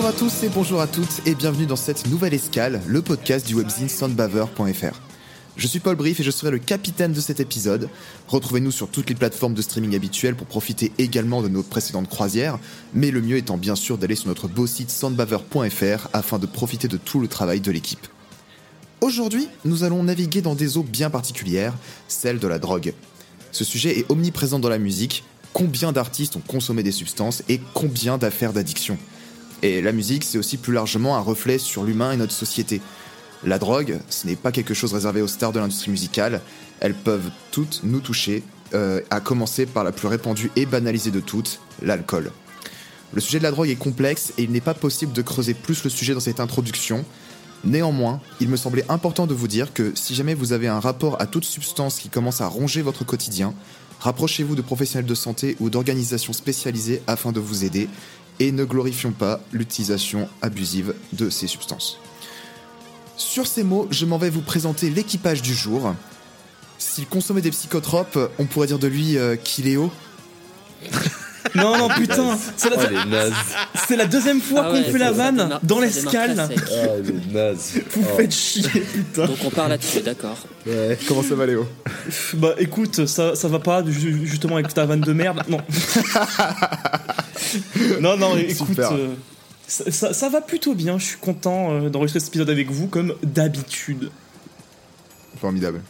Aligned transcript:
Bonjour 0.00 0.14
à 0.14 0.18
tous 0.18 0.44
et 0.44 0.48
bonjour 0.48 0.80
à 0.80 0.86
toutes 0.86 1.20
et 1.26 1.34
bienvenue 1.34 1.66
dans 1.66 1.76
cette 1.76 2.08
nouvelle 2.08 2.32
escale, 2.32 2.80
le 2.86 3.02
podcast 3.02 3.46
du 3.46 3.54
webzine 3.54 3.90
soundbaver.fr. 3.90 4.98
Je 5.58 5.66
suis 5.66 5.78
Paul 5.78 5.94
Brief 5.94 6.18
et 6.20 6.22
je 6.22 6.30
serai 6.30 6.50
le 6.50 6.58
capitaine 6.58 7.12
de 7.12 7.20
cet 7.20 7.38
épisode. 7.38 7.90
Retrouvez-nous 8.26 8.70
sur 8.70 8.88
toutes 8.88 9.10
les 9.10 9.14
plateformes 9.14 9.52
de 9.52 9.60
streaming 9.60 9.94
habituelles 9.94 10.36
pour 10.36 10.46
profiter 10.46 10.90
également 10.96 11.42
de 11.42 11.48
nos 11.48 11.62
précédentes 11.62 12.08
croisières, 12.08 12.58
mais 12.94 13.10
le 13.10 13.20
mieux 13.20 13.36
étant 13.36 13.58
bien 13.58 13.74
sûr 13.74 13.98
d'aller 13.98 14.14
sur 14.14 14.28
notre 14.28 14.48
beau 14.48 14.66
site 14.66 14.90
soundbaver.fr 14.90 16.08
afin 16.14 16.38
de 16.38 16.46
profiter 16.46 16.88
de 16.88 16.96
tout 16.96 17.20
le 17.20 17.28
travail 17.28 17.60
de 17.60 17.70
l'équipe. 17.70 18.06
Aujourd'hui, 19.02 19.48
nous 19.66 19.84
allons 19.84 20.02
naviguer 20.02 20.40
dans 20.40 20.54
des 20.54 20.78
eaux 20.78 20.82
bien 20.82 21.10
particulières, 21.10 21.74
celles 22.08 22.38
de 22.38 22.48
la 22.48 22.58
drogue. 22.58 22.94
Ce 23.52 23.64
sujet 23.64 23.98
est 23.98 24.10
omniprésent 24.10 24.60
dans 24.60 24.70
la 24.70 24.78
musique, 24.78 25.24
combien 25.52 25.92
d'artistes 25.92 26.36
ont 26.36 26.42
consommé 26.48 26.82
des 26.82 26.90
substances 26.90 27.42
et 27.50 27.60
combien 27.74 28.16
d'affaires 28.16 28.54
d'addiction? 28.54 28.96
Et 29.62 29.82
la 29.82 29.92
musique, 29.92 30.24
c'est 30.24 30.38
aussi 30.38 30.56
plus 30.56 30.72
largement 30.72 31.16
un 31.16 31.20
reflet 31.20 31.58
sur 31.58 31.84
l'humain 31.84 32.12
et 32.12 32.16
notre 32.16 32.32
société. 32.32 32.80
La 33.44 33.58
drogue, 33.58 33.98
ce 34.08 34.26
n'est 34.26 34.36
pas 34.36 34.52
quelque 34.52 34.74
chose 34.74 34.92
réservé 34.92 35.22
aux 35.22 35.28
stars 35.28 35.52
de 35.52 35.60
l'industrie 35.60 35.90
musicale, 35.90 36.40
elles 36.80 36.94
peuvent 36.94 37.30
toutes 37.50 37.80
nous 37.84 38.00
toucher, 38.00 38.42
euh, 38.74 39.00
à 39.10 39.20
commencer 39.20 39.66
par 39.66 39.82
la 39.82 39.92
plus 39.92 40.08
répandue 40.08 40.50
et 40.56 40.66
banalisée 40.66 41.10
de 41.10 41.20
toutes, 41.20 41.60
l'alcool. 41.82 42.30
Le 43.12 43.20
sujet 43.20 43.38
de 43.38 43.42
la 43.42 43.50
drogue 43.50 43.68
est 43.68 43.76
complexe 43.76 44.32
et 44.38 44.44
il 44.44 44.52
n'est 44.52 44.60
pas 44.60 44.74
possible 44.74 45.12
de 45.12 45.22
creuser 45.22 45.54
plus 45.54 45.82
le 45.82 45.90
sujet 45.90 46.14
dans 46.14 46.20
cette 46.20 46.38
introduction. 46.38 47.04
Néanmoins, 47.64 48.20
il 48.40 48.48
me 48.48 48.56
semblait 48.56 48.84
important 48.88 49.26
de 49.26 49.34
vous 49.34 49.48
dire 49.48 49.72
que 49.74 49.92
si 49.94 50.14
jamais 50.14 50.34
vous 50.34 50.52
avez 50.52 50.68
un 50.68 50.80
rapport 50.80 51.20
à 51.20 51.26
toute 51.26 51.44
substance 51.44 51.98
qui 51.98 52.08
commence 52.08 52.40
à 52.40 52.46
ronger 52.46 52.82
votre 52.82 53.04
quotidien, 53.04 53.52
rapprochez-vous 53.98 54.54
de 54.54 54.62
professionnels 54.62 55.08
de 55.08 55.14
santé 55.14 55.56
ou 55.60 55.68
d'organisations 55.68 56.32
spécialisées 56.32 57.02
afin 57.06 57.32
de 57.32 57.40
vous 57.40 57.64
aider 57.64 57.88
et 58.40 58.50
ne 58.52 58.64
glorifions 58.64 59.12
pas 59.12 59.40
l'utilisation 59.52 60.28
abusive 60.42 60.94
de 61.12 61.30
ces 61.30 61.46
substances. 61.46 61.98
Sur 63.16 63.46
ces 63.46 63.62
mots, 63.62 63.86
je 63.90 64.04
m'en 64.06 64.18
vais 64.18 64.30
vous 64.30 64.40
présenter 64.40 64.90
l'équipage 64.90 65.42
du 65.42 65.54
jour. 65.54 65.94
S'il 66.78 67.06
consommait 67.06 67.42
des 67.42 67.50
psychotropes, 67.50 68.18
on 68.38 68.46
pourrait 68.46 68.66
dire 68.66 68.78
de 68.78 68.86
lui 68.88 69.16
euh, 69.18 69.36
qu'il 69.36 69.68
est 69.68 69.76
haut. 69.76 69.92
Non, 71.54 71.76
non, 71.76 71.88
putain, 71.88 72.38
c'est 72.56 72.68
la, 72.70 72.76
Oh, 72.76 73.32
c'est 73.88 73.96
la 73.96 74.04
deuxième 74.06 74.40
fois 74.40 74.60
Ah 74.62 74.68
qu'on 74.68 74.74
ouais, 74.74 74.84
fait 74.92 74.98
la 74.98 75.06
ça 75.06 75.12
vanne 75.12 75.36
démarre- 75.36 75.60
dans 75.64 75.76
ça 75.78 75.84
l'escale. 75.86 76.30
démarre 76.30 76.48
très 76.48 76.56
sec. 76.58 76.68
Oh, 76.70 76.94
elle 76.98 77.08
est 77.10 77.32
naze. 77.32 77.72
Vous 77.92 78.04
Oh. 78.08 78.16
faites 78.18 78.32
chier, 78.34 78.62
putain. 78.68 79.26
Donc 79.26 79.36
on 79.44 79.50
part 79.50 79.68
là-dessus, 79.68 80.00
d'accord. 80.02 80.36
Ouais. 80.66 80.96
Comment 81.08 81.22
ça 81.24 81.34
va 81.34 81.46
Léo? 81.46 81.66
Bah 82.34 82.54
écoute, 82.58 83.04
ça, 83.06 83.34
ça 83.34 83.48
va 83.48 83.58
pas 83.58 83.82
ju- 83.84 84.26
justement 84.26 84.56
avec 84.56 84.72
ta 84.72 84.84
vanne 84.86 85.00
de 85.00 85.12
merde. 85.12 85.42
Non. 85.48 85.58
non, 88.00 88.16
non, 88.16 88.36
écoute. 88.36 88.66
Super. 88.68 88.92
euh, 88.92 89.14
ça, 89.66 89.90
ça- 89.90 90.12
ça 90.12 90.28
va 90.28 90.40
plutôt 90.40 90.74
bien, 90.74 90.98
je 90.98 91.04
suis 91.04 91.18
content 91.18 91.72
euh, 91.72 91.88
d'enregistrer 91.90 92.20
cet 92.20 92.28
épisode 92.30 92.50
avec 92.50 92.70
vous 92.70 92.86
comme 92.88 93.14
d'habitude. 93.22 94.10
Formidable. 95.40 95.80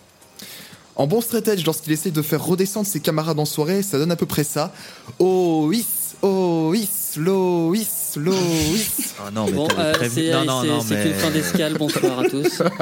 En 0.97 1.07
bon 1.07 1.21
straight 1.23 1.49
edge, 1.49 1.65
lorsqu'il 1.65 1.93
essaye 1.93 2.13
de 2.13 2.21
faire 2.23 2.45
redescendre 2.45 2.87
ses 2.87 3.01
camarades 3.01 3.39
en 3.41 3.47
soirée, 3.47 3.83
ça 3.83 3.99
donne 3.99 4.11
à 4.13 4.17
peu 4.17 4.27
près 4.27 4.45
ça. 4.45 4.73
Ois, 5.19 5.73
Ois, 6.23 6.75
Lois, 7.17 7.75
Lois. 8.17 8.35
Ah 9.27 9.31
non, 9.33 9.47
mais 9.47 9.53
Bon, 9.53 9.69
euh, 9.79 9.95
c'est 10.13 10.31
Non, 10.33 10.45
non, 10.45 10.61
c'est- 10.63 10.69
non, 10.69 10.81
c'est 10.81 10.95
mais. 10.97 11.03
qu'une 11.05 11.15
fin 11.15 11.31
d'escale, 11.31 11.75
bonsoir 11.79 12.19
à 12.21 12.25
tous. 12.29 12.63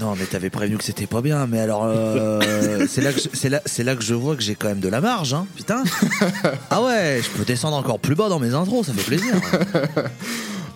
Non, 0.00 0.14
mais 0.18 0.26
t'avais 0.26 0.50
prévenu 0.50 0.76
que 0.78 0.84
c'était 0.84 1.06
pas 1.06 1.20
bien. 1.22 1.46
Mais 1.46 1.58
alors, 1.60 1.82
euh, 1.84 2.86
c'est 2.88 3.00
là, 3.00 3.12
que 3.12 3.20
je- 3.20 3.28
c'est 3.32 3.48
là, 3.48 3.60
c'est 3.66 3.82
là 3.84 3.96
que 3.96 4.02
je 4.04 4.14
vois 4.14 4.36
que 4.36 4.42
j'ai 4.42 4.54
quand 4.54 4.68
même 4.68 4.80
de 4.80 4.88
la 4.88 5.00
marge, 5.00 5.34
hein. 5.34 5.46
Putain. 5.56 5.82
Ah 6.70 6.82
ouais, 6.82 7.20
je 7.22 7.28
peux 7.36 7.44
descendre 7.44 7.76
encore 7.76 7.98
plus 7.98 8.14
bas 8.14 8.28
dans 8.28 8.38
mes 8.38 8.54
intros, 8.54 8.86
ça 8.86 8.92
fait 8.92 9.02
plaisir. 9.02 9.34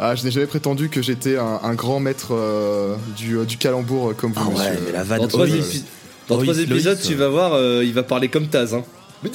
Ah, 0.05 0.17
je 0.17 0.25
n'ai 0.25 0.33
jamais 0.33 0.47
prétendu 0.47 0.89
que 0.89 1.01
j'étais 1.01 1.37
un, 1.37 1.61
un 1.63 1.75
grand 1.75 2.01
maître 2.01 2.29
euh, 2.35 2.97
du, 3.17 3.37
euh, 3.37 3.45
du 3.45 3.57
calembour 3.57 4.11
euh, 4.11 4.15
comme 4.15 4.33
vous, 4.33 4.41
Ah 4.45 4.49
ouais, 4.59 4.71
monsieur. 4.71 4.83
mais 4.87 4.93
la 4.93 5.05
vanne 5.05 5.21
Dans 5.21 5.29
trois, 5.29 5.41
horrible. 5.43 5.59
épi- 5.59 5.85
dans 6.29 6.37
Loïs, 6.39 6.51
trois 6.51 6.61
épisodes, 6.63 6.97
Loïs, 6.97 7.07
tu 7.07 7.15
vas 7.15 7.29
voir, 7.29 7.53
euh, 7.53 7.85
il 7.85 7.93
va 7.93 8.03
parler 8.03 8.29
comme 8.29 8.49
Taz. 8.49 8.75
Hein. 8.75 8.83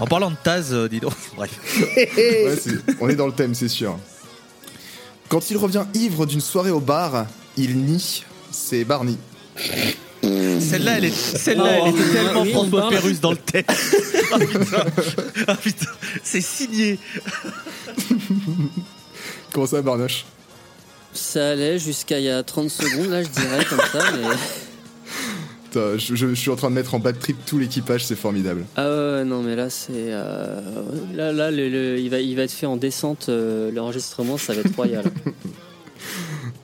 En 0.00 0.06
parlant 0.06 0.30
de 0.30 0.36
Taz, 0.42 0.72
euh, 0.72 0.88
dis 0.88 0.98
donc. 0.98 1.12
Bref. 1.36 1.50
Ouais, 1.96 2.58
on 3.00 3.08
est 3.08 3.14
dans 3.14 3.26
le 3.26 3.32
thème, 3.32 3.54
c'est 3.54 3.68
sûr. 3.68 3.96
Quand 5.28 5.50
il 5.50 5.56
revient 5.56 5.84
ivre 5.94 6.26
d'une 6.26 6.40
soirée 6.40 6.70
au 6.72 6.80
bar, 6.80 7.26
il 7.56 7.76
nie. 7.78 8.24
C'est 8.50 8.84
Barney. 8.84 9.16
Celle-là, 10.22 10.98
elle, 10.98 11.04
est, 11.06 11.14
celle-là, 11.14 11.78
Oh, 11.80 11.84
elle 11.86 11.94
était 12.00 12.12
tellement 12.12 12.42
oui, 12.42 12.52
on 12.56 12.66
François. 12.68 12.88
Pérus 12.90 13.20
dans 13.20 13.30
le 13.30 13.36
thème. 13.36 13.64
Ah 14.32 14.38
putain, 14.40 14.84
Ah, 15.46 15.54
putain. 15.56 15.86
c'est 16.24 16.40
signé. 16.40 16.98
Comment 19.52 19.66
ça, 19.66 19.82
Barnoche 19.82 20.24
Ça 21.12 21.50
allait 21.50 21.78
jusqu'à 21.78 22.18
il 22.18 22.24
y 22.24 22.30
a 22.30 22.42
30 22.42 22.70
secondes, 22.70 23.10
là, 23.10 23.22
je 23.22 23.28
dirais, 23.28 23.64
comme 23.68 23.80
ça, 23.92 24.10
mais. 24.12 24.28
Putain, 25.64 25.98
je, 25.98 26.14
je- 26.14 26.28
je 26.28 26.34
suis 26.34 26.50
en 26.50 26.56
train 26.56 26.70
de 26.70 26.74
mettre 26.74 26.94
en 26.94 26.98
bad 27.00 27.18
trip 27.18 27.36
tout 27.44 27.58
l'équipage, 27.58 28.04
c'est 28.06 28.16
formidable. 28.16 28.64
Ah 28.76 28.84
ouais, 28.88 29.12
ouais, 29.18 29.24
non, 29.24 29.42
mais 29.42 29.56
là, 29.56 29.68
c'est. 29.70 29.90
euh, 29.94 30.60
Là, 31.14 31.32
là 31.32 31.50
le, 31.50 31.68
le- 31.68 31.98
il, 31.98 32.08
va, 32.10 32.20
il 32.20 32.36
va 32.36 32.42
être 32.42 32.52
fait 32.52 32.66
en 32.66 32.76
descente, 32.76 33.26
euh, 33.28 33.70
l'enregistrement, 33.72 34.38
ça 34.38 34.54
va 34.54 34.60
être 34.60 34.74
royal. 34.76 35.04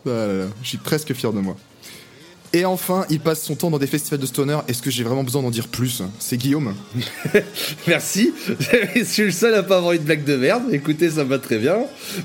Ah 0.06 0.10
là 0.10 0.26
là, 0.32 0.44
je 0.62 0.68
suis 0.68 0.78
presque 0.78 1.12
fier 1.14 1.32
de 1.32 1.40
moi. 1.40 1.56
Et 2.54 2.66
enfin, 2.66 3.06
il 3.08 3.18
passe 3.18 3.42
son 3.42 3.54
temps 3.54 3.70
dans 3.70 3.78
des 3.78 3.86
festivals 3.86 4.20
de 4.20 4.26
stoner. 4.26 4.58
Est-ce 4.68 4.82
que 4.82 4.90
j'ai 4.90 5.04
vraiment 5.04 5.24
besoin 5.24 5.40
d'en 5.40 5.50
dire 5.50 5.68
plus? 5.68 6.02
C'est 6.18 6.36
Guillaume. 6.36 6.74
Merci. 7.86 8.34
je 8.94 9.04
suis 9.04 9.22
le 9.24 9.30
seul 9.30 9.54
à 9.54 9.62
pas 9.62 9.78
avoir 9.78 9.92
une 9.92 10.02
blague 10.02 10.24
de 10.24 10.36
merde. 10.36 10.64
Écoutez, 10.70 11.08
ça 11.10 11.24
me 11.24 11.30
va 11.30 11.38
très 11.38 11.56
bien. 11.58 11.78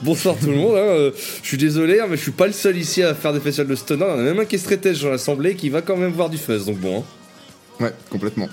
Bonsoir 0.03 0.35
tout 0.37 0.47
le 0.47 0.57
monde. 0.57 0.75
hein. 0.75 0.79
Euh, 0.79 1.11
Je 1.41 1.47
suis 1.47 1.57
désolé, 1.57 2.01
hein, 2.01 2.07
mais 2.09 2.17
je 2.17 2.23
suis 2.23 2.31
pas 2.31 2.47
le 2.47 2.51
seul 2.53 2.75
ici 2.77 3.03
à 3.03 3.15
faire 3.15 3.31
des 3.31 3.39
festivals 3.39 3.67
de 3.69 3.75
stoner. 3.75 4.03
On 4.05 4.19
a 4.19 4.23
même 4.23 4.39
un 4.39 4.43
qui 4.45 4.55
est 4.55 4.59
stratège 4.59 5.01
dans 5.01 5.09
l'assemblée 5.09 5.55
qui 5.55 5.69
va 5.69 5.81
quand 5.81 5.95
même 5.95 6.11
voir 6.11 6.29
du 6.29 6.37
fuzz. 6.37 6.65
Donc 6.65 6.77
bon. 6.79 6.99
hein. 7.79 7.83
Ouais, 7.85 7.93
complètement. 8.09 8.49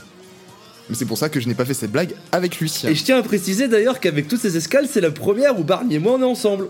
Mais 0.88 0.94
c'est 0.94 1.06
pour 1.06 1.18
ça 1.18 1.28
que 1.28 1.40
je 1.40 1.48
n'ai 1.48 1.54
pas 1.54 1.64
fait 1.64 1.74
cette 1.74 1.90
blague 1.90 2.14
avec 2.30 2.60
lui. 2.60 2.72
Et 2.86 2.94
je 2.94 3.02
tiens 3.02 3.18
à 3.18 3.22
préciser 3.22 3.66
d'ailleurs 3.66 3.98
qu'avec 3.98 4.28
toutes 4.28 4.40
ces 4.40 4.56
escales, 4.56 4.86
c'est 4.88 5.00
la 5.00 5.10
première 5.10 5.58
où 5.58 5.64
Barney 5.64 5.96
et 5.96 5.98
moi 5.98 6.12
on 6.12 6.20
est 6.20 6.24
ensemble. 6.24 6.68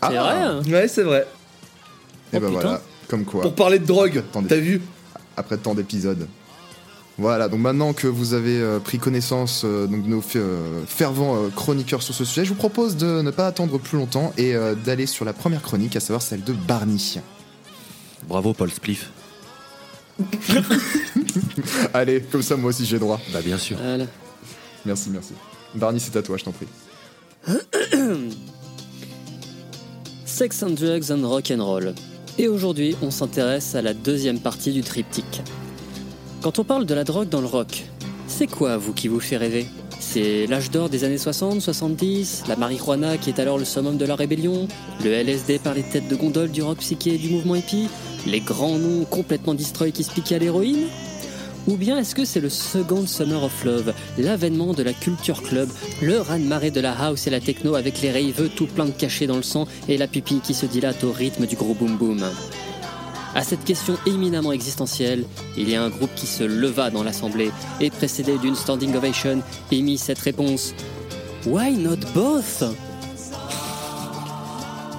Ah. 0.00 0.08
C'est 0.10 0.16
vrai 0.18 0.34
hein 0.34 0.62
Ouais, 0.66 0.88
c'est 0.88 1.02
vrai. 1.02 1.26
Et 2.34 2.40
bah 2.40 2.46
Oh, 2.50 2.54
putain. 2.54 2.60
voilà, 2.62 2.82
comme 3.08 3.24
quoi. 3.24 3.42
Pour 3.42 3.54
parler 3.54 3.78
de 3.78 3.86
drogue, 3.86 4.22
t'as 4.48 4.56
vu 4.56 4.80
après 5.36 5.56
tant 5.56 5.74
d'épisodes. 5.74 6.26
Voilà, 7.16 7.48
donc 7.48 7.60
maintenant 7.60 7.92
que 7.92 8.08
vous 8.08 8.34
avez 8.34 8.58
euh, 8.60 8.80
pris 8.80 8.98
connaissance 8.98 9.62
euh, 9.64 9.86
donc 9.86 10.02
de 10.02 10.08
nos 10.08 10.22
euh, 10.34 10.82
fervents 10.84 11.36
euh, 11.36 11.48
chroniqueurs 11.48 12.02
sur 12.02 12.12
ce 12.12 12.24
sujet, 12.24 12.44
je 12.44 12.48
vous 12.48 12.56
propose 12.56 12.96
de 12.96 13.22
ne 13.22 13.30
pas 13.30 13.46
attendre 13.46 13.78
plus 13.78 13.98
longtemps 13.98 14.32
et 14.36 14.56
euh, 14.56 14.74
d'aller 14.74 15.06
sur 15.06 15.24
la 15.24 15.32
première 15.32 15.62
chronique, 15.62 15.94
à 15.94 16.00
savoir 16.00 16.22
celle 16.22 16.42
de 16.42 16.52
Barney. 16.52 16.98
Bravo, 18.26 18.52
Paul 18.52 18.68
Spliff. 18.70 19.10
Allez, 21.94 22.20
comme 22.20 22.42
ça 22.42 22.56
moi 22.56 22.70
aussi 22.70 22.84
j'ai 22.84 22.98
droit. 22.98 23.20
Bah, 23.32 23.40
bien 23.44 23.58
sûr. 23.58 23.76
Voilà. 23.80 24.06
Merci, 24.84 25.10
merci. 25.10 25.34
Barney, 25.74 26.00
c'est 26.00 26.16
à 26.16 26.22
toi, 26.22 26.36
je 26.36 26.44
t'en 26.44 26.52
prie. 26.52 26.66
Sex 30.24 30.62
and 30.64 30.70
Drugs 30.70 31.12
and 31.12 31.22
Rock 31.28 31.52
and 31.52 31.64
Roll. 31.64 31.94
Et 32.36 32.48
aujourd'hui, 32.48 32.96
on 33.00 33.12
s'intéresse 33.12 33.76
à 33.76 33.82
la 33.82 33.94
deuxième 33.94 34.40
partie 34.40 34.72
du 34.72 34.82
triptyque. 34.82 35.42
Quand 36.42 36.58
on 36.58 36.64
parle 36.64 36.84
de 36.84 36.92
la 36.92 37.04
drogue 37.04 37.28
dans 37.28 37.40
le 37.40 37.46
rock, 37.46 37.84
c'est 38.26 38.48
quoi 38.48 38.76
vous 38.76 38.92
qui 38.92 39.06
vous 39.06 39.20
fait 39.20 39.36
rêver? 39.36 39.66
C'est 40.00 40.46
l'âge 40.48 40.72
d'or 40.72 40.88
des 40.88 41.04
années 41.04 41.16
60, 41.16 41.60
70, 41.60 42.44
la 42.48 42.56
marijuana 42.56 43.18
qui 43.18 43.30
est 43.30 43.38
alors 43.38 43.56
le 43.56 43.64
summum 43.64 43.96
de 43.96 44.04
la 44.04 44.16
rébellion, 44.16 44.66
le 45.04 45.12
LSD 45.12 45.60
par 45.60 45.74
les 45.74 45.84
têtes 45.84 46.08
de 46.08 46.16
gondole 46.16 46.50
du 46.50 46.60
rock 46.62 46.78
psyché 46.78 47.14
et 47.14 47.18
du 47.18 47.28
mouvement 47.28 47.54
hippie, 47.54 47.88
les 48.26 48.40
grands 48.40 48.78
noms 48.78 49.04
complètement 49.04 49.54
destroy 49.54 49.92
qui 49.92 50.02
se 50.02 50.10
piquaient 50.10 50.34
à 50.34 50.38
l'héroïne? 50.40 50.88
Ou 51.66 51.76
bien 51.76 51.98
est-ce 51.98 52.14
que 52.14 52.24
c'est 52.24 52.40
le 52.40 52.50
Second 52.50 53.06
Summer 53.06 53.42
of 53.42 53.64
Love, 53.64 53.94
l'avènement 54.18 54.74
de 54.74 54.82
la 54.82 54.92
culture 54.92 55.42
club, 55.42 55.68
le 56.02 56.20
raz-de-marée 56.20 56.70
de 56.70 56.80
la 56.80 56.92
house 56.92 57.26
et 57.26 57.30
la 57.30 57.40
techno 57.40 57.74
avec 57.74 58.02
les 58.02 58.12
raveux 58.12 58.50
tout 58.50 58.66
plein 58.66 58.84
de 58.84 58.90
cachets 58.90 59.26
dans 59.26 59.36
le 59.36 59.42
sang 59.42 59.66
et 59.88 59.96
la 59.96 60.06
pupille 60.06 60.40
qui 60.40 60.52
se 60.52 60.66
dilate 60.66 61.02
au 61.04 61.12
rythme 61.12 61.46
du 61.46 61.56
gros 61.56 61.74
boom 61.74 61.96
boom. 61.96 62.22
À 63.34 63.42
cette 63.42 63.64
question 63.64 63.96
éminemment 64.06 64.52
existentielle, 64.52 65.24
il 65.56 65.68
y 65.68 65.74
a 65.74 65.82
un 65.82 65.88
groupe 65.88 66.14
qui 66.14 66.26
se 66.26 66.44
leva 66.44 66.90
dans 66.90 67.02
l'assemblée 67.02 67.50
et, 67.80 67.90
précédé 67.90 68.38
d'une 68.38 68.54
standing 68.54 68.94
ovation, 68.94 69.42
émit 69.72 69.98
cette 69.98 70.20
réponse. 70.20 70.74
Why 71.46 71.72
not 71.72 71.98
both? 72.14 72.62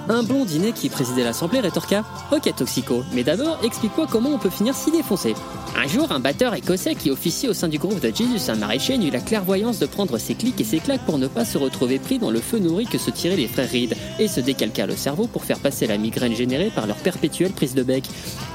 Un 0.08 0.22
blondinet 0.22 0.72
qui 0.72 0.88
présidait 0.88 1.24
l'assemblée 1.24 1.60
rétorqua 1.60 2.04
Ok, 2.32 2.52
Toxico, 2.56 3.02
mais 3.12 3.24
d'abord, 3.24 3.58
explique-moi 3.62 4.06
comment 4.10 4.30
on 4.30 4.38
peut 4.38 4.50
finir 4.50 4.74
si 4.74 4.90
défoncé. 4.90 5.34
Un 5.76 5.86
jour, 5.88 6.10
un 6.10 6.20
batteur 6.20 6.54
écossais 6.54 6.94
qui 6.94 7.10
officie 7.10 7.48
au 7.48 7.52
sein 7.52 7.68
du 7.68 7.78
groupe 7.78 8.00
de 8.00 8.14
Jesus 8.14 8.50
Mary 8.58 8.78
Chain 8.78 9.00
eut 9.02 9.10
la 9.10 9.20
clairvoyance 9.20 9.78
de 9.78 9.86
prendre 9.86 10.16
ses 10.18 10.34
clics 10.34 10.60
et 10.60 10.64
ses 10.64 10.78
claques 10.78 11.04
pour 11.04 11.18
ne 11.18 11.26
pas 11.26 11.44
se 11.44 11.58
retrouver 11.58 11.98
pris 11.98 12.18
dans 12.18 12.30
le 12.30 12.40
feu 12.40 12.58
nourri 12.58 12.86
que 12.86 12.98
se 12.98 13.10
tiraient 13.10 13.36
les 13.36 13.48
frères 13.48 13.70
Reed 13.70 13.94
et 14.18 14.28
se 14.28 14.40
décalqua 14.40 14.86
le 14.86 14.96
cerveau 14.96 15.26
pour 15.26 15.44
faire 15.44 15.58
passer 15.58 15.86
la 15.86 15.98
migraine 15.98 16.34
générée 16.34 16.70
par 16.74 16.86
leur 16.86 16.96
perpétuelle 16.96 17.52
prise 17.52 17.74
de 17.74 17.82
bec. 17.82 18.04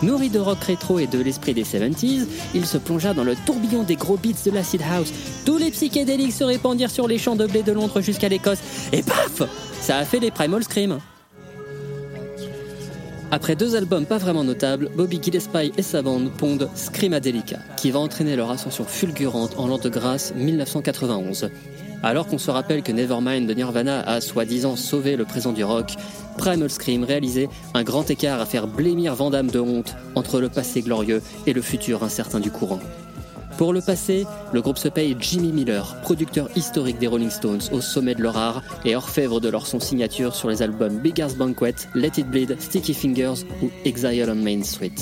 Nourri 0.01 0.29
de 0.29 0.39
rock 0.39 0.63
rétro 0.63 0.99
et 0.99 1.07
de 1.07 1.19
l'esprit 1.19 1.53
des 1.53 1.63
70s, 1.63 2.25
il 2.55 2.65
se 2.65 2.77
plongea 2.77 3.13
dans 3.13 3.23
le 3.23 3.35
tourbillon 3.35 3.83
des 3.83 3.95
gros 3.95 4.17
beats 4.17 4.43
de 4.45 4.51
l'acid 4.51 4.81
house. 4.91 5.11
Tous 5.45 5.57
les 5.57 5.71
psychédéliques 5.71 6.33
se 6.33 6.43
répandirent 6.43 6.91
sur 6.91 7.07
les 7.07 7.17
champs 7.17 7.35
de 7.35 7.45
blé 7.45 7.61
de 7.61 7.71
Londres 7.71 8.01
jusqu'à 8.01 8.29
l'Écosse. 8.29 8.59
Et 8.91 9.03
paf 9.03 9.43
Ça 9.79 9.97
a 9.97 10.05
fait 10.05 10.19
les 10.19 10.31
Primal 10.31 10.63
Scream. 10.63 10.99
Après 13.33 13.55
deux 13.55 13.77
albums 13.77 14.05
pas 14.05 14.17
vraiment 14.17 14.43
notables, 14.43 14.89
Bobby 14.93 15.17
Gillespie 15.23 15.71
et 15.77 15.81
sa 15.81 16.01
bande 16.01 16.29
pondent 16.33 16.69
Screamadelica, 16.75 17.59
qui 17.77 17.89
va 17.89 17.99
entraîner 17.99 18.35
leur 18.35 18.51
ascension 18.51 18.83
fulgurante 18.83 19.57
en 19.57 19.67
l'an 19.67 19.77
de 19.77 19.87
grâce 19.87 20.35
1991. 20.35 21.49
Alors 22.03 22.27
qu'on 22.27 22.37
se 22.37 22.51
rappelle 22.51 22.83
que 22.83 22.91
Nevermind 22.91 23.47
de 23.47 23.53
Nirvana 23.53 24.01
a 24.01 24.19
soi-disant 24.19 24.75
sauvé 24.75 25.15
le 25.15 25.23
présent 25.23 25.53
du 25.53 25.63
rock, 25.63 25.93
Primal 26.37 26.69
Scream 26.69 27.05
réalisait 27.05 27.47
un 27.73 27.83
grand 27.83 28.09
écart 28.09 28.41
à 28.41 28.45
faire 28.45 28.67
blêmir 28.67 29.15
Vandame 29.15 29.49
de 29.49 29.59
honte 29.59 29.95
entre 30.15 30.41
le 30.41 30.49
passé 30.49 30.81
glorieux 30.81 31.21
et 31.47 31.53
le 31.53 31.61
futur 31.61 32.03
incertain 32.03 32.41
du 32.41 32.51
courant. 32.51 32.81
Pour 33.61 33.73
le 33.73 33.81
passé, 33.81 34.25
le 34.53 34.61
groupe 34.63 34.79
se 34.79 34.87
paye 34.87 35.15
Jimmy 35.19 35.51
Miller, 35.51 35.95
producteur 36.01 36.49
historique 36.55 36.97
des 36.97 37.05
Rolling 37.05 37.29
Stones 37.29 37.61
au 37.71 37.79
sommet 37.79 38.15
de 38.15 38.23
leur 38.23 38.35
art 38.35 38.63
et 38.85 38.95
orfèvre 38.95 39.39
de 39.39 39.49
leur 39.49 39.67
son 39.67 39.79
signature 39.79 40.33
sur 40.33 40.49
les 40.49 40.63
albums 40.63 40.97
Beggar's 40.97 41.35
Banquet, 41.35 41.75
Let 41.93 42.13
It 42.17 42.27
Bleed, 42.27 42.59
Sticky 42.59 42.95
Fingers 42.95 43.45
ou 43.61 43.69
Exile 43.85 44.31
on 44.31 44.33
Main 44.33 44.63
Street. 44.63 44.95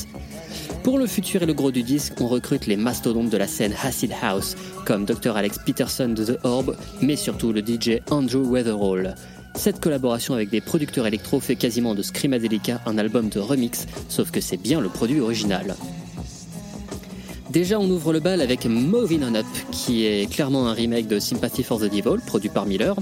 Pour 0.84 0.98
le 0.98 1.08
futur 1.08 1.42
et 1.42 1.46
le 1.46 1.54
gros 1.54 1.72
du 1.72 1.84
disque, 1.84 2.20
on 2.20 2.28
recrute 2.28 2.68
les 2.68 2.76
mastodontes 2.76 3.30
de 3.30 3.38
la 3.38 3.48
scène 3.48 3.74
Acid 3.82 4.12
House, 4.22 4.58
comme 4.86 5.06
Dr. 5.06 5.38
Alex 5.38 5.60
Peterson 5.60 6.10
de 6.10 6.26
The 6.26 6.40
Orb, 6.44 6.76
mais 7.02 7.16
surtout 7.16 7.54
le 7.54 7.62
DJ 7.62 8.02
Andrew 8.12 8.46
Weatherall. 8.46 9.16
Cette 9.56 9.80
collaboration 9.80 10.34
avec 10.34 10.50
des 10.50 10.60
producteurs 10.60 11.08
électro 11.08 11.40
fait 11.40 11.56
quasiment 11.56 11.96
de 11.96 12.02
Screamadelica 12.02 12.82
un 12.86 12.98
album 12.98 13.30
de 13.30 13.40
remix, 13.40 13.88
sauf 14.10 14.32
que 14.32 14.42
c'est 14.42 14.58
bien 14.58 14.82
le 14.82 14.90
produit 14.90 15.22
original. 15.22 15.78
Déjà, 17.50 17.80
on 17.80 17.90
ouvre 17.90 18.14
le 18.14 18.20
bal 18.20 18.42
avec 18.42 18.66
Moving 18.66 19.24
On 19.24 19.34
Up, 19.34 19.46
qui 19.72 20.06
est 20.06 20.32
clairement 20.32 20.68
un 20.68 20.74
remake 20.74 21.08
de 21.08 21.20
Sympathy 21.20 21.64
for 21.64 21.80
the 21.80 21.86
Devil, 21.86 22.22
produit 22.26 22.50
par 22.50 22.68
Miller. 22.68 22.96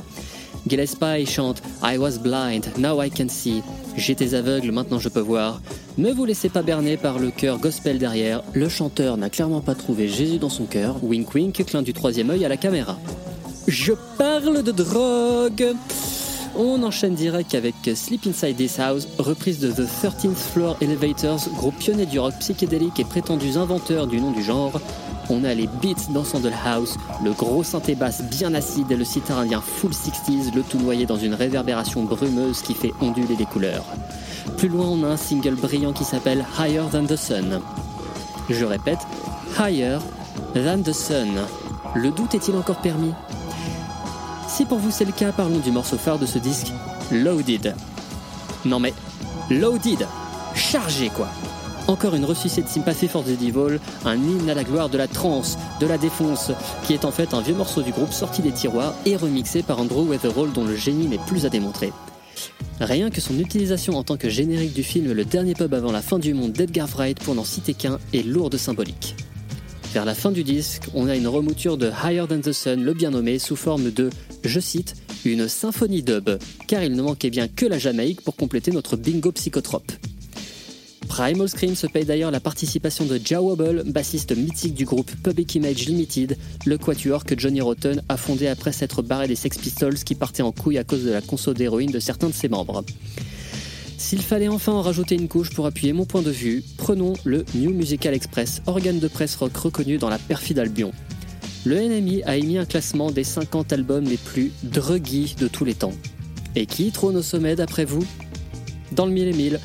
Gillespie 0.67 1.25
chante 1.25 1.61
I 1.83 1.97
was 1.97 2.17
blind, 2.17 2.65
now 2.77 3.01
I 3.01 3.09
can 3.09 3.27
see. 3.27 3.61
J'étais 3.97 4.35
aveugle, 4.35 4.71
maintenant 4.71 4.99
je 4.99 5.09
peux 5.09 5.19
voir. 5.19 5.61
Ne 5.97 6.13
vous 6.13 6.23
laissez 6.23 6.47
pas 6.47 6.61
berner 6.61 6.95
par 6.95 7.19
le 7.19 7.29
cœur 7.29 7.59
gospel 7.59 7.97
derrière. 7.97 8.41
Le 8.53 8.69
chanteur 8.69 9.17
n'a 9.17 9.29
clairement 9.29 9.61
pas 9.61 9.75
trouvé 9.75 10.07
Jésus 10.07 10.37
dans 10.37 10.49
son 10.49 10.65
cœur. 10.65 11.03
Wink 11.03 11.33
wink, 11.33 11.65
clin 11.65 11.81
du 11.81 11.93
troisième 11.93 12.29
œil 12.29 12.45
à 12.45 12.49
la 12.49 12.57
caméra. 12.57 12.97
Je 13.67 13.93
parle 14.17 14.63
de 14.63 14.71
drogue. 14.71 15.75
On 16.59 16.81
enchaîne 16.81 17.13
direct 17.13 17.53
avec 17.53 17.75
Sleep 17.93 18.25
Inside 18.25 18.55
This 18.55 18.79
House, 18.79 19.07
reprise 19.19 19.59
de 19.59 19.71
The 19.71 19.87
13th 19.87 20.33
Floor 20.33 20.75
Elevators, 20.81 21.47
groupe 21.55 21.77
pionnier 21.77 22.07
du 22.07 22.19
rock 22.19 22.33
psychédélique 22.39 22.99
et 22.99 23.03
prétendus 23.03 23.57
inventeurs 23.57 24.07
du 24.07 24.19
nom 24.19 24.31
du 24.31 24.41
genre. 24.41 24.81
On 25.29 25.43
a 25.43 25.53
les 25.53 25.67
beats 25.67 26.11
dansant 26.11 26.39
de 26.39 26.49
la 26.49 26.57
house, 26.65 26.97
le 27.23 27.31
gros 27.33 27.63
synthé 27.63 27.93
basse 27.93 28.23
bien 28.23 28.55
acide 28.55 28.91
et 28.91 28.95
le 28.95 29.05
sitar 29.05 29.37
indien 29.37 29.61
full 29.61 29.91
60s, 29.91 30.55
le 30.55 30.63
tout 30.63 30.79
noyé 30.79 31.05
dans 31.05 31.17
une 31.17 31.35
réverbération 31.35 32.03
brumeuse 32.05 32.63
qui 32.63 32.73
fait 32.73 32.93
onduler 33.01 33.35
les 33.35 33.45
couleurs. 33.45 33.85
Plus 34.57 34.69
loin, 34.69 34.87
on 34.87 35.03
a 35.03 35.09
un 35.09 35.17
single 35.17 35.55
brillant 35.55 35.93
qui 35.93 36.05
s'appelle 36.05 36.43
Higher 36.57 36.85
Than 36.91 37.05
the 37.05 37.17
Sun. 37.17 37.61
Je 38.49 38.65
répète, 38.65 38.99
Higher 39.59 39.99
Than 40.55 40.81
the 40.81 40.93
Sun. 40.93 41.37
Le 41.93 42.09
doute 42.09 42.33
est-il 42.33 42.55
encore 42.55 42.81
permis? 42.81 43.13
Si 44.57 44.65
pour 44.65 44.79
vous 44.79 44.89
c'est 44.89 45.05
le 45.05 45.11
cas, 45.11 45.31
parlons 45.31 45.59
du 45.59 45.69
morceau 45.69 45.97
phare 45.97 46.17
de 46.17 46.25
ce 46.25 46.39
disque, 46.39 46.71
Loaded. 47.11 47.75
Non 48.65 48.79
mais, 48.79 48.91
Loaded 49.51 50.07
Chargé 50.55 51.09
quoi 51.09 51.27
Encore 51.87 52.15
une 52.15 52.25
ressuscité 52.25 52.63
de 52.63 52.67
Sympathy 52.67 53.07
for 53.07 53.23
the 53.23 53.37
Devil, 53.39 53.79
un 54.03 54.15
hymne 54.15 54.49
à 54.49 54.55
la 54.55 54.63
gloire 54.63 54.89
de 54.89 54.97
la 54.97 55.07
trance, 55.07 55.59
de 55.79 55.85
la 55.85 55.99
défonce, 55.99 56.51
qui 56.87 56.95
est 56.95 57.05
en 57.05 57.11
fait 57.11 57.35
un 57.35 57.41
vieux 57.41 57.53
morceau 57.53 57.83
du 57.83 57.91
groupe 57.91 58.11
sorti 58.11 58.41
des 58.41 58.51
tiroirs 58.51 58.95
et 59.05 59.15
remixé 59.15 59.61
par 59.61 59.77
Andrew 59.77 60.07
Weatherall 60.07 60.51
dont 60.51 60.65
le 60.65 60.75
génie 60.75 61.05
n'est 61.05 61.23
plus 61.27 61.45
à 61.45 61.49
démontrer. 61.49 61.93
Rien 62.79 63.11
que 63.11 63.21
son 63.21 63.37
utilisation 63.37 63.95
en 63.95 64.01
tant 64.01 64.17
que 64.17 64.27
générique 64.27 64.73
du 64.73 64.81
film 64.81 65.11
Le 65.11 65.23
dernier 65.23 65.53
pub 65.53 65.75
avant 65.75 65.91
la 65.91 66.01
fin 66.01 66.17
du 66.17 66.33
monde 66.33 66.53
d'Edgar 66.53 66.87
Wright 66.87 67.19
pour 67.19 67.35
n'en 67.35 67.43
citer 67.43 67.75
qu'un 67.75 67.99
est 68.11 68.25
lourde 68.25 68.57
symbolique. 68.57 69.15
Vers 69.93 70.05
la 70.05 70.13
fin 70.13 70.31
du 70.31 70.43
disque, 70.43 70.83
on 70.93 71.07
a 71.07 71.15
une 71.15 71.27
remouture 71.27 71.77
de 71.77 71.89
Higher 72.03 72.25
Than 72.27 72.41
the 72.41 72.51
Sun, 72.51 72.83
le 72.83 72.93
bien 72.93 73.11
nommé, 73.11 73.39
sous 73.39 73.55
forme 73.55 73.89
de, 73.91 74.09
je 74.43 74.59
cite, 74.59 74.95
une 75.25 75.47
symphonie 75.47 76.03
dub, 76.03 76.29
car 76.67 76.83
il 76.83 76.93
ne 76.93 77.01
manquait 77.01 77.29
bien 77.29 77.47
que 77.47 77.65
la 77.65 77.79
Jamaïque 77.79 78.21
pour 78.21 78.35
compléter 78.35 78.71
notre 78.71 78.97
bingo 78.97 79.31
psychotrope. 79.31 79.91
Primal 81.07 81.49
Scream 81.49 81.73
se 81.73 81.87
paye 81.87 82.05
d'ailleurs 82.05 82.31
la 82.31 82.39
participation 82.39 83.05
de 83.05 83.19
Ja 83.23 83.41
Wobble, 83.41 83.83
bassiste 83.87 84.35
mythique 84.35 84.73
du 84.73 84.85
groupe 84.85 85.09
Public 85.23 85.55
Image 85.55 85.87
Limited, 85.87 86.37
le 86.65 86.77
quatuor 86.77 87.23
que 87.23 87.37
Johnny 87.39 87.61
Rotten 87.61 88.03
a 88.09 88.17
fondé 88.17 88.47
après 88.47 88.73
s'être 88.73 89.01
barré 89.01 89.27
des 89.27 89.35
Sex 89.35 89.57
Pistols 89.57 89.95
qui 89.95 90.15
partaient 90.15 90.43
en 90.43 90.51
couille 90.51 90.77
à 90.77 90.83
cause 90.83 91.05
de 91.05 91.11
la 91.11 91.21
conso 91.21 91.53
d'héroïne 91.53 91.91
de 91.91 91.99
certains 91.99 92.27
de 92.27 92.33
ses 92.33 92.49
membres. 92.49 92.83
S'il 93.97 94.21
fallait 94.21 94.47
enfin 94.47 94.73
en 94.73 94.81
rajouter 94.83 95.15
une 95.15 95.27
couche 95.27 95.49
pour 95.49 95.65
appuyer 95.65 95.91
mon 95.91 96.05
point 96.05 96.21
de 96.21 96.29
vue, 96.29 96.63
prenons 96.77 97.13
le 97.23 97.43
New 97.55 97.73
Musical 97.73 98.13
Express, 98.13 98.61
organe 98.67 98.99
de 98.99 99.07
presse 99.07 99.35
rock 99.35 99.57
reconnu 99.57 99.97
dans 99.97 100.07
la 100.07 100.19
perfide 100.19 100.59
Albion. 100.59 100.91
Le 101.65 101.75
NMI 101.79 102.21
a 102.23 102.37
émis 102.37 102.59
un 102.59 102.65
classement 102.65 103.09
des 103.09 103.23
50 103.23 103.73
albums 103.73 104.05
les 104.05 104.17
plus 104.17 104.51
druggy 104.63 105.35
de 105.37 105.47
tous 105.47 105.65
les 105.65 105.73
temps. 105.73 105.93
Et 106.55 106.67
qui 106.67 106.91
trône 106.91 107.17
au 107.17 107.23
sommet 107.23 107.55
d'après 107.55 107.85
vous? 107.85 108.05
Dans 108.91 109.07
le 109.07 109.11
mille 109.11 109.27
et 109.27 109.33
mille, 109.33 109.59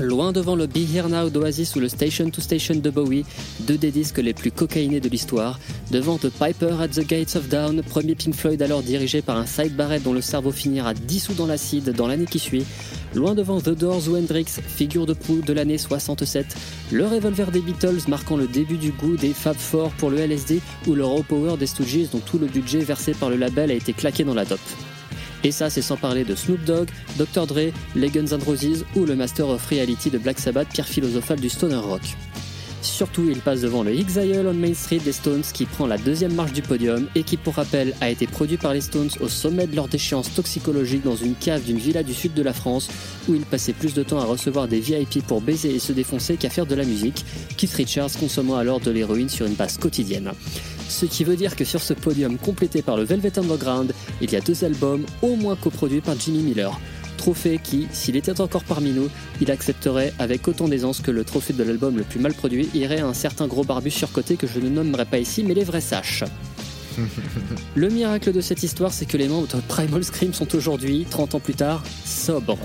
loin 0.00 0.32
devant 0.32 0.56
le 0.56 0.66
Be 0.66 0.78
Here 0.78 1.08
Now 1.08 1.30
d'Oasis 1.30 1.74
ou 1.76 1.80
le 1.80 1.88
Station 1.88 2.30
to 2.30 2.40
Station 2.40 2.76
de 2.76 2.90
Bowie, 2.90 3.24
deux 3.60 3.78
des 3.78 3.90
disques 3.90 4.18
les 4.18 4.34
plus 4.34 4.50
cocaïnés 4.50 5.00
de 5.00 5.08
l'histoire, 5.08 5.58
devant 5.90 6.18
The 6.18 6.28
Piper 6.28 6.74
at 6.80 6.88
the 6.88 7.06
Gates 7.06 7.36
of 7.36 7.48
Down, 7.48 7.82
premier 7.82 8.14
Pink 8.14 8.34
Floyd 8.34 8.60
alors 8.62 8.82
dirigé 8.82 9.22
par 9.22 9.36
un 9.36 9.46
Side 9.46 9.74
Barrett 9.74 10.02
dont 10.02 10.12
le 10.12 10.20
cerveau 10.20 10.52
finira 10.52 10.94
dissous 10.94 11.34
dans 11.34 11.46
l'acide 11.46 11.90
dans 11.92 12.06
l'année 12.06 12.26
qui 12.26 12.38
suit, 12.38 12.64
loin 13.14 13.34
devant 13.34 13.60
The 13.60 13.70
Doors 13.70 14.08
ou 14.08 14.16
Hendrix, 14.16 14.46
figure 14.66 15.06
de 15.06 15.14
proue 15.14 15.40
de 15.40 15.52
l'année 15.52 15.78
67, 15.78 16.46
le 16.92 17.06
revolver 17.06 17.50
des 17.50 17.60
Beatles 17.60 18.08
marquant 18.08 18.36
le 18.36 18.46
début 18.46 18.78
du 18.78 18.90
goût 18.90 19.16
des 19.16 19.32
Fab 19.32 19.56
Four 19.56 19.90
pour 19.92 20.10
le 20.10 20.18
LSD 20.18 20.60
ou 20.86 20.94
le 20.94 21.04
Raw 21.04 21.22
Power 21.22 21.56
des 21.56 21.66
Stooges 21.66 22.10
dont 22.12 22.20
tout 22.20 22.38
le 22.38 22.46
budget 22.46 22.80
versé 22.80 23.12
par 23.12 23.30
le 23.30 23.36
label 23.36 23.70
a 23.70 23.74
été 23.74 23.92
claqué 23.92 24.24
dans 24.24 24.34
la 24.34 24.44
dope. 24.44 24.60
Et 25.46 25.52
ça, 25.52 25.70
c'est 25.70 25.80
sans 25.80 25.96
parler 25.96 26.24
de 26.24 26.34
Snoop 26.34 26.64
Dogg, 26.64 26.88
Dr. 27.18 27.46
Dre, 27.46 27.72
les 27.94 28.08
Guns 28.08 28.36
Roses 28.44 28.84
ou 28.96 29.04
le 29.04 29.14
Master 29.14 29.48
of 29.48 29.64
Reality 29.66 30.10
de 30.10 30.18
Black 30.18 30.40
Sabbath, 30.40 30.66
pierre 30.72 30.88
philosophale 30.88 31.38
du 31.38 31.48
stoner 31.48 31.76
rock. 31.76 32.02
Surtout, 32.86 33.28
il 33.28 33.40
passe 33.40 33.60
devant 33.60 33.82
le 33.82 33.92
Exile 33.92 34.46
on 34.46 34.54
Main 34.54 34.72
Street 34.72 35.00
des 35.04 35.12
Stones 35.12 35.42
qui 35.52 35.66
prend 35.66 35.86
la 35.86 35.98
deuxième 35.98 36.34
marche 36.34 36.52
du 36.52 36.62
podium 36.62 37.06
et 37.14 37.24
qui, 37.24 37.36
pour 37.36 37.54
rappel, 37.54 37.94
a 38.00 38.08
été 38.08 38.26
produit 38.26 38.56
par 38.56 38.72
les 38.72 38.80
Stones 38.80 39.10
au 39.20 39.28
sommet 39.28 39.66
de 39.66 39.76
leur 39.76 39.88
déchéance 39.88 40.32
toxicologique 40.32 41.02
dans 41.02 41.16
une 41.16 41.34
cave 41.34 41.62
d'une 41.62 41.78
villa 41.78 42.02
du 42.02 42.14
sud 42.14 42.32
de 42.32 42.42
la 42.42 42.52
France 42.52 42.88
où 43.28 43.34
ils 43.34 43.44
passaient 43.44 43.72
plus 43.72 43.92
de 43.92 44.02
temps 44.02 44.20
à 44.20 44.24
recevoir 44.24 44.68
des 44.68 44.80
VIP 44.80 45.26
pour 45.26 45.42
baiser 45.42 45.74
et 45.74 45.78
se 45.78 45.92
défoncer 45.92 46.36
qu'à 46.36 46.48
faire 46.48 46.64
de 46.64 46.74
la 46.74 46.84
musique, 46.84 47.24
Keith 47.56 47.74
Richards 47.74 48.12
consommant 48.18 48.56
alors 48.56 48.80
de 48.80 48.90
l'héroïne 48.90 49.28
sur 49.28 49.46
une 49.46 49.54
base 49.54 49.76
quotidienne. 49.76 50.32
Ce 50.88 51.04
qui 51.04 51.24
veut 51.24 51.36
dire 51.36 51.56
que 51.56 51.64
sur 51.64 51.82
ce 51.82 51.92
podium 51.92 52.38
complété 52.38 52.80
par 52.80 52.96
le 52.96 53.04
Velvet 53.04 53.38
Underground, 53.38 53.92
il 54.20 54.32
y 54.32 54.36
a 54.36 54.40
deux 54.40 54.64
albums 54.64 55.04
au 55.20 55.36
moins 55.36 55.56
coproduits 55.56 56.00
par 56.00 56.18
Jimmy 56.18 56.42
Miller. 56.42 56.80
Trophée 57.26 57.58
qui, 57.60 57.88
s'il 57.90 58.14
était 58.14 58.40
encore 58.40 58.62
parmi 58.62 58.92
nous, 58.92 59.08
il 59.40 59.50
accepterait 59.50 60.12
avec 60.20 60.46
autant 60.46 60.68
d'aisance 60.68 61.00
que 61.00 61.10
le 61.10 61.24
trophée 61.24 61.54
de 61.54 61.64
l'album 61.64 61.96
le 61.96 62.04
plus 62.04 62.20
mal 62.20 62.32
produit 62.32 62.68
irait 62.72 63.00
à 63.00 63.06
un 63.08 63.14
certain 63.14 63.48
gros 63.48 63.64
barbu 63.64 63.90
surcoté 63.90 64.36
que 64.36 64.46
je 64.46 64.60
ne 64.60 64.68
nommerai 64.68 65.06
pas 65.06 65.18
ici, 65.18 65.42
mais 65.42 65.52
les 65.52 65.64
vrais 65.64 65.80
saches. 65.80 66.22
Le 67.74 67.88
miracle 67.88 68.32
de 68.32 68.40
cette 68.40 68.62
histoire, 68.62 68.92
c'est 68.92 69.06
que 69.06 69.16
les 69.16 69.26
membres 69.26 69.48
de 69.48 69.60
Primal 69.60 70.04
Scream 70.04 70.32
sont 70.32 70.54
aujourd'hui, 70.54 71.04
30 71.10 71.34
ans 71.34 71.40
plus 71.40 71.54
tard, 71.54 71.82
sobres. 72.04 72.60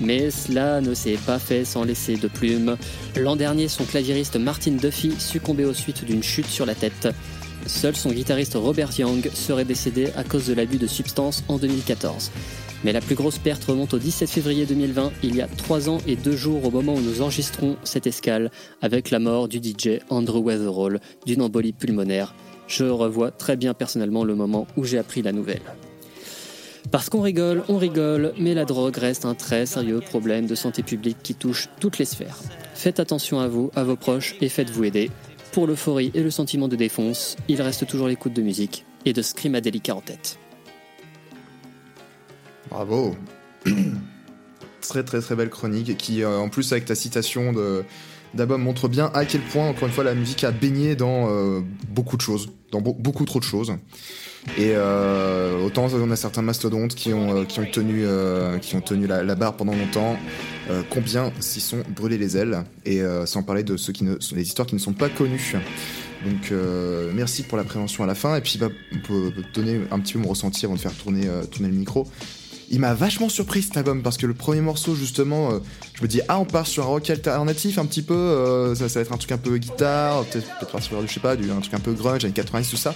Mais 0.00 0.32
cela 0.32 0.80
ne 0.80 0.92
s'est 0.92 1.18
pas 1.24 1.38
fait 1.38 1.64
sans 1.64 1.84
laisser 1.84 2.16
de 2.16 2.26
plumes. 2.26 2.76
L'an 3.16 3.36
dernier, 3.36 3.68
son 3.68 3.84
claviériste 3.84 4.34
Martin 4.34 4.72
Duffy 4.72 5.14
succombait 5.20 5.66
aux 5.66 5.72
suites 5.72 6.04
d'une 6.04 6.24
chute 6.24 6.48
sur 6.48 6.66
la 6.66 6.74
tête. 6.74 7.06
Seul 7.66 7.96
son 7.96 8.10
guitariste 8.10 8.54
Robert 8.54 8.90
Young 8.98 9.30
serait 9.32 9.64
décédé 9.64 10.08
à 10.16 10.24
cause 10.24 10.46
de 10.46 10.54
l'abus 10.54 10.78
de 10.78 10.86
substances 10.86 11.42
en 11.48 11.56
2014. 11.56 12.30
Mais 12.84 12.92
la 12.92 13.00
plus 13.00 13.14
grosse 13.14 13.38
perte 13.38 13.64
remonte 13.64 13.94
au 13.94 13.98
17 13.98 14.28
février 14.28 14.66
2020, 14.66 15.12
il 15.22 15.36
y 15.36 15.40
a 15.40 15.46
3 15.46 15.88
ans 15.88 15.98
et 16.06 16.16
2 16.16 16.36
jours 16.36 16.66
au 16.66 16.70
moment 16.70 16.94
où 16.94 17.00
nous 17.00 17.22
enregistrons 17.22 17.76
cette 17.82 18.06
escale, 18.06 18.50
avec 18.82 19.10
la 19.10 19.18
mort 19.18 19.48
du 19.48 19.56
DJ 19.56 20.00
Andrew 20.10 20.40
Weatherall 20.40 21.00
d'une 21.24 21.40
embolie 21.40 21.72
pulmonaire. 21.72 22.34
Je 22.66 22.84
revois 22.84 23.30
très 23.30 23.56
bien 23.56 23.72
personnellement 23.72 24.24
le 24.24 24.34
moment 24.34 24.66
où 24.76 24.84
j'ai 24.84 24.98
appris 24.98 25.22
la 25.22 25.32
nouvelle. 25.32 25.62
Parce 26.90 27.08
qu'on 27.08 27.22
rigole, 27.22 27.64
on 27.68 27.78
rigole, 27.78 28.34
mais 28.38 28.52
la 28.52 28.66
drogue 28.66 28.98
reste 28.98 29.24
un 29.24 29.34
très 29.34 29.64
sérieux 29.64 30.00
problème 30.00 30.46
de 30.46 30.54
santé 30.54 30.82
publique 30.82 31.18
qui 31.22 31.34
touche 31.34 31.70
toutes 31.80 31.98
les 31.98 32.04
sphères. 32.04 32.38
Faites 32.74 33.00
attention 33.00 33.40
à 33.40 33.48
vous, 33.48 33.70
à 33.74 33.84
vos 33.84 33.96
proches 33.96 34.36
et 34.42 34.50
faites-vous 34.50 34.84
aider. 34.84 35.10
Pour 35.54 35.68
l'euphorie 35.68 36.10
et 36.14 36.22
le 36.24 36.30
sentiment 36.32 36.66
de 36.66 36.74
défonce, 36.74 37.36
il 37.48 37.62
reste 37.62 37.86
toujours 37.86 38.08
l'écoute 38.08 38.32
de 38.32 38.42
musique 38.42 38.84
et 39.04 39.12
de 39.12 39.22
Screamadelica 39.22 39.94
en 39.94 40.00
tête. 40.00 40.36
Bravo. 42.70 43.14
très 44.80 45.04
très 45.04 45.20
très 45.20 45.36
belle 45.36 45.50
chronique 45.50 45.96
qui 45.96 46.22
euh, 46.24 46.38
en 46.38 46.48
plus 46.48 46.72
avec 46.72 46.84
ta 46.86 46.94
citation 46.96 47.52
de 47.52 47.84
d'album 48.34 48.60
montre 48.62 48.88
bien 48.88 49.12
à 49.14 49.24
quel 49.24 49.40
point 49.42 49.68
encore 49.68 49.86
une 49.86 49.94
fois 49.94 50.02
la 50.04 50.14
musique 50.14 50.42
a 50.44 50.50
baigné 50.50 50.96
dans 50.96 51.30
euh, 51.30 51.60
beaucoup 51.88 52.16
de 52.16 52.22
choses, 52.22 52.50
dans 52.72 52.80
beau- 52.80 52.92
beaucoup 52.98 53.24
trop 53.24 53.38
de 53.38 53.44
choses. 53.44 53.72
Et 54.56 54.72
euh, 54.74 55.58
autant 55.60 55.88
on 55.92 56.10
a 56.10 56.16
certains 56.16 56.42
mastodontes 56.42 56.94
qui 56.94 57.12
ont 57.12 57.38
euh, 57.38 57.44
qui 57.44 57.58
ont 57.60 57.64
tenu 57.64 58.02
euh, 58.04 58.58
qui 58.58 58.76
ont 58.76 58.80
tenu 58.80 59.06
la, 59.06 59.34
barre 59.34 59.56
pendant 59.56 59.74
longtemps. 59.74 60.16
combien 60.90 61.32
s'y 61.40 61.60
sont 61.60 61.82
brûlés 61.88 62.18
les 62.18 62.36
ailes 62.36 62.62
et 62.84 63.02
sans 63.26 63.42
parler 63.42 63.64
de 63.64 63.76
ceux 63.76 63.92
qui 63.92 64.04
ne 64.04 64.16
les 64.34 64.42
histoires 64.42 64.66
qui 64.66 64.74
ne 64.74 64.80
sont 64.80 64.92
pas 64.92 65.08
connues. 65.08 65.56
Donc 66.24 66.52
merci 67.14 67.42
pour 67.42 67.58
la 67.58 67.64
prévention 67.64 68.04
à 68.04 68.06
la 68.06 68.14
fin 68.14 68.36
et 68.36 68.40
puis 68.40 68.58
bah, 68.58 68.68
on 68.92 68.98
peut 68.98 69.32
donner 69.52 69.80
un 69.90 69.98
petit 69.98 70.14
peu 70.14 70.20
mon 70.20 70.28
ressenti 70.28 70.64
avant 70.64 70.74
de 70.74 70.80
faire 70.80 70.94
tourner 70.94 71.28
tourner 71.50 71.68
le 71.68 71.74
micro. 71.74 72.06
Il 72.70 72.80
m'a 72.80 72.94
vachement 72.94 73.28
surpris 73.28 73.60
cet 73.60 73.76
album 73.76 74.02
parce 74.02 74.16
que 74.16 74.26
le 74.26 74.32
premier 74.32 74.62
morceau 74.62 74.94
justement, 74.94 75.50
je 75.94 76.02
me 76.02 76.08
dis 76.08 76.20
ah 76.28 76.38
on 76.38 76.44
part 76.44 76.66
sur 76.66 76.84
un 76.84 76.86
rock 76.86 77.10
alternatif 77.10 77.78
un 77.78 77.86
petit 77.86 78.02
peu, 78.02 78.72
ça, 78.76 78.86
va 78.86 79.00
être 79.00 79.12
un 79.12 79.18
truc 79.18 79.32
un 79.32 79.38
peu 79.38 79.58
guitare, 79.58 80.24
peut-être 80.24 80.46
peut-être 80.58 80.72
partir 80.72 81.06
je 81.06 81.12
sais 81.12 81.20
pas, 81.20 81.34
du, 81.34 81.50
un 81.50 81.60
truc 81.60 81.74
un 81.74 81.80
peu 81.80 81.92
grunge, 81.92 82.24
années 82.24 82.32
90 82.32 82.70
tout 82.70 82.76
ça. 82.76 82.94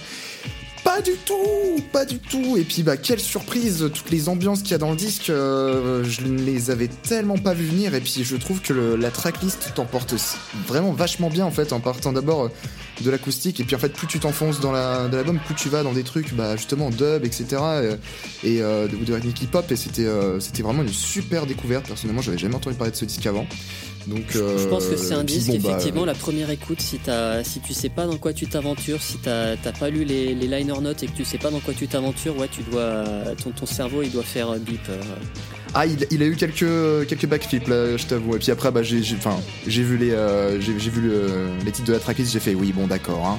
Pas 0.83 1.01
du 1.01 1.11
tout, 1.25 1.81
pas 1.91 2.05
du 2.05 2.19
tout. 2.19 2.57
Et 2.57 2.63
puis 2.63 2.83
bah 2.83 2.97
quelle 2.97 3.19
surprise, 3.19 3.89
toutes 3.93 4.09
les 4.09 4.27
ambiances 4.27 4.61
qu'il 4.61 4.71
y 4.71 4.73
a 4.73 4.77
dans 4.79 4.89
le 4.91 4.95
disque, 4.97 5.29
euh, 5.29 6.03
je 6.03 6.21
ne 6.21 6.41
les 6.41 6.71
avais 6.71 6.87
tellement 6.87 7.37
pas 7.37 7.53
vues 7.53 7.65
venir. 7.67 7.95
Et 7.95 8.01
puis 8.01 8.23
je 8.23 8.35
trouve 8.35 8.61
que 8.61 8.73
le- 8.73 8.95
la 8.95 9.11
tracklist 9.11 9.73
t'emporte 9.75 10.15
vraiment 10.67 10.91
vachement 10.91 11.29
bien 11.29 11.45
en 11.45 11.51
fait, 11.51 11.73
en 11.73 11.79
partant 11.79 12.11
d'abord 12.11 12.45
euh, 12.45 12.49
de 13.01 13.09
l'acoustique. 13.11 13.59
Et 13.59 13.63
puis 13.63 13.75
en 13.75 13.79
fait 13.79 13.93
plus 13.93 14.07
tu 14.07 14.19
t'enfonces 14.19 14.59
dans 14.59 14.71
la- 14.71 15.07
l'album, 15.11 15.39
plus 15.45 15.55
tu 15.55 15.69
vas 15.69 15.83
dans 15.83 15.93
des 15.93 16.03
trucs 16.03 16.33
bah 16.33 16.55
justement 16.57 16.89
dub, 16.89 17.23
etc. 17.23 17.45
euh, 17.61 17.95
Et, 18.43 18.61
euh, 18.61 18.87
de, 18.87 18.95
de 18.97 19.13
rythmique 19.13 19.41
hip-hop. 19.43 19.71
Et 19.71 19.75
c'était 19.75 20.07
c'était 20.39 20.63
vraiment 20.63 20.81
une 20.83 20.89
super 20.93 21.45
découverte. 21.45 21.87
Personnellement, 21.87 22.21
j'avais 22.21 22.37
jamais 22.37 22.55
entendu 22.55 22.75
parler 22.75 22.91
de 22.91 22.97
ce 22.97 23.05
disque 23.05 23.25
avant. 23.25 23.45
Donc 24.07 24.23
Je 24.33 24.67
pense 24.69 24.87
que 24.87 24.95
c'est 24.95 25.13
euh, 25.13 25.19
un 25.19 25.25
puis 25.25 25.35
disque, 25.35 25.47
bon, 25.51 25.59
bah, 25.59 25.69
effectivement, 25.69 26.05
la 26.05 26.13
première 26.15 26.49
écoute, 26.49 26.81
si, 26.81 26.99
si 27.43 27.59
tu 27.59 27.73
sais 27.73 27.89
pas 27.89 28.05
dans 28.07 28.17
quoi 28.17 28.33
tu 28.33 28.47
t'aventures, 28.47 29.01
si 29.01 29.17
t'as 29.17 29.55
pas 29.79 29.89
lu 29.89 30.03
les, 30.03 30.33
les 30.33 30.47
liner 30.47 30.79
notes 30.81 31.03
et 31.03 31.07
que 31.07 31.15
tu 31.15 31.25
sais 31.25 31.37
pas 31.37 31.51
dans 31.51 31.59
quoi 31.59 31.73
tu 31.73 31.87
t'aventures, 31.87 32.37
ouais, 32.37 32.47
tu 32.49 32.61
dois, 32.63 33.03
ton, 33.43 33.51
ton 33.51 33.65
cerveau 33.65 34.01
il 34.01 34.11
doit 34.11 34.23
faire 34.23 34.49
euh, 34.51 34.57
bip. 34.57 34.79
euh. 34.89 34.99
Ah, 35.75 35.85
il, 35.85 36.07
il 36.09 36.23
a 36.23 36.25
eu 36.25 36.35
quelques, 36.35 37.07
quelques 37.07 37.27
backflips 37.27 37.67
là, 37.67 37.95
je 37.95 38.05
t'avoue. 38.07 38.35
Et 38.35 38.39
puis 38.39 38.49
après, 38.51 38.71
bah, 38.71 38.81
j'ai, 38.81 38.99
vu 39.01 39.97
les, 39.97 40.11
euh, 40.11 40.59
j'ai, 40.59 40.73
vu 40.73 41.01
le- 41.01 41.49
les 41.63 41.71
titres 41.71 41.87
de 41.89 41.93
la 41.93 41.99
tracklist, 41.99 42.31
j'ai 42.33 42.39
fait 42.39 42.55
oui, 42.55 42.73
bon, 42.73 42.87
d'accord. 42.87 43.23
hein. 43.27 43.37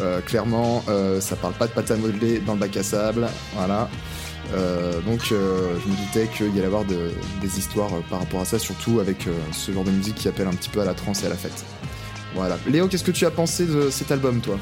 Euh, 0.00 0.20
clairement, 0.22 0.82
euh, 0.88 1.20
ça 1.20 1.36
parle 1.36 1.52
pas 1.54 1.66
de 1.66 1.72
pâte 1.72 1.90
à 1.90 1.96
modeler 1.96 2.38
dans 2.38 2.54
le 2.54 2.60
bac 2.60 2.74
à 2.78 2.82
sable, 2.82 3.28
voilà. 3.54 3.90
Euh, 4.54 5.00
donc, 5.02 5.20
euh, 5.32 5.74
je 5.84 5.90
me 5.90 5.96
doutais 5.96 6.28
qu'il 6.28 6.54
y 6.54 6.58
allait 6.58 6.66
avoir 6.66 6.84
de- 6.84 7.10
des 7.40 7.58
histoires 7.58 7.92
euh, 7.94 8.00
par 8.08 8.20
rapport 8.20 8.40
à 8.40 8.44
ça, 8.44 8.58
surtout 8.58 9.00
avec 9.00 9.26
ce 9.52 9.72
genre 9.72 9.84
de 9.84 9.90
musique 9.90 10.14
qui 10.14 10.28
appelle 10.28 10.46
un 10.46 10.52
petit 10.54 10.68
peu 10.68 10.80
à 10.80 10.84
la 10.84 10.94
trance 10.94 11.22
et 11.22 11.26
à 11.26 11.30
la 11.30 11.36
fête. 11.36 11.64
Voilà. 12.34 12.58
Léo, 12.68 12.86
qu'est-ce 12.86 13.04
que 13.04 13.10
tu 13.10 13.26
as 13.26 13.30
pensé 13.30 13.66
de 13.66 13.90
cet 13.90 14.12
album, 14.12 14.40
toi? 14.40 14.58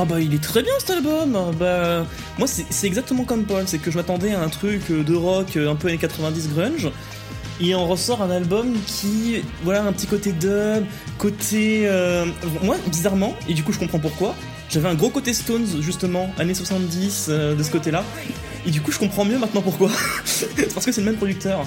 Ah 0.00 0.04
bah 0.04 0.20
il 0.20 0.32
est 0.32 0.42
très 0.42 0.62
bien 0.62 0.72
cet 0.78 0.90
album. 0.90 1.36
Bah 1.58 2.06
moi 2.38 2.46
c'est 2.46 2.86
exactement 2.86 3.24
comme 3.24 3.42
Paul, 3.44 3.64
c'est 3.66 3.78
que 3.78 3.90
je 3.90 3.96
m'attendais 3.96 4.32
à 4.32 4.40
un 4.40 4.48
truc 4.48 4.92
de 4.92 5.14
rock 5.16 5.56
un 5.56 5.74
peu 5.74 5.88
années 5.88 5.98
90 5.98 6.50
grunge. 6.54 6.88
Et 7.60 7.74
on 7.74 7.84
ressort 7.88 8.22
un 8.22 8.30
album 8.30 8.72
qui, 8.86 9.42
voilà, 9.64 9.82
un 9.82 9.92
petit 9.92 10.06
côté 10.06 10.30
dub, 10.30 10.84
côté... 11.18 11.90
moi, 12.62 12.76
bizarrement, 12.86 13.34
et 13.48 13.54
du 13.54 13.64
coup 13.64 13.72
je 13.72 13.80
comprends 13.80 13.98
pourquoi, 13.98 14.36
j'avais 14.68 14.88
un 14.88 14.94
gros 14.94 15.10
côté 15.10 15.32
Stones, 15.32 15.66
justement, 15.80 16.32
années 16.38 16.54
70, 16.54 17.26
euh, 17.28 17.54
de 17.54 17.62
ce 17.62 17.70
côté-là. 17.70 18.04
Et 18.66 18.70
du 18.70 18.80
coup 18.80 18.92
je 18.92 18.98
comprends 18.98 19.24
mieux 19.24 19.38
maintenant 19.38 19.62
pourquoi. 19.62 19.90
parce 20.74 20.84
que 20.84 20.92
c'est 20.92 21.00
le 21.00 21.06
même 21.06 21.16
producteur. 21.16 21.66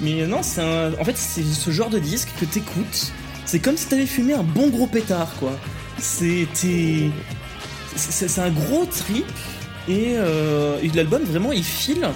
Mais 0.00 0.26
non, 0.26 0.42
c'est 0.42 0.60
un... 0.60 0.92
En 1.00 1.04
fait, 1.04 1.16
c'est 1.16 1.42
ce 1.44 1.70
genre 1.70 1.90
de 1.90 1.98
disque 1.98 2.28
que 2.38 2.44
t'écoutes, 2.44 3.12
c'est 3.46 3.60
comme 3.60 3.76
si 3.76 3.86
t'avais 3.86 4.06
fumé 4.06 4.34
un 4.34 4.42
bon 4.42 4.68
gros 4.68 4.86
pétard, 4.86 5.32
quoi. 5.38 5.52
C'était 5.98 7.10
c'est 7.96 8.40
un 8.40 8.50
gros 8.50 8.84
trip 8.86 9.26
et, 9.88 10.14
euh, 10.16 10.78
et 10.82 10.88
l'album 10.88 11.22
vraiment 11.22 11.52
il 11.52 11.62
file 11.62 12.08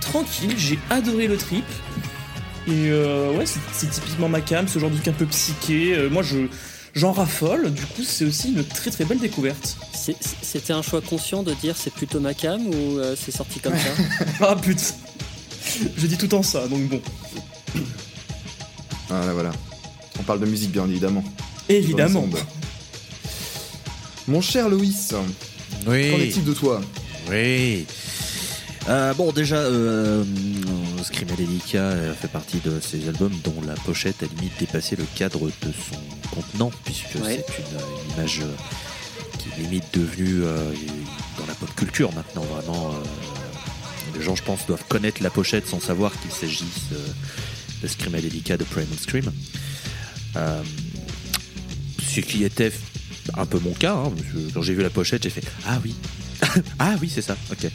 tranquille 0.00 0.54
j'ai 0.56 0.78
adoré 0.90 1.26
le 1.26 1.36
trip 1.36 1.64
et 2.68 2.90
euh, 2.90 3.32
ouais 3.32 3.46
c'est 3.46 3.60
c'est 3.72 3.90
typiquement 3.90 4.28
ma 4.28 4.40
cam 4.40 4.68
ce 4.68 4.78
genre 4.78 4.90
de 4.90 4.94
truc 4.96 5.08
un 5.08 5.12
peu 5.12 5.26
psyché 5.26 5.94
Euh, 5.96 6.08
moi 6.10 6.22
je 6.22 6.46
j'en 6.94 7.12
raffole 7.12 7.72
du 7.72 7.82
coup 7.82 8.02
c'est 8.02 8.24
aussi 8.24 8.48
une 8.52 8.64
très 8.64 8.90
très 8.90 9.04
belle 9.04 9.18
découverte 9.18 9.76
C'était 10.42 10.72
un 10.72 10.82
choix 10.82 11.00
conscient 11.00 11.42
de 11.42 11.54
dire 11.54 11.76
c'est 11.76 11.92
plutôt 11.92 12.20
ma 12.20 12.34
cam 12.34 12.66
ou 12.66 12.98
euh, 12.98 13.14
c'est 13.20 13.30
sorti 13.30 13.60
comme 13.60 13.74
ça? 13.76 14.24
Ah 14.40 14.56
putain 14.56 14.94
je 15.96 16.06
dis 16.06 16.16
tout 16.18 16.34
en 16.34 16.42
ça 16.42 16.66
donc 16.68 16.82
bon 16.88 17.00
Ah, 19.10 19.24
là, 19.26 19.32
voilà. 19.32 19.50
On 20.18 20.22
parle 20.22 20.40
de 20.40 20.46
musique, 20.46 20.70
bien 20.72 20.84
évidemment. 20.86 21.24
évidemment. 21.68 22.28
Mon 24.28 24.40
cher 24.40 24.68
Louis, 24.68 24.94
qu'en 25.10 25.24
Oui. 25.90 25.98
est-il 26.22 26.44
de 26.44 26.52
toi? 26.52 26.80
Oui. 27.30 27.86
Euh, 28.88 29.14
bon, 29.14 29.30
déjà, 29.30 29.56
euh, 29.56 30.24
Screamadelica 31.02 31.78
euh, 31.78 32.14
fait 32.14 32.28
partie 32.28 32.58
de 32.60 32.80
ces 32.80 33.08
albums 33.08 33.34
dont 33.44 33.54
la 33.66 33.74
pochette 33.74 34.22
a 34.22 34.26
limite 34.26 34.58
dépassé 34.58 34.96
le 34.96 35.04
cadre 35.14 35.46
de 35.46 35.50
son 35.72 36.30
contenant, 36.34 36.70
puisque 36.84 37.14
Ouais. 37.22 37.44
c'est 37.46 37.58
une, 37.58 37.78
une 37.78 38.12
image 38.14 38.40
euh, 38.42 38.52
qui 39.38 39.48
est 39.48 39.62
limite 39.62 39.84
devenue 39.92 40.42
euh, 40.44 40.72
dans 41.38 41.46
la 41.46 41.54
pop 41.54 41.72
culture 41.76 42.12
maintenant, 42.14 42.42
vraiment. 42.42 42.90
euh, 42.94 42.98
les 44.18 44.22
gens, 44.24 44.34
je 44.34 44.42
pense, 44.42 44.66
doivent 44.66 44.84
connaître 44.88 45.22
la 45.22 45.30
pochette 45.30 45.68
sans 45.68 45.78
savoir 45.80 46.12
qu'il 46.20 46.32
s'agisse 46.32 46.88
euh, 46.92 47.06
de 47.82 47.86
Screamadelica 47.86 48.56
de 48.56 48.64
Primal 48.64 48.98
Scream. 48.98 49.30
Euh, 50.36 50.62
ce 52.08 52.20
qui 52.20 52.42
était 52.44 52.72
un 53.36 53.46
peu 53.46 53.58
mon 53.60 53.72
cas, 53.72 53.94
hein, 53.94 54.10
quand 54.52 54.62
j'ai 54.62 54.74
vu 54.74 54.82
la 54.82 54.90
pochette, 54.90 55.22
j'ai 55.22 55.30
fait 55.30 55.44
Ah 55.66 55.78
oui, 55.84 55.94
ah 56.78 56.94
oui, 57.00 57.10
c'est 57.12 57.22
ça, 57.22 57.36
ok. 57.50 57.70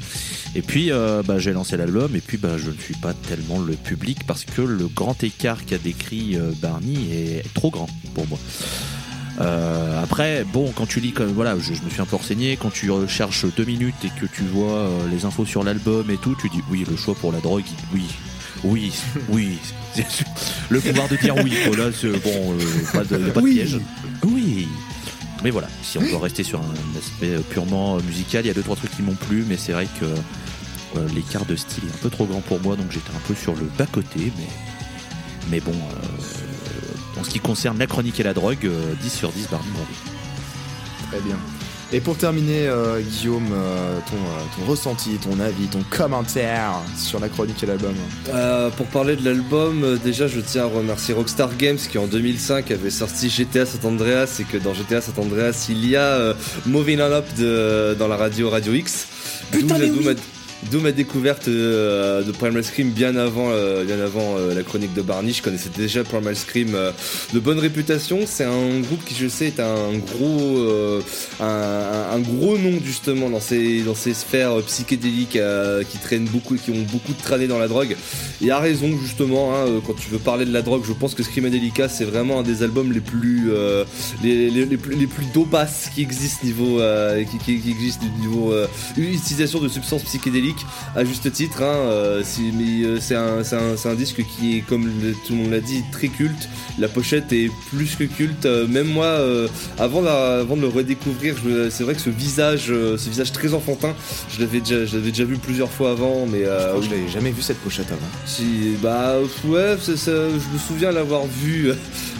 Et 0.55 0.61
puis 0.61 0.91
euh, 0.91 1.21
bah, 1.23 1.37
j'ai 1.39 1.53
lancé 1.53 1.77
l'album 1.77 2.15
et 2.15 2.19
puis 2.21 2.37
bah, 2.37 2.57
je 2.57 2.69
ne 2.71 2.77
suis 2.77 2.95
pas 2.95 3.13
tellement 3.13 3.59
le 3.59 3.73
public 3.73 4.19
parce 4.27 4.45
que 4.45 4.61
le 4.61 4.87
grand 4.87 5.21
écart 5.23 5.65
qu'a 5.65 5.77
décrit 5.77 6.35
euh, 6.37 6.51
Barney 6.61 6.95
est 7.11 7.53
trop 7.53 7.69
grand 7.71 7.87
pour 8.13 8.27
moi. 8.27 8.39
Euh, 9.41 10.01
après, 10.01 10.45
bon, 10.53 10.71
quand 10.75 10.85
tu 10.85 10.99
lis, 11.01 11.11
comme, 11.11 11.31
voilà, 11.33 11.57
je, 11.59 11.73
je 11.73 11.81
me 11.81 11.89
suis 11.89 12.01
un 12.01 12.05
peu 12.05 12.15
renseigné, 12.15 12.57
quand 12.57 12.71
tu 12.71 12.89
recherches 12.89 13.45
deux 13.57 13.65
minutes 13.65 13.95
et 14.05 14.09
que 14.19 14.25
tu 14.25 14.43
vois 14.43 14.89
les 15.11 15.25
infos 15.25 15.45
sur 15.45 15.63
l'album 15.63 16.09
et 16.09 16.17
tout, 16.17 16.35
tu 16.39 16.47
dis 16.49 16.61
oui, 16.71 16.85
le 16.89 16.95
choix 16.95 17.15
pour 17.15 17.31
la 17.33 17.39
drogue, 17.41 17.63
il- 17.93 17.99
oui, 17.99 18.05
oui, 18.63 18.91
oui. 19.29 19.57
Le 20.69 20.79
pouvoir 20.81 21.07
de 21.09 21.15
dire 21.17 21.35
oui, 21.43 21.53
là, 21.77 21.89
c'est 21.93 22.09
bon, 22.09 22.53
euh, 22.53 22.57
pas 22.93 23.03
de, 23.03 23.25
y 23.27 23.29
a 23.29 23.31
pas 23.33 23.39
de 23.41 23.45
Oui. 23.45 23.53
piège. 23.55 23.77
Oui. 24.23 24.34
Mais 25.45 25.51
voilà, 25.51 25.67
si 25.83 25.99
on 25.99 26.01
doit 26.01 26.21
rester 26.21 26.43
sur 26.43 26.59
un 26.59 26.97
aspect 26.97 27.37
purement 27.51 27.97
musical, 27.97 28.43
il 28.43 28.47
y 28.47 28.49
a 28.49 28.55
deux 28.55 28.63
trois 28.63 28.75
trucs 28.75 28.89
qui 28.89 29.03
m'ont 29.03 29.13
plu, 29.13 29.45
mais 29.47 29.57
c'est 29.57 29.73
vrai 29.73 29.87
que 29.99 30.05
euh, 30.05 31.07
l'écart 31.13 31.45
de 31.45 31.55
style 31.55 31.83
est 31.83 31.93
un 31.93 32.01
peu 32.01 32.09
trop 32.09 32.25
grand 32.25 32.41
pour 32.41 32.59
moi, 32.61 32.75
donc 32.75 32.87
j'étais 32.89 33.11
un 33.15 33.27
peu 33.27 33.35
sur 33.35 33.53
le 33.53 33.69
bas 33.77 33.85
côté, 33.85 34.33
mais 35.51 35.59
bon, 35.59 35.71
euh, 35.71 37.19
en 37.19 37.23
ce 37.23 37.29
qui 37.29 37.39
concerne 37.39 37.77
la 37.77 37.85
chronique 37.85 38.19
et 38.19 38.23
la 38.23 38.33
drogue, 38.33 38.65
euh, 38.65 38.95
10 39.03 39.09
sur 39.13 39.31
10 39.31 39.49
Barney 39.51 39.69
bravo. 39.71 39.87
Très 41.11 41.21
bien. 41.21 41.37
Et 41.95 42.01
pour 42.01 42.17
terminer, 42.17 42.67
euh, 42.67 42.99
Guillaume, 42.99 43.47
euh, 43.53 43.97
ton, 44.09 44.17
euh, 44.17 44.43
ton 44.59 44.69
ressenti, 44.69 45.11
ton 45.17 45.39
avis, 45.39 45.67
ton 45.67 45.79
commentaire 45.89 46.73
sur 46.97 47.21
la 47.21 47.29
chronique 47.29 47.63
et 47.63 47.67
l'album. 47.67 47.93
Euh, 48.33 48.69
pour 48.71 48.85
parler 48.87 49.15
de 49.15 49.23
l'album, 49.23 49.81
euh, 49.85 49.97
déjà 50.03 50.27
je 50.27 50.41
tiens 50.41 50.63
à 50.63 50.65
remercier 50.65 51.13
Rockstar 51.13 51.55
Games 51.55 51.77
qui 51.77 51.97
en 51.97 52.07
2005 52.07 52.69
avait 52.71 52.89
sorti 52.89 53.29
GTA 53.29 53.65
San 53.65 53.93
Andreas 53.93 54.39
et 54.41 54.43
que 54.43 54.57
dans 54.57 54.73
GTA 54.73 54.99
San 54.99 55.13
Andreas 55.17 55.67
il 55.69 55.87
y 55.87 55.95
a 55.95 56.01
euh, 56.01 56.33
Moving 56.65 56.99
On 56.99 57.11
Up 57.13 57.25
de, 57.37 57.95
dans 57.97 58.09
la 58.09 58.17
radio 58.17 58.49
Radio 58.49 58.73
X. 58.73 59.07
Putain, 59.51 59.75
D'où- 59.75 59.79
mais 59.81 59.87
d'où 59.89 60.09
oui. 60.09 60.15
D'où 60.71 60.79
ma 60.79 60.91
découverte 60.91 61.47
euh, 61.47 62.23
de 62.23 62.31
Primal 62.31 62.63
Scream 62.63 62.89
bien 62.89 63.15
avant, 63.17 63.49
euh, 63.51 63.83
bien 63.83 63.99
avant 63.99 64.35
euh, 64.37 64.55
la 64.55 64.63
chronique 64.63 64.93
de 64.93 65.01
Barney. 65.01 65.31
Je 65.31 65.43
connaissais 65.43 65.69
déjà 65.75 66.03
Primal 66.03 66.35
Scream 66.35 66.75
de 67.33 67.39
bonne 67.39 67.59
réputation. 67.59 68.21
C'est 68.25 68.45
un 68.45 68.79
groupe 68.79 69.03
qui, 69.05 69.13
je 69.15 69.27
sais, 69.27 69.45
est 69.47 69.59
un 69.59 69.93
gros, 69.97 70.59
un, 71.39 71.45
un- 71.45 72.19
gros 72.19 72.57
nom 72.57 72.79
justement 72.83 73.29
dans 73.29 73.39
ces, 73.39 73.81
dans 73.83 73.93
ces 73.95 74.13
sphères 74.13 74.55
psychédéliques 74.65 75.37
qui 75.89 75.97
traînent 75.99 76.25
beaucoup, 76.25 76.55
qui 76.55 76.71
ont 76.71 76.85
beaucoup 76.91 77.13
traîné 77.13 77.47
dans 77.47 77.59
la 77.59 77.67
drogue. 77.67 77.95
Et 78.43 78.49
à 78.49 78.59
raison 78.59 78.97
justement, 79.01 79.53
hein, 79.55 79.65
quand 79.85 79.93
tu 79.95 80.09
veux 80.09 80.17
parler 80.19 80.45
de 80.45 80.53
la 80.53 80.61
drogue, 80.63 80.83
je 80.87 80.93
pense 80.93 81.13
que 81.13 81.21
Screamadelica 81.23 81.89
c'est 81.89 82.05
vraiment 82.05 82.39
un 82.39 82.43
des 82.43 82.63
albums 82.63 82.91
les 82.91 83.01
plus, 83.01 83.49
les, 84.23 84.49
les- 84.49 84.65
les 84.65 84.77
plus, 84.77 84.95
les 84.95 85.07
plus 85.07 85.25
qui 85.93 86.01
existent 86.01 86.45
niveau, 86.45 86.79
qui, 87.31 87.37
qui, 87.37 87.59
qui 87.61 87.75
niveau 88.19 88.53
utilisation 88.97 89.59
de 89.59 89.67
substances 89.67 90.03
psychédéliques 90.03 90.54
à 90.95 91.03
juste 91.05 91.31
titre. 91.31 91.61
Hein, 91.61 91.75
euh, 91.75 92.23
euh, 92.23 92.99
c'est 93.01 93.15
un, 93.15 93.93
disque 93.95 94.23
qui 94.37 94.57
est, 94.57 94.61
comme 94.61 94.85
le- 95.01 95.13
tout 95.13 95.33
le 95.33 95.35
monde 95.35 95.51
l'a 95.51 95.59
dit, 95.59 95.83
très 95.91 96.07
culte. 96.07 96.49
La 96.79 96.87
pochette 96.87 97.31
est 97.31 97.49
plus 97.69 97.95
que 97.95 98.03
culte. 98.03 98.45
Euh, 98.45 98.67
même 98.67 98.87
moi, 98.87 99.17
avant, 99.79 100.01
la- 100.01 100.39
avant 100.39 100.55
de 100.55 100.61
le 100.61 100.67
redécouvrir, 100.67 101.35
c'est 101.69 101.83
vrai 101.83 101.95
que 101.95 102.01
ce 102.01 102.09
visage, 102.09 102.67
ce 102.67 103.09
visage 103.09 103.31
très 103.31 103.53
enfantin, 103.53 103.93
je 104.29 104.41
l'avais 104.41 104.59
déjà, 104.59 104.85
je 104.85 104.97
l'avais 104.97 105.11
déjà 105.11 105.25
vu 105.25 105.37
plusieurs 105.37 105.71
fois 105.71 105.91
avant, 105.91 106.25
mais 106.25 106.43
euh, 106.45 106.59
Je 106.59 106.67
crois 106.69 106.79
que 106.79 106.85
je 106.85 106.91
l'avais 106.91 107.07
jamais 107.11 107.31
vu 107.31 107.41
cette 107.41 107.59
pochette 107.59 107.87
avant. 107.91 108.07
si, 108.25 108.75
bah 108.81 109.15
ouais, 109.45 109.75
je 109.85 110.53
me 110.53 110.59
souviens 110.67 110.91
l'avoir 110.91 111.25
vu. 111.25 111.71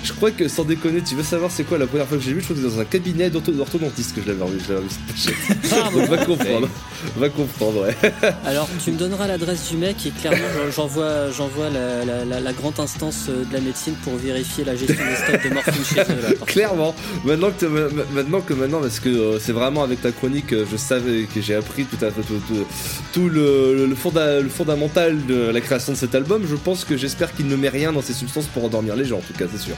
Je 0.05 0.13
crois 0.13 0.29
que 0.29 0.47
sans 0.47 0.63
déconner, 0.63 1.01
tu 1.01 1.15
veux 1.15 1.23
savoir 1.23 1.49
c'est 1.49 1.63
quoi 1.63 1.79
la 1.79 1.87
première 1.87 2.05
fois 2.07 2.17
que 2.19 2.23
j'ai 2.23 2.31
vu 2.33 2.39
Je 2.39 2.45
crois 2.45 2.55
que 2.55 2.61
c'est 2.61 2.75
dans 2.75 2.79
un 2.79 2.85
cabinet 2.85 3.29
d'ortho- 3.31 3.51
d'orthodontiste 3.51 4.15
que 4.15 4.21
je 4.21 4.27
l'avais 4.27 4.45
vu, 4.51 4.59
je 4.65 4.71
l'avais 4.73 4.85
vu 4.85 4.89
cette 4.91 5.33
pochette. 5.33 5.71
Ah. 5.73 5.89
Donc 5.93 6.07
va 6.09 6.17
comprendre, 6.25 6.69
va 7.17 7.29
comprendre, 7.29 7.81
ouais. 7.87 7.95
Alors, 8.45 8.69
tu 8.83 8.91
me 8.91 8.97
donneras 8.97 9.25
l'adresse 9.25 9.67
du 9.71 9.77
mec 9.77 9.95
et 10.05 10.11
clairement, 10.11 10.45
j'en- 10.67 10.71
j'envoie, 10.71 11.31
j'envoie 11.31 11.69
la, 11.71 12.05
la- 12.05 12.23
la- 12.23 12.39
la 12.39 12.53
grande 12.53 12.79
instance 12.79 13.25
euh, 13.29 13.43
de 13.45 13.53
la 13.53 13.61
médecine 13.61 13.95
pour 14.03 14.15
vérifier 14.17 14.63
la 14.63 14.75
gestion 14.75 14.95
des 15.03 15.15
stocks 15.15 15.43
de 15.43 15.53
morphine 15.53 15.83
chez 15.83 16.01
eux. 16.01 16.21
Là, 16.21 16.45
Clairement, 16.45 16.93
maintenant 17.23 17.49
que, 17.59 17.65
ma- 17.65 17.89
ma- 17.89 18.03
maintenant 18.13 18.41
que 18.41 18.53
maintenant, 18.53 18.81
parce 18.81 18.99
que 18.99 19.09
euh, 19.09 19.39
c'est 19.39 19.53
vraiment 19.53 19.83
avec 19.83 20.01
ta 20.03 20.11
chronique, 20.11 20.53
euh, 20.53 20.65
je 20.71 20.77
savais 20.77 21.23
que 21.33 21.41
j'ai 21.41 21.55
appris 21.55 21.85
tout, 21.85 21.97
à, 22.05 22.11
tout, 22.11 22.21
tout- 22.47 22.65
tout 23.11 23.27
le, 23.29 23.73
le, 23.75 23.85
le 23.87 23.95
fonda- 23.95 24.39
le 24.39 24.49
fondamental 24.49 25.25
de 25.25 25.49
la 25.49 25.61
création 25.61 25.93
de 25.93 25.97
cet 25.97 26.13
album. 26.13 26.43
Je 26.47 26.55
pense 26.55 26.85
que 26.85 26.95
j'espère 26.95 27.33
qu'il 27.33 27.47
ne 27.47 27.55
met 27.55 27.69
rien 27.69 27.91
dans 27.91 28.03
ces 28.03 28.13
substances 28.13 28.45
pour 28.45 28.63
endormir 28.65 28.95
les 28.95 29.05
gens, 29.05 29.17
en 29.17 29.21
tout 29.21 29.33
cas, 29.33 29.45
c'est 29.51 29.59
sûr. 29.61 29.75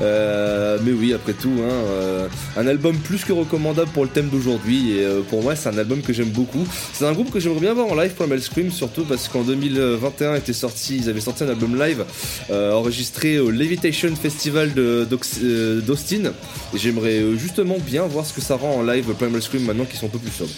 Euh, 0.00 0.78
mais 0.82 0.92
oui, 0.92 1.12
après 1.12 1.32
tout, 1.32 1.52
hein, 1.60 1.70
euh, 1.70 2.28
un 2.56 2.66
album 2.66 2.96
plus 2.96 3.24
que 3.24 3.32
recommandable 3.32 3.90
pour 3.90 4.04
le 4.04 4.10
thème 4.10 4.28
d'aujourd'hui. 4.28 4.98
Et 4.98 5.04
euh, 5.04 5.20
pour 5.22 5.42
moi, 5.42 5.56
c'est 5.56 5.68
un 5.68 5.78
album 5.78 6.02
que 6.02 6.12
j'aime 6.12 6.30
beaucoup. 6.30 6.66
C'est 6.92 7.06
un 7.06 7.12
groupe 7.12 7.30
que 7.30 7.40
j'aimerais 7.40 7.60
bien 7.60 7.74
voir 7.74 7.86
en 7.88 7.94
live, 7.94 8.12
Primal 8.12 8.40
Scream, 8.40 8.70
surtout 8.70 9.04
parce 9.04 9.28
qu'en 9.28 9.42
2021 9.42 10.36
était 10.36 10.52
sorti, 10.52 10.96
ils 10.96 11.08
avaient 11.08 11.20
sorti 11.20 11.44
un 11.44 11.48
album 11.48 11.78
live 11.78 12.04
enregistré 12.50 13.38
au 13.38 13.50
Levitation 13.50 14.14
Festival 14.14 14.72
d'Austin. 14.74 16.32
Et 16.74 16.78
j'aimerais 16.78 17.22
justement 17.36 17.78
bien 17.78 18.06
voir 18.06 18.26
ce 18.26 18.32
que 18.32 18.40
ça 18.40 18.56
rend 18.56 18.76
en 18.76 18.82
live 18.82 19.12
Primal 19.14 19.42
Scream 19.42 19.64
maintenant 19.64 19.84
qu'ils 19.84 19.98
sont 19.98 20.06
un 20.06 20.10
peu 20.10 20.18
plus 20.18 20.30
sobres. 20.30 20.50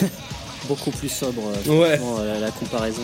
Beaucoup 0.68 0.90
plus 0.92 1.08
sobre. 1.08 1.42
Ouais. 1.66 1.98
la 2.40 2.50
comparaison 2.50 3.02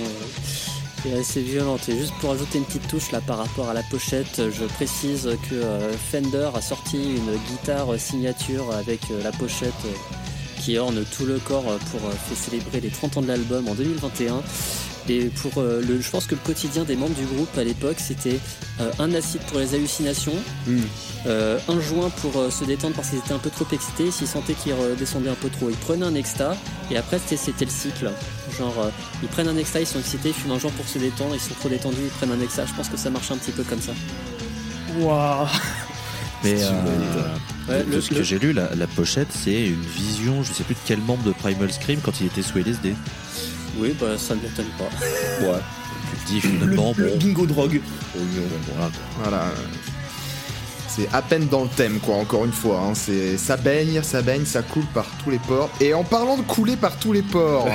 est, 1.04 1.08
est 1.08 1.18
assez 1.18 1.40
violente. 1.42 1.88
Et 1.88 1.98
juste 1.98 2.14
pour 2.20 2.30
ajouter 2.30 2.58
une 2.58 2.64
petite 2.64 2.88
touche 2.88 3.10
là 3.12 3.20
par 3.20 3.38
rapport 3.38 3.68
à 3.68 3.74
la 3.74 3.82
pochette, 3.82 4.42
je 4.50 4.64
précise 4.64 5.28
que 5.48 5.54
euh, 5.54 5.92
Fender 5.92 6.50
a 6.54 6.60
sorti 6.60 7.16
une 7.16 7.36
guitare 7.50 7.98
signature 7.98 8.74
avec 8.74 9.00
euh, 9.10 9.22
la 9.22 9.32
pochette 9.32 9.72
euh, 9.86 10.18
qui 10.58 10.76
orne 10.76 11.04
tout 11.16 11.24
le 11.24 11.38
corps 11.38 11.68
euh, 11.68 11.78
pour 11.90 12.00
euh, 12.08 12.12
faire 12.12 12.36
célébrer 12.36 12.80
les 12.80 12.90
30 12.90 13.18
ans 13.18 13.22
de 13.22 13.28
l'album 13.28 13.68
en 13.68 13.74
2021. 13.74 14.42
Et 15.10 15.26
pour 15.42 15.52
euh, 15.58 15.80
le, 15.86 16.00
je 16.00 16.10
pense 16.10 16.26
que 16.26 16.34
le 16.34 16.40
quotidien 16.44 16.84
des 16.84 16.94
membres 16.96 17.14
du 17.14 17.24
groupe 17.24 17.56
à 17.56 17.64
l'époque, 17.64 17.96
c'était 17.98 18.38
euh, 18.80 18.90
un 18.98 19.14
acide 19.14 19.40
pour 19.48 19.58
les 19.58 19.74
hallucinations, 19.74 20.34
Hmm. 20.66 20.80
euh, 21.26 21.58
un 21.68 21.80
joint 21.80 22.10
pour 22.10 22.36
euh, 22.36 22.50
se 22.50 22.64
détendre 22.64 22.94
parce 22.94 23.08
qu'ils 23.08 23.18
étaient 23.20 23.32
un 23.32 23.38
peu 23.38 23.48
trop 23.50 23.66
excités, 23.72 24.10
s'ils 24.10 24.26
sentaient 24.28 24.52
qu'ils 24.52 24.74
redescendaient 24.74 25.30
un 25.30 25.34
peu 25.34 25.48
trop, 25.48 25.70
ils 25.70 25.76
prenaient 25.76 26.04
un 26.04 26.14
exta, 26.14 26.56
et 26.90 26.96
après 26.98 27.18
c'était, 27.24 27.64
le 27.64 27.70
cycle. 27.70 28.10
Genre, 28.58 28.74
euh, 28.80 28.90
ils 29.22 29.28
prennent 29.28 29.48
un 29.48 29.56
exta, 29.56 29.80
ils 29.80 29.86
sont 29.86 29.98
excités, 29.98 30.28
ils 30.28 30.34
fument 30.34 30.52
un 30.52 30.58
joint 30.58 30.72
pour 30.72 30.86
se 30.86 30.98
détendre, 30.98 31.34
ils 31.34 31.40
sont 31.40 31.54
trop 31.54 31.68
détendus, 31.70 31.96
ils 32.04 32.10
prennent 32.10 32.32
un 32.32 32.40
exta. 32.42 32.66
Je 32.66 32.74
pense 32.74 32.88
que 32.90 32.96
ça 32.98 33.08
marche 33.08 33.30
un 33.30 33.36
petit 33.36 33.52
peu 33.52 33.62
comme 33.62 33.80
ça. 33.80 33.92
Waouh 34.98 35.46
Mais 36.44 36.54
euh, 36.62 36.70
Ouais, 37.68 37.82
de 37.84 37.96
le- 37.96 38.00
ce 38.00 38.10
que 38.10 38.14
le- 38.16 38.22
j'ai 38.22 38.38
lu, 38.38 38.52
la, 38.52 38.74
la 38.74 38.86
pochette, 38.86 39.28
c'est 39.32 39.66
une 39.68 39.80
vision, 39.82 40.42
je 40.42 40.52
sais 40.52 40.64
plus 40.64 40.74
de 40.74 40.80
quel 40.86 40.98
membre 41.00 41.22
de 41.24 41.32
Primal 41.32 41.72
Scream 41.72 42.00
quand 42.02 42.20
il 42.20 42.26
était 42.26 42.42
sous 42.42 42.58
LSD. 42.58 42.94
Oui, 43.78 43.94
bah 44.00 44.16
ça 44.18 44.34
ne 44.34 44.40
m'étonne 44.40 44.66
pas. 44.78 44.88
Ouais. 45.46 45.60
Tu 46.10 46.16
te 46.24 46.28
dis 46.28 46.34
le, 46.36 46.40
finalement, 46.58 46.94
le 46.96 47.08
bon, 47.10 47.16
bingo 47.16 47.46
drogue. 47.46 47.80
voilà, 48.14 48.90
Voilà. 49.22 49.44
C'est 50.88 51.08
à 51.12 51.22
peine 51.22 51.46
dans 51.48 51.62
le 51.62 51.68
thème, 51.68 52.00
quoi, 52.00 52.16
encore 52.16 52.44
une 52.44 52.52
fois. 52.52 52.80
hein. 52.80 52.92
C'est 52.94 53.36
Ça 53.36 53.56
baigne, 53.56 54.00
ça 54.02 54.20
baigne, 54.22 54.44
ça 54.44 54.62
coule 54.62 54.86
par 54.94 55.06
tous 55.22 55.30
les 55.30 55.38
ports. 55.38 55.70
Et 55.80 55.94
en 55.94 56.02
parlant 56.02 56.36
de 56.36 56.42
couler 56.42 56.76
par 56.76 56.96
tous 56.98 57.12
les 57.12 57.22
ports, 57.22 57.68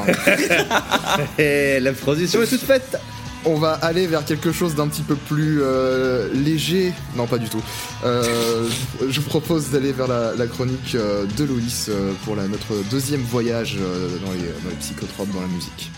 Et 1.39 1.79
la 1.79 1.93
transition 1.93 2.41
est 2.41 2.47
toute 2.47 2.61
faite 2.61 2.97
on 3.45 3.55
va 3.55 3.73
aller 3.73 4.07
vers 4.07 4.23
quelque 4.23 4.53
chose 4.53 4.73
d'un 4.73 4.87
petit 4.87 5.01
peu 5.01 5.15
plus 5.15 5.59
euh, 5.61 6.29
léger. 6.33 6.93
Non, 7.17 7.27
pas 7.27 7.37
du 7.37 7.49
tout. 7.49 7.61
Euh, 8.05 8.69
je- 9.09 9.19
vous 9.19 9.27
propose 9.27 9.69
d'aller 9.69 9.91
vers 9.91 10.07
la, 10.07 10.33
la 10.33 10.47
chronique 10.47 10.95
euh, 10.95 11.25
de 11.37 11.43
Loïs 11.43 11.87
euh, 11.89 12.13
pour 12.23 12.37
la- 12.37 12.47
notre 12.47 12.73
deuxième 12.89 13.19
voyage 13.21 13.75
euh, 13.81 14.07
dans, 14.25 14.31
les, 14.31 14.37
dans 14.39 14.69
les 14.69 14.75
psychotropes, 14.79 15.29
dans 15.33 15.41
la 15.41 15.47
musique. 15.47 15.91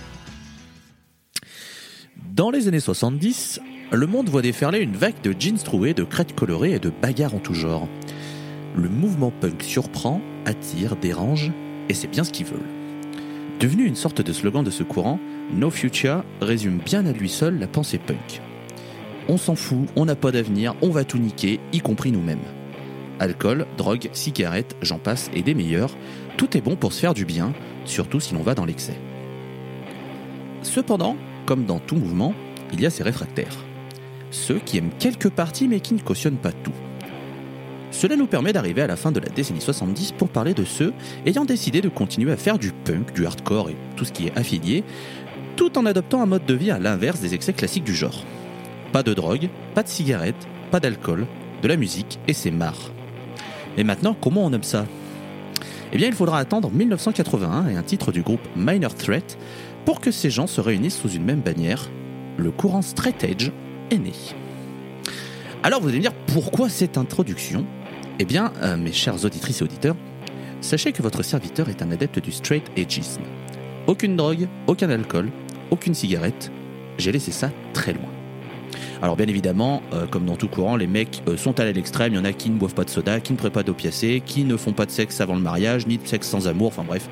Dans 2.35 2.51
les 2.51 2.67
années 2.67 2.81
70, 2.81 3.61
le 3.93 4.07
monde 4.07 4.27
voit 4.27 4.41
déferler 4.41 4.79
une 4.79 4.97
vague 4.97 5.21
de 5.23 5.33
jeans 5.39 5.57
troués, 5.57 5.93
de 5.93 6.03
crêtes 6.03 6.35
colorées 6.35 6.73
et 6.73 6.79
de 6.79 6.89
bagarres 6.89 7.33
en 7.33 7.39
tout 7.39 7.53
genre. 7.53 7.87
Le 8.75 8.89
mouvement 8.89 9.31
punk 9.31 9.63
surprend, 9.63 10.19
attire, 10.43 10.97
dérange, 10.97 11.53
et 11.87 11.93
c'est 11.93 12.09
bien 12.09 12.25
ce 12.25 12.33
qu'ils 12.33 12.47
veulent. 12.47 12.59
Devenu 13.61 13.85
une 13.85 13.95
sorte 13.95 14.19
de 14.21 14.33
slogan 14.33 14.65
de 14.65 14.69
ce 14.69 14.83
courant, 14.83 15.17
No 15.53 15.69
Future 15.69 16.25
résume 16.41 16.79
bien 16.79 17.05
à 17.05 17.13
lui 17.13 17.29
seul 17.29 17.57
la 17.57 17.67
pensée 17.67 17.99
punk. 17.99 18.41
On 19.29 19.37
s'en 19.37 19.55
fout, 19.55 19.87
on 19.95 20.03
n'a 20.03 20.15
pas 20.15 20.33
d'avenir, 20.33 20.75
on 20.81 20.89
va 20.89 21.05
tout 21.05 21.19
niquer, 21.19 21.61
y 21.71 21.79
compris 21.79 22.11
nous-mêmes. 22.11 22.43
Alcool, 23.21 23.65
drogue, 23.77 24.09
cigarettes, 24.11 24.75
j'en 24.81 24.99
passe 24.99 25.31
et 25.33 25.41
des 25.41 25.53
meilleurs, 25.53 25.95
tout 26.35 26.57
est 26.57 26.61
bon 26.61 26.75
pour 26.75 26.91
se 26.91 26.99
faire 26.99 27.13
du 27.13 27.23
bien, 27.23 27.53
surtout 27.85 28.19
si 28.19 28.33
l'on 28.33 28.43
va 28.43 28.55
dans 28.55 28.65
l'excès. 28.65 28.99
Cependant, 30.63 31.15
comme 31.45 31.65
dans 31.65 31.79
tout 31.79 31.95
mouvement, 31.95 32.33
il 32.73 32.81
y 32.81 32.85
a 32.85 32.89
ses 32.89 33.03
réfractaires. 33.03 33.55
Ceux 34.31 34.59
qui 34.59 34.77
aiment 34.77 34.91
quelques 34.99 35.29
parties 35.29 35.67
mais 35.67 35.79
qui 35.79 35.93
ne 35.93 35.99
cautionnent 35.99 36.37
pas 36.37 36.51
tout. 36.51 36.73
Cela 37.91 38.17
nous 38.17 38.27
permet 38.27 38.51
d'arriver 38.51 38.81
à 38.81 38.87
la 38.87 38.97
fin 38.97 39.11
de 39.11 39.19
la 39.21 39.29
décennie 39.29 39.61
70 39.61 40.11
pour 40.13 40.27
parler 40.27 40.53
de 40.53 40.65
ceux 40.65 40.93
ayant 41.25 41.45
décidé 41.45 41.79
de 41.79 41.87
continuer 41.87 42.31
à 42.33 42.37
faire 42.37 42.59
du 42.59 42.71
punk, 42.71 43.13
du 43.13 43.25
hardcore 43.25 43.69
et 43.69 43.77
tout 43.95 44.03
ce 44.03 44.11
qui 44.11 44.27
est 44.27 44.37
affilié, 44.37 44.83
tout 45.55 45.77
en 45.77 45.85
adoptant 45.85 46.21
un 46.21 46.25
mode 46.25 46.45
de 46.45 46.53
vie 46.53 46.71
à 46.71 46.79
l'inverse 46.79 47.21
des 47.21 47.33
excès 47.33 47.53
classiques 47.53 47.85
du 47.85 47.95
genre. 47.95 48.23
Pas 48.91 49.03
de 49.03 49.13
drogue, 49.13 49.47
pas 49.73 49.83
de 49.83 49.87
cigarettes, 49.87 50.47
pas 50.71 50.81
d'alcool, 50.81 51.25
de 51.61 51.67
la 51.67 51.77
musique 51.77 52.19
et 52.27 52.33
c'est 52.33 52.51
marre. 52.51 52.91
Et 53.77 53.83
maintenant, 53.85 54.15
comment 54.19 54.45
on 54.45 54.51
aime 54.51 54.63
ça? 54.63 54.85
Eh 55.93 55.97
bien, 55.97 56.07
il 56.07 56.13
faudra 56.13 56.39
attendre 56.39 56.69
1981 56.71 57.69
et 57.69 57.77
un 57.77 57.83
titre 57.83 58.11
du 58.11 58.21
groupe 58.21 58.41
Minor 58.57 58.93
Threat 58.95 59.37
pour 59.85 60.01
que 60.01 60.11
ces 60.11 60.31
gens 60.31 60.47
se 60.47 60.59
réunissent 60.59 60.97
sous 60.97 61.11
une 61.11 61.23
même 61.23 61.41
bannière, 61.41 61.89
le 62.37 62.51
courant 62.51 62.81
straight 62.81 63.23
edge 63.23 63.51
est 63.91 63.99
né. 63.99 64.13
Alors 65.63 65.79
vous 65.79 65.89
allez 65.89 65.97
me 65.97 66.01
dire 66.01 66.13
pourquoi 66.27 66.69
cette 66.69 66.97
introduction? 66.97 67.65
Eh 68.19 68.25
bien, 68.25 68.51
euh, 68.63 68.77
mes 68.77 68.91
chers 68.91 69.23
auditrices 69.25 69.61
et 69.61 69.63
auditeurs, 69.63 69.95
sachez 70.61 70.91
que 70.91 71.01
votre 71.01 71.21
serviteur 71.21 71.69
est 71.69 71.81
un 71.81 71.91
adepte 71.91 72.19
du 72.19 72.31
straight 72.31 72.63
edgisme. 72.75 73.21
Aucune 73.87 74.15
drogue, 74.15 74.47
aucun 74.67 74.89
alcool, 74.89 75.29
aucune 75.69 75.93
cigarette, 75.93 76.51
j'ai 76.97 77.11
laissé 77.11 77.31
ça 77.31 77.51
très 77.73 77.93
loin. 77.93 78.09
Alors 79.01 79.15
bien 79.15 79.27
évidemment, 79.27 79.83
euh, 79.93 80.07
comme 80.07 80.25
dans 80.25 80.35
tout 80.35 80.47
courant, 80.47 80.77
les 80.77 80.87
mecs 80.87 81.21
euh, 81.27 81.37
sont 81.37 81.59
allés 81.59 81.69
à 81.69 81.73
l'extrême, 81.73 82.13
il 82.13 82.15
y 82.15 82.19
en 82.19 82.25
a 82.25 82.33
qui 82.33 82.49
ne 82.49 82.57
boivent 82.57 82.73
pas 82.73 82.85
de 82.85 82.89
soda, 82.89 83.19
qui 83.19 83.33
ne 83.33 83.37
prennent 83.37 83.51
pas 83.51 83.63
d'opiacés, 83.63 84.23
qui 84.25 84.45
ne 84.45 84.57
font 84.57 84.73
pas 84.73 84.85
de 84.85 84.91
sexe 84.91 85.21
avant 85.21 85.35
le 85.35 85.41
mariage, 85.41 85.85
ni 85.85 85.97
de 85.97 86.07
sexe 86.07 86.27
sans 86.27 86.47
amour, 86.47 86.69
enfin 86.69 86.83
bref, 86.83 87.07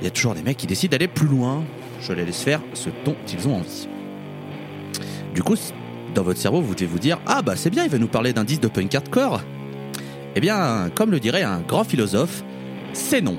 il 0.00 0.04
y 0.04 0.06
a 0.06 0.10
toujours 0.10 0.34
des 0.34 0.42
mecs 0.42 0.56
qui 0.56 0.66
décident 0.66 0.92
d'aller 0.92 1.08
plus 1.08 1.28
loin. 1.28 1.62
Je 2.00 2.12
les 2.12 2.24
laisse 2.24 2.42
faire 2.42 2.60
ce 2.74 2.88
dont 3.04 3.16
ils 3.32 3.46
ont 3.46 3.56
envie. 3.56 3.88
Du 5.34 5.42
coup, 5.42 5.56
dans 6.14 6.22
votre 6.22 6.40
cerveau, 6.40 6.60
vous 6.60 6.74
devez 6.74 6.86
vous 6.86 6.98
dire 6.98 7.18
Ah 7.26 7.42
bah 7.42 7.56
c'est 7.56 7.70
bien, 7.70 7.84
il 7.84 7.90
va 7.90 7.98
nous 7.98 8.08
parler 8.08 8.32
d'un 8.32 8.44
disque 8.44 8.62
de 8.62 8.68
punk 8.68 8.94
hardcore. 8.94 9.42
Eh 10.34 10.40
bien, 10.40 10.90
comme 10.94 11.10
le 11.10 11.20
dirait 11.20 11.42
un 11.42 11.60
grand 11.60 11.84
philosophe, 11.84 12.42
c'est 12.92 13.20
non. 13.20 13.36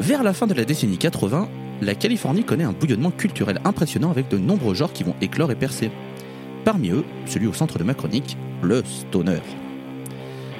Vers 0.00 0.22
la 0.22 0.34
fin 0.34 0.46
de 0.46 0.54
la 0.54 0.64
décennie 0.64 0.98
80, 0.98 1.48
la 1.80 1.94
Californie 1.94 2.44
connaît 2.44 2.64
un 2.64 2.72
bouillonnement 2.72 3.10
culturel 3.10 3.60
impressionnant 3.64 4.10
avec 4.10 4.28
de 4.28 4.38
nombreux 4.38 4.74
genres 4.74 4.92
qui 4.92 5.04
vont 5.04 5.14
éclore 5.20 5.50
et 5.50 5.54
percer. 5.54 5.90
Parmi 6.64 6.90
eux, 6.90 7.04
celui 7.26 7.46
au 7.46 7.52
centre 7.52 7.78
de 7.78 7.84
ma 7.84 7.94
chronique, 7.94 8.36
le 8.62 8.82
stoner. 8.84 9.40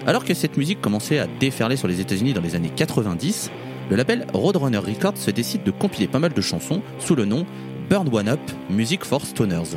Alors 0.07 0.25
que 0.25 0.35
cette 0.35 0.57
musique 0.57 0.81
commençait 0.81 1.19
à 1.19 1.27
déferler 1.27 1.77
sur 1.77 1.89
les 1.89 2.01
États-Unis 2.01 2.33
dans 2.33 2.41
les 2.41 2.55
années 2.55 2.71
90, 2.75 3.51
le 3.89 3.97
label 3.97 4.27
Roadrunner 4.33 4.79
Records 4.79 5.17
se 5.17 5.31
décide 5.31 5.63
de 5.63 5.71
compiler 5.71 6.09
pas 6.09 6.19
mal 6.19 6.33
de 6.33 6.41
chansons 6.41 6.83
sous 6.99 7.15
le 7.15 7.25
nom 7.25 7.47
Burn 7.89 8.09
One 8.13 8.29
Up 8.29 8.41
Music 8.69 9.05
for 9.05 9.25
Stoners. 9.25 9.77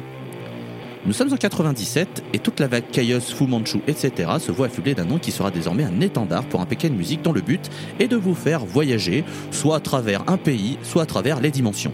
Nous 1.06 1.14
sommes 1.14 1.32
en 1.32 1.38
97 1.38 2.24
et 2.34 2.40
toute 2.40 2.60
la 2.60 2.68
vague 2.68 2.84
Chaos, 2.92 3.22
Fu 3.22 3.46
Manchu, 3.46 3.80
etc. 3.88 4.32
se 4.40 4.52
voit 4.52 4.66
affublée 4.66 4.96
d'un 4.96 5.06
nom 5.06 5.18
qui 5.18 5.32
sera 5.32 5.50
désormais 5.50 5.84
un 5.84 6.02
étendard 6.02 6.44
pour 6.44 6.60
un 6.60 6.66
de 6.66 6.90
musique 6.90 7.22
dont 7.22 7.32
le 7.32 7.42
but 7.42 7.70
est 8.00 8.08
de 8.08 8.18
vous 8.18 8.36
faire 8.36 8.66
voyager, 8.66 9.24
soit 9.52 9.78
à 9.78 9.80
travers 9.80 10.24
un 10.28 10.38
pays, 10.38 10.78
soit 10.84 11.04
à 11.04 11.06
travers 11.06 11.40
les 11.40 11.52
dimensions. 11.52 11.94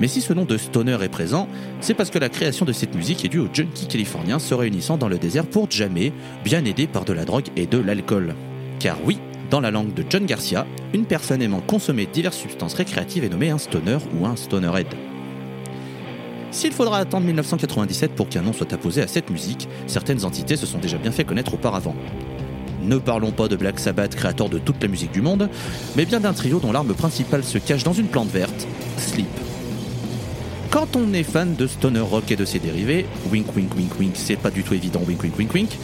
Mais 0.00 0.08
si 0.08 0.20
ce 0.20 0.32
nom 0.32 0.44
de 0.44 0.56
stoner 0.56 0.98
est 1.02 1.08
présent, 1.08 1.48
c'est 1.80 1.94
parce 1.94 2.10
que 2.10 2.18
la 2.18 2.28
création 2.28 2.64
de 2.64 2.72
cette 2.72 2.94
musique 2.94 3.24
est 3.24 3.28
due 3.28 3.40
aux 3.40 3.48
junkies 3.52 3.86
californiens 3.86 4.38
se 4.38 4.54
réunissant 4.54 4.96
dans 4.96 5.08
le 5.08 5.18
désert 5.18 5.46
pour 5.46 5.70
jammer, 5.70 6.12
bien 6.44 6.64
aidés 6.64 6.86
par 6.86 7.04
de 7.04 7.12
la 7.12 7.24
drogue 7.24 7.48
et 7.56 7.66
de 7.66 7.78
l'alcool. 7.78 8.34
Car 8.80 8.98
oui, 9.04 9.18
dans 9.54 9.60
la 9.60 9.70
langue 9.70 9.94
de 9.94 10.04
John 10.10 10.26
Garcia, 10.26 10.66
une 10.94 11.04
personne 11.04 11.40
aimant 11.40 11.60
consommer 11.60 12.06
diverses 12.12 12.38
substances 12.38 12.74
récréatives 12.74 13.22
est 13.22 13.28
nommée 13.28 13.50
un 13.50 13.58
stoner 13.58 13.98
ou 14.18 14.26
un 14.26 14.34
stonerhead. 14.34 14.88
S'il 16.50 16.72
faudra 16.72 16.98
attendre 16.98 17.24
1997 17.24 18.16
pour 18.16 18.28
qu'un 18.28 18.42
nom 18.42 18.52
soit 18.52 18.72
apposé 18.72 19.00
à 19.00 19.06
cette 19.06 19.30
musique, 19.30 19.68
certaines 19.86 20.24
entités 20.24 20.56
se 20.56 20.66
sont 20.66 20.78
déjà 20.78 20.98
bien 20.98 21.12
fait 21.12 21.22
connaître 21.22 21.54
auparavant. 21.54 21.94
Ne 22.82 22.98
parlons 22.98 23.30
pas 23.30 23.46
de 23.46 23.54
Black 23.54 23.78
Sabbath, 23.78 24.16
créateur 24.16 24.48
de 24.48 24.58
toute 24.58 24.82
la 24.82 24.88
musique 24.88 25.12
du 25.12 25.22
monde, 25.22 25.48
mais 25.94 26.04
bien 26.04 26.18
d'un 26.18 26.32
trio 26.32 26.58
dont 26.58 26.72
l'arme 26.72 26.92
principale 26.92 27.44
se 27.44 27.58
cache 27.58 27.84
dans 27.84 27.92
une 27.92 28.08
plante 28.08 28.30
verte, 28.30 28.66
Sleep. 28.96 29.28
Quand 30.72 30.96
on 30.96 31.12
est 31.12 31.22
fan 31.22 31.54
de 31.54 31.68
stoner 31.68 32.00
rock 32.00 32.28
et 32.32 32.36
de 32.36 32.44
ses 32.44 32.58
dérivés, 32.58 33.06
wink 33.30 33.54
wink 33.54 33.72
wink 33.76 34.00
wink, 34.00 34.14
c'est 34.16 34.34
pas 34.34 34.50
du 34.50 34.64
tout 34.64 34.74
évident, 34.74 35.02
wink 35.06 35.22
wink 35.22 35.38
wink 35.38 35.54
wink, 35.54 35.78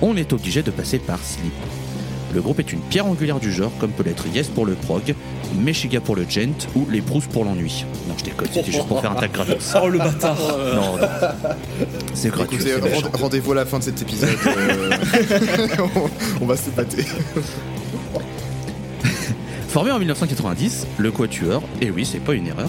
on 0.00 0.16
est 0.16 0.32
obligé 0.32 0.62
de 0.62 0.70
passer 0.70 0.98
par 0.98 1.18
Sleep. 1.22 1.52
Le 2.34 2.42
groupe 2.42 2.58
est 2.58 2.72
une 2.72 2.80
pierre 2.80 3.06
angulaire 3.06 3.38
du 3.38 3.52
genre, 3.52 3.70
comme 3.78 3.92
peut 3.92 4.02
l'être 4.02 4.26
Yes 4.26 4.48
pour 4.48 4.66
le 4.66 4.74
prog, 4.74 5.14
Meshiga 5.56 6.00
pour 6.00 6.16
le 6.16 6.26
gent 6.28 6.66
ou 6.74 6.84
Les 6.90 7.00
Proust 7.00 7.30
pour 7.30 7.44
l'ennui. 7.44 7.84
Non, 8.08 8.14
je 8.18 8.24
déconne, 8.24 8.48
c'était 8.52 8.72
juste 8.72 8.88
pour 8.88 9.00
faire 9.00 9.12
un 9.12 9.14
tag 9.14 9.30
gratos. 9.30 9.72
Oh 9.80 9.88
le 9.88 9.98
bâtard 9.98 10.36
Non, 10.74 10.96
non. 10.96 11.06
C'est 12.12 12.30
gratuit. 12.30 12.58
Rendez-vous 13.12 13.52
à 13.52 13.54
la 13.54 13.64
fin 13.66 13.78
de 13.78 13.84
cet 13.84 14.02
épisode. 14.02 14.30
euh, 14.46 14.90
on, 15.96 16.42
on 16.42 16.46
va 16.46 16.56
se 16.56 16.70
batter. 16.70 17.04
Formé 19.68 19.92
en 19.92 19.98
1990, 19.98 20.86
le 20.98 21.10
Quatuor, 21.12 21.62
et 21.80 21.90
oui, 21.90 22.04
c'est 22.04 22.18
pas 22.20 22.34
une 22.34 22.46
erreur, 22.48 22.68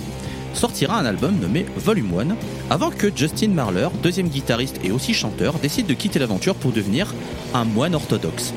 sortira 0.53 0.97
un 0.99 1.05
album 1.05 1.37
nommé 1.39 1.65
Volume 1.77 2.11
1 2.19 2.35
avant 2.73 2.89
que 2.91 3.11
Justin 3.15 3.49
Marler, 3.49 3.87
deuxième 4.01 4.27
guitariste 4.29 4.79
et 4.83 4.91
aussi 4.91 5.13
chanteur, 5.13 5.55
décide 5.59 5.85
de 5.87 5.93
quitter 5.93 6.17
l'aventure 6.19 6.55
pour 6.55 6.71
devenir 6.71 7.13
un 7.53 7.65
moine 7.65 7.93
orthodoxe. 7.95 8.53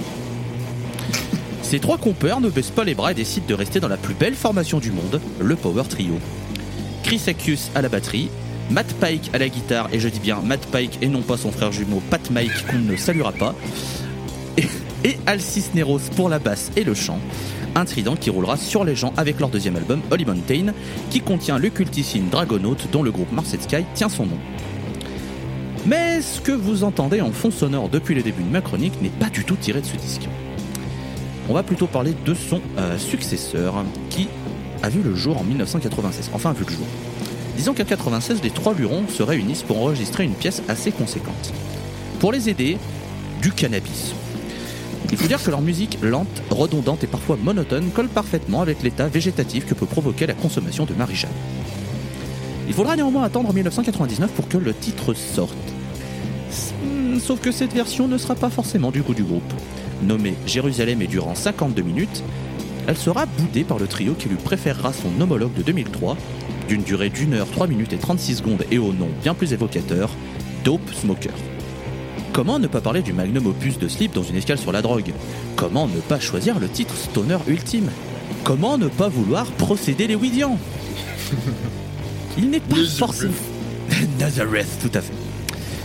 Ces 1.69 1.81
trois 1.81 1.99
compères 1.99 2.41
ne 2.41 2.49
baissent 2.49 2.71
pas 2.71 2.85
les 2.85 2.95
bras 2.95 3.11
et 3.11 3.15
décident 3.15 3.45
de 3.47 3.53
rester 3.53 3.79
dans 3.79 3.89
la 3.89 3.99
plus 3.99 4.15
belle 4.15 4.35
formation 4.35 4.79
du 4.79 4.91
monde, 4.91 5.21
le 5.39 5.55
Power 5.55 5.83
Trio. 5.87 6.15
Chris 7.03 7.21
Akius 7.27 7.71
à 7.75 7.83
la 7.83 7.91
batterie, 7.91 8.31
Matt 8.71 8.95
Pike 8.95 9.29
à 9.35 9.39
la 9.39 9.51
guitare, 9.51 9.91
et 9.93 10.01
je 10.01 10.09
dis 10.09 10.19
bien 10.19 10.41
Matt 10.43 10.65
Pike 10.73 10.97
et 11.03 11.09
non 11.09 11.21
pas 11.21 11.37
son 11.37 11.53
frère 11.53 11.71
jumeau 11.71 12.01
Pat 12.09 12.31
Mike 12.31 12.67
qu'on 12.71 12.79
ne 12.79 12.97
saluera 12.97 13.33
pas, 13.33 13.55
et, 14.57 14.67
et 15.05 15.19
Al 15.27 15.43
Cisneros 15.43 16.01
pour 16.17 16.31
la 16.31 16.39
basse 16.39 16.71
et 16.75 16.85
le 16.85 16.95
chant, 16.95 17.21
un 17.75 17.85
trident 17.85 18.17
qui 18.17 18.31
roulera 18.31 18.57
sur 18.57 18.83
les 18.83 18.97
gens 18.97 19.13
avec 19.19 19.39
leur 19.39 19.51
deuxième 19.51 19.77
album 19.77 20.01
Holy 20.11 20.25
Mountain, 20.25 20.73
qui 21.11 21.21
contient 21.21 21.59
le 21.59 21.69
cultissime 21.69 22.31
Dragonaut 22.31 22.79
dont 22.91 23.03
le 23.03 23.11
groupe 23.11 23.31
Mars 23.31 23.55
Sky 23.61 23.85
tient 23.93 24.09
son 24.09 24.25
nom. 24.25 24.39
Mais 25.85 26.23
ce 26.23 26.41
que 26.41 26.53
vous 26.53 26.83
entendez 26.83 27.21
en 27.21 27.31
fond 27.31 27.51
sonore 27.51 27.91
depuis 27.91 28.15
le 28.15 28.23
début 28.23 28.43
de 28.43 28.51
ma 28.51 28.63
chronique 28.63 29.03
n'est 29.03 29.11
pas 29.11 29.29
du 29.29 29.45
tout 29.45 29.57
tiré 29.57 29.83
de 29.83 29.87
ce 29.87 29.97
disque. 29.97 30.29
On 31.49 31.55
va 31.55 31.63
plutôt 31.63 31.87
parler 31.87 32.15
de 32.27 32.35
son 32.35 32.61
euh, 32.77 32.99
successeur, 32.99 33.85
qui 34.11 34.29
a 34.83 34.89
vu 34.89 35.03
le 35.03 35.15
jour 35.15 35.39
en 35.39 35.45
1996, 35.45 36.31
enfin 36.35 36.51
a 36.51 36.53
vu 36.53 36.65
le 36.65 36.71
jour. 36.71 36.87
Disons 37.57 37.73
qu'à 37.73 37.85
96, 37.85 38.43
les 38.43 38.51
trois 38.51 38.75
lurons 38.75 39.05
se 39.09 39.23
réunissent 39.23 39.63
pour 39.63 39.81
enregistrer 39.81 40.25
une 40.25 40.35
pièce 40.35 40.63
assez 40.69 40.93
conséquente. 40.93 41.53
Pour 42.21 42.33
les 42.33 42.49
aider, 42.49 42.77
du 43.41 43.51
cannabis. 43.51 44.15
Il 45.11 45.17
faut 45.17 45.27
dire 45.27 45.43
que 45.43 45.51
leur 45.51 45.63
musique 45.63 45.99
lente, 46.03 46.43
redondante 46.51 47.03
et 47.05 47.07
parfois 47.07 47.37
monotone 47.43 47.91
colle 47.91 48.09
parfaitement 48.09 48.61
avec 48.61 48.83
l'état 48.83 49.09
végétatif 49.09 49.67
que 49.67 49.75
peut 49.75 49.87
provoquer 49.87 50.27
la 50.27 50.35
consommation 50.35 50.85
de 50.85 50.93
Marie-Jeanne. 50.93 51.31
Il 52.69 52.75
faudra 52.75 52.95
néanmoins 52.95 53.23
attendre 53.23 53.53
1999 53.55 54.31
pour 54.33 54.49
que 54.49 54.59
le 54.59 54.75
titre 54.75 55.15
sorte. 55.15 55.57
Sauf 57.21 57.41
que 57.41 57.51
cette 57.51 57.73
version 57.73 58.07
ne 58.07 58.19
sera 58.19 58.35
pas 58.35 58.51
forcément 58.51 58.91
du 58.91 59.01
goût 59.01 59.15
du 59.15 59.25
groupe. 59.25 59.53
Nommée 60.03 60.35
Jérusalem 60.47 61.03
et 61.03 61.07
durant 61.07 61.35
52 61.35 61.83
minutes, 61.83 62.23
elle 62.87 62.97
sera 62.97 63.27
boudée 63.27 63.65
par 63.65 63.79
le 63.79 63.87
trio 63.87 64.15
qui 64.15 64.29
lui 64.29 64.37
préférera 64.37 64.93
son 64.93 65.21
homologue 65.21 65.53
de 65.55 65.63
2003, 65.63 66.17
d'une 66.69 66.83
durée 66.83 67.11
d'une 67.11 67.35
heure, 67.35 67.51
3 67.51 67.67
minutes 67.67 67.93
et 67.93 67.99
36 67.99 68.37
secondes 68.37 68.65
et 68.71 68.79
au 68.79 68.93
nom 68.93 69.09
bien 69.23 69.35
plus 69.35 69.53
évocateur, 69.53 70.11
Dope 70.65 70.93
Smoker. 70.95 71.35
Comment 72.33 72.59
ne 72.59 72.67
pas 72.67 72.81
parler 72.81 73.03
du 73.03 73.13
magnum 73.13 73.47
opus 73.47 73.79
de 73.79 73.89
Sleep 73.89 74.15
dans 74.15 74.23
une 74.23 74.37
escale 74.37 74.59
sur 74.59 74.73
la 74.73 74.81
drogue? 74.81 75.13
Comment 75.57 75.89
ne 75.89 76.01
pas 76.01 76.21
choisir 76.21 76.61
le 76.61 76.69
titre 76.69 76.95
stoner 76.97 77.39
ultime? 77.47 77.91
Comment 78.45 78.79
ne 78.79 78.89
pas 78.89 79.09
vouloir 79.09 79.47
procéder 79.53 80.07
les 80.07 80.15
Widians 80.15 80.59
Il 82.39 82.51
n'est 82.51 82.61
pas 82.61 82.77
forcément... 82.97 83.33
Nazareth, 84.19 84.69
tout 84.81 84.97
à 84.97 85.01
fait. 85.01 85.28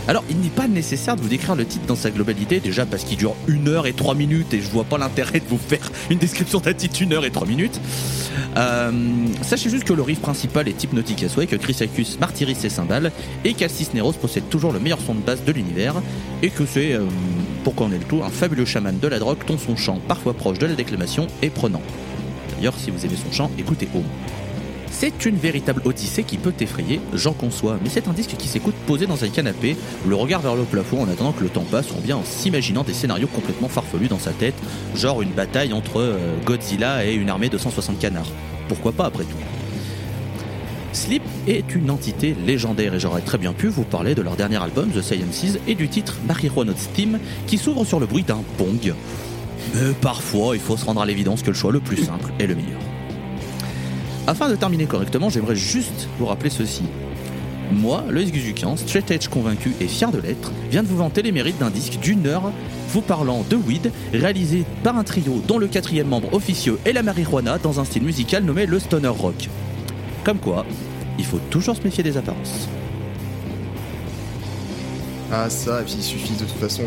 Alors, 0.06 0.22
il 0.28 0.38
n'est 0.38 0.50
pas 0.50 0.68
nécessaire 0.68 1.16
de 1.16 1.22
vous 1.22 1.28
décrire 1.28 1.54
le 1.54 1.64
titre 1.64 1.86
dans 1.86 1.96
sa 1.96 2.10
globalité, 2.10 2.60
déjà 2.60 2.84
parce 2.84 3.04
qu'il 3.04 3.16
dure 3.16 3.34
1 3.48 3.66
heure 3.68 3.86
et 3.86 3.94
3 3.94 4.14
minutes 4.14 4.52
et 4.52 4.60
je 4.60 4.68
vois 4.68 4.84
pas 4.84 4.98
l'intérêt 4.98 5.40
de 5.40 5.46
vous 5.48 5.58
faire 5.58 5.90
une 6.10 6.18
description 6.18 6.60
d'un 6.60 6.74
titre 6.74 7.02
1 7.02 7.12
heure 7.12 7.24
et 7.24 7.30
3 7.30 7.46
minutes. 7.46 7.80
Euh, 8.56 8.90
sachez 9.42 9.70
juste 9.70 9.84
que 9.84 9.94
le 9.94 10.02
riff 10.02 10.20
principal 10.20 10.68
est 10.68 10.84
hypnotique 10.84 11.22
à 11.22 11.28
souhait, 11.30 11.46
que 11.46 11.56
Chris 11.56 11.76
martyrise 12.20 12.58
ses 12.58 12.68
cymbales 12.68 13.12
et 13.44 13.54
qu'Alcis 13.54 13.88
Neros 13.94 14.12
possède 14.12 14.48
toujours 14.50 14.72
le 14.72 14.78
meilleur 14.78 15.00
son 15.00 15.14
de 15.14 15.20
basse 15.20 15.42
de 15.42 15.52
l'univers 15.52 15.94
et 16.42 16.50
que 16.50 16.66
c'est, 16.66 16.92
euh, 16.92 17.04
pour 17.62 17.74
qu'on 17.74 17.90
ait 17.90 17.98
le 17.98 18.04
tout, 18.04 18.22
un 18.22 18.30
fabuleux 18.30 18.66
chaman 18.66 18.98
de 18.98 19.08
la 19.08 19.18
drogue 19.18 19.38
dont 19.46 19.58
son 19.58 19.74
chant, 19.74 20.00
parfois 20.06 20.34
proche 20.34 20.58
de 20.58 20.66
la 20.66 20.74
déclamation, 20.74 21.28
est 21.40 21.50
prenant. 21.50 21.82
D'ailleurs, 22.56 22.74
si 22.78 22.90
vous 22.90 23.04
aimez 23.06 23.16
son 23.16 23.32
chant, 23.32 23.50
écoutez 23.58 23.88
Home. 23.94 24.04
C'est 24.96 25.26
une 25.26 25.36
véritable 25.36 25.82
odyssée 25.84 26.22
qui 26.22 26.38
peut 26.38 26.54
effrayer, 26.60 27.00
j'en 27.12 27.32
conçois, 27.32 27.78
mais 27.82 27.90
c'est 27.90 28.06
un 28.06 28.12
disque 28.12 28.36
qui 28.38 28.46
s'écoute 28.46 28.76
posé 28.86 29.06
dans 29.06 29.24
un 29.24 29.28
canapé, 29.28 29.76
le 30.06 30.14
regard 30.14 30.40
vers 30.40 30.54
le 30.54 30.62
plafond 30.62 31.02
en 31.02 31.08
attendant 31.08 31.32
que 31.32 31.42
le 31.42 31.48
temps 31.48 31.64
passe, 31.68 31.90
ou 31.90 32.00
bien 32.00 32.16
en 32.16 32.24
s'imaginant 32.24 32.84
des 32.84 32.94
scénarios 32.94 33.26
complètement 33.26 33.68
farfelus 33.68 34.06
dans 34.06 34.20
sa 34.20 34.30
tête, 34.30 34.54
genre 34.94 35.20
une 35.20 35.32
bataille 35.32 35.72
entre 35.72 36.00
euh, 36.00 36.36
Godzilla 36.44 37.04
et 37.04 37.12
une 37.12 37.28
armée 37.28 37.48
de 37.48 37.58
160 37.58 37.98
canards. 37.98 38.30
Pourquoi 38.68 38.92
pas 38.92 39.06
après 39.06 39.24
tout? 39.24 39.36
Sleep 40.92 41.24
est 41.48 41.74
une 41.74 41.90
entité 41.90 42.36
légendaire 42.46 42.94
et 42.94 43.00
j'aurais 43.00 43.22
très 43.22 43.36
bien 43.36 43.52
pu 43.52 43.66
vous 43.66 43.82
parler 43.82 44.14
de 44.14 44.22
leur 44.22 44.36
dernier 44.36 44.62
album 44.62 44.90
The 44.92 45.02
Sciences 45.02 45.58
et 45.66 45.74
du 45.74 45.88
titre 45.88 46.18
Marijuana 46.28 46.72
Steam 46.76 47.18
qui 47.48 47.58
s'ouvre 47.58 47.84
sur 47.84 47.98
le 47.98 48.06
bruit 48.06 48.22
d'un 48.22 48.42
bong. 48.58 48.94
Mais 49.74 49.92
parfois, 50.00 50.54
il 50.54 50.62
faut 50.62 50.76
se 50.76 50.84
rendre 50.84 51.00
à 51.00 51.06
l'évidence 51.06 51.42
que 51.42 51.50
le 51.50 51.56
choix 51.56 51.72
le 51.72 51.80
plus 51.80 51.96
simple 51.96 52.30
est 52.38 52.46
le 52.46 52.54
meilleur. 52.54 52.93
Afin 54.26 54.48
de 54.48 54.56
terminer 54.56 54.86
correctement, 54.86 55.28
j'aimerais 55.28 55.56
juste 55.56 56.08
vous 56.18 56.26
rappeler 56.26 56.50
ceci. 56.50 56.82
Moi, 57.72 58.04
Loïs 58.10 58.30
Guzukian, 58.32 58.76
straight 58.76 59.10
edge 59.10 59.28
convaincu 59.28 59.74
et 59.80 59.88
fier 59.88 60.10
de 60.12 60.18
l'être, 60.18 60.52
viens 60.70 60.82
de 60.82 60.88
vous 60.88 60.96
vanter 60.96 61.22
les 61.22 61.32
mérites 61.32 61.58
d'un 61.58 61.70
disque 61.70 61.98
d'une 62.00 62.26
heure 62.26 62.52
vous 62.90 63.00
parlant 63.00 63.44
de 63.50 63.56
weed, 63.56 63.90
réalisé 64.12 64.64
par 64.84 64.96
un 64.96 65.02
trio 65.02 65.42
dont 65.48 65.58
le 65.58 65.66
quatrième 65.66 66.06
membre 66.08 66.32
officieux 66.32 66.78
est 66.84 66.92
la 66.92 67.02
marijuana 67.02 67.58
dans 67.58 67.80
un 67.80 67.84
style 67.84 68.02
musical 68.04 68.44
nommé 68.44 68.66
le 68.66 68.78
stoner 68.78 69.08
rock. 69.08 69.48
Comme 70.24 70.38
quoi, 70.38 70.64
il 71.18 71.24
faut 71.24 71.40
toujours 71.50 71.76
se 71.76 71.82
méfier 71.82 72.04
des 72.04 72.16
apparences. 72.16 72.68
Ah 75.32 75.50
ça, 75.50 75.80
et 75.80 75.84
puis 75.84 75.94
il 75.98 76.02
suffit 76.04 76.34
de 76.34 76.40
toute 76.44 76.50
façon 76.60 76.82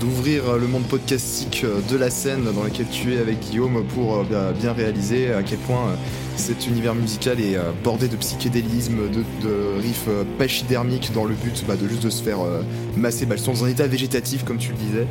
d'ouvrir 0.00 0.56
le 0.60 0.66
monde 0.66 0.82
podcastique 0.84 1.64
de 1.90 1.96
la 1.96 2.10
scène 2.10 2.44
dans 2.54 2.62
laquelle 2.62 2.88
tu 2.90 3.14
es 3.14 3.18
avec 3.18 3.40
Guillaume 3.40 3.84
pour 3.94 4.16
euh, 4.18 4.24
bien- 4.28 4.52
bien 4.52 4.72
réaliser 4.72 5.32
à 5.32 5.42
quel 5.42 5.58
point 5.60 5.88
euh, 5.88 5.94
cet 6.40 6.66
univers 6.66 6.94
musical 6.94 7.40
est 7.40 7.56
euh, 7.56 7.70
bordé 7.84 8.08
de 8.08 8.16
psychédélisme, 8.16 8.96
de, 9.10 9.78
riffs 9.80 10.06
euh, 10.08 10.24
pachydermiques 10.38 11.12
dans 11.12 11.24
le 11.24 11.34
but 11.34 11.64
bah, 11.68 11.76
de 11.76 11.86
juste 11.86 12.02
de 12.02 12.10
se 12.10 12.22
faire 12.22 12.40
euh, 12.40 12.62
masser. 12.96 13.26
Bah, 13.26 13.34
ils 13.36 13.42
sont 13.42 13.52
dans 13.52 13.64
un 13.64 13.68
état 13.68 13.86
végétatif 13.86 14.44
comme 14.44 14.56
tu 14.56 14.70
le 14.70 14.76
disais. 14.76 15.06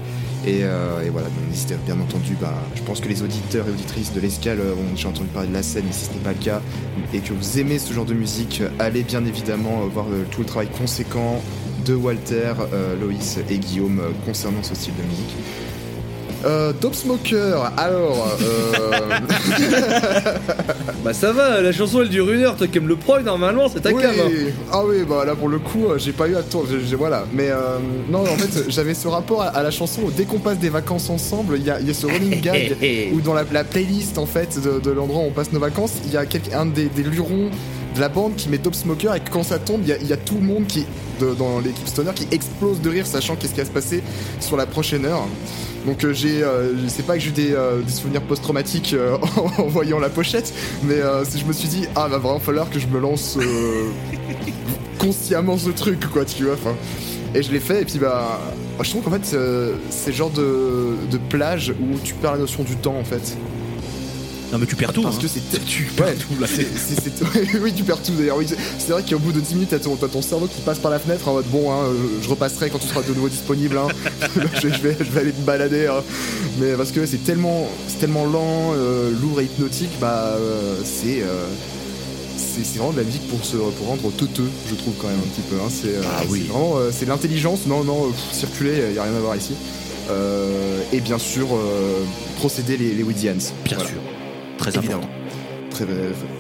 Et, 0.45 0.63
euh, 0.63 1.05
et 1.05 1.09
voilà, 1.09 1.27
n'hésitez 1.49 1.75
bien 1.85 1.99
entendu, 1.99 2.35
bah, 2.41 2.53
je 2.75 2.81
pense 2.81 2.99
que 2.99 3.07
les 3.07 3.21
auditeurs 3.21 3.67
et 3.67 3.71
auditrices 3.71 4.13
de 4.13 4.19
l'escale 4.19 4.59
ont 4.59 4.93
déjà 4.93 5.09
entendu 5.09 5.27
parler 5.27 5.49
de 5.49 5.53
la 5.53 5.63
scène, 5.63 5.83
mais 5.85 5.93
si 5.93 6.05
ce 6.05 6.13
n'est 6.13 6.19
pas 6.19 6.33
le 6.33 6.43
cas, 6.43 6.61
et 7.13 7.19
que 7.19 7.33
vous 7.33 7.59
aimez 7.59 7.77
ce 7.77 7.93
genre 7.93 8.05
de 8.05 8.13
musique, 8.13 8.63
allez 8.79 9.03
bien 9.03 9.23
évidemment 9.25 9.85
voir 9.87 10.05
tout 10.31 10.41
le 10.41 10.45
travail 10.45 10.69
conséquent 10.69 11.41
de 11.85 11.93
Walter, 11.93 12.53
Loïs 13.01 13.37
et 13.49 13.57
Guillaume 13.57 14.01
concernant 14.25 14.63
ce 14.63 14.75
style 14.75 14.93
de 14.95 15.03
musique. 15.03 15.35
Euh, 16.45 16.71
Dope 16.79 16.95
Smoker, 16.95 17.71
alors. 17.77 18.37
Euh... 18.41 18.99
Bah 21.03 21.13
ça 21.13 21.31
va, 21.31 21.61
la 21.61 21.71
chanson 21.71 22.01
elle 22.01 22.09
dure 22.09 22.29
une 22.29 22.41
heure, 22.41 22.57
toi 22.57 22.67
qui 22.67 22.77
aimes 22.77 22.87
le 22.89 22.97
prog 22.97 23.23
normalement 23.23 23.69
c'est 23.69 23.79
ta 23.79 23.91
oui. 23.91 24.01
cam. 24.01 24.11
hein. 24.11 24.29
Ah 24.71 24.81
oui, 24.85 24.97
bah 25.07 25.23
là 25.25 25.33
pour 25.33 25.47
le 25.47 25.57
coup, 25.59 25.85
euh, 25.87 25.97
j'ai 25.97 26.11
pas 26.11 26.27
eu 26.27 26.35
à 26.35 26.41
tour. 26.43 26.65
Voilà. 26.97 27.23
Mais 27.31 27.49
euh, 27.49 27.77
non, 28.09 28.19
en 28.23 28.25
fait, 28.37 28.65
j'avais 28.69 28.93
ce 28.93 29.07
rapport 29.07 29.41
à, 29.43 29.47
à 29.47 29.63
la 29.63 29.71
chanson 29.71 30.01
où 30.05 30.11
dès 30.11 30.25
qu'on 30.25 30.39
passe 30.39 30.57
des 30.59 30.67
vacances 30.69 31.09
ensemble, 31.09 31.55
il 31.57 31.63
y 31.63 31.67
y 31.67 31.89
a 31.89 31.93
ce 31.93 32.05
running 32.05 32.41
gag 32.41 32.75
où 33.13 33.21
dans 33.21 33.33
la, 33.33 33.43
la 33.51 33.63
playlist 33.63 34.17
en 34.17 34.25
fait 34.25 34.59
de, 34.61 34.79
de 34.81 34.91
l'endroit 34.91 35.21
où 35.23 35.27
on 35.27 35.31
passe 35.31 35.53
nos 35.53 35.59
vacances, 35.59 35.93
il 36.05 36.11
y 36.11 36.17
a 36.17 36.25
quelqu'un- 36.25 36.59
un 36.61 36.65
des, 36.65 36.85
des 36.87 37.03
lurons 37.03 37.49
de 37.95 37.99
la 37.99 38.09
bande 38.09 38.35
qui 38.35 38.49
met 38.49 38.57
Dope 38.57 38.75
Smoker 38.75 39.15
et 39.15 39.19
que 39.19 39.29
quand 39.29 39.43
ça 39.43 39.59
tombe, 39.59 39.81
il 39.85 40.07
y 40.07 40.13
a, 40.13 40.17
tout 40.17 40.35
le 40.35 40.41
monde 40.41 40.67
qui 40.67 40.85
dans 41.37 41.59
l'équipe 41.59 41.87
Stoner 41.87 42.11
qui 42.15 42.27
explose 42.31 42.81
de 42.81 42.89
rire, 42.89 43.05
sachant 43.05 43.35
qu'est-ce 43.35 43.53
qui 43.53 43.59
va 43.59 43.65
se 43.65 43.71
passer 43.71 44.03
sur 44.39 44.57
la 44.57 44.65
prochaine 44.65 45.05
heure. 45.05 45.27
Donc 45.85 46.03
euh, 46.03 46.13
j'ai, 46.13 46.43
euh, 46.43 46.87
sais 46.87 47.03
pas 47.03 47.15
que 47.15 47.19
j'ai 47.19 47.29
eu 47.29 47.33
des, 47.33 47.55
souvenirs 47.87 48.21
post-traumatiques 48.21 48.93
euh, 48.93 49.17
en, 49.57 49.63
voyant 49.67 49.99
la 49.99 50.09
pochette, 50.09 50.53
mais 50.83 50.95
je 50.95 51.45
me 51.45 51.53
suis 51.53 51.67
dit 51.67 51.87
ah 51.95 52.07
va 52.07 52.17
vraiment 52.17 52.39
falloir 52.39 52.69
que 52.69 52.79
je 52.79 52.87
me 52.87 52.99
lance 52.99 53.37
consciemment 54.97 55.57
ce 55.57 55.69
truc 55.69 55.99
quoi, 56.11 56.25
tu 56.25 56.45
vois. 56.45 56.55
Et 57.35 57.43
je 57.43 57.51
l'ai 57.51 57.59
fait 57.59 57.81
et 57.81 57.85
puis 57.85 57.99
bah 57.99 58.39
je 58.81 58.89
trouve 58.89 59.03
qu'en 59.03 59.11
fait 59.11 59.25
c'est 59.89 60.09
le 60.11 60.15
genre 60.15 60.31
de, 60.31 60.95
de 61.09 61.17
plage 61.17 61.73
où 61.79 61.97
tu 62.03 62.13
perds 62.13 62.33
la 62.33 62.39
notion 62.39 62.63
du 62.63 62.75
temps 62.75 62.97
en 62.97 63.03
fait. 63.03 63.37
Non, 64.51 64.57
mais 64.57 64.65
tu 64.65 64.75
perds 64.75 64.93
tout. 64.93 65.01
Parce 65.03 65.17
hein. 65.17 65.19
que 65.21 65.27
c'est 65.27 65.41
tu 65.65 65.83
Ouais, 65.83 66.13
perds 66.13 66.15
tout 66.17 66.39
là. 66.39 66.47
oui, 67.61 67.73
tu 67.73 67.83
perds 67.83 68.01
tout 68.01 68.13
d'ailleurs. 68.13 68.37
Oui, 68.37 68.45
c'est- 68.47 68.91
vrai 68.91 69.03
qu'au 69.07 69.19
bout 69.19 69.31
de 69.31 69.39
10 69.39 69.53
minutes, 69.55 69.69
t'as 69.71 69.79
ton, 69.79 69.95
ton 69.95 70.21
cerveau 70.21 70.47
qui 70.47 70.61
passe 70.61 70.79
par 70.79 70.89
la 70.91 70.99
fenêtre 70.99 71.27
en 71.27 71.33
mode 71.33 71.45
bon, 71.47 71.71
hein, 71.71 71.83
je, 72.19 72.23
je 72.23 72.29
repasserai 72.29 72.69
quand 72.69 72.79
tu 72.79 72.87
seras 72.87 73.01
de 73.03 73.13
nouveau 73.13 73.29
disponible. 73.29 73.77
hein. 73.77 73.87
je, 74.55 74.69
je 74.69 74.81
vais, 74.81 74.95
je 74.99 75.11
vais 75.11 75.21
aller 75.21 75.33
me 75.37 75.45
balader. 75.45 75.87
hein. 75.87 76.01
Mais 76.59 76.73
parce 76.73 76.91
que 76.91 77.05
c'est 77.05 77.23
tellement, 77.23 77.67
c'est 77.87 77.99
tellement 77.99 78.25
lent, 78.25 78.73
euh, 78.75 79.11
lourd 79.21 79.39
et 79.41 79.45
hypnotique, 79.45 79.91
bah 80.01 80.35
euh, 80.37 80.75
c'est. 80.83 81.21
euh, 81.21 81.45
c'est 82.37 82.77
vraiment 82.77 82.91
de 82.91 82.97
la 82.97 83.03
musique 83.03 83.25
pour 83.29 83.43
se 83.45 83.55
pour 83.55 83.87
rendre 83.87 84.11
teuteux, 84.17 84.49
je 84.69 84.75
trouve 84.75 84.93
quand 84.99 85.07
même 85.07 85.17
un 85.19 85.29
petit 85.29 85.41
peu. 85.49 85.55
hein. 85.57 85.69
C'est 85.69 85.95
euh, 85.95 86.01
Ah 86.05 86.23
oui. 86.29 86.41
c'est 86.45 86.51
vraiment 86.51 86.77
euh, 86.77 86.89
c'est 86.91 87.05
l'intelligence. 87.07 87.61
Non 87.67 87.83
non, 87.85 88.05
euh, 88.07 88.09
pff, 88.09 88.37
circuler, 88.37 88.83
il 88.89 88.95
y 88.95 88.99
a 88.99 89.03
rien 89.03 89.15
à 89.15 89.19
voir 89.19 89.35
ici. 89.35 89.53
Euh, 90.09 90.81
et 90.91 90.99
bien 91.01 91.19
sûr 91.19 91.47
euh, 91.53 92.03
procéder 92.37 92.75
les, 92.77 92.93
les. 92.93 93.03
Bien 93.03 93.33
Voilà. 93.77 93.85
sûr. 93.85 93.97
Très 94.59 94.75
Évidemment. 94.77 95.03
important. 95.03 95.15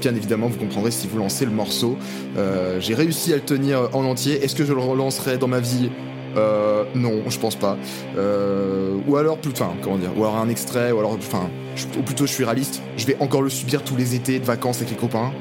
Bien 0.01 0.15
évidemment, 0.15 0.47
vous 0.47 0.57
comprendrez 0.57 0.91
si 0.91 1.07
vous 1.07 1.17
lancez 1.17 1.45
le 1.45 1.51
morceau. 1.51 1.97
Euh, 2.37 2.79
J'ai 2.81 2.93
réussi 2.93 3.31
à 3.31 3.35
le 3.37 3.41
tenir 3.41 3.89
en 3.93 4.03
entier. 4.05 4.43
Est-ce 4.43 4.55
que 4.55 4.65
je 4.65 4.73
le 4.73 4.79
relancerai 4.81 5.37
dans 5.37 5.47
ma 5.47 5.59
vie? 5.59 5.89
Euh, 6.35 6.83
Non, 6.95 7.21
je 7.29 7.39
pense 7.39 7.55
pas. 7.55 7.77
Euh, 8.17 8.95
ou 9.07 9.15
alors, 9.17 9.37
plus- 9.37 9.51
enfin, 9.51 9.71
comment 9.81 9.97
dire 9.97 10.09
Ou 10.17 10.23
alors 10.25 10.37
un 10.37 10.49
extrait, 10.49 10.91
ou 10.91 10.99
alors, 10.99 11.13
enfin, 11.13 11.49
ou 11.97 12.01
plutôt, 12.01 12.25
je 12.25 12.33
suis 12.33 12.43
réaliste. 12.43 12.81
Je 12.97 13.05
vais 13.05 13.15
encore 13.19 13.41
le 13.41 13.49
subir 13.49 13.83
tous 13.83 13.95
les 13.95 14.13
étés 14.15 14.39
de 14.39 14.45
vacances 14.45 14.77
avec 14.77 14.89
les 14.89 14.97
copains. 14.97 15.31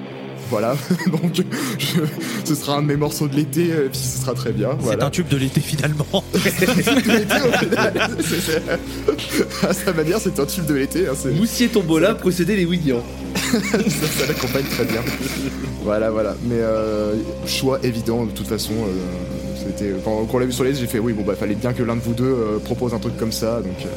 Voilà, 0.51 0.77
donc 1.13 1.43
je- 1.79 2.01
ce 2.45 2.55
sera 2.55 2.77
un 2.79 2.83
de 2.83 2.87
mes 2.87 2.97
morceaux 2.97 3.29
de 3.29 3.37
l'été, 3.37 3.67
et 3.67 3.89
puis 3.91 3.99
ce 4.01 4.19
sera 4.23 4.33
très 4.35 4.51
bien. 4.53 4.71
C'est 4.83 5.03
un 5.03 5.11
tube 5.11 5.29
de 5.29 5.37
l'été 5.37 5.61
finalement. 5.61 6.07
de 6.33 7.13
l'été, 7.13 7.35
au 7.47 7.53
final. 7.59 8.09
C'est- 8.21 8.41
c'est- 8.41 9.67
À 9.69 9.73
sa 9.75 9.93
manière, 9.93 10.19
c'est 10.21 10.39
un 10.41 10.47
tube 10.47 10.65
de 10.67 10.75
l'été. 10.75 11.07
hein, 11.07 11.13
Moussier 11.37 11.69
Tombola, 11.69 12.15
procéder 12.15 12.57
les 12.57 12.65
Williams. 12.65 13.03
ça, 13.53 13.79
ça 14.19 14.27
l'accompagne 14.27 14.65
très 14.71 14.85
bien. 14.85 15.03
voilà, 15.83 16.11
voilà. 16.11 16.35
Mais 16.49 16.57
euh, 16.59 17.15
choix 17.47 17.79
évident 17.83 18.25
de 18.25 18.31
toute 18.31 18.47
façon. 18.47 18.73
euh, 18.73 19.57
c'était 19.67 19.93
quand, 20.05 20.25
quand 20.25 20.37
on 20.37 20.39
l'a 20.39 20.47
vu 20.47 20.53
sur 20.53 20.65
les 20.65 20.75
j'ai 20.75 20.87
fait 20.87 20.99
oui, 20.99 21.13
bon 21.13 21.25
bah 21.25 21.35
fallait 21.39 21.55
bien 21.57 21.73
que 21.75 21.83
l'un 21.83 21.97
de 21.97 22.01
vous 22.01 22.15
deux 22.15 22.25
euh, 22.25 22.59
propose 22.59 22.95
un 22.95 22.99
truc 22.99 23.17
comme 23.19 23.33
ça. 23.33 23.61
Donc 23.61 23.77
euh, 23.85 23.89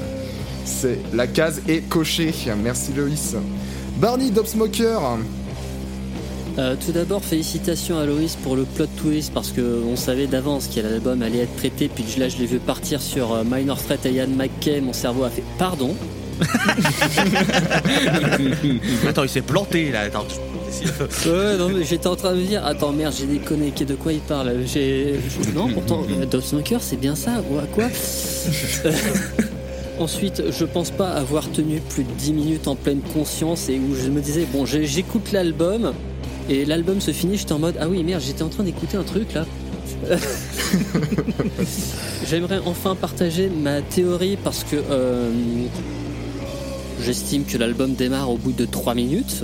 c'est 0.66 0.98
la 1.14 1.28
case 1.28 1.62
est 1.70 1.88
cochée. 1.88 2.34
Merci 2.62 2.92
Loïs. 2.96 3.36
Barney 4.00 4.32
Dobsmoker. 4.32 5.18
Euh, 6.58 6.76
tout 6.86 6.92
d'abord, 6.92 7.24
félicitations 7.24 7.98
à 7.98 8.06
Loïs 8.06 8.36
pour 8.36 8.56
le 8.58 8.64
plot 8.64 8.86
twist 8.98 9.32
parce 9.34 9.52
que 9.52 9.82
on 9.90 9.96
savait 9.96 10.28
d'avance 10.28 10.68
que 10.68 10.82
l'album 10.82 11.22
allait 11.22 11.40
être 11.40 11.56
traité. 11.56 11.88
Puis 11.94 12.04
là, 12.18 12.28
je 12.30 12.38
l'ai 12.38 12.46
vu 12.46 12.60
partir 12.60 13.02
sur 13.02 13.32
euh, 13.34 13.44
Minor 13.50 13.82
Threat 13.82 14.06
et 14.06 14.12
Ian 14.12 14.28
McKay. 14.28 14.82
Mon 14.82 14.94
cerveau 14.94 15.24
a 15.24 15.30
fait 15.30 15.44
pardon. 15.58 15.96
Attends, 19.08 19.24
il 19.24 19.30
s'est 19.30 19.42
planté 19.42 19.92
là. 19.92 20.02
Attends. 20.02 20.26
Ouais, 21.26 21.58
non, 21.58 21.70
mais 21.70 21.84
j'étais 21.84 22.08
en 22.08 22.16
train 22.16 22.32
de 22.34 22.38
me 22.40 22.46
dire, 22.46 22.66
attends, 22.66 22.92
merde, 22.94 23.14
j'ai 23.18 23.26
déconné, 23.28 23.72
de 23.72 23.96
quoi 23.96 24.14
il 24.14 24.20
parle 24.22 24.54
J'ai. 24.66 25.16
je- 25.30 25.52
Non, 25.54 25.68
pourtant, 25.68 26.04
euh, 26.10 26.26
Dove 26.26 26.44
Smoker, 26.46 26.80
c'est 26.82 26.96
bien 27.00 27.16
ça, 27.16 27.44
ou 27.52 27.58
à 27.60 27.64
quoi 27.64 27.86
Euh, 28.86 28.92
Ensuite, 30.00 30.42
je 30.58 30.66
pense 30.66 30.90
pas 30.90 31.10
avoir 31.12 31.48
tenu 31.52 31.80
plus 31.90 32.04
de 32.04 32.10
10 32.18 32.34
minutes 32.34 32.68
en 32.68 32.76
pleine 32.76 33.02
conscience 33.14 33.70
et 33.70 33.78
où 33.78 33.94
je 33.96 34.10
me 34.10 34.20
disais, 34.22 34.48
bon, 34.52 34.66
j'ai- 34.66 34.86
j'écoute 34.88 35.32
l'album 35.32 35.94
et 36.50 36.66
l'album 36.66 37.02
se 37.02 37.12
finit, 37.12 37.38
j'étais 37.38 37.54
en 37.54 37.60
mode, 37.60 37.76
ah 37.80 37.88
oui, 37.88 38.04
merde, 38.04 38.22
j'étais 38.26 38.44
en 38.44 38.50
train 38.50 38.64
d'écouter 38.64 38.98
un 38.98 39.04
truc 39.04 39.34
là. 39.34 39.46
J'aimerais 42.28 42.60
enfin 42.66 42.96
partager 42.96 43.50
ma 43.50 43.82
théorie 43.82 44.38
parce 44.44 44.64
que 44.64 44.76
euh, 44.76 45.30
j'estime 47.02 47.46
que 47.46 47.58
l'album 47.58 47.94
démarre 47.94 48.32
au 48.32 48.38
bout 48.38 48.52
de 48.52 48.66
3 48.66 48.96
minutes 48.96 49.44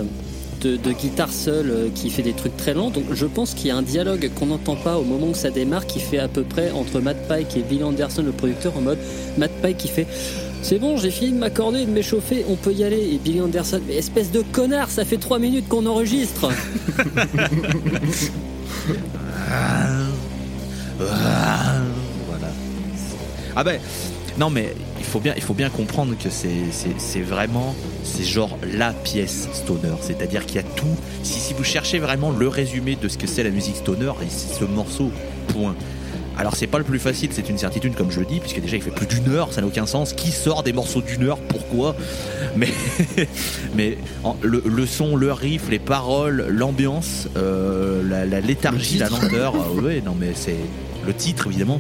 de, 0.62 0.76
de 0.76 0.92
guitare 0.92 1.32
seule 1.32 1.70
euh, 1.70 1.90
qui 1.94 2.10
fait 2.10 2.24
des 2.24 2.34
trucs 2.34 2.58
très 2.58 2.74
lents. 2.74 2.90
Donc 2.90 3.06
je 3.12 3.26
pense 3.26 3.54
qu'il 3.54 3.68
y 3.68 3.72
a 3.72 3.78
un 3.78 3.82
dialogue 3.82 4.30
qu'on 4.36 4.48
n'entend 4.48 4.76
pas 4.76 4.98
au 4.98 5.04
moment 5.04 5.28
où 5.28 5.36
ça 5.36 5.52
démarre 5.52 5.86
qui 5.86 6.00
fait 6.00 6.18
à 6.18 6.28
peu 6.28 6.44
près 6.44 6.72
entre 6.72 7.00
Matt 7.00 7.28
Pike 7.28 7.56
et 7.58 7.62
Bill 7.62 7.84
Anderson, 7.84 8.24
le 8.24 8.32
producteur, 8.32 8.76
en 8.78 8.82
mode 8.82 9.00
Matt 9.38 9.52
Pike 9.62 9.78
qui 9.78 9.88
fait 9.88 10.08
c'est 10.62 10.80
bon, 10.80 10.98
j'ai 10.98 11.12
fini 11.12 11.32
de 11.32 11.38
m'accorder 11.38 11.86
de 11.86 11.92
m'échauffer, 11.92 12.46
on 12.50 12.56
peut 12.56 12.74
y 12.74 12.84
aller. 12.84 13.14
Et 13.14 13.18
Billy 13.18 13.42
Anderson, 13.42 13.82
mais 13.88 13.96
espèce 13.96 14.32
de 14.32 14.42
connard, 14.42 14.90
ça 14.90 15.06
fait 15.06 15.18
3 15.18 15.40
minutes 15.40 15.68
qu'on 15.68 15.86
enregistre. 15.86 16.52
voilà. 20.98 22.50
Ah 23.56 23.64
ben, 23.64 23.80
non 24.38 24.50
mais 24.50 24.74
il 25.00 25.06
faut 25.06 25.20
bien, 25.20 25.34
il 25.36 25.42
faut 25.42 25.54
bien 25.54 25.70
comprendre 25.70 26.16
que 26.18 26.30
c'est, 26.30 27.22
vraiment, 27.22 27.76
c'est 28.04 28.24
genre 28.24 28.58
la 28.74 28.92
pièce 28.94 29.48
stoner. 29.54 29.96
C'est-à-dire 30.02 30.46
qu'il 30.46 30.58
y 30.58 30.60
a 30.60 30.64
tout. 30.64 30.86
Si, 31.24 31.40
si 31.40 31.54
vous 31.54 31.64
cherchez 31.64 32.00
vraiment 32.00 32.32
le 32.32 32.48
résumé 32.48 32.98
de 33.02 33.08
ce 33.08 33.18
que 33.18 33.26
c'est 33.26 33.44
la 33.44 33.52
musique 33.52 33.78
stoner, 33.78 34.12
c'est 34.28 34.54
ce 34.54 34.66
morceau, 34.66 35.12
point. 35.48 35.76
Alors 36.40 36.56
c'est 36.56 36.68
pas 36.68 36.78
le 36.78 36.84
plus 36.84 37.00
facile, 37.00 37.30
c'est 37.34 37.50
une 37.50 37.58
certitude 37.58 37.96
comme 37.96 38.12
je 38.12 38.20
le 38.20 38.26
dis, 38.26 38.40
puisque 38.40 38.60
déjà 38.62 38.76
il 38.78 38.82
fait 38.84 38.92
plus 38.92 39.08
d'une 39.08 39.34
heure, 39.34 39.52
ça 39.54 39.62
n'a 39.62 39.68
aucun 39.68 39.86
sens. 39.88 40.14
Qui 40.14 40.32
sort 40.32 40.62
des 40.64 40.72
morceaux 40.74 41.02
d'une 41.02 41.24
heure? 41.24 41.40
Pourquoi? 41.40 41.96
Mais, 42.56 42.70
mais 43.76 43.98
en- 44.24 44.36
le, 44.42 44.64
le 44.66 44.86
son, 44.88 45.16
le 45.16 45.32
riff, 45.32 45.70
les 45.70 45.78
paroles, 45.78 46.48
l'ambiance, 46.50 47.28
euh, 47.38 48.02
la, 48.08 48.26
la 48.26 48.40
léthargie, 48.42 48.98
la 48.98 49.10
lenteur, 49.10 49.54
ah 49.56 49.72
ouais, 49.82 50.02
non 50.04 50.16
mais 50.20 50.32
c'est 50.34 50.56
le 51.06 51.14
titre 51.14 51.46
évidemment. 51.48 51.80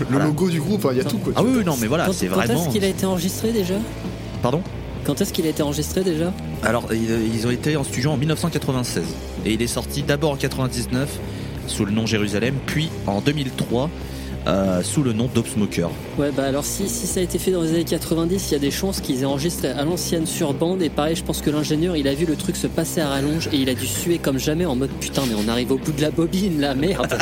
Le 0.00 0.06
Voilà. 0.10 0.26
logo 0.26 0.50
du 0.50 0.60
groupe, 0.60 0.86
il 0.90 0.98
y 0.98 1.00
a 1.00 1.04
tout 1.04 1.16
quoi. 1.16 1.32
Ah 1.36 1.42
oui, 1.42 1.52
oui, 1.58 1.64
non 1.64 1.76
mais 1.80 1.86
voilà, 1.86 2.06
quand 2.06 2.12
c'est 2.12 2.26
quand 2.26 2.34
vraiment. 2.34 2.60
est-ce 2.62 2.68
qu'il 2.72 2.84
a 2.84 2.88
été 2.88 3.06
enregistré 3.06 3.52
déjà? 3.52 3.74
Pardon? 4.42 4.60
Quand 5.04 5.18
est-ce 5.20 5.32
qu'il 5.32 5.46
a 5.46 5.48
été 5.48 5.62
enregistré 5.62 6.02
déjà? 6.04 6.30
Alors 6.62 6.92
ils 6.92 7.34
ils 7.34 7.46
ont 7.46 7.50
été 7.50 7.76
en 7.78 7.84
studio 7.84 8.10
en 8.10 8.16
1996 8.18 9.02
et 9.46 9.52
il 9.54 9.62
est 9.62 9.66
sorti 9.66 10.02
d'abord 10.02 10.32
en 10.32 10.36
99 10.36 11.08
sous 11.66 11.84
le 11.84 11.92
nom 11.92 12.06
Jérusalem, 12.06 12.54
puis 12.66 12.90
en 13.06 13.20
2003 13.20 13.90
euh, 14.46 14.82
sous 14.82 15.04
le 15.04 15.12
nom 15.12 15.28
Dope 15.32 15.46
Smoker. 15.46 15.88
Ouais, 16.18 16.30
bah 16.36 16.44
alors 16.44 16.64
si, 16.64 16.88
si 16.88 17.06
ça 17.06 17.20
a 17.20 17.22
été 17.22 17.38
fait 17.38 17.52
dans 17.52 17.62
les 17.62 17.70
années 17.70 17.84
90, 17.84 18.50
il 18.50 18.52
y 18.52 18.56
a 18.56 18.58
des 18.58 18.72
chances 18.72 19.00
qu'ils 19.00 19.22
aient 19.22 19.24
enregistré 19.24 19.68
à 19.68 19.84
l'ancienne 19.84 20.26
sur 20.26 20.52
bande. 20.52 20.82
Et 20.82 20.90
pareil, 20.90 21.14
je 21.14 21.22
pense 21.22 21.40
que 21.40 21.50
l'ingénieur, 21.50 21.96
il 21.96 22.08
a 22.08 22.14
vu 22.14 22.26
le 22.26 22.34
truc 22.34 22.56
se 22.56 22.66
passer 22.66 23.00
à 23.00 23.08
rallonge 23.08 23.48
et 23.52 23.56
il 23.56 23.68
a 23.68 23.74
dû 23.74 23.86
suer 23.86 24.18
comme 24.18 24.38
jamais 24.38 24.66
en 24.66 24.74
mode 24.74 24.90
putain, 25.00 25.22
mais 25.28 25.34
on 25.34 25.48
arrive 25.48 25.70
au 25.70 25.78
bout 25.78 25.92
de 25.92 26.02
la 26.02 26.10
bobine 26.10 26.60
là, 26.60 26.74
merde. 26.74 27.06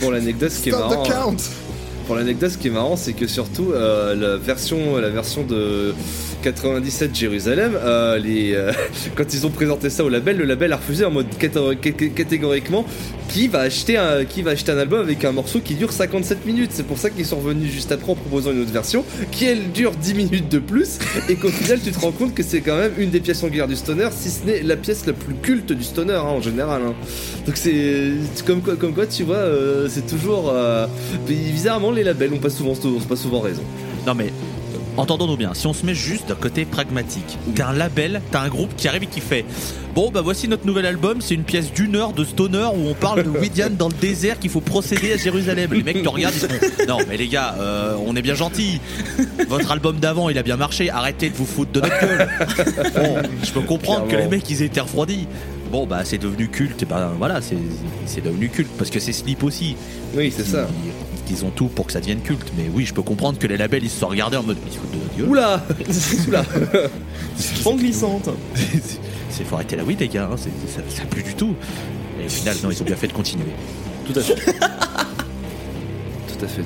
Pour 0.00 0.10
l'anecdote, 0.10 0.50
ce 0.50 0.62
qui 0.62 0.70
est 0.70 0.72
Stop 0.72 0.88
marrant. 0.90 1.02
the 1.04 1.10
count 1.10 1.36
Pour 2.06 2.16
l'anecdote, 2.16 2.50
ce 2.52 2.58
qui 2.58 2.68
est 2.68 2.72
marrant, 2.72 2.96
c'est 2.96 3.12
que 3.12 3.26
surtout 3.26 3.72
euh, 3.72 4.14
la 4.14 4.36
version, 4.38 4.96
la 4.96 5.10
version 5.10 5.44
de 5.44 5.94
97 6.44 7.14
Jérusalem, 7.16 7.72
euh, 7.82 8.20
euh, 8.24 8.72
quand 9.16 9.32
ils 9.32 9.46
ont 9.46 9.50
présenté 9.50 9.88
ça 9.88 10.04
au 10.04 10.08
label, 10.10 10.36
le 10.36 10.44
label 10.44 10.72
a 10.72 10.76
refusé 10.76 11.04
en 11.06 11.10
mode 11.10 11.26
catégo- 11.38 11.74
cat- 11.74 11.92
catégoriquement 12.14 12.84
qui 13.28 13.48
va 13.48 13.60
acheter 13.60 13.96
un, 13.96 14.24
qui 14.26 14.42
va 14.42 14.50
acheter 14.50 14.70
un 14.72 14.76
album 14.78 15.00
avec 15.00 15.24
un 15.24 15.32
morceau 15.32 15.60
qui 15.60 15.74
dure 15.74 15.90
57 15.90 16.44
minutes. 16.44 16.70
C'est 16.74 16.86
pour 16.86 16.98
ça 16.98 17.08
qu'ils 17.08 17.24
sont 17.24 17.36
revenus 17.38 17.72
juste 17.72 17.90
après 17.92 18.12
en 18.12 18.14
proposant 18.14 18.52
une 18.52 18.60
autre 18.60 18.72
version 18.72 19.04
qui 19.32 19.46
elle 19.46 19.72
dure 19.72 19.92
10 19.92 20.14
minutes 20.14 20.48
de 20.50 20.58
plus 20.58 20.98
et 21.30 21.36
qu'au 21.36 21.48
final 21.48 21.80
tu 21.82 21.90
te 21.90 21.98
rends 21.98 22.12
compte 22.12 22.34
que 22.34 22.42
c'est 22.42 22.60
quand 22.60 22.76
même 22.76 22.92
une 22.98 23.08
des 23.10 23.20
pièces 23.20 23.42
angulaires 23.42 23.66
du 23.68 23.76
stoner, 23.76 24.08
si 24.12 24.28
ce 24.30 24.44
n'est 24.44 24.62
la 24.62 24.76
pièce 24.76 25.06
la 25.06 25.14
plus 25.14 25.34
culte 25.34 25.72
du 25.72 25.82
stoner 25.82 26.12
hein, 26.12 26.20
en 26.22 26.42
général. 26.42 26.82
hein. 26.86 26.94
Donc 27.46 27.56
c'est 27.56 28.12
comme 28.46 28.60
quoi, 28.60 28.76
comme 28.76 28.92
quoi 28.92 29.06
tu 29.06 29.22
vois, 29.22 29.36
euh, 29.36 29.88
c'est 29.90 30.06
toujours 30.06 30.52
bizarrement 31.26 31.90
les 31.90 32.04
labels 32.04 32.32
ont 32.34 32.38
pas 32.38 32.50
souvent, 32.50 32.72
ont 32.72 33.00
pas 33.00 33.16
souvent 33.16 33.40
raison. 33.40 33.62
Non 34.06 34.14
mais 34.14 34.30
entendons-nous 34.96 35.36
bien, 35.36 35.54
si 35.54 35.66
on 35.66 35.72
se 35.72 35.84
met 35.84 35.94
juste 35.94 36.28
d'un 36.28 36.34
côté 36.34 36.64
pragmatique, 36.64 37.38
t'as 37.54 37.68
un 37.68 37.72
label, 37.72 38.22
t'as 38.30 38.40
un 38.40 38.48
groupe 38.48 38.74
qui 38.76 38.88
arrive 38.88 39.04
et 39.04 39.06
qui 39.06 39.20
fait 39.20 39.44
Bon, 39.94 40.10
bah 40.10 40.22
voici 40.22 40.48
notre 40.48 40.66
nouvel 40.66 40.86
album, 40.86 41.20
c'est 41.20 41.34
une 41.34 41.44
pièce 41.44 41.72
d'une 41.72 41.94
heure 41.94 42.12
de 42.12 42.24
stoner 42.24 42.66
où 42.74 42.88
on 42.88 42.94
parle 42.94 43.22
de 43.22 43.28
Widian 43.38 43.70
dans 43.70 43.86
le 43.86 43.94
désert 43.94 44.40
qu'il 44.40 44.50
faut 44.50 44.60
procéder 44.60 45.12
à 45.12 45.16
Jérusalem. 45.16 45.72
Les 45.72 45.84
mecs 45.84 46.02
te 46.02 46.08
regardent, 46.08 46.34
ils 46.34 46.48
font 46.48 46.84
Non, 46.88 46.98
mais 47.08 47.16
les 47.16 47.28
gars, 47.28 47.54
euh, 47.60 47.94
on 48.04 48.16
est 48.16 48.22
bien 48.22 48.34
gentils. 48.34 48.80
Votre 49.48 49.70
album 49.70 49.98
d'avant, 50.00 50.28
il 50.30 50.38
a 50.38 50.42
bien 50.42 50.56
marché, 50.56 50.90
arrêtez 50.90 51.30
de 51.30 51.36
vous 51.36 51.46
foutre 51.46 51.70
de 51.70 51.80
notre 51.80 52.00
gueule. 52.00 52.28
Bon, 52.96 53.16
je 53.44 53.52
peux 53.52 53.60
comprendre 53.60 54.08
que 54.08 54.16
les 54.16 54.26
mecs, 54.26 54.50
ils 54.50 54.62
aient 54.62 54.66
été 54.66 54.80
refroidis. 54.80 55.28
Bon, 55.70 55.86
bah 55.86 56.00
c'est 56.04 56.18
devenu 56.18 56.48
culte, 56.48 56.82
et 56.82 56.86
ben 56.86 57.12
voilà, 57.18 57.40
c'est 57.40 57.56
c'est 58.06 58.22
devenu 58.22 58.48
culte 58.48 58.70
parce 58.78 58.90
que 58.90 59.00
c'est 59.00 59.12
Sleep 59.12 59.42
aussi. 59.42 59.76
Oui, 60.16 60.32
c'est 60.36 60.44
ça. 60.46 60.68
Ils, 61.28 61.32
ils 61.32 61.44
ont 61.44 61.50
tout 61.50 61.68
pour 61.68 61.86
que 61.86 61.92
ça 61.92 62.00
devienne 62.00 62.20
culte, 62.20 62.52
mais 62.56 62.64
oui, 62.72 62.84
je 62.84 62.94
peux 62.94 63.02
comprendre 63.02 63.38
que 63.38 63.46
les 63.46 63.56
labels 63.56 63.84
ils 63.84 63.90
se 63.90 64.00
sont 64.00 64.08
regardés 64.08 64.36
en 64.36 64.42
mode 64.42 64.58
ils 64.66 64.72
se 64.72 64.78
foutent 64.78 64.90
de 64.92 64.96
notre 64.96 65.16
gueule. 65.16 65.28
Oula 65.28 65.64
Oula 66.28 66.44
En 67.64 67.76
glissante. 67.76 68.28
C'est 69.30 69.44
faut 69.44 69.56
arrêter 69.56 69.76
la 69.76 69.84
weed 69.84 69.98
les 69.98 70.08
gars, 70.08 70.28
hein, 70.32 70.36
ça, 70.36 70.48
ça 70.88 71.04
plus 71.06 71.22
du 71.22 71.34
tout. 71.34 71.54
Et 72.22 72.26
au 72.26 72.28
final, 72.28 72.56
non, 72.62 72.70
ils 72.70 72.80
ont 72.80 72.84
bien 72.84 72.96
fait 72.96 73.08
de 73.08 73.12
continuer. 73.12 73.46
Tout 74.06 74.18
à 74.18 74.22
fait. 74.22 74.34
Tout 74.36 76.44
à 76.44 76.48
fait. 76.48 76.62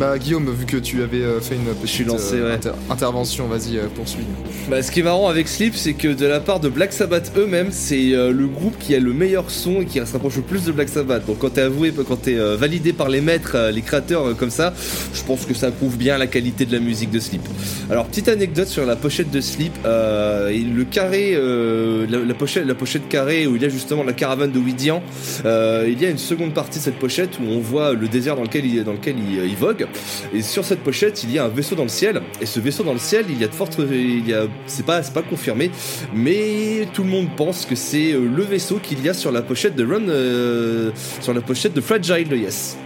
Bah 0.00 0.16
Guillaume, 0.16 0.50
vu 0.50 0.64
que 0.64 0.78
tu 0.78 1.02
avais 1.02 1.18
euh, 1.20 1.40
fait 1.42 1.56
une 1.56 1.74
petite 1.74 2.06
lancé, 2.06 2.36
euh, 2.36 2.48
ouais. 2.48 2.54
inter- 2.54 2.70
intervention, 2.88 3.48
vas-y, 3.48 3.76
euh, 3.76 3.82
poursuis. 3.94 4.24
Bah, 4.70 4.82
ce 4.82 4.90
qui 4.90 5.00
est 5.00 5.02
marrant 5.02 5.28
avec 5.28 5.46
Sleep, 5.46 5.74
c'est 5.76 5.92
que 5.92 6.08
de 6.08 6.24
la 6.24 6.40
part 6.40 6.58
de 6.58 6.70
Black 6.70 6.94
Sabbath 6.94 7.30
eux-mêmes, 7.36 7.68
c'est 7.70 8.14
euh, 8.14 8.32
le 8.32 8.46
groupe 8.46 8.78
qui 8.78 8.94
a 8.94 8.98
le 8.98 9.12
meilleur 9.12 9.50
son 9.50 9.82
et 9.82 9.84
qui 9.84 9.98
se 9.98 10.10
rapproche 10.14 10.36
le 10.36 10.42
plus 10.42 10.64
de 10.64 10.72
Black 10.72 10.88
Sabbath. 10.88 11.26
Donc 11.26 11.40
quand 11.40 11.50
t'es 11.50 11.60
avoué, 11.60 11.92
quand 11.92 12.16
t'es 12.16 12.38
euh, 12.38 12.56
validé 12.56 12.94
par 12.94 13.10
les 13.10 13.20
maîtres, 13.20 13.58
les 13.70 13.82
créateurs 13.82 14.34
comme 14.38 14.48
ça, 14.48 14.72
je 15.12 15.22
pense 15.22 15.44
que 15.44 15.52
ça 15.52 15.70
prouve 15.70 15.98
bien 15.98 16.16
la 16.16 16.26
qualité 16.26 16.64
de 16.64 16.72
la 16.72 16.80
musique 16.80 17.10
de 17.10 17.20
Sleep. 17.20 17.42
Alors 17.90 18.06
petite 18.06 18.28
anecdote 18.28 18.68
sur 18.68 18.86
la 18.86 18.96
pochette 18.96 19.30
de 19.30 19.42
Sleep, 19.42 19.74
euh, 19.84 20.48
et 20.48 20.60
le 20.60 20.84
carré, 20.84 21.32
euh, 21.34 22.06
la, 22.08 22.20
la 22.20 22.34
pochette, 22.34 22.64
la 22.64 22.74
pochette 22.74 23.06
carrée 23.10 23.46
où 23.46 23.54
il 23.54 23.60
y 23.60 23.66
a 23.66 23.68
justement 23.68 24.02
la 24.02 24.14
caravane 24.14 24.50
de 24.50 24.60
Widian, 24.60 25.02
euh, 25.44 25.84
il 25.86 26.00
y 26.00 26.06
a 26.06 26.08
une 26.08 26.16
seconde 26.16 26.54
partie 26.54 26.78
de 26.78 26.84
cette 26.84 26.98
pochette 26.98 27.38
où 27.38 27.44
on 27.50 27.60
voit 27.60 27.92
le 27.92 28.08
désert 28.08 28.36
dans 28.36 28.44
lequel 28.44 28.64
il, 28.64 28.82
dans 28.82 28.92
lequel 28.92 29.16
il, 29.18 29.44
il 29.44 29.56
vogue. 29.56 29.88
Et 30.34 30.42
sur 30.42 30.64
cette 30.64 30.80
pochette, 30.80 31.22
il 31.24 31.32
y 31.32 31.38
a 31.38 31.44
un 31.44 31.48
vaisseau 31.48 31.74
dans 31.74 31.82
le 31.84 31.88
ciel. 31.88 32.22
Et 32.40 32.46
ce 32.46 32.60
vaisseau 32.60 32.82
dans 32.82 32.92
le 32.92 32.98
ciel, 32.98 33.26
il 33.28 33.38
y 33.40 33.44
a 33.44 33.48
de 33.48 33.54
fortes, 33.54 33.78
il 33.90 34.28
y 34.28 34.34
a, 34.34 34.46
c'est 34.66 34.84
pas, 34.86 35.02
c'est 35.02 35.12
pas 35.14 35.22
confirmé, 35.22 35.70
mais 36.14 36.86
tout 36.92 37.02
le 37.02 37.08
monde 37.10 37.28
pense 37.36 37.66
que 37.66 37.74
c'est 37.74 38.12
euh, 38.12 38.20
le 38.34 38.42
vaisseau 38.42 38.78
qu'il 38.82 39.04
y 39.04 39.08
a 39.08 39.14
sur 39.14 39.32
la 39.32 39.42
pochette 39.42 39.74
de 39.76 39.84
Run, 39.84 40.08
euh, 40.08 40.90
sur 41.20 41.34
la 41.34 41.40
pochette 41.40 41.74
de 41.74 41.80
Fragile 41.80 42.32
Yes, 42.32 42.76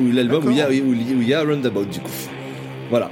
où 0.00 0.10
l'album 0.12 0.44
où 0.46 0.50
il 0.50 0.56
y 0.56 0.60
a- 0.62 0.68
où 0.68 0.94
il 1.22 1.28
y 1.28 1.34
a 1.34 1.42
Roundabout 1.42 1.84
du 1.84 2.00
coup. 2.00 2.10
Voilà. 2.90 3.10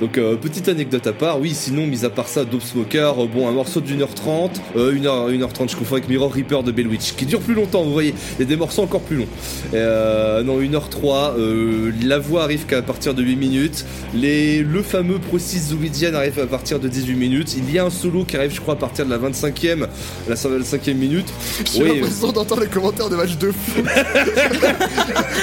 Donc 0.00 0.18
euh, 0.18 0.36
petite 0.36 0.68
anecdote 0.68 1.06
à 1.06 1.12
part, 1.12 1.40
oui 1.40 1.52
sinon 1.54 1.86
mis 1.86 2.04
à 2.04 2.10
part 2.10 2.28
ça 2.28 2.44
Dope 2.44 2.62
Smoker, 2.62 3.22
euh, 3.22 3.26
bon 3.26 3.48
un 3.48 3.52
morceau 3.52 3.80
d'une 3.80 4.02
heure 4.02 4.14
trente, 4.14 4.60
euh, 4.76 4.92
une 4.92 5.06
heure, 5.06 5.28
une 5.28 5.42
heure 5.42 5.52
trente 5.52 5.70
je 5.70 5.76
confonds 5.76 5.94
avec 5.96 6.08
Mirror 6.08 6.32
Reaper 6.32 6.62
de 6.64 6.72
Bellwitch, 6.72 7.14
qui 7.14 7.26
dure 7.26 7.40
plus 7.40 7.54
longtemps 7.54 7.84
vous 7.84 7.92
voyez, 7.92 8.12
il 8.38 8.40
y 8.40 8.42
a 8.42 8.48
des 8.48 8.56
morceaux 8.56 8.82
encore 8.82 9.02
plus 9.02 9.16
longs. 9.16 9.28
Non 9.72 10.60
1h03, 10.60 11.34
euh, 11.38 11.92
la 12.02 12.18
voix 12.18 12.42
arrive 12.42 12.66
qu'à 12.66 12.82
partir 12.82 13.14
de 13.14 13.22
8 13.22 13.36
minutes, 13.36 13.84
les, 14.14 14.62
le 14.62 14.82
fameux 14.82 15.18
Process 15.18 15.68
Zouidian 15.68 16.14
arrive 16.14 16.40
à 16.40 16.46
partir 16.46 16.80
de 16.80 16.88
18 16.88 17.14
minutes, 17.14 17.54
il 17.56 17.70
y 17.72 17.78
a 17.78 17.84
un 17.84 17.90
solo 17.90 18.24
qui 18.24 18.36
arrive 18.36 18.52
je 18.54 18.60
crois 18.60 18.74
à 18.74 18.78
partir 18.78 19.06
de 19.06 19.10
la 19.10 19.18
25e, 19.18 19.86
la 20.28 20.34
25e 20.34 20.94
minute. 20.94 21.26
J'ai 21.72 21.82
Oui, 21.82 21.88
l'impression 22.00 22.32
d'entendre 22.32 22.62
les 22.62 22.66
commentaires 22.68 23.08
de 23.08 23.16
match 23.16 23.36
de 23.36 23.52
foot. 23.52 23.84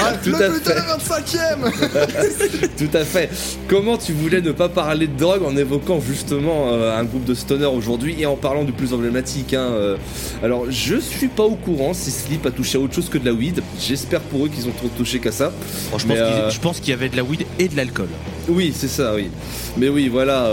ah, 0.02 0.14
Tout 0.24 0.30
le 0.30 0.36
à 0.36 0.50
but 0.50 0.60
de 0.64 0.70
fait. 0.70 0.76
la 0.76 0.98
25ème 0.98 2.68
Tout 2.78 2.98
à 2.98 3.06
fait. 3.06 3.30
Comment 3.68 3.98
tu 3.98 4.12
voulais 4.14 4.41
ne 4.42 4.52
pas 4.52 4.70
parler 4.70 5.08
de 5.08 5.18
drogue 5.18 5.44
en 5.44 5.56
évoquant 5.56 6.00
justement 6.02 6.68
euh, 6.72 6.98
un 7.00 7.04
groupe 7.04 7.24
de 7.26 7.34
stoner 7.34 7.66
aujourd'hui 7.66 8.16
et 8.20 8.26
en 8.26 8.36
parlant 8.36 8.64
du 8.64 8.72
plus 8.72 8.94
emblématique 8.94 9.54
hein, 9.54 9.70
euh. 9.72 9.98
Alors, 10.44 10.66
je 10.70 10.96
suis 10.98 11.28
pas 11.28 11.44
au 11.44 11.56
courant 11.56 11.94
si 11.94 12.12
Sleep 12.12 12.46
a 12.46 12.52
touché 12.52 12.78
à 12.78 12.82
autre 12.82 12.94
chose 12.96 13.10
que 13.10 13.18
de 13.18 13.26
la 13.26 13.34
weed. 13.34 13.62
J'espère 13.80 14.22
pour 14.22 14.46
eux 14.46 14.50
qu'ils 14.50 14.68
ont 14.68 14.72
trop 14.72 14.90
touché 14.98 15.20
qu'à 15.20 15.32
ça. 15.32 15.52
Bon, 15.92 15.98
je, 15.98 16.08
Mais, 16.08 16.16
pense 16.16 16.28
qu'il- 16.28 16.36
euh, 16.44 16.50
je 16.50 16.60
pense 16.60 16.80
qu'il 16.80 16.90
y 16.90 16.94
avait 16.94 17.10
de 17.10 17.18
la 17.18 17.24
weed 17.24 17.46
et 17.60 17.68
de 17.68 17.76
l'alcool. 17.78 18.08
Oui, 18.50 18.74
c'est 18.76 18.88
ça, 18.88 19.14
oui. 19.16 19.30
Mais 19.78 19.88
oui, 19.88 20.10
voilà. 20.10 20.50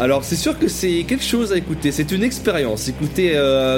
Alors, 0.00 0.24
c'est 0.24 0.36
sûr 0.36 0.58
que 0.58 0.68
c'est 0.68 1.04
quelque 1.06 1.22
chose 1.22 1.52
à 1.52 1.56
écouter. 1.58 1.92
C'est 1.92 2.10
une 2.12 2.22
expérience. 2.24 2.88
Écouter 2.88 3.34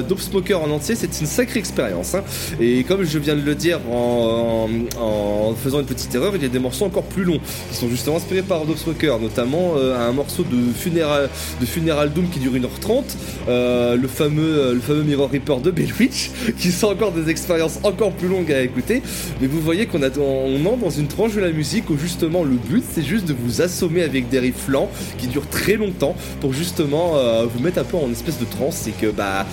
Dope 0.09 0.21
Smoker 0.21 0.63
en 0.63 0.71
entier, 0.71 0.95
c'est 0.95 1.21
une 1.21 1.27
sacrée 1.27 1.59
expérience. 1.59 2.15
hein. 2.15 2.23
Et 2.61 2.85
comme 2.85 3.03
je 3.05 3.19
viens 3.19 3.35
de 3.35 3.43
le 3.43 3.55
dire 3.57 3.81
en, 3.91 4.69
en- 4.97 5.03
en 5.51 5.55
faisant 5.57 5.81
une 5.81 5.87
petite 5.87 6.15
erreur, 6.15 6.33
il 6.37 6.43
y 6.43 6.45
a 6.47 6.49
des 6.49 6.61
morceaux 6.61 6.85
encore 6.85 7.03
plus 7.03 7.25
longs 7.25 7.41
qui 7.71 7.77
sont 7.77 7.89
justement 7.89 8.17
inspirés 8.17 8.43
par 8.43 8.65
Dope 8.65 8.79
Smoker, 8.79 9.19
notamment 9.19 9.32
euh, 9.39 10.09
un 10.09 10.13
morceau 10.13 10.45
de 10.45 10.73
Funeral, 10.73 11.29
de 11.61 11.67
Funeral 11.67 12.13
Doom 12.13 12.29
qui 12.29 12.39
dure 12.39 12.53
1h30, 12.53 13.05
euh, 13.49 13.97
le 13.97 14.09
fameux 14.09 14.59
euh, 14.59 14.75
le 14.75 14.81
fameux 14.81 15.03
Mirror 15.03 15.31
Reaper 15.31 15.61
de 15.61 15.71
Bellwitch, 15.71 16.31
qui 16.59 16.71
sont 16.71 16.89
encore 16.89 17.13
des 17.13 17.31
expériences 17.31 17.79
encore 17.83 18.13
plus 18.13 18.29
longues 18.29 18.53
à 18.53 18.61
écouter. 18.63 19.03
Mais 19.41 19.47
vous 19.47 19.61
voyez 19.61 19.87
qu'on 19.87 20.03
on 20.03 20.67
entre 20.67 20.79
dans 20.79 20.91
une 20.91 21.09
tranche 21.09 21.35
de 21.35 21.41
la 21.41 21.51
musique 21.51 21.91
où 21.91 21.99
justement 21.99 22.45
le 22.45 22.57
but 22.57 22.85
c'est 22.93 23.03
juste 23.03 23.27
de 23.27 23.35
vous 23.35 23.63
assommer 23.63 24.03
avec 24.03 24.29
des 24.29 24.39
riffs 24.39 24.69
lents 24.69 24.91
qui 25.19 25.27
durent 25.27 25.49
très 25.49 25.75
longtemps 25.75 26.17
pour 26.41 26.53
justement 26.53 27.15
vous 27.47 27.61
mettre 27.61 27.79
un 27.79 27.85
peu 27.85 27.97
en 27.97 28.11
espèce 28.11 28.39
de 28.39 28.45
transe. 28.45 28.77
C'est 28.83 28.97
que 28.97 29.11
bah 29.11 29.47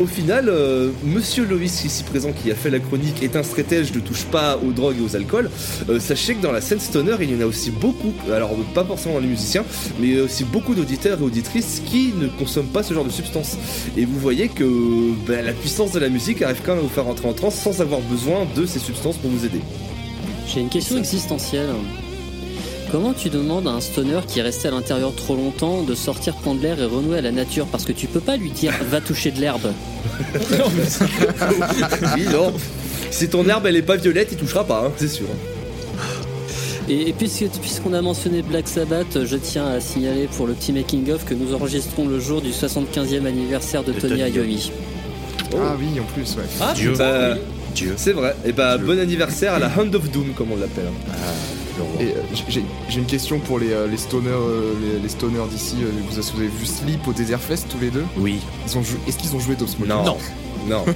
au 0.00 0.06
final, 0.06 0.48
euh, 0.48 0.90
Monsieur 1.04 1.44
Loïs 1.44 1.84
ici 1.84 2.02
présent 2.02 2.32
qui 2.32 2.50
a 2.50 2.54
fait 2.56 2.70
la 2.70 2.80
chronique 2.80 3.22
est 3.22 3.36
un 3.36 3.44
stratège 3.44 3.94
ne 3.94 4.00
touche 4.00 4.24
pas 4.24 4.56
aux 4.56 4.72
drogues 4.72 4.96
et 4.98 5.04
aux 5.04 5.14
alcools. 5.14 5.48
Sachez 6.00 6.34
que 6.34 6.42
dans 6.42 6.50
la 6.50 6.60
scène 6.60 6.80
stoner 6.80 7.14
il 7.20 7.32
y 7.32 7.36
en 7.36 7.40
a 7.40 7.46
aussi 7.46 7.70
beaucoup, 7.70 8.12
alors 8.32 8.50
pas 8.74 8.84
forcément 8.84 9.18
les 9.24 9.30
musiciens, 9.30 9.64
mais 9.98 10.20
aussi 10.20 10.44
beaucoup 10.44 10.74
d'auditeurs 10.74 11.18
et 11.20 11.22
auditrices 11.22 11.82
qui 11.84 12.12
ne 12.16 12.28
consomment 12.28 12.68
pas 12.68 12.82
ce 12.82 12.94
genre 12.94 13.04
de 13.04 13.10
substances. 13.10 13.56
Et 13.96 14.04
vous 14.04 14.18
voyez 14.18 14.48
que 14.48 15.12
bah, 15.26 15.42
la 15.42 15.52
puissance 15.52 15.92
de 15.92 15.98
la 15.98 16.08
musique 16.08 16.42
arrive 16.42 16.60
quand 16.64 16.72
même 16.72 16.80
à 16.80 16.82
vous 16.82 16.88
faire 16.88 17.04
rentrer 17.04 17.28
en 17.28 17.32
transe 17.32 17.54
sans 17.54 17.80
avoir 17.80 18.00
besoin 18.00 18.46
de 18.56 18.66
ces 18.66 18.78
substances 18.78 19.16
pour 19.16 19.30
vous 19.30 19.44
aider. 19.44 19.60
J'ai 20.46 20.60
une 20.60 20.68
question 20.68 20.98
existentielle. 20.98 21.70
Comment 22.90 23.12
tu 23.12 23.28
demandes 23.28 23.66
à 23.66 23.72
un 23.72 23.80
stoner 23.80 24.20
qui 24.28 24.38
est 24.38 24.42
resté 24.42 24.68
à 24.68 24.70
l'intérieur 24.70 25.12
trop 25.16 25.34
longtemps 25.34 25.82
de 25.82 25.94
sortir 25.96 26.36
prendre 26.36 26.62
l'air 26.62 26.80
et 26.80 26.84
renouer 26.84 27.18
à 27.18 27.22
la 27.22 27.32
nature? 27.32 27.66
Parce 27.66 27.84
que 27.84 27.92
tu 27.92 28.06
peux 28.06 28.20
pas 28.20 28.36
lui 28.36 28.50
dire 28.50 28.72
va 28.88 29.00
toucher 29.00 29.32
de 29.32 29.40
l'herbe. 29.40 29.72
Oui, 32.16 32.24
non. 32.30 32.52
Si 33.10 33.28
ton 33.28 33.48
herbe 33.48 33.66
elle 33.66 33.76
est 33.76 33.82
pas 33.82 33.96
violette, 33.96 34.28
il 34.32 34.38
touchera 34.38 34.64
pas, 34.64 34.86
hein, 34.86 34.92
c'est 34.96 35.08
sûr. 35.08 35.26
Et, 36.88 37.08
et 37.08 37.12
puisque- 37.12 37.48
puisqu'on 37.60 37.92
a 37.94 38.02
mentionné 38.02 38.42
Black 38.42 38.68
Sabbath, 38.68 39.24
je 39.24 39.36
tiens 39.36 39.66
à 39.66 39.80
signaler 39.80 40.28
pour 40.36 40.46
le 40.46 40.52
petit 40.52 40.72
making-of 40.72 41.24
que 41.24 41.34
nous 41.34 41.54
enregistrons 41.54 42.06
le 42.06 42.20
jour 42.20 42.40
du 42.42 42.50
75e 42.50 43.26
anniversaire 43.26 43.82
de, 43.84 43.92
De 43.92 44.00
Tony 44.00 44.20
Iommi. 44.20 44.70
Ah 45.56 45.76
oui, 45.78 45.98
en 46.00 46.04
plus, 46.12 46.36
ouais. 46.36 46.42
Ah, 46.60 46.72
Dieu. 46.74 46.92
bah, 46.98 47.36
Dieu. 47.74 47.94
c'est 47.96 48.12
vrai. 48.12 48.34
Et 48.44 48.52
bah, 48.52 48.76
Dieu. 48.76 48.86
bon 48.86 48.98
anniversaire 48.98 49.54
à 49.54 49.58
la 49.58 49.68
Hand 49.78 49.94
of 49.94 50.10
Doom, 50.10 50.32
comme 50.36 50.52
on 50.52 50.56
l'appelle. 50.56 50.84
Et 52.00 52.04
euh, 52.04 52.08
j'ai- 52.48 52.62
j'ai 52.88 52.98
une 53.00 53.06
question 53.06 53.40
pour 53.40 53.58
les, 53.58 53.72
euh, 53.72 53.88
les 53.88 53.96
stoners, 53.96 54.28
euh, 54.30 54.72
les, 54.94 55.00
les 55.02 55.08
stoners 55.08 55.46
d'ici. 55.50 55.76
euh, 55.82 55.86
vous, 56.08 56.20
vous 56.22 56.38
avez 56.38 56.46
vu 56.48 56.66
Sleep 56.66 57.06
au 57.08 57.12
Desert 57.12 57.40
Fest 57.40 57.66
tous 57.68 57.78
les 57.80 57.90
deux? 57.90 58.04
Oui. 58.16 58.38
Ils 58.66 58.78
ont 58.78 58.82
jou- 58.82 58.98
Est-ce 59.08 59.18
qu'ils 59.18 59.34
ont 59.34 59.40
joué 59.40 59.56
Dope 59.56 59.68
Smoker 59.68 59.96
Non. 59.96 60.04
Non. 60.04 60.16
Non. 60.68 60.84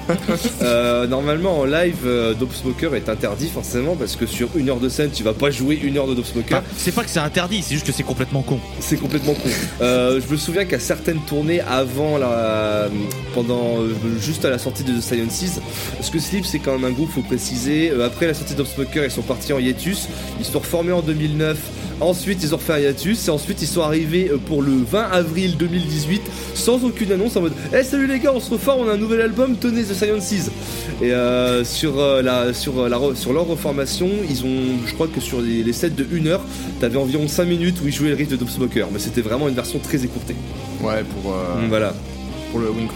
Euh, 0.63 1.07
normalement, 1.07 1.61
en 1.61 1.65
live, 1.65 1.99
euh, 2.05 2.35
Dope 2.35 2.55
Smoker 2.55 2.95
est 2.95 3.09
interdit 3.09 3.49
forcément 3.49 3.97
parce 3.97 4.17
que 4.17 4.27
sur 4.27 4.49
une 4.57 4.69
heure 4.69 4.81
de 4.81 4.89
scène, 4.89 5.11
tu 5.11 5.23
vas 5.23 5.33
pas 5.33 5.51
jouer 5.51 5.79
une 5.83 5.97
heure 5.97 6.07
de 6.07 6.15
Dope 6.15 6.27
Smoker. 6.27 6.59
Enfin, 6.59 6.67
c'est 6.77 6.95
pas 6.95 7.05
que 7.05 7.11
c'est 7.11 7.21
interdit, 7.21 7.63
c'est 7.63 7.75
juste 7.75 7.87
que 7.87 7.93
c'est 7.93 8.03
complètement 8.03 8.43
con. 8.43 8.59
C'est 8.81 8.97
complètement 8.97 9.35
con. 9.35 9.49
Euh, 9.81 10.21
je 10.25 10.31
me 10.31 10.37
souviens 10.37 10.65
qu'à 10.65 10.79
certaines 10.79 11.21
tournées 11.21 11.61
avant 11.61 12.19
la, 12.19 12.89
pendant 13.35 13.79
juste 14.21 14.45
à 14.45 14.51
la 14.51 14.59
sortie 14.59 14.85
de 14.85 14.93
The 14.93 15.01
Sciences, 15.01 15.61
parce 15.97 16.11
que 16.11 16.19
Sleep 16.19 16.45
c'est 16.45 16.59
quand 16.59 16.73
même 16.73 16.85
un 16.85 16.93
groupe, 16.93 17.11
faut 17.11 17.23
préciser. 17.23 17.93
après 18.05 18.27
la 18.27 18.35
sortie 18.35 18.55
de 18.55 18.65
Smoker, 18.65 19.05
ils 19.05 19.11
sont 19.11 19.23
partis 19.23 19.53
en 19.53 19.59
hiatus. 19.59 20.09
Ils 20.39 20.45
se 20.45 20.53
sont 20.53 20.61
reformés 20.61 20.93
en 20.93 21.03
2009. 21.03 21.57
Ensuite, 22.01 22.43
ils 22.43 22.55
ont 22.55 22.59
refait 22.59 22.75
un 22.75 22.79
hiatus 22.79 23.27
et 23.27 23.31
ensuite 23.31 23.61
ils 23.61 23.67
sont 23.67 23.83
arrivés 23.83 24.31
euh, 24.31 24.37
pour 24.39 24.63
le 24.63 24.71
20 24.89 25.03
avril 25.11 25.57
2018 25.57 26.23
sans 26.55 26.85
aucune 26.85 27.11
annonce 27.13 27.37
en 27.37 27.41
mode 27.43 27.53
Eh 27.77 27.83
salut 27.83 28.07
les 28.07 28.21
gars, 28.21 28.33
on 28.35 28.41
se 28.41 28.51
reforme, 28.51 28.87
on 28.87 28.89
a 28.89 28.93
un 28.93 28.97
nouvel 28.97 29.21
album, 29.21 29.57
tenez 29.57 29.83
The 29.83 29.95
Sciences. 29.95 30.51
Et 31.03 31.13
euh, 31.13 31.65
sur, 31.65 31.99
euh, 31.99 32.23
la, 32.23 32.53
sur, 32.55 32.79
euh, 32.81 32.89
la, 32.89 32.99
sur 33.15 33.33
leur 33.33 33.47
reformation, 33.47 34.09
ils 34.31 34.45
ont, 34.45 34.87
je 34.87 34.95
crois 34.95 35.09
que 35.09 35.21
sur 35.21 35.41
les, 35.41 35.63
les 35.63 35.73
sets 35.73 35.91
de 35.91 36.07
1 36.13 36.27
heure, 36.27 36.45
t'avais 36.81 36.99
environ 36.99 37.27
5 37.27 37.45
minutes 37.45 37.77
où 37.83 37.89
ils 37.89 37.93
jouaient 37.95 38.11
le 38.11 38.15
riff 38.17 38.29
de 38.29 38.37
Dope 38.37 38.51
Smoker, 38.51 38.89
mais 38.93 38.99
c'était 38.99 39.21
vraiment 39.23 39.49
une 39.49 39.55
version 39.55 39.79
très 39.81 40.05
écourtée. 40.05 40.35
Ouais, 40.83 41.03
pour. 41.23 41.33
euh, 41.33 41.67
voilà. 41.69 41.95
Pour 42.51 42.61
le 42.61 42.71
Wink. 42.71 42.91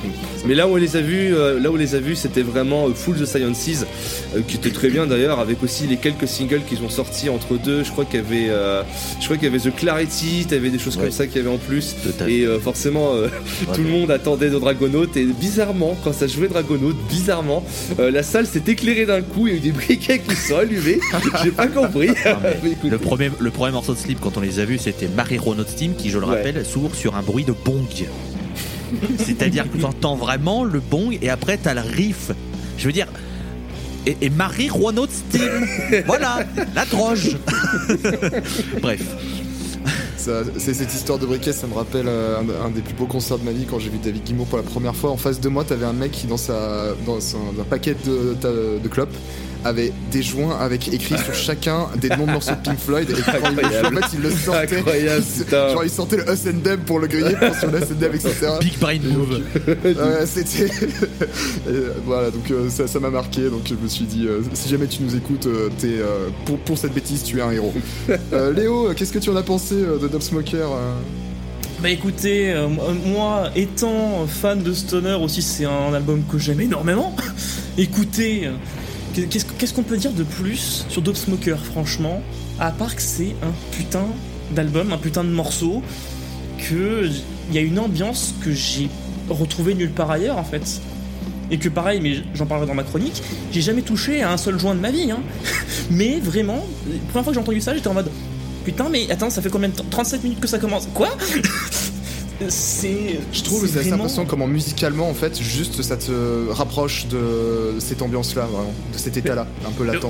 Mais 0.46 0.54
là 0.54 0.66
où 0.68 0.72
on 0.72 0.76
les 0.76 0.96
a 0.96 1.00
vus, 1.00 1.34
euh, 1.34 1.60
là 1.60 1.70
où 1.70 1.74
on 1.74 1.76
les 1.76 1.94
a 1.94 2.00
vus, 2.00 2.16
c'était 2.16 2.42
vraiment 2.42 2.86
euh, 2.88 2.94
Full 2.94 3.16
the 3.16 3.24
Sciences, 3.26 3.84
euh, 4.36 4.40
qui 4.46 4.56
était 4.56 4.70
très 4.70 4.88
bien 4.88 5.06
d'ailleurs, 5.06 5.38
avec 5.40 5.62
aussi 5.62 5.86
les 5.86 5.96
quelques 5.96 6.26
singles 6.28 6.62
qu'ils 6.68 6.82
ont 6.82 6.88
sortis 6.88 7.28
entre 7.28 7.56
deux. 7.58 7.84
Je 7.84 7.90
crois 7.90 8.04
qu'il 8.04 8.16
y 8.20 8.22
avait, 8.22 8.46
je 9.20 9.24
crois 9.24 9.36
qu'il 9.36 9.44
y 9.44 9.54
avait 9.54 9.58
The 9.70 9.74
Clarity, 9.74 10.46
t'avais 10.48 10.70
des 10.70 10.78
choses 10.78 10.96
Ouais. 10.96 11.04
comme 11.04 11.12
ça 11.12 11.26
qu'il 11.26 11.36
y 11.36 11.40
avait 11.40 11.54
en 11.54 11.58
plus. 11.58 11.94
Total. 12.02 12.30
Et 12.30 12.46
forcément, 12.62 13.12
Ouais, 13.12 13.28
tout 13.74 13.82
le 13.82 13.88
monde 13.88 14.10
attendait 14.10 14.50
de 14.50 14.58
Dragonaut. 14.58 15.06
Et 15.16 15.24
bizarrement, 15.24 15.96
quand 16.04 16.12
ça 16.12 16.26
jouait 16.26 16.48
Dragonaut, 16.48 16.92
bizarrement, 17.08 17.64
la 17.98 18.22
salle 18.22 18.46
s'est 18.46 18.62
éclairée 18.66 19.06
d'un 19.06 19.22
coup. 19.22 19.46
Il 19.46 19.52
y 19.52 19.54
a 19.54 19.58
eu 19.58 19.60
des 19.60 19.72
briquets 19.72 20.18
qui 20.20 20.34
se 20.36 20.48
sont 20.48 20.56
allumés. 20.58 20.98
J'ai 21.44 21.50
pas 21.50 21.66
compris. 21.66 22.08
Non, 22.08 22.36
mais 22.42 22.58
le, 22.90 22.98
premier, 22.98 23.30
le 23.38 23.50
premier 23.50 23.72
morceau 23.72 23.94
de 23.94 23.98
slip, 23.98 24.18
quand 24.20 24.36
on 24.36 24.40
les 24.40 24.60
a 24.60 24.64
vus, 24.64 24.78
c'était 24.78 25.08
Marie 25.08 25.38
Renault 25.38 25.64
Steam, 25.66 25.94
qui, 25.94 26.10
je 26.10 26.18
le 26.18 26.26
Ouais. 26.26 26.36
rappelle, 26.36 26.64
s'ouvre 26.64 26.94
sur 26.94 27.16
un 27.16 27.22
bruit 27.22 27.44
de 27.44 27.52
bong. 27.52 27.82
C'est-à-dire 29.18 29.70
que 29.70 29.78
tu 29.78 29.84
entends 29.84 30.16
vraiment 30.16 30.64
le 30.64 30.80
bong 30.80 31.18
et 31.20 31.30
après 31.30 31.56
t'as 31.56 31.74
le 31.74 31.80
riff. 31.80 32.30
Je 32.78 32.86
veux 32.86 32.92
dire. 32.92 33.06
Et, 34.04 34.30
Marie 34.30 34.68
Renault 34.68 35.06
Steam 35.08 35.64
Voilà, 36.06 36.40
la 36.74 36.84
droge 36.86 37.36
Bref. 38.82 39.02
C'est 40.16 40.74
cette 40.74 40.94
histoire 40.94 41.18
de 41.18 41.26
briquet, 41.26 41.52
ça 41.52 41.66
me 41.66 41.74
rappelle 41.74 42.06
euh, 42.06 42.38
un, 42.64 42.70
des 42.70 42.80
plus 42.80 42.94
beaux 42.94 43.06
concerts 43.06 43.38
de 43.38 43.44
ma 43.44 43.50
vie 43.50 43.64
quand 43.64 43.80
j'ai 43.80 43.90
vu 43.90 43.98
David 43.98 44.22
Guimau 44.22 44.44
pour 44.44 44.58
la 44.58 44.64
première 44.64 44.94
fois. 44.94 45.10
En 45.10 45.16
face 45.16 45.40
de 45.40 45.48
moi, 45.48 45.64
t'avais 45.64 45.86
un 45.86 45.92
mec 45.92 46.12
qui, 46.12 46.28
dans, 46.28 46.36
sa, 46.36 46.94
dans 47.04 47.18
un 47.36 47.64
paquet 47.68 47.96
de, 48.04 48.36
de 48.78 48.88
clopes, 48.88 49.14
avait 49.64 49.92
des 50.10 50.22
joints 50.22 50.58
avec 50.58 50.88
écrit 50.92 51.16
sur 51.18 51.34
chacun 51.46 51.86
des 52.00 52.08
noms 52.10 52.26
de 52.26 52.32
morceaux 52.32 52.52
de 52.52 52.56
Pink 52.62 52.78
Floyd. 52.78 53.10
Et 53.10 53.14
quand 53.14 53.32
il, 53.50 53.86
en 53.86 54.00
fait, 54.00 54.06
il 54.14 54.20
le 54.20 54.30
sortait. 54.30 54.76
Incroyable, 54.78 55.24
il- 55.38 55.44
putain. 55.44 55.68
genre, 55.70 55.84
il 55.84 55.90
sortait 55.90 56.16
le 56.16 56.24
Us 56.32 56.40
and 56.46 56.60
Them 56.64 56.80
pour 56.80 56.98
le 57.00 57.06
griller, 57.06 57.34
pour 57.36 57.54
sur 57.54 57.70
le 57.70 57.78
Us 57.78 57.84
and 57.84 58.00
Them, 58.00 58.12
etc. 58.14 58.34
Big 58.60 58.78
Brain 58.78 58.98
Move. 59.02 59.40
Ouais, 59.84 60.26
c'était. 60.26 60.66
Et 61.68 61.72
voilà, 62.04 62.30
donc 62.30 62.50
euh, 62.50 62.68
ça 62.68 62.86
ça 62.86 63.00
m'a 63.00 63.10
marqué. 63.10 63.42
Donc 63.48 63.62
je 63.66 63.74
me 63.74 63.88
suis 63.88 64.04
dit, 64.04 64.26
euh, 64.26 64.40
si 64.54 64.68
jamais 64.68 64.86
tu 64.86 65.02
nous 65.02 65.14
écoutes, 65.16 65.46
euh, 65.46 65.68
t'es, 65.78 65.86
euh, 65.98 66.28
pour, 66.44 66.58
pour 66.58 66.78
cette 66.78 66.92
bêtise, 66.94 67.22
tu 67.22 67.38
es 67.38 67.42
un 67.42 67.50
héros. 67.50 67.72
Euh, 68.32 68.52
Léo, 68.52 68.88
euh, 68.88 68.94
qu'est-ce 68.94 69.12
que 69.12 69.18
tu 69.18 69.30
en 69.30 69.36
as 69.36 69.42
pensé 69.42 69.74
euh, 69.74 69.98
de 69.98 70.08
Dub 70.08 70.20
Smoker 70.22 70.72
euh 70.72 70.92
Bah 71.82 71.90
écoutez, 71.90 72.50
euh, 72.52 72.66
moi- 72.68 72.92
moi 73.06 73.42
étant 73.56 74.26
fan 74.26 74.62
de 74.62 74.72
Stoner 74.72 75.14
aussi, 75.22 75.42
c'est 75.42 75.64
un 75.66 75.92
album 75.92 76.22
que 76.30 76.38
j'aime 76.38 76.60
énormément. 76.60 77.14
Écoutez, 77.78 78.46
euh, 78.46 78.50
qu'est-ce 79.12 79.74
qu'on 79.74 79.82
peut 79.82 79.96
dire 79.96 80.12
de 80.12 80.22
plus 80.24 80.84
sur 80.88 81.02
Dope 81.02 81.16
Smoker, 81.16 81.58
franchement, 81.64 82.20
à 82.58 82.70
part 82.70 82.94
que 82.96 83.02
c'est 83.02 83.34
un 83.42 83.52
putain 83.76 84.04
d'album, 84.52 84.92
un 84.92 84.98
putain 84.98 85.24
de 85.24 85.30
morceau, 85.30 85.82
que 86.68 87.04
j- 87.08 87.22
il 87.48 87.54
y 87.54 87.58
a 87.58 87.62
une 87.62 87.78
ambiance 87.78 88.34
que 88.42 88.52
j'ai 88.52 88.88
retrouvée 89.28 89.74
nulle 89.74 89.90
part 89.90 90.10
ailleurs 90.10 90.38
en 90.38 90.44
fait. 90.44 90.80
Et 91.50 91.58
que 91.58 91.68
pareil, 91.68 92.00
mais 92.00 92.16
j'en 92.34 92.46
parlerai 92.46 92.66
dans 92.66 92.74
ma 92.74 92.82
chronique, 92.84 93.22
j'ai 93.52 93.60
jamais 93.60 93.82
touché 93.82 94.22
à 94.22 94.32
un 94.32 94.36
seul 94.38 94.58
joint 94.58 94.74
de 94.74 94.80
ma 94.80 94.90
vie. 94.90 95.10
Hein. 95.10 95.20
Mais 95.90 96.18
vraiment, 96.20 96.64
la 96.90 96.98
première 97.10 97.12
fois 97.12 97.24
que 97.24 97.32
j'ai 97.34 97.40
entendu 97.40 97.60
ça, 97.60 97.74
j'étais 97.74 97.88
en 97.88 97.94
mode 97.94 98.10
Putain, 98.64 98.88
mais 98.88 99.10
attends, 99.10 99.28
ça 99.28 99.42
fait 99.42 99.50
combien 99.50 99.68
de 99.68 99.74
temps? 99.74 99.84
37 99.90 100.22
minutes 100.22 100.40
que 100.40 100.46
ça 100.46 100.58
commence? 100.58 100.88
Quoi? 100.94 101.08
C'est. 102.48 103.20
Je 103.32 103.42
trouve, 103.42 103.64
assez 103.64 103.74
vraiment- 103.74 103.94
impressionnant 104.04 104.26
comment 104.28 104.46
musicalement, 104.46 105.08
en 105.08 105.14
fait, 105.14 105.40
juste 105.40 105.82
ça 105.82 105.96
te 105.96 106.48
rapproche 106.50 107.06
de 107.08 107.74
cette 107.78 108.02
ambiance-là, 108.02 108.42
vraiment, 108.46 108.72
de 108.92 108.98
cet 108.98 109.16
état-là, 109.16 109.46
un 109.66 109.70
peu 109.70 109.84
latent. 109.84 110.06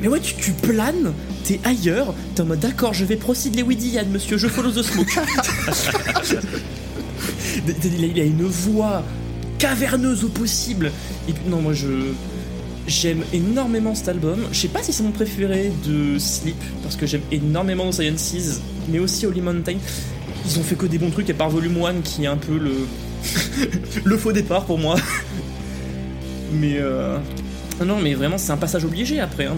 Mais 0.00 0.06
ouais, 0.08 0.20
tu, 0.20 0.34
tu 0.34 0.52
planes, 0.52 1.12
t'es 1.44 1.58
ailleurs, 1.64 2.14
t'es 2.34 2.42
en 2.42 2.46
mode 2.46 2.60
d'accord, 2.60 2.94
je 2.94 3.04
vais 3.04 3.16
procéder 3.16 3.58
les 3.58 3.62
Widiad, 3.64 4.08
monsieur, 4.08 4.38
je 4.38 4.46
follow 4.46 4.70
the 4.70 4.82
smoke. 4.82 5.08
il, 7.66 8.04
a, 8.04 8.06
il 8.06 8.20
a 8.20 8.24
une 8.24 8.44
voix 8.44 9.02
caverneuse 9.58 10.24
au 10.24 10.28
possible. 10.28 10.92
Et 11.28 11.32
puis, 11.32 11.42
non, 11.48 11.60
moi 11.60 11.72
je. 11.74 11.86
J'aime 12.86 13.22
énormément 13.34 13.94
cet 13.94 14.08
album. 14.08 14.38
Je 14.50 14.60
sais 14.60 14.68
pas 14.68 14.82
si 14.82 14.94
c'est 14.94 15.02
mon 15.02 15.10
préféré 15.10 15.70
de 15.86 16.18
Sleep, 16.18 16.56
parce 16.82 16.96
que 16.96 17.04
j'aime 17.04 17.20
énormément 17.30 17.92
Sciences, 17.92 18.60
mais 18.88 18.98
aussi 18.98 19.26
Holy 19.26 19.42
Mountain. 19.42 19.76
Ils 20.48 20.58
ont 20.58 20.62
fait 20.62 20.76
que 20.76 20.86
des 20.86 20.96
bons 20.96 21.10
trucs, 21.10 21.28
à 21.28 21.34
part 21.34 21.50
Volume 21.50 21.84
1 21.84 22.00
qui 22.00 22.24
est 22.24 22.26
un 22.26 22.38
peu 22.38 22.56
le. 22.56 22.88
le 24.04 24.16
faux 24.16 24.32
départ 24.32 24.64
pour 24.64 24.78
moi. 24.78 24.96
mais 26.52 26.76
euh, 26.78 27.18
Non, 27.84 27.98
mais 28.00 28.14
vraiment, 28.14 28.38
c'est 28.38 28.52
un 28.52 28.56
passage 28.56 28.84
obligé 28.84 29.20
après. 29.20 29.44
Hein. 29.44 29.56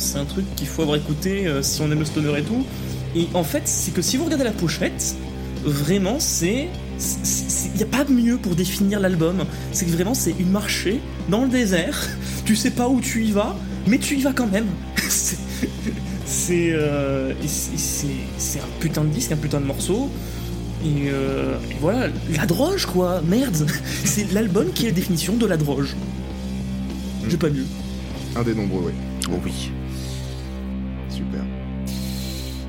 C'est 0.00 0.18
un 0.18 0.24
truc 0.24 0.44
qu'il 0.56 0.66
faut 0.66 0.82
avoir 0.82 0.96
écouté 0.96 1.46
euh, 1.46 1.62
si 1.62 1.80
on 1.82 1.90
aime 1.92 2.00
le 2.00 2.04
stoner 2.04 2.36
et 2.40 2.42
tout. 2.42 2.66
Et 3.14 3.28
en 3.34 3.44
fait, 3.44 3.62
c'est 3.66 3.92
que 3.94 4.02
si 4.02 4.16
vous 4.16 4.24
regardez 4.24 4.42
la 4.42 4.50
pochette, 4.50 5.14
vraiment, 5.62 6.16
c'est. 6.18 6.68
Il 6.98 7.76
n'y 7.76 7.82
a 7.82 7.86
pas 7.86 8.04
mieux 8.04 8.36
pour 8.36 8.56
définir 8.56 8.98
l'album. 8.98 9.44
C'est 9.70 9.84
que 9.84 9.90
vraiment, 9.92 10.14
c'est 10.14 10.34
une 10.40 10.50
marché 10.50 11.00
dans 11.28 11.44
le 11.44 11.48
désert. 11.48 12.08
Tu 12.44 12.56
sais 12.56 12.70
pas 12.70 12.88
où 12.88 13.00
tu 13.00 13.24
y 13.24 13.30
vas, 13.30 13.56
mais 13.86 13.98
tu 13.98 14.16
y 14.16 14.22
vas 14.22 14.32
quand 14.32 14.50
même. 14.50 14.66
c'est. 15.08 15.38
C'est 16.46 16.72
euh, 16.72 17.32
un 17.32 18.78
putain 18.78 19.02
de 19.02 19.08
disque, 19.08 19.32
un 19.32 19.36
putain 19.36 19.62
de 19.62 19.64
morceau. 19.64 20.10
Et, 20.84 21.08
euh, 21.08 21.56
et 21.70 21.76
voilà, 21.80 22.08
la 22.36 22.44
droge 22.44 22.84
quoi, 22.84 23.22
merde. 23.22 23.66
C'est 24.04 24.30
l'album 24.30 24.70
qui 24.74 24.84
est 24.84 24.88
la 24.90 24.94
définition 24.94 25.36
de 25.36 25.46
la 25.46 25.56
droge. 25.56 25.96
J'ai 27.30 27.38
pas 27.38 27.48
mieux. 27.48 27.64
Un 28.36 28.42
des 28.42 28.54
nombreux, 28.54 28.82
oui. 28.88 28.92
Oh 29.32 29.40
oui. 29.42 29.70
Super. 31.08 31.40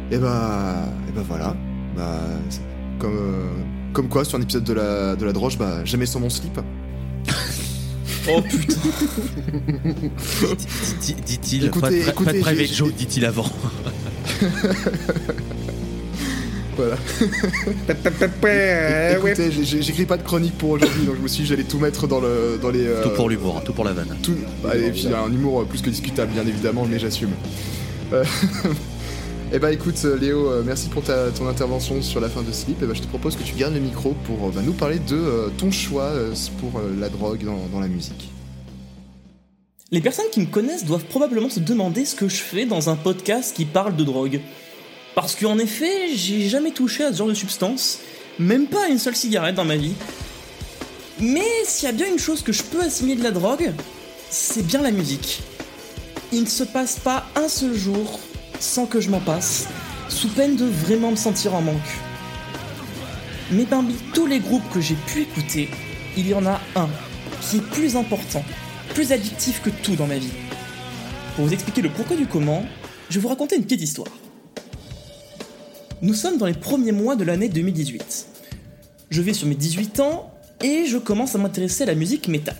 Et 0.09 0.19
bah, 0.19 0.87
et 1.09 1.11
bah 1.11 1.23
voilà. 1.27 1.53
Bah, 1.97 2.21
comme, 2.97 3.17
euh, 3.17 3.49
comme 3.91 4.07
quoi, 4.07 4.23
sur 4.23 4.37
un 4.37 4.41
épisode 4.41 4.63
de 4.63 4.71
la, 4.71 5.17
de 5.17 5.25
la 5.25 5.33
droge, 5.33 5.57
bah, 5.57 5.83
jamais 5.83 6.05
sans 6.05 6.21
mon 6.21 6.29
slip. 6.29 6.61
Oh 8.27 8.41
putain. 8.41 8.75
Dit- 11.01 11.15
dit- 11.25 11.37
Dit-il, 11.37 11.69
pas, 11.71 11.89
de- 11.89 12.11
private 12.41 12.73
joke, 12.73 12.93
dit-il 12.95 13.25
avant. 13.25 13.45
Voilà. 16.77 16.97
Écoutez, 19.31 19.49
j'écris 19.81 20.05
pas 20.05 20.17
de 20.17 20.23
chronique 20.23 20.57
pour 20.57 20.71
aujourd'hui, 20.71 21.05
donc 21.05 21.15
je 21.15 21.21
me 21.21 21.27
suis 21.29 21.43
dit 21.43 21.47
j'allais 21.49 21.63
tout 21.63 21.79
mettre 21.79 22.05
dans, 22.05 22.19
le, 22.19 22.59
dans 22.61 22.69
les. 22.69 22.85
euh, 22.85 23.01
Tout 23.01 23.11
pour 23.11 23.29
l'humour, 23.29 23.61
tout 23.63 23.71
pour 23.71 23.85
la 23.85 23.93
vanne. 23.93 24.13
tout- 24.21 24.35
bah, 24.61 24.75
et 24.75 24.91
puis 24.91 25.03
il 25.05 25.11
y 25.11 25.13
a 25.13 25.21
un 25.21 25.31
humour 25.31 25.61
euh, 25.61 25.65
plus 25.65 25.81
que 25.81 25.89
discutable, 25.89 26.33
bien 26.33 26.45
évidemment, 26.45 26.85
mais 26.89 26.99
j'assume. 26.99 27.29
Et 29.55 29.59
bah 29.59 29.71
écoute 29.71 29.95
euh, 30.03 30.17
Léo, 30.17 30.51
euh, 30.51 30.63
merci 30.65 30.89
pour 30.89 31.01
ta, 31.01 31.31
ton 31.31 31.47
intervention 31.47 32.01
sur 32.01 32.19
la 32.19 32.27
fin 32.27 32.41
de 32.41 32.51
Sleep. 32.51 32.83
Et 32.83 32.85
bah, 32.85 32.93
je 32.93 33.01
te 33.01 33.07
propose 33.07 33.37
que 33.37 33.43
tu 33.43 33.55
gardes 33.55 33.73
le 33.73 33.79
micro 33.79 34.13
pour 34.25 34.49
euh, 34.49 34.51
bah, 34.53 34.59
nous 34.61 34.73
parler 34.73 34.99
de 34.99 35.49
ton 35.57 35.71
choix 35.71 36.11
pour 36.59 36.81
la 36.99 37.07
drogue 37.07 37.45
dans, 37.45 37.65
dans 37.71 37.79
la 37.79 37.87
musique. 37.87 38.31
Les 39.91 40.01
personnes 40.01 40.25
qui 40.29 40.41
me 40.41 40.47
connaissent 40.47 40.83
doivent 40.83 41.05
probablement 41.05 41.49
se 41.49 41.61
demander 41.61 42.03
ce 42.03 42.15
que 42.15 42.27
je 42.27 42.35
fais 42.35 42.65
dans 42.65 42.89
un 42.89 42.97
podcast 42.97 43.55
qui 43.55 43.63
parle 43.63 43.95
de 43.95 44.03
drogue. 44.03 44.41
Parce 45.15 45.35
qu'en 45.37 45.57
effet, 45.57 46.13
j'ai 46.13 46.49
jamais 46.49 46.71
touché 46.71 47.05
à 47.05 47.13
ce 47.13 47.19
genre 47.19 47.29
de 47.29 47.33
substance, 47.33 47.99
même 48.37 48.67
pas 48.67 48.83
à 48.83 48.87
une 48.89 48.99
seule 48.99 49.15
cigarette 49.15 49.55
dans 49.55 49.63
ma 49.63 49.77
vie. 49.77 49.93
Mais 51.21 51.47
s'il 51.63 51.85
y 51.85 51.89
a 51.89 51.93
bien 51.93 52.11
une 52.11 52.19
chose 52.19 52.41
que 52.41 52.51
je 52.51 52.61
peux 52.61 52.81
assigner 52.81 53.15
de 53.15 53.23
la 53.23 53.31
drogue, 53.31 53.71
c'est 54.29 54.67
bien 54.67 54.81
la 54.81 54.91
musique. 54.91 55.43
Il 56.33 56.41
ne 56.41 56.49
se 56.49 56.65
passe 56.65 56.99
pas 56.99 57.25
un 57.37 57.47
seul 57.47 57.73
jour 57.73 58.19
sans 58.59 58.85
que 58.85 58.99
je 58.99 59.09
m'en 59.09 59.19
passe, 59.19 59.67
sous 60.09 60.29
peine 60.29 60.55
de 60.55 60.65
vraiment 60.65 61.11
me 61.11 61.15
sentir 61.15 61.55
en 61.55 61.61
manque. 61.61 61.75
Mais 63.51 63.65
parmi 63.65 63.95
tous 64.13 64.25
les 64.25 64.39
groupes 64.39 64.67
que 64.73 64.81
j'ai 64.81 64.95
pu 64.95 65.21
écouter, 65.21 65.69
il 66.17 66.27
y 66.27 66.33
en 66.33 66.45
a 66.45 66.59
un 66.75 66.89
qui 67.41 67.57
est 67.57 67.69
plus 67.71 67.95
important, 67.95 68.43
plus 68.93 69.11
addictif 69.11 69.61
que 69.61 69.69
tout 69.69 69.95
dans 69.95 70.07
ma 70.07 70.17
vie. 70.17 70.33
Pour 71.35 71.45
vous 71.45 71.53
expliquer 71.53 71.81
le 71.81 71.89
pourquoi 71.89 72.15
du 72.15 72.25
comment, 72.25 72.65
je 73.09 73.15
vais 73.15 73.21
vous 73.21 73.27
raconter 73.27 73.55
une 73.55 73.63
petite 73.63 73.81
histoire. 73.81 74.07
Nous 76.01 76.13
sommes 76.13 76.37
dans 76.37 76.45
les 76.45 76.53
premiers 76.53 76.91
mois 76.91 77.15
de 77.15 77.23
l'année 77.23 77.49
2018. 77.49 78.27
Je 79.09 79.21
vais 79.21 79.33
sur 79.33 79.47
mes 79.47 79.55
18 79.55 79.99
ans 79.99 80.31
et 80.61 80.85
je 80.85 80.97
commence 80.97 81.35
à 81.35 81.37
m'intéresser 81.37 81.83
à 81.83 81.87
la 81.87 81.95
musique 81.95 82.27
métal. 82.27 82.55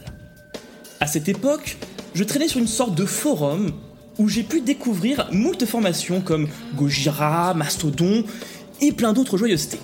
À 1.00 1.08
cette 1.08 1.28
époque, 1.28 1.78
je 2.14 2.24
traînais 2.24 2.48
sur 2.48 2.60
une 2.60 2.68
sorte 2.68 2.96
de 2.96 3.06
forum 3.06 3.72
où 4.18 4.30
j'ai 4.30 4.44
pu 4.44 4.62
découvrir 4.62 5.28
moult 5.32 5.66
formations 5.66 6.22
comme 6.22 6.48
Gojira, 6.76 7.54
Mastodon 7.54 8.24
et 8.82 8.92
plein 8.92 9.14
d'autres 9.14 9.38
joyeusetés. 9.38 9.80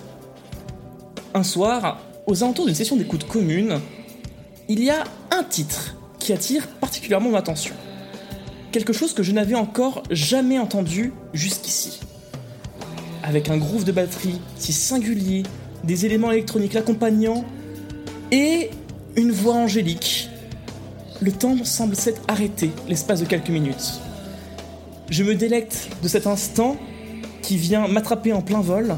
Un 1.34 1.44
soir, 1.44 2.00
aux 2.28 2.44
alentours 2.44 2.66
d'une 2.66 2.76
session 2.76 2.96
d'écoute 2.96 3.26
commune, 3.28 3.80
il 4.68 4.84
y 4.84 4.90
a 4.90 5.04
un 5.32 5.44
titre 5.44 5.96
qui 6.20 6.34
attire 6.34 6.68
particulièrement 6.68 7.30
mon 7.30 7.38
attention. 7.38 7.76
Quelque 8.72 8.94
chose 8.94 9.14
que 9.14 9.24
je 9.24 9.32
n'avais 9.32 9.56
encore 9.56 10.04
jamais 10.12 10.60
entendu 10.60 11.14
jusqu'ici. 11.34 12.00
Avec 13.24 13.50
un 13.50 13.58
groove 13.58 13.84
de 13.84 13.92
batterie 13.92 14.40
si 14.56 14.72
singulier, 14.72 15.44
des 15.84 16.06
éléments 16.06 16.32
électroniques 16.32 16.74
l'accompagnant 16.74 17.44
et 18.32 18.70
une 19.16 19.32
voix 19.32 19.56
angélique. 19.56 20.30
Le 21.22 21.32
temps 21.32 21.64
semble 21.64 21.96
s'être 21.96 22.22
arrêté 22.28 22.72
l'espace 22.88 23.20
de 23.20 23.26
quelques 23.26 23.50
minutes. 23.50 24.00
Je 25.12 25.24
me 25.24 25.36
délecte 25.36 25.90
de 26.02 26.08
cet 26.08 26.26
instant 26.26 26.78
qui 27.42 27.58
vient 27.58 27.90
m'attraper 27.90 28.32
en 28.32 28.42
plein 28.42 28.62
vol, 28.62 28.96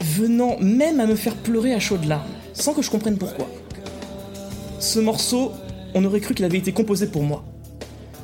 venant 0.00 0.56
même 0.58 0.98
à 0.98 1.06
me 1.06 1.14
faire 1.14 1.36
pleurer 1.36 1.72
à 1.72 1.78
chaudes 1.78 2.04
larmes, 2.04 2.32
sans 2.52 2.74
que 2.74 2.82
je 2.82 2.90
comprenne 2.90 3.16
pourquoi. 3.16 3.48
Ce 4.80 4.98
morceau, 4.98 5.52
on 5.94 6.04
aurait 6.04 6.18
cru 6.18 6.34
qu'il 6.34 6.44
avait 6.44 6.58
été 6.58 6.72
composé 6.72 7.06
pour 7.06 7.22
moi. 7.22 7.44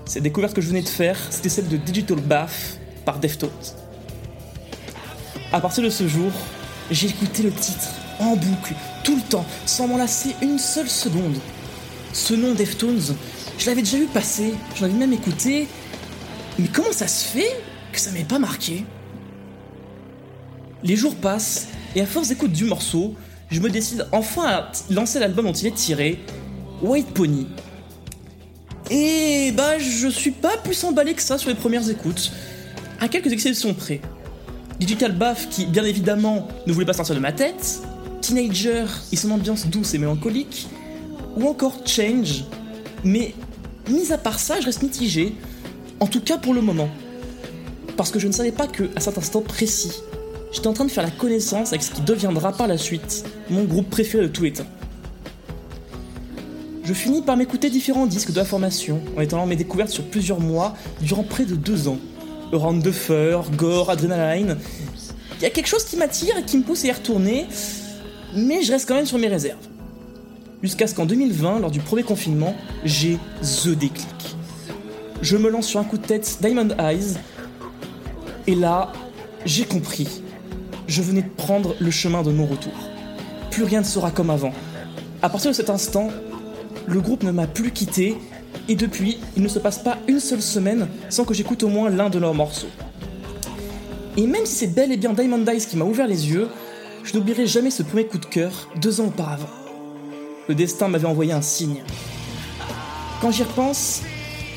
Cette 0.05 0.25
découverte 0.25 0.53
que 0.53 0.61
je 0.61 0.67
venais 0.67 0.83
de 0.83 0.89
faire, 0.89 1.17
c'était 1.31 1.49
celle 1.49 1.69
de 1.69 1.77
Digital 1.77 2.19
Bath 2.19 2.81
par 3.05 3.21
Deftones. 3.21 3.51
À 5.53 5.61
partir 5.61 5.85
de 5.85 5.91
ce 5.91 6.09
jour, 6.09 6.33
j'ai 6.91 7.07
écouté 7.07 7.45
le 7.45 7.53
titre 7.53 7.89
en 8.19 8.35
boucle, 8.35 8.75
tout 9.05 9.15
le 9.15 9.23
temps, 9.23 9.47
sans 9.65 9.87
m'en 9.87 9.97
lasser 9.97 10.35
une 10.43 10.59
seule 10.59 10.89
seconde. 10.89 11.37
Ce 12.13 12.35
nom 12.35 12.53
Deftones, 12.53 13.15
je 13.59 13.67
l'avais 13.67 13.83
déjà 13.83 13.97
vu 13.97 14.07
passer, 14.07 14.55
j'en 14.75 14.87
avais 14.87 14.95
même 14.95 15.13
écouté, 15.13 15.69
mais 16.59 16.69
comment 16.69 16.93
ça 16.93 17.09
se 17.09 17.25
fait 17.25 17.61
que 17.93 18.01
ça 18.01 18.11
m'ait 18.13 18.25
pas 18.25 18.39
marqué? 18.39 18.85
Les 20.83 20.97
jours 20.97 21.15
passent, 21.17 21.69
et 21.95 22.01
à 22.01 22.07
force 22.07 22.29
d'écoute 22.29 22.53
du 22.53 22.65
morceau, 22.65 23.15
je 23.51 23.61
me 23.61 23.71
décide 23.71 24.07
enfin 24.13 24.47
à 24.47 24.73
lancer 24.91 25.19
l'album 25.19 25.47
dont 25.47 25.53
il 25.53 25.67
est 25.67 25.75
tiré, 25.75 26.19
White 26.83 27.09
Pony. 27.09 27.47
Et 28.91 29.53
bah, 29.57 29.79
je 29.79 30.09
suis 30.09 30.31
pas 30.31 30.57
plus 30.59 30.85
emballé 30.85 31.15
que 31.15 31.23
ça 31.23 31.39
sur 31.39 31.49
les 31.49 31.57
premières 31.57 31.89
écoutes, 31.89 32.33
à 33.01 33.09
quelques 33.09 33.33
exceptions 33.33 33.75
près. 33.75 34.01
Digital 34.79 35.13
Bath, 35.13 35.49
qui 35.51 35.67
bien 35.67 35.85
évidemment 35.85 36.49
ne 36.67 36.73
voulait 36.73 36.87
pas 36.87 36.93
sortir 36.93 37.15
de 37.15 37.21
ma 37.21 37.33
tête, 37.33 37.81
Teenager 38.21 38.85
et 39.13 39.17
son 39.17 39.31
ambiance 39.31 39.67
douce 39.67 39.95
et 39.95 39.99
mélancolique, 39.99 40.69
ou 41.37 41.49
encore 41.49 41.81
Change, 41.87 42.45
mais 43.05 43.35
mis 43.89 44.13
à 44.13 44.19
part 44.19 44.39
ça, 44.39 44.61
je 44.61 44.67
reste 44.67 44.83
mitigé, 44.83 45.35
en 46.01 46.07
tout 46.07 46.21
cas 46.21 46.39
pour 46.39 46.55
le 46.55 46.61
moment. 46.61 46.89
Parce 47.97 48.11
que 48.11 48.19
je 48.19 48.27
ne 48.27 48.33
savais 48.33 48.53
pas 48.53 48.67
que, 48.67 48.85
à 48.97 49.01
cet 49.01 49.17
instant 49.19 49.41
précis, 49.41 50.03
j'étais 50.53 50.67
en 50.67 50.73
train 50.73 50.85
de 50.85 50.91
faire 50.91 51.05
la 51.05 51.11
connaissance 51.11 51.69
avec 51.69 51.83
ce 51.83 51.91
qui 51.93 52.03
deviendra 52.03 52.53
par 52.53 52.67
la 52.67 52.79
suite 52.79 53.25
mon 53.49 53.65
groupe 53.65 53.89
préféré 53.89 54.25
de 54.25 54.29
tous 54.29 54.45
les 54.45 54.53
temps. 54.53 54.67
Je 56.85 56.93
finis 56.93 57.23
par 57.23 57.37
m'écouter 57.37 57.69
différents 57.69 58.07
disques 58.07 58.31
de 58.31 58.37
la 58.37 58.45
formation, 58.45 59.01
en 59.17 59.21
étalant 59.21 59.47
mes 59.47 59.57
découvertes 59.57 59.91
sur 59.91 60.05
plusieurs 60.05 60.39
mois, 60.39 60.75
durant 61.01 61.25
près 61.25 61.45
de 61.45 61.57
deux 61.57 61.89
ans. 61.89 61.99
Around 62.53 62.85
the 62.85 62.93
Fur, 62.93 63.45
Gore, 63.57 63.91
Adrenaline. 63.91 64.57
Il 65.39 65.43
y 65.43 65.47
a 65.47 65.51
quelque 65.51 65.67
chose 65.67 65.85
qui 65.85 65.97
m'attire 65.97 66.37
et 66.39 66.45
qui 66.45 66.57
me 66.59 66.63
pousse 66.63 66.85
à 66.85 66.89
y 66.89 66.93
retourner, 66.93 67.47
mais 68.35 68.63
je 68.63 68.73
reste 68.73 68.87
quand 68.87 68.95
même 68.95 69.07
sur 69.07 69.19
mes 69.19 69.27
réserves. 69.27 69.59
Jusqu'à 70.63 70.87
ce 70.87 70.95
qu'en 70.95 71.07
2020, 71.07 71.59
lors 71.59 71.71
du 71.71 71.81
premier 71.81 72.05
confinement, 72.05 72.55
j'ai 72.85 73.19
THE 73.43 73.75
déclic. 73.75 74.16
Je 75.23 75.37
me 75.37 75.51
lance 75.51 75.67
sur 75.67 75.81
un 75.81 75.85
coup 75.85 75.99
de 75.99 76.07
tête 76.07 76.39
Diamond 76.41 76.69
Eyes, 76.79 77.17
et 78.47 78.55
là, 78.55 78.93
j'ai 79.45 79.65
compris. 79.65 80.23
Je 80.87 81.03
venais 81.03 81.23
de 81.23 81.29
prendre 81.29 81.75
le 81.81 81.91
chemin 81.91 82.23
de 82.23 82.31
mon 82.31 82.47
retour. 82.47 82.73
Plus 83.51 83.65
rien 83.65 83.81
ne 83.81 83.87
sera 83.87 84.11
comme 84.11 84.31
avant. 84.31 84.53
À 85.23 85.29
partir 85.29 85.51
de 85.51 85.57
cet 85.57 85.71
instant, 85.71 86.11
le 86.87 87.01
groupe 87.01 87.23
ne 87.23 87.31
m'a 87.33 87.47
plus 87.47 87.73
quitté, 87.73 88.17
et 88.69 88.75
depuis, 88.75 89.19
il 89.37 89.43
ne 89.43 89.49
se 89.49 89.59
passe 89.59 89.79
pas 89.79 89.99
une 90.07 90.21
seule 90.21 90.43
semaine 90.43 90.89
sans 91.09 91.25
que 91.25 91.35
j'écoute 91.35 91.63
au 91.63 91.69
moins 91.69 91.91
l'un 91.91 92.11
de 92.11 92.19
leurs 92.19 92.35
morceaux. 92.35 92.71
Et 94.17 94.27
même 94.27 94.47
si 94.47 94.55
c'est 94.55 94.75
bel 94.75 94.93
et 94.93 94.97
bien 94.97 95.13
Diamond 95.13 95.45
Eyes 95.47 95.67
qui 95.67 95.77
m'a 95.77 95.85
ouvert 95.85 96.07
les 96.07 96.31
yeux, 96.31 96.49
je 97.05 97.15
n'oublierai 97.15 97.47
jamais 97.47 97.71
ce 97.71 97.83
premier 97.83 98.07
coup 98.07 98.19
de 98.19 98.27
cœur 98.27 98.69
deux 98.77 99.01
ans 99.01 99.07
auparavant. 99.07 99.49
Le 100.49 100.55
destin 100.55 100.89
m'avait 100.89 101.07
envoyé 101.07 101.33
un 101.33 101.43
signe. 101.43 101.83
Quand 103.21 103.31
j'y 103.31 103.43
repense, 103.43 104.03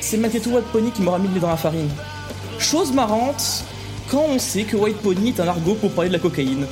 c'est 0.00 0.16
malgré 0.16 0.40
tout 0.40 0.50
White 0.50 0.66
Pony 0.72 0.90
qui 0.90 1.02
m'aura 1.02 1.18
mis 1.18 1.28
le 1.28 1.34
nez 1.34 1.40
dans 1.40 1.48
la 1.50 1.56
farine. 1.56 1.90
Chose 2.58 2.92
marrante, 2.92 3.64
quand 4.10 4.24
on 4.28 4.38
sait 4.38 4.64
que 4.64 4.76
White 4.76 4.98
Pony 4.98 5.30
est 5.30 5.40
un 5.40 5.48
argot 5.48 5.74
pour 5.74 5.92
parler 5.92 6.08
de 6.08 6.14
la 6.14 6.20
cocaïne. 6.20 6.66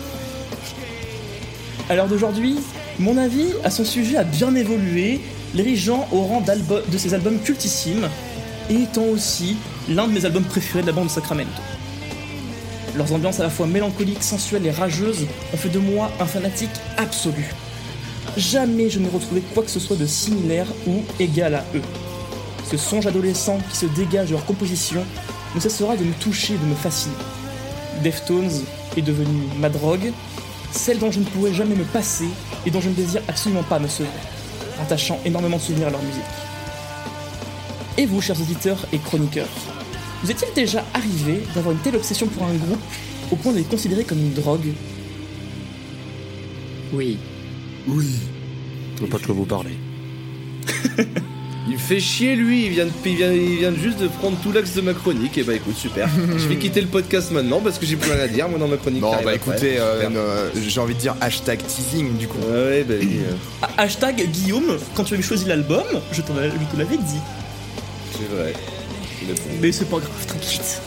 À 1.89 1.95
l'heure 1.95 2.09
d'aujourd'hui, 2.09 2.59
mon 2.99 3.17
avis 3.17 3.49
à 3.65 3.71
son 3.71 3.85
sujet 3.85 4.17
a 4.17 4.25
bien 4.25 4.55
évolué, 4.55 5.21
l'érigeant 5.55 6.07
au 6.13 6.23
rang 6.23 6.43
de 6.43 6.99
ses 6.99 7.15
albums 7.15 7.39
cultissimes, 7.39 8.09
et 8.71 8.83
étant 8.83 9.05
aussi 9.05 9.57
l'un 9.89 10.07
de 10.07 10.13
mes 10.13 10.25
albums 10.25 10.45
préférés 10.45 10.83
de 10.83 10.89
la 10.89 10.93
bande 10.93 11.09
Sacramento. 11.09 11.63
Leurs 12.97 13.13
ambiances 13.13 13.41
à 13.41 13.45
la 13.45 13.51
fois 13.51 13.67
mélancoliques, 13.67 14.23
sensuelles 14.23 14.67
et 14.67 14.71
rageuses 14.71 15.27
ont 15.55 15.57
fait 15.57 15.69
de 15.69 15.79
moi 15.79 16.11
un 16.21 16.27
fanatique 16.27 16.71
absolu. 16.97 17.55
Jamais 18.37 18.91
je 18.91 18.99
n'ai 18.99 19.09
retrouvé 19.09 19.43
quoi 19.55 19.63
que 19.63 19.71
ce 19.71 19.81
soit 19.81 19.97
de 19.97 20.07
similaire 20.07 20.67
ou 20.87 21.03
égal 21.19 21.55
à 21.55 21.65
eux. 21.75 21.83
Ce 22.71 22.77
songe 22.77 23.07
adolescent 23.07 23.59
qui 23.71 23.77
se 23.79 23.87
dégage 23.87 24.29
de 24.29 24.33
leur 24.33 24.45
composition 24.45 25.03
ne 25.55 25.61
cessera 25.61 25.97
de 25.97 26.05
me 26.05 26.13
toucher 26.13 26.55
et 26.55 26.59
de 26.59 26.67
me 26.67 26.75
fasciner. 26.75 27.15
Deftones 28.03 28.51
est 28.97 29.03
devenu 29.03 29.45
ma 29.59 29.71
drogue, 29.71 30.13
celle 30.71 30.99
dont 30.99 31.11
je 31.11 31.21
ne 31.21 31.25
pourrais 31.25 31.55
jamais 31.55 31.75
me 31.75 31.85
passer 31.85 32.29
et 32.67 32.71
dont 32.71 32.81
je 32.81 32.91
ne 32.91 32.95
désire 32.95 33.23
absolument 33.27 33.63
pas 33.63 33.79
me 33.79 33.89
sevrer, 33.89 34.11
attachant 34.83 35.19
énormément 35.25 35.57
de 35.57 35.63
souvenirs 35.63 35.87
à 35.87 35.91
leur 35.91 36.03
musique. 36.03 36.23
Et 37.97 38.05
vous, 38.05 38.21
chers 38.21 38.41
auditeurs 38.41 38.87
et 38.93 38.99
chroniqueurs, 38.99 39.49
vous 40.23 40.31
est-il 40.31 40.53
déjà 40.55 40.85
arrivé 40.93 41.43
d'avoir 41.55 41.73
une 41.73 41.81
telle 41.81 41.97
obsession 41.97 42.27
pour 42.27 42.45
un 42.45 42.55
groupe 42.55 42.83
au 43.31 43.37
point 43.37 43.53
de 43.53 43.59
les 43.59 43.65
considérer 43.65 44.05
comme 44.05 44.19
une 44.19 44.35
drogue? 44.35 44.73
Oui. 46.93 47.17
Je 47.87 49.01
vois 49.01 49.09
pas 49.09 49.19
de 49.19 49.27
quoi 49.27 49.35
vous 49.35 49.47
parler. 49.47 49.79
Il 51.69 51.75
me 51.75 51.79
fait 51.79 52.01
chier 52.01 52.35
lui, 52.35 52.65
il 52.67 52.71
vient, 52.71 52.87
de, 52.87 52.91
il, 53.05 53.17
vient, 53.17 53.31
il 53.33 53.57
vient 53.59 53.75
juste 53.75 53.99
de 53.99 54.09
prendre 54.09 54.39
tout 54.43 54.53
l'axe 54.53 54.75
de 54.75 54.81
ma 54.81 54.95
chronique, 54.95 55.37
et 55.37 55.43
bah 55.43 55.55
écoute, 55.55 55.77
super. 55.77 56.09
je 56.37 56.49
vais 56.49 56.57
quitter 56.57 56.81
le 56.81 56.87
podcast 56.87 57.31
maintenant 57.31 57.61
parce 57.61 57.79
que 57.79 57.85
j'ai 57.85 57.97
plus 57.97 58.11
rien 58.11 58.23
à 58.23 58.29
dire, 58.29 58.49
moi 58.49 58.59
dans 58.59 58.69
ma 58.69 58.77
chronique. 58.79 59.03
Arrive 59.05 59.25
bah 59.25 59.35
écoutez, 59.35 59.79
euh, 59.79 60.09
euh, 60.11 60.51
j'ai 60.67 60.81
envie 60.81 60.95
de 60.95 61.01
dire 61.01 61.15
hashtag 61.21 61.59
teasing 61.67 62.17
du 62.17 62.27
coup. 62.27 62.39
Ouais, 62.39 62.55
ouais, 62.55 62.85
bah, 62.89 62.95
euh, 62.95 63.33
Ah, 63.63 63.69
Hashtag 63.79 64.29
Guillaume, 64.31 64.79
quand 64.95 65.05
tu 65.05 65.15
avais 65.15 65.23
choisi 65.23 65.45
l'album, 65.45 65.85
je 66.13 66.23
t'en 66.23 66.37
avais- 66.37 66.51
je 66.51 66.75
te 66.75 66.79
l'avais 66.79 66.97
dit. 66.97 67.21
c'est 68.13 68.35
vrai. 68.35 68.53
Mais 69.61 69.73
c'est 69.73 69.85
pas 69.91 69.99
grave, 69.99 70.27
t'inquiète. 70.27 70.81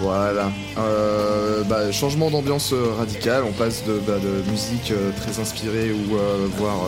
Voilà. 0.00 0.50
Euh, 0.78 1.62
bah, 1.64 1.90
changement 1.90 2.30
d'ambiance 2.30 2.72
euh, 2.72 2.92
radical. 2.98 3.44
On 3.44 3.52
passe 3.52 3.84
de, 3.84 3.98
bah, 4.06 4.18
musique 4.50 4.90
euh, 4.90 5.10
très 5.16 5.40
inspirée 5.40 5.90
ou 5.92 6.16
voire 6.56 6.86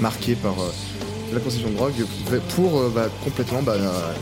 marquée 0.00 0.34
par 0.34 0.54
la 1.32 1.40
conception 1.40 1.70
de 1.70 1.74
drogue 1.74 2.06
pour 2.54 2.88
bah, 2.90 3.06
complètement 3.24 3.62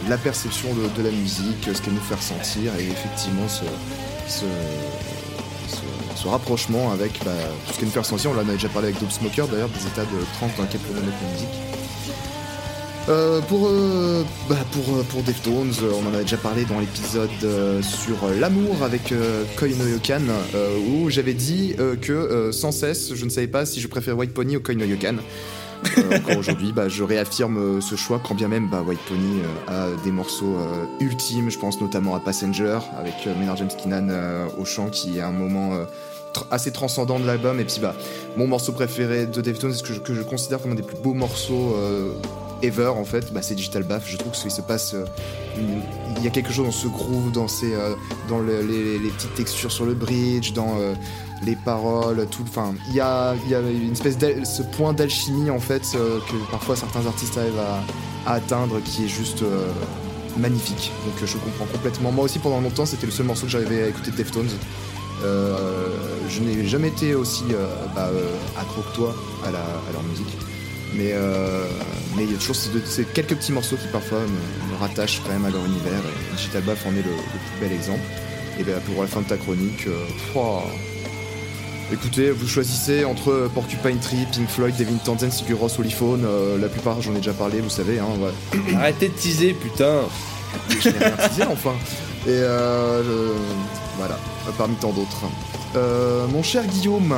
la, 0.08 0.18
perception 0.18 0.68
de, 0.74 1.02
la 1.02 1.10
musique, 1.10 1.68
ce 1.72 1.80
qu'elle 1.82 1.94
nous 1.94 2.00
fait 2.00 2.14
ressentir 2.14 2.72
et 2.78 2.84
effectivement 2.84 3.48
ce, 3.48 4.44
rapprochement 6.28 6.92
avec 6.92 7.18
tout 7.18 7.26
ce 7.72 7.74
qu'elle 7.74 7.86
nous 7.86 7.90
fait 7.90 7.98
ressentir. 7.98 8.30
On 8.30 8.36
en 8.36 8.48
a 8.48 8.52
déjà 8.52 8.68
parlé 8.68 8.88
avec 8.88 9.00
Dope 9.00 9.10
Smoker 9.10 9.48
d'ailleurs, 9.48 9.68
des 9.68 9.86
états 9.86 10.02
de 10.02 10.24
trance 10.34 10.52
dans 10.56 10.62
lesquels 10.62 10.80
peut 10.80 10.94
la 10.94 11.32
musique. 11.32 11.81
Euh, 13.08 13.40
pour, 13.40 13.66
euh, 13.66 14.22
bah, 14.48 14.56
pour, 14.70 14.94
euh, 14.94 15.02
pour 15.02 15.22
Deftones, 15.22 15.72
euh, 15.82 15.90
on 16.00 16.08
en 16.08 16.14
avait 16.14 16.22
déjà 16.22 16.36
parlé 16.36 16.64
dans 16.64 16.78
l'épisode 16.78 17.30
sur 17.82 18.28
l'amour 18.38 18.82
avec 18.84 19.12
Koi 19.56 19.68
no 19.68 19.86
Yokan, 19.86 20.22
où 20.88 21.10
j'avais 21.10 21.34
dit 21.34 21.74
que 22.00 22.50
sans 22.52 22.70
cesse, 22.70 23.14
je 23.14 23.24
ne 23.24 23.30
savais 23.30 23.48
pas 23.48 23.66
si 23.66 23.80
je 23.80 23.88
préférais 23.88 24.16
White 24.16 24.34
Pony 24.34 24.56
ou 24.56 24.60
Koi 24.60 24.74
no 24.74 24.84
Yokan. 24.84 25.16
Encore 26.14 26.36
aujourd'hui, 26.36 26.72
bah, 26.72 26.88
je 26.88 27.02
réaffirme 27.02 27.82
ce 27.82 27.96
choix, 27.96 28.20
quand 28.22 28.36
bien 28.36 28.46
même 28.46 28.68
bah, 28.70 28.82
White 28.86 29.00
Pony 29.08 29.40
a 29.66 29.88
des 30.04 30.12
morceaux 30.12 30.56
ultimes, 31.00 31.50
je 31.50 31.58
pense 31.58 31.80
notamment 31.80 32.14
à 32.14 32.20
Passenger, 32.20 32.78
avec 32.98 33.26
Maynard 33.38 33.56
James 33.56 33.70
Keenan 33.82 34.08
au 34.58 34.64
chant, 34.64 34.90
qui 34.90 35.18
est 35.18 35.22
un 35.22 35.32
moment 35.32 35.72
assez 36.50 36.70
transcendant 36.70 37.18
de 37.18 37.26
l'album, 37.26 37.58
et 37.58 37.64
puis 37.64 37.80
bah, 37.82 37.96
mon 38.36 38.46
morceau 38.46 38.72
préféré 38.72 39.26
de 39.26 39.40
Deftones, 39.40 39.74
que 39.82 39.92
je, 39.92 39.98
que 39.98 40.14
je 40.14 40.22
considère 40.22 40.60
comme 40.62 40.72
un 40.72 40.76
des 40.76 40.82
plus 40.82 40.96
beaux 40.96 41.14
morceaux 41.14 41.76
ever 42.62 42.92
en 42.96 43.04
fait, 43.04 43.32
bah, 43.32 43.42
c'est 43.42 43.54
Digital 43.54 43.82
Bath. 43.82 44.02
Je 44.06 44.16
trouve 44.16 44.32
qu'il 44.32 44.50
se 44.50 44.62
passe, 44.62 44.94
euh, 44.94 45.04
il 46.16 46.24
y 46.24 46.26
a 46.26 46.30
quelque 46.30 46.52
chose 46.52 46.66
dans 46.66 46.72
ce 46.72 46.88
groove, 46.88 47.32
dans 47.32 47.46
euh, 47.64 48.62
les, 48.62 49.10
petites 49.10 49.34
textures 49.34 49.72
sur 49.72 49.84
le 49.84 49.94
bridge, 49.94 50.52
dans 50.52 50.78
euh, 50.78 50.94
les 51.44 51.56
paroles. 51.56 52.26
Enfin, 52.42 52.74
il 52.88 52.94
y 52.94 53.00
a, 53.00 53.34
une 53.52 53.92
espèce 53.92 54.18
de 54.18 54.44
ce 54.44 54.62
point 54.62 54.92
d'alchimie 54.92 55.50
en 55.50 55.60
fait 55.60 55.82
que 55.92 56.50
parfois 56.50 56.76
certains 56.76 57.06
artistes 57.06 57.36
arrivent 57.36 57.60
à, 58.26 58.32
atteindre, 58.32 58.80
qui 58.84 59.04
est 59.04 59.08
juste 59.08 59.42
magnifique. 60.36 60.92
Donc 61.04 61.28
je 61.28 61.36
comprends 61.38 61.66
complètement. 61.66 62.12
Moi 62.12 62.24
aussi 62.24 62.38
pendant 62.38 62.60
longtemps, 62.60 62.86
c'était 62.86 63.06
le 63.06 63.12
seul 63.12 63.26
morceau 63.26 63.46
que 63.46 63.52
j'arrivais 63.52 63.82
à 63.82 63.88
écouter 63.88 64.12
de 64.12 64.16
Deftones. 64.16 64.48
Euh, 65.24 65.56
je 66.28 66.40
n'ai 66.40 66.66
jamais 66.66 66.88
été 66.88 67.14
aussi 67.14 67.44
bah, 67.94 68.10
accro 68.56 68.82
que 68.82 68.94
toi 68.94 69.14
à 69.44 69.50
leur 69.50 70.02
musique. 70.04 70.41
Mais 70.94 71.12
euh, 71.12 71.66
mais 72.16 72.24
il 72.24 72.32
y 72.32 72.34
a 72.34 72.38
toujours 72.38 72.56
ces, 72.56 73.04
quelques 73.04 73.34
petits 73.34 73.52
morceaux 73.52 73.76
qui 73.76 73.88
parfois 73.88 74.18
me, 74.20 74.72
me 74.72 74.78
rattachent 74.78 75.20
quand 75.24 75.32
même 75.32 75.44
à 75.46 75.50
leur 75.50 75.64
univers. 75.64 76.00
Et 76.32 76.36
Digital 76.36 76.62
en 76.68 76.90
est 76.90 76.96
le, 76.96 77.02
le 77.02 77.06
plus 77.06 77.60
bel 77.60 77.72
exemple. 77.72 78.00
Et 78.60 78.64
bien 78.64 78.74
pour 78.92 79.02
la 79.02 79.08
fin 79.08 79.22
de 79.22 79.26
ta 79.26 79.36
chronique, 79.38 79.86
euh, 79.86 80.04
écoutez, 81.92 82.30
vous 82.30 82.46
choisissez 82.46 83.04
entre 83.04 83.50
Porcupine 83.54 83.98
Tree, 83.98 84.26
Pink 84.32 84.48
Floyd, 84.48 84.74
Devin 84.78 84.96
Townsend, 85.04 85.30
Sigur 85.30 85.58
Rós, 85.58 85.78
Holyphone. 85.78 86.24
euh, 86.26 86.58
la 86.58 86.68
plupart 86.68 87.00
j'en 87.00 87.12
ai 87.12 87.16
déjà 87.18 87.32
parlé, 87.32 87.60
vous 87.60 87.70
savez. 87.70 87.98
Hein, 87.98 88.06
ouais. 88.20 88.74
Arrêtez 88.76 89.08
de 89.08 89.14
teaser, 89.14 89.54
putain. 89.54 90.02
Je 90.68 90.88
n'ai 90.90 90.98
rien 90.98 91.10
teasé, 91.16 91.42
enfin. 91.50 91.72
Et 92.26 92.30
euh, 92.30 93.02
je- 93.02 93.32
voilà, 93.98 94.18
parmi 94.58 94.74
tant 94.76 94.92
d'autres. 94.92 95.22
Euh, 95.76 96.26
mon 96.28 96.42
cher 96.42 96.64
Guillaume, 96.66 97.14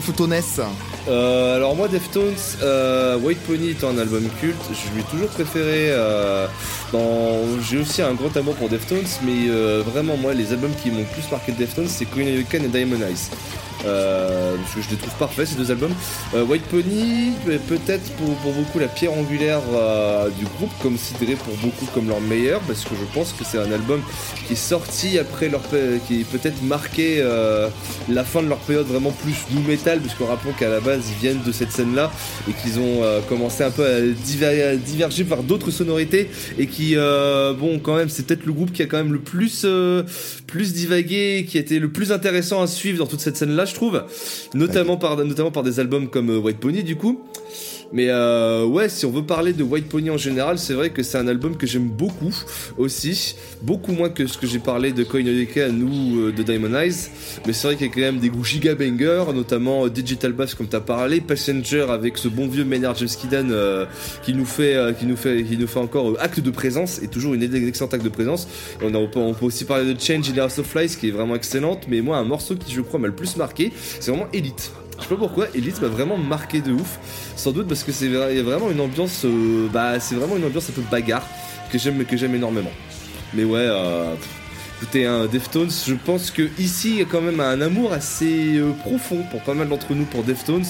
Deftones. 0.00 0.60
Euh, 1.08 1.56
alors 1.56 1.74
moi 1.74 1.88
Deftones, 1.88 2.34
euh, 2.62 3.16
White 3.18 3.40
Pony 3.40 3.70
étant 3.70 3.90
un 3.90 3.98
album 3.98 4.28
culte, 4.40 4.56
je 4.70 4.94
lui 4.94 5.00
ai 5.00 5.04
toujours 5.04 5.28
préféré. 5.28 5.90
euh, 5.90 6.46
dans... 6.92 7.60
J'ai 7.62 7.78
aussi 7.78 8.02
un 8.02 8.14
grand 8.14 8.36
amour 8.36 8.54
pour 8.54 8.68
Deftones, 8.68 9.06
mais 9.22 9.48
euh, 9.48 9.82
vraiment 9.84 10.16
moi 10.16 10.34
les 10.34 10.52
albums 10.52 10.72
qui 10.82 10.90
m'ont 10.90 11.04
plus 11.04 11.30
marqué 11.30 11.52
de 11.52 11.58
Deftones 11.58 11.88
c'est 11.88 12.04
Queen 12.04 12.28
of 12.38 12.48
Can 12.50 12.64
et 12.64 12.68
Diamond 12.68 13.00
Eyes. 13.06 13.30
Euh, 13.84 14.56
parce 14.56 14.74
que 14.74 14.82
je 14.82 14.90
les 14.90 14.96
trouve 14.96 15.14
parfaits 15.18 15.46
ces 15.48 15.54
deux 15.56 15.70
albums. 15.70 15.92
Euh, 16.34 16.44
White 16.44 16.64
Pony, 16.64 17.32
euh, 17.48 17.58
peut-être 17.68 18.10
pour, 18.12 18.34
pour 18.36 18.52
beaucoup 18.52 18.78
la 18.78 18.88
pierre 18.88 19.12
angulaire 19.12 19.60
euh, 19.72 20.28
du 20.30 20.44
groupe, 20.44 20.70
considéré 20.82 21.34
pour 21.34 21.54
beaucoup 21.56 21.86
comme 21.94 22.08
leur 22.08 22.20
meilleur, 22.20 22.60
parce 22.62 22.84
que 22.84 22.90
je 22.98 23.04
pense 23.14 23.32
que 23.32 23.44
c'est 23.44 23.58
un 23.58 23.70
album 23.70 24.00
qui 24.46 24.54
est 24.54 24.56
sorti 24.56 25.18
après 25.18 25.48
leur, 25.48 25.62
qui 26.06 26.24
peut-être 26.24 26.62
marqué 26.62 27.18
euh, 27.20 27.68
la 28.08 28.24
fin 28.24 28.42
de 28.42 28.48
leur 28.48 28.58
période 28.58 28.86
vraiment 28.86 29.12
plus 29.12 29.34
new 29.54 29.62
metal, 29.66 30.00
puisque 30.00 30.20
rappelons 30.20 30.52
qu'à 30.52 30.68
la 30.68 30.80
base 30.80 31.04
ils 31.10 31.20
viennent 31.20 31.42
de 31.46 31.52
cette 31.52 31.72
scène-là 31.72 32.10
et 32.48 32.52
qu'ils 32.52 32.78
ont 32.80 33.02
euh, 33.02 33.20
commencé 33.28 33.62
un 33.62 33.70
peu 33.70 33.84
à, 33.86 34.68
à 34.70 34.76
diverger 34.76 35.22
vers 35.22 35.42
d'autres 35.42 35.70
sonorités 35.70 36.30
et 36.58 36.66
qui, 36.66 36.96
bon, 36.96 37.78
quand 37.78 37.96
même, 37.96 38.08
c'est 38.08 38.26
peut-être 38.26 38.46
le 38.46 38.52
groupe 38.52 38.72
qui 38.72 38.82
a 38.82 38.86
quand 38.86 38.98
même 38.98 39.12
le 39.12 39.20
plus, 39.20 39.64
plus 40.46 40.72
divagué, 40.72 41.46
qui 41.48 41.58
a 41.58 41.60
été 41.60 41.78
le 41.78 41.88
plus 41.90 42.12
intéressant 42.12 42.62
à 42.62 42.66
suivre 42.66 42.98
dans 42.98 43.06
toute 43.06 43.20
cette 43.20 43.36
scène-là, 43.36 43.66
je 43.68 43.74
trouve, 43.74 44.04
notamment 44.54 44.96
par, 44.96 45.16
notamment 45.16 45.50
par 45.50 45.62
des 45.62 45.80
albums 45.80 46.08
comme 46.08 46.30
euh, 46.30 46.38
White 46.38 46.58
Pony, 46.58 46.82
du 46.82 46.96
coup. 46.96 47.22
Mais 47.92 48.08
euh, 48.10 48.66
ouais, 48.66 48.88
si 48.88 49.06
on 49.06 49.10
veut 49.10 49.24
parler 49.24 49.52
de 49.52 49.62
White 49.62 49.88
Pony 49.88 50.10
en 50.10 50.18
général, 50.18 50.58
c'est 50.58 50.74
vrai 50.74 50.90
que 50.90 51.02
c'est 51.02 51.16
un 51.16 51.26
album 51.26 51.56
que 51.56 51.66
j'aime 51.66 51.88
beaucoup 51.88 52.34
aussi, 52.76 53.36
beaucoup 53.62 53.92
moins 53.92 54.10
que 54.10 54.26
ce 54.26 54.36
que 54.36 54.46
j'ai 54.46 54.58
parlé 54.58 54.92
de 54.92 55.04
Coin 55.04 55.22
ou 55.22 56.20
euh, 56.20 56.32
de 56.32 56.42
Diamond 56.42 56.74
Eyes. 56.74 57.08
Mais 57.46 57.52
c'est 57.52 57.66
vrai 57.66 57.76
qu'il 57.76 57.86
y 57.86 57.90
a 57.90 57.92
quand 57.92 58.00
même 58.00 58.18
des 58.18 58.28
goûts 58.28 58.44
giga 58.44 58.74
bangers, 58.74 59.24
notamment 59.34 59.86
euh, 59.86 59.90
Digital 59.90 60.32
Bass 60.32 60.54
comme 60.54 60.68
t'as 60.68 60.80
parlé, 60.80 61.20
Passenger 61.20 61.86
avec 61.88 62.18
ce 62.18 62.28
bon 62.28 62.46
vieux 62.46 62.64
Maynard 62.64 62.94
James 62.96 63.08
Keenan 63.08 63.48
euh, 63.50 63.86
qui 64.22 64.34
nous 64.34 64.44
fait, 64.44 64.94
qui 64.98 65.06
nous 65.06 65.16
fait, 65.16 65.78
encore 65.78 66.16
acte 66.20 66.40
de 66.40 66.50
présence 66.50 67.00
et 67.02 67.08
toujours 67.08 67.34
une 67.34 67.42
excellente 67.42 67.94
acte 67.94 68.04
de 68.04 68.08
présence. 68.10 68.48
On 68.82 69.34
peut 69.34 69.46
aussi 69.46 69.64
parler 69.64 69.94
de 69.94 69.98
Change 69.98 70.28
in 70.30 70.34
the 70.34 70.38
House 70.38 70.58
of 70.58 70.66
Flies 70.66 70.88
qui 70.88 71.08
est 71.08 71.12
vraiment 71.12 71.34
excellente, 71.34 71.86
mais 71.88 72.00
moi 72.00 72.18
un 72.18 72.24
morceau 72.24 72.56
qui 72.56 72.72
je 72.72 72.80
crois 72.80 73.00
m'a 73.00 73.06
le 73.06 73.14
plus 73.14 73.36
marqué, 73.36 73.72
c'est 74.00 74.10
vraiment 74.10 74.28
Elite. 74.32 74.72
Je 74.98 75.04
sais 75.04 75.08
pas 75.10 75.16
pourquoi, 75.16 75.46
Elite 75.54 75.80
m'a 75.80 75.88
vraiment 75.88 76.16
marqué 76.16 76.60
de 76.60 76.72
ouf. 76.72 76.98
Sans 77.36 77.52
doute 77.52 77.68
parce 77.68 77.84
que 77.84 77.92
c'est 77.92 78.08
vraiment 78.08 78.70
une 78.70 78.80
ambiance, 78.80 79.24
euh, 79.24 79.68
bah 79.72 80.00
c'est 80.00 80.16
vraiment 80.16 80.36
une 80.36 80.44
ambiance 80.44 80.70
un 80.70 80.72
peu 80.72 80.82
bagarre 80.90 81.26
que 81.70 81.78
j'aime 81.78 82.04
que 82.04 82.16
j'aime 82.16 82.34
énormément. 82.34 82.72
Mais 83.34 83.44
ouais, 83.44 83.60
euh, 83.60 84.14
écoutez, 84.80 85.06
hein, 85.06 85.26
Deftones, 85.30 85.70
je 85.86 85.94
pense 85.94 86.30
que 86.30 86.48
ici 86.58 86.90
il 86.90 86.98
y 86.98 87.02
a 87.02 87.04
quand 87.04 87.20
même 87.20 87.40
un 87.40 87.60
amour 87.60 87.92
assez 87.92 88.56
euh, 88.56 88.72
profond 88.72 89.22
pour 89.30 89.42
pas 89.42 89.54
mal 89.54 89.68
d'entre 89.68 89.94
nous 89.94 90.04
pour 90.04 90.24
Deftones, 90.24 90.64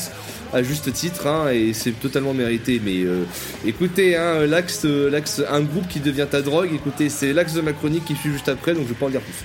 à 0.53 0.63
juste 0.63 0.93
titre, 0.93 1.27
hein, 1.27 1.51
et 1.51 1.73
c'est 1.73 1.93
totalement 1.93 2.35
mérité. 2.35 2.81
Mais 2.85 3.05
euh, 3.05 3.25
écoutez, 3.65 4.17
hein, 4.17 4.47
l'axe, 4.47 4.85
l'axe, 4.85 5.43
un 5.49 5.61
groupe 5.61 5.89
qui 5.89 6.01
devient 6.01 6.27
ta 6.31 6.43
drogue, 6.43 6.71
écoutez, 6.75 7.09
c'est 7.09 7.33
l'axe 7.33 7.55
de 7.55 7.61
ma 7.61 7.73
chronique 7.73 8.05
qui 8.05 8.17
suit 8.17 8.33
juste 8.33 8.49
après, 8.49 8.75
donc 8.75 8.85
je 8.85 8.89
vais 8.89 8.95
pas 8.95 9.07
en 9.07 9.11
dire 9.11 9.21
plus. 9.21 9.45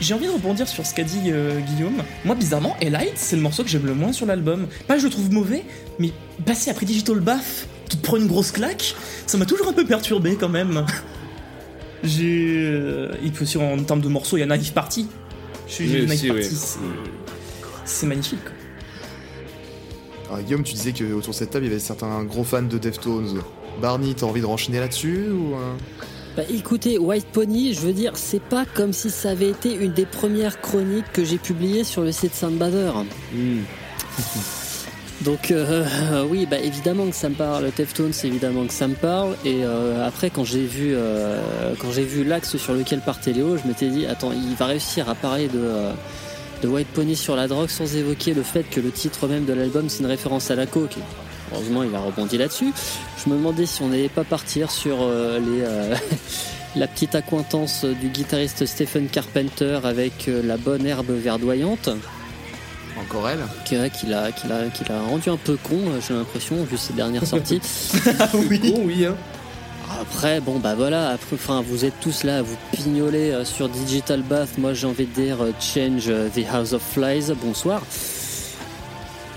J'ai 0.00 0.14
envie 0.14 0.26
de 0.26 0.30
rebondir 0.32 0.66
sur 0.66 0.86
ce 0.86 0.94
qu'a 0.94 1.02
dit 1.04 1.24
euh, 1.26 1.60
Guillaume. 1.60 2.02
Moi, 2.24 2.34
bizarrement, 2.34 2.76
Elite, 2.80 3.12
c'est 3.16 3.36
le 3.36 3.42
morceau 3.42 3.62
que 3.62 3.68
j'aime 3.68 3.84
le 3.86 3.94
moins 3.94 4.12
sur 4.12 4.24
l'album. 4.26 4.66
Pas 4.86 4.94
que 4.94 5.00
je 5.00 5.06
le 5.06 5.12
trouve 5.12 5.30
mauvais, 5.30 5.64
mais 5.98 6.12
passer 6.44 6.70
après 6.70 6.86
Digital 6.86 7.20
Bath, 7.20 7.68
qui 7.88 7.98
te 7.98 8.02
prend 8.02 8.16
une 8.16 8.26
grosse 8.26 8.50
claque, 8.52 8.94
ça 9.26 9.36
m'a 9.38 9.44
toujours 9.44 9.68
un 9.68 9.72
peu 9.72 9.84
perturbé 9.84 10.36
quand 10.36 10.48
même. 10.48 10.84
J'ai. 12.02 12.56
euh, 12.58 13.12
et 13.24 13.30
puis 13.30 13.42
aussi 13.44 13.58
en 13.58 13.76
termes 13.82 14.00
de 14.00 14.08
morceaux, 14.08 14.36
il 14.36 14.40
y 14.40 14.42
a 14.42 14.46
Naive 14.46 14.72
Party. 14.72 15.08
Je 15.68 15.72
suis 15.72 15.88
Naive 15.88 16.10
aussi, 16.10 16.28
Party, 16.28 16.48
oui. 16.50 16.88
C'est 17.84 18.06
magnifique. 18.06 18.42
quoi. 18.42 18.52
Alors, 20.34 20.42
Guillaume, 20.44 20.62
tu 20.62 20.74
disais 20.74 20.92
qu'autour 20.92 21.30
de 21.32 21.36
cette 21.36 21.50
table, 21.50 21.66
il 21.66 21.68
y 21.68 21.70
avait 21.72 21.80
certains 21.80 22.24
gros 22.24 22.44
fans 22.44 22.62
de 22.62 22.78
Deftones. 22.78 23.40
Barney, 23.80 24.14
t'as 24.14 24.26
envie 24.26 24.40
de 24.40 24.46
renchaîner 24.46 24.80
là-dessus 24.80 25.28
ou 25.30 25.54
euh? 25.54 25.74
Bah 26.36 26.42
écoutez, 26.50 26.98
White 26.98 27.28
Pony, 27.32 27.72
je 27.72 27.80
veux 27.80 27.94
dire, 27.94 28.12
c'est 28.16 28.42
pas 28.42 28.66
comme 28.66 28.92
si 28.92 29.10
ça 29.10 29.30
avait 29.30 29.48
été 29.48 29.74
une 29.74 29.92
des 29.92 30.04
premières 30.04 30.60
chroniques 30.60 31.10
que 31.12 31.24
j'ai 31.24 31.38
publiées 31.38 31.82
sur 31.82 32.02
le 32.02 32.12
site 32.12 32.34
Soundbather. 32.34 32.92
Hmm. 33.32 33.60
Donc 35.22 35.50
euh, 35.50 35.86
oui, 36.28 36.44
bah 36.44 36.58
évidemment 36.58 37.06
que 37.06 37.16
ça 37.16 37.30
me 37.30 37.34
parle, 37.34 37.70
Deftones, 37.74 38.12
évidemment 38.22 38.66
que 38.66 38.72
ça 38.74 38.86
me 38.86 38.94
parle. 38.94 39.34
Et 39.46 39.64
euh, 39.64 40.06
après, 40.06 40.28
quand 40.28 40.44
j'ai 40.44 40.66
vu, 40.66 40.92
euh, 40.94 41.72
quand 41.78 41.90
j'ai 41.90 42.04
vu 42.04 42.22
l'axe 42.22 42.58
sur 42.58 42.74
lequel 42.74 43.00
partait 43.00 43.32
Léo, 43.32 43.56
je 43.56 43.66
m'étais 43.66 43.88
dit, 43.88 44.04
attends, 44.04 44.32
il 44.32 44.54
va 44.56 44.66
réussir 44.66 45.08
à 45.08 45.14
parler 45.14 45.48
de, 45.48 45.58
euh, 45.58 45.92
de 46.62 46.68
White 46.68 46.88
Pony 46.88 47.16
sur 47.16 47.34
la 47.34 47.48
drogue 47.48 47.70
sans 47.70 47.96
évoquer 47.96 48.34
le 48.34 48.42
fait 48.42 48.64
que 48.64 48.80
le 48.80 48.90
titre 48.90 49.26
même 49.26 49.46
de 49.46 49.54
l'album 49.54 49.88
c'est 49.88 50.00
une 50.00 50.06
référence 50.06 50.50
à 50.50 50.54
la 50.54 50.66
coke. 50.66 50.98
Heureusement, 51.52 51.82
il 51.82 51.94
a 51.94 52.00
rebondi 52.00 52.38
là-dessus. 52.38 52.72
Je 53.24 53.30
me 53.30 53.36
demandais 53.36 53.66
si 53.66 53.82
on 53.82 53.88
n'allait 53.88 54.08
pas 54.08 54.24
partir 54.24 54.70
sur 54.70 54.98
euh, 55.00 55.38
les, 55.38 55.62
euh, 55.62 55.94
la 56.76 56.86
petite 56.86 57.14
accointance 57.14 57.84
du 57.84 58.08
guitariste 58.08 58.66
Stephen 58.66 59.08
Carpenter 59.08 59.80
avec 59.84 60.28
euh, 60.28 60.42
la 60.44 60.56
bonne 60.56 60.86
herbe 60.86 61.10
verdoyante. 61.10 61.88
Encore 63.00 63.28
elle. 63.28 63.40
Qui 63.64 63.76
qui 63.98 64.06
l'a 64.06 64.32
qui 64.32 64.46
l'a 64.46 64.68
qui 64.68 64.84
l'a 64.84 65.00
rendu 65.02 65.28
un 65.28 65.36
peu 65.36 65.56
con 65.62 65.78
j'ai 66.06 66.14
l'impression 66.14 66.62
vu 66.64 66.76
ses 66.76 66.92
dernières 66.94 67.26
sorties. 67.26 67.60
Ah 68.18 68.28
oui. 68.34 68.58
Bon, 68.58 68.82
oui, 68.84 69.04
hein. 69.04 69.14
après 70.00 70.40
bon 70.40 70.58
bah 70.58 70.74
voilà 70.74 71.10
après 71.10 71.36
enfin 71.36 71.62
vous 71.66 71.84
êtes 71.84 71.98
tous 72.00 72.24
là 72.24 72.38
à 72.38 72.42
vous 72.42 72.56
pignoler 72.72 73.32
euh, 73.32 73.44
sur 73.44 73.68
Digital 73.68 74.22
Bath. 74.22 74.56
Moi 74.58 74.72
j'ai 74.72 74.86
envie 74.86 75.06
de 75.06 75.12
dire 75.12 75.42
euh, 75.42 75.52
Change 75.60 76.10
the 76.34 76.46
House 76.50 76.72
of 76.72 76.82
Flies. 76.82 77.32
Bonsoir 77.42 77.82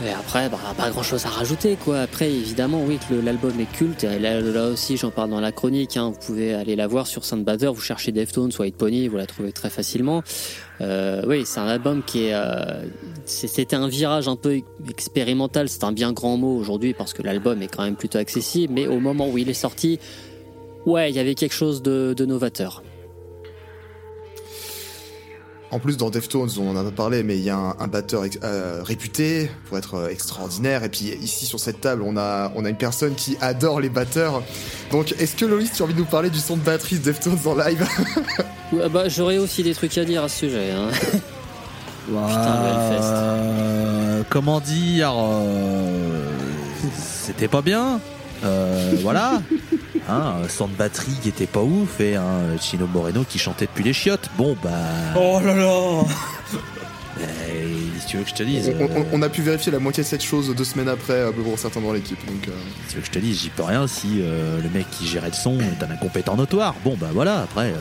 et 0.06 0.12
après 0.12 0.48
bah, 0.50 0.58
pas 0.78 0.90
grand 0.92 1.04
chose 1.04 1.26
à 1.26 1.30
rajouter 1.30 1.76
quoi 1.76 2.00
après 2.02 2.32
évidemment 2.32 2.82
oui 2.88 2.98
que 3.10 3.16
l'album 3.16 3.60
est 3.60 3.70
culte 3.72 4.06
et 4.06 4.20
là, 4.20 4.40
aussi 4.68 4.96
j'en 4.96 5.12
parle 5.12 5.30
dans 5.30 5.42
la 5.42 5.52
chronique 5.52 5.98
hein. 5.98 6.12
vous 6.14 6.20
pouvez 6.26 6.54
aller 6.54 6.76
la 6.76 6.88
voir 6.88 7.06
sur 7.06 7.26
Soundbather 7.26 7.74
vous 7.74 7.82
cherchez 7.82 8.12
Deftones 8.12 8.52
White 8.58 8.78
Pony 8.78 9.08
vous 9.10 9.18
la 9.18 9.26
trouvez 9.26 9.52
très 9.52 9.70
facilement 9.70 10.24
euh, 10.82 11.24
oui, 11.28 11.44
c'est 11.46 11.60
un 11.60 11.68
album 11.68 12.04
qui 12.06 12.28
est. 12.28 12.34
euh, 12.34 12.86
C'était 13.26 13.76
un 13.76 13.90
virage 13.90 14.30
un 14.30 14.38
peu 14.38 14.62
expérimental, 14.90 15.68
c'est 15.68 15.84
un 15.84 15.92
bien 15.92 16.14
grand 16.14 16.38
mot 16.38 16.56
aujourd'hui 16.56 16.94
parce 16.94 17.12
que 17.12 17.22
l'album 17.22 17.62
est 17.62 17.68
quand 17.68 17.84
même 17.84 17.98
plutôt 17.98 18.18
accessible, 18.18 18.74
mais 18.74 18.88
au 18.88 19.02
moment 19.02 19.28
où 19.28 19.38
il 19.38 19.50
est 19.50 19.54
sorti, 19.54 20.00
ouais, 20.86 21.10
il 21.12 21.16
y 21.18 21.20
avait 21.20 21.36
quelque 21.36 21.54
chose 21.54 21.82
de 21.82 22.26
novateur. 22.26 22.82
En 25.72 25.78
plus, 25.80 25.98
dans 25.98 26.10
Deftones, 26.10 26.50
on 26.60 26.70
en 26.72 26.76
a 26.78 26.84
pas 26.86 26.92
parlé, 26.92 27.22
mais 27.22 27.38
il 27.38 27.44
y 27.44 27.50
a 27.52 27.56
un, 27.58 27.76
un 27.80 27.88
batteur 27.88 28.26
ex- 28.26 28.40
euh, 28.44 28.82
réputé 28.84 29.52
pour 29.68 29.78
être 29.78 29.94
euh, 29.96 30.10
extraordinaire. 30.10 30.84
Et 30.84 30.90
puis 30.90 31.14
ici, 31.22 31.46
sur 31.46 31.60
cette 31.60 31.80
table, 31.80 32.02
on 32.04 32.18
a, 32.18 32.52
on 32.56 32.66
a 32.66 32.70
une 32.70 32.78
personne 32.78 33.14
qui 33.14 33.38
adore 33.40 33.80
les 33.80 33.90
batteurs. 33.90 34.42
Donc, 34.92 35.14
est-ce 35.20 35.36
que 35.36 35.46
Loïs, 35.46 35.72
tu 35.72 35.82
as 35.82 35.86
envie 35.86 35.94
de 35.94 36.00
nous 36.00 36.06
parler 36.06 36.32
du 36.32 36.40
son 36.40 36.58
de 36.58 36.62
batterie 36.64 36.98
de 36.98 37.04
Deftones 37.04 37.38
en 37.46 37.54
live 37.56 37.88
Ouais, 38.74 38.90
bah, 38.90 39.10
J'aurais 39.10 39.38
aussi 39.38 39.62
des 39.62 39.76
trucs 39.76 39.96
à 40.00 40.06
dire 40.06 40.24
à 40.24 40.30
ce 40.30 40.40
sujet. 40.40 40.72
Hein. 40.72 40.90
Putain, 42.08 42.62
le 42.62 42.68
Hellfest. 42.96 43.08
Euh, 43.14 44.24
comment 44.30 44.60
dire 44.62 45.14
euh, 45.16 46.24
C'était 46.98 47.48
pas 47.48 47.62
bien. 47.62 48.00
Euh, 48.44 48.94
voilà. 49.02 49.42
Hein, 50.08 50.36
un 50.44 50.48
son 50.50 50.68
de 50.68 50.74
batterie 50.74 51.14
qui 51.22 51.30
était 51.30 51.46
pas 51.46 51.62
ouf 51.62 52.00
et 52.00 52.16
un 52.16 52.58
Chino 52.60 52.88
Moreno 52.88 53.24
qui 53.28 53.38
chantait 53.38 53.66
depuis 53.66 53.84
les 53.84 53.94
chiottes. 53.94 54.30
Bon 54.38 54.56
bah, 54.64 54.70
Oh 55.16 55.40
là 55.44 55.54
là 55.56 56.04
si 58.00 58.06
tu 58.06 58.18
veux 58.18 58.24
que 58.24 58.30
je 58.30 58.36
te 58.36 58.44
dise, 58.44 58.72
on, 58.80 58.84
euh, 58.84 58.88
on- 59.12 59.20
on 59.20 59.22
a 59.22 59.30
pu 59.30 59.42
vérifier 59.42 59.72
la 59.72 59.80
moitié 59.80 60.04
de 60.04 60.08
cette 60.08 60.24
chose 60.24 60.54
deux 60.56 60.64
semaines 60.64 60.88
après 60.88 61.14
euh, 61.14 61.32
pour 61.32 61.60
certains 61.60 61.82
dans 61.82 61.92
l'équipe. 61.92 62.18
Donc, 62.26 62.48
euh, 62.48 62.52
si 62.88 62.90
tu 62.92 62.96
veux 62.96 63.02
que 63.02 63.08
je 63.08 63.12
te 63.12 63.20
dise, 63.20 63.42
j'y 63.42 63.50
peux 63.50 63.64
rien 63.64 63.88
si 63.88 64.20
euh, 64.22 64.60
le 64.62 64.70
mec 64.70 64.90
qui 64.90 65.06
gérait 65.06 65.28
le 65.28 65.34
son 65.34 65.60
est 65.60 65.84
un 65.84 65.92
incompétent 65.92 66.36
notoire. 66.38 66.76
Bon 66.86 66.96
bah 67.00 67.10
voilà. 67.14 67.42
Après, 67.42 67.68
euh, 67.72 67.76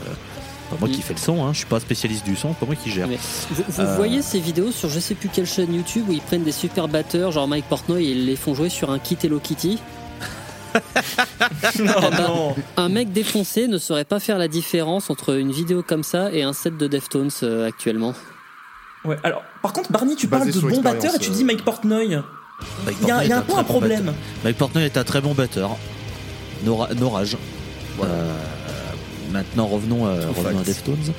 pas 0.71 0.77
moi 0.81 0.89
qui 0.89 0.99
Mm. 0.99 1.03
fais 1.03 1.15
le 1.15 1.21
son. 1.21 1.45
Hein, 1.45 1.51
je 1.53 1.59
suis 1.59 1.67
pas 1.67 1.79
spécialiste 1.81 2.25
du 2.27 2.35
son, 2.37 2.49
c'est 2.49 2.59
pas 2.59 2.67
moi 2.67 2.75
qui 2.75 2.91
gère. 2.91 3.07
Mais 3.07 3.19
vous 3.51 3.63
vous 3.69 3.81
Euh. 3.81 3.97
voyez 3.97 4.21
ces 4.23 4.41
vidéos 4.41 4.73
sur 4.73 4.89
je 4.91 4.99
sais 4.99 5.15
plus 5.15 5.29
quelle 5.29 5.47
chaîne 5.47 5.73
YouTube 5.73 6.07
où 6.09 6.13
ils 6.13 6.21
prennent 6.21 6.45
des 6.45 6.53
super 6.53 6.89
batteurs, 6.89 7.31
genre 7.31 7.47
Mike 7.47 7.67
Portnoy, 7.69 8.03
et 8.05 8.11
ils 8.11 8.27
les 8.27 8.37
font 8.37 8.55
jouer 8.55 8.69
sur 8.69 8.91
un 8.91 8.99
kit 8.99 9.17
Hello 9.23 9.39
Kitty? 9.39 9.79
Non, 11.81 12.11
non 12.11 12.57
Un 12.77 12.89
mec 12.89 13.12
défoncé 13.12 13.69
ne 13.69 13.79
saurait 13.79 14.05
pas 14.05 14.21
faire 14.21 14.39
la 14.39 14.49
différence 14.49 15.11
entre 15.11 15.37
une 15.39 15.53
vidéo 15.53 15.83
comme 15.83 16.03
ça 16.03 16.33
et 16.33 16.43
un 16.43 16.53
set 16.53 16.77
de 16.77 16.87
Deftones 16.87 17.31
euh, 17.43 17.69
actuellement. 17.69 18.14
Ouais, 19.05 19.16
alors, 19.23 19.43
par 19.62 19.73
contre, 19.73 19.93
Barney, 19.93 20.14
tu 20.16 20.27
Basé 20.27 20.51
parles 20.53 20.55
de 20.55 20.77
bon 20.77 20.81
batteur 20.83 21.14
et 21.14 21.19
tu 21.19 21.31
euh. 21.31 21.33
dis 21.35 21.45
Mike 21.45 21.64
Portnoy. 21.64 22.19
Mike 22.85 22.97
Il 23.03 23.09
y 23.09 23.11
a, 23.11 23.14
Portnoy 23.14 23.25
il 23.25 23.29
y 23.29 23.33
a 23.33 23.39
un 23.39 23.43
peu 23.43 23.55
un 23.57 23.64
problème. 23.64 24.12
Mike 24.45 24.57
Portnoy 24.57 24.85
est 24.85 24.97
un 24.97 25.05
très 25.05 25.21
bon 25.21 25.35
batteur. 25.35 25.77
No, 26.64 26.77
ra- 26.77 26.89
no 26.95 27.09
rage. 27.11 27.37
Euh, 28.03 28.33
maintenant 29.31 29.66
revenons, 29.66 30.07
euh, 30.07 30.29
revenons 30.37 30.61
à. 30.61 30.62
Deftones. 30.62 31.12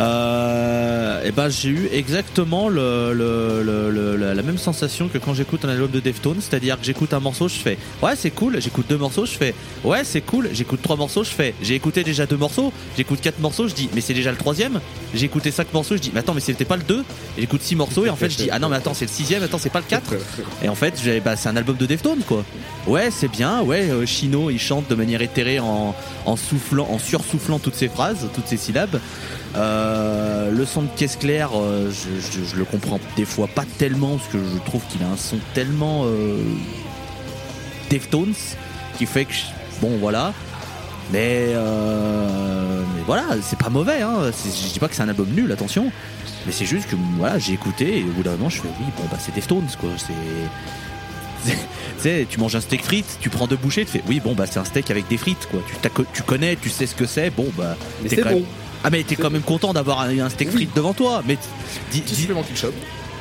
Euh, 0.00 1.22
et 1.24 1.30
ben 1.30 1.50
j'ai 1.50 1.68
eu 1.68 1.88
exactement 1.92 2.68
le, 2.70 3.12
le- 3.12 3.62
le- 3.62 4.16
la, 4.16 4.42
même 4.42 4.56
sensation 4.56 5.08
que 5.08 5.18
quand 5.18 5.34
j'écoute 5.34 5.62
un 5.66 5.68
album 5.68 5.90
de 5.90 6.00
Deftones, 6.00 6.40
c'est-à-dire 6.40 6.78
que 6.80 6.84
j'écoute 6.86 7.12
un 7.12 7.20
morceau, 7.20 7.48
je 7.48 7.54
fais 7.54 7.76
ouais 8.02 8.16
c'est 8.16 8.30
cool, 8.30 8.60
j'écoute 8.60 8.86
deux 8.88 8.96
morceaux, 8.96 9.26
je 9.26 9.32
fais 9.32 9.54
ouais 9.84 10.02
c'est 10.04 10.22
cool, 10.22 10.48
j'écoute 10.54 10.80
trois 10.82 10.96
morceaux, 10.96 11.22
je 11.22 11.28
fais 11.30 11.54
j'ai 11.62 11.74
écouté 11.74 12.02
déjà 12.02 12.24
deux 12.24 12.38
morceaux, 12.38 12.72
j'écoute 12.96 13.20
quatre 13.20 13.40
morceaux, 13.40 13.68
je 13.68 13.74
dis 13.74 13.90
mais 13.94 14.00
c'est 14.00 14.14
déjà 14.14 14.30
le 14.30 14.38
troisième, 14.38 14.80
j'ai 15.14 15.26
écouté 15.26 15.50
cinq 15.50 15.72
morceaux, 15.74 15.96
je 15.96 16.00
dis 16.00 16.10
mais 16.14 16.20
attends 16.20 16.32
mais 16.34 16.40
c'était 16.40 16.64
pas 16.64 16.76
le 16.78 16.82
deux, 16.82 17.04
j'écoute 17.38 17.60
six 17.62 17.76
morceaux 17.76 18.06
et 18.06 18.10
en 18.10 18.16
fait 18.16 18.30
je 18.30 18.36
dis 18.38 18.48
ah 18.50 18.58
non 18.58 18.70
mais 18.70 18.76
attends 18.76 18.94
c'est 18.94 19.04
le 19.04 19.10
sixième, 19.12 19.42
attends 19.42 19.58
c'est 19.58 19.68
pas 19.70 19.80
le 19.80 19.84
4 19.86 20.14
et 20.64 20.68
en 20.70 20.74
fait 20.74 20.94
bah, 21.22 21.36
c'est 21.36 21.50
un 21.50 21.56
album 21.56 21.76
de 21.76 21.84
Deftones 21.86 22.22
quoi. 22.26 22.42
Ouais 22.86 23.10
c'est 23.10 23.28
bien, 23.30 23.60
ouais 23.60 23.90
euh, 23.90 24.06
Chino 24.06 24.48
il 24.50 24.58
chante 24.58 24.88
de 24.88 24.94
manière 24.94 25.20
éthérée 25.20 25.60
en, 25.60 25.94
en 26.24 26.36
soufflant, 26.36 26.88
en 26.90 26.98
sursoufflant 26.98 27.58
toutes 27.58 27.74
ses 27.74 27.88
phrases, 27.88 28.28
toutes 28.34 28.46
ses 28.48 28.56
syllabes. 28.56 28.98
Euh, 29.56 30.50
le 30.52 30.64
son 30.64 30.82
de 30.82 30.88
caisse 30.96 31.16
claire, 31.16 31.50
euh, 31.54 31.90
je, 31.90 32.20
je- 32.20 32.44
je 32.44 32.56
le 32.56 32.64
comprends 32.64 33.00
des 33.16 33.24
fois 33.24 33.48
pas 33.48 33.64
tellement 33.78 34.16
parce 34.16 34.28
que 34.28 34.38
je 34.38 34.58
trouve 34.64 34.82
qu'il 34.88 35.02
a 35.02 35.06
un 35.08 35.16
son 35.16 35.38
tellement 35.54 36.02
euh, 36.04 36.38
Deftones 37.90 38.34
qui 38.96 39.06
fait 39.06 39.24
que 39.24 39.32
je- 39.32 39.42
bon 39.80 39.96
voilà. 39.98 40.32
Mais, 41.12 41.46
euh, 41.48 42.84
mais 42.94 43.02
voilà, 43.04 43.24
c'est 43.42 43.58
pas 43.58 43.68
mauvais. 43.70 44.00
Hein. 44.02 44.30
Je 44.44 44.72
dis 44.72 44.78
pas 44.78 44.86
que 44.86 44.94
c'est 44.94 45.02
un 45.02 45.08
album 45.08 45.28
nul, 45.34 45.50
attention. 45.50 45.90
Mais 46.46 46.52
c'est 46.52 46.66
juste 46.66 46.88
que 46.88 46.94
voilà, 47.18 47.38
j'ai 47.40 47.52
écouté 47.54 47.98
et 47.98 48.02
au 48.04 48.12
bout 48.12 48.22
d'un 48.22 48.30
moment, 48.32 48.48
je 48.48 48.60
fais 48.62 48.68
oui, 48.78 48.86
bon 48.96 49.02
bah 49.10 49.16
c'est 49.18 49.34
Deftones 49.34 49.66
quoi. 49.80 49.90
C'est 49.98 50.12
tu 51.50 51.56
sais, 51.98 52.26
tu 52.30 52.38
manges 52.38 52.54
un 52.54 52.60
steak 52.60 52.84
frites, 52.84 53.18
tu 53.20 53.28
prends 53.30 53.46
deux 53.48 53.56
bouchées, 53.56 53.84
tu 53.84 53.90
fais 53.92 54.02
oui, 54.06 54.20
bon 54.20 54.34
bah 54.34 54.44
c'est 54.48 54.60
un 54.60 54.64
steak 54.64 54.90
avec 54.90 55.08
des 55.08 55.16
frites 55.16 55.48
quoi. 55.50 55.60
Tu, 56.14 56.22
connais, 56.22 56.54
tu 56.54 56.68
sais 56.70 56.86
ce 56.86 56.94
que 56.94 57.06
c'est. 57.06 57.30
Bon 57.30 57.48
bah 57.58 57.76
Mais 58.02 58.08
c'est 58.08 58.16
quand 58.18 58.30
bon. 58.30 58.36
même- 58.36 58.44
Ah 58.82 58.90
mais 58.90 59.02
t'es 59.02 59.16
quand 59.16 59.30
même 59.30 59.42
content 59.42 59.72
d'avoir 59.72 60.00
un, 60.00 60.18
un 60.18 60.28
steak 60.30 60.50
frites 60.50 60.74
devant 60.74 60.94
toi. 60.94 61.22
Mais 61.26 61.36
dis- 61.92 62.00
Petit 62.00 62.28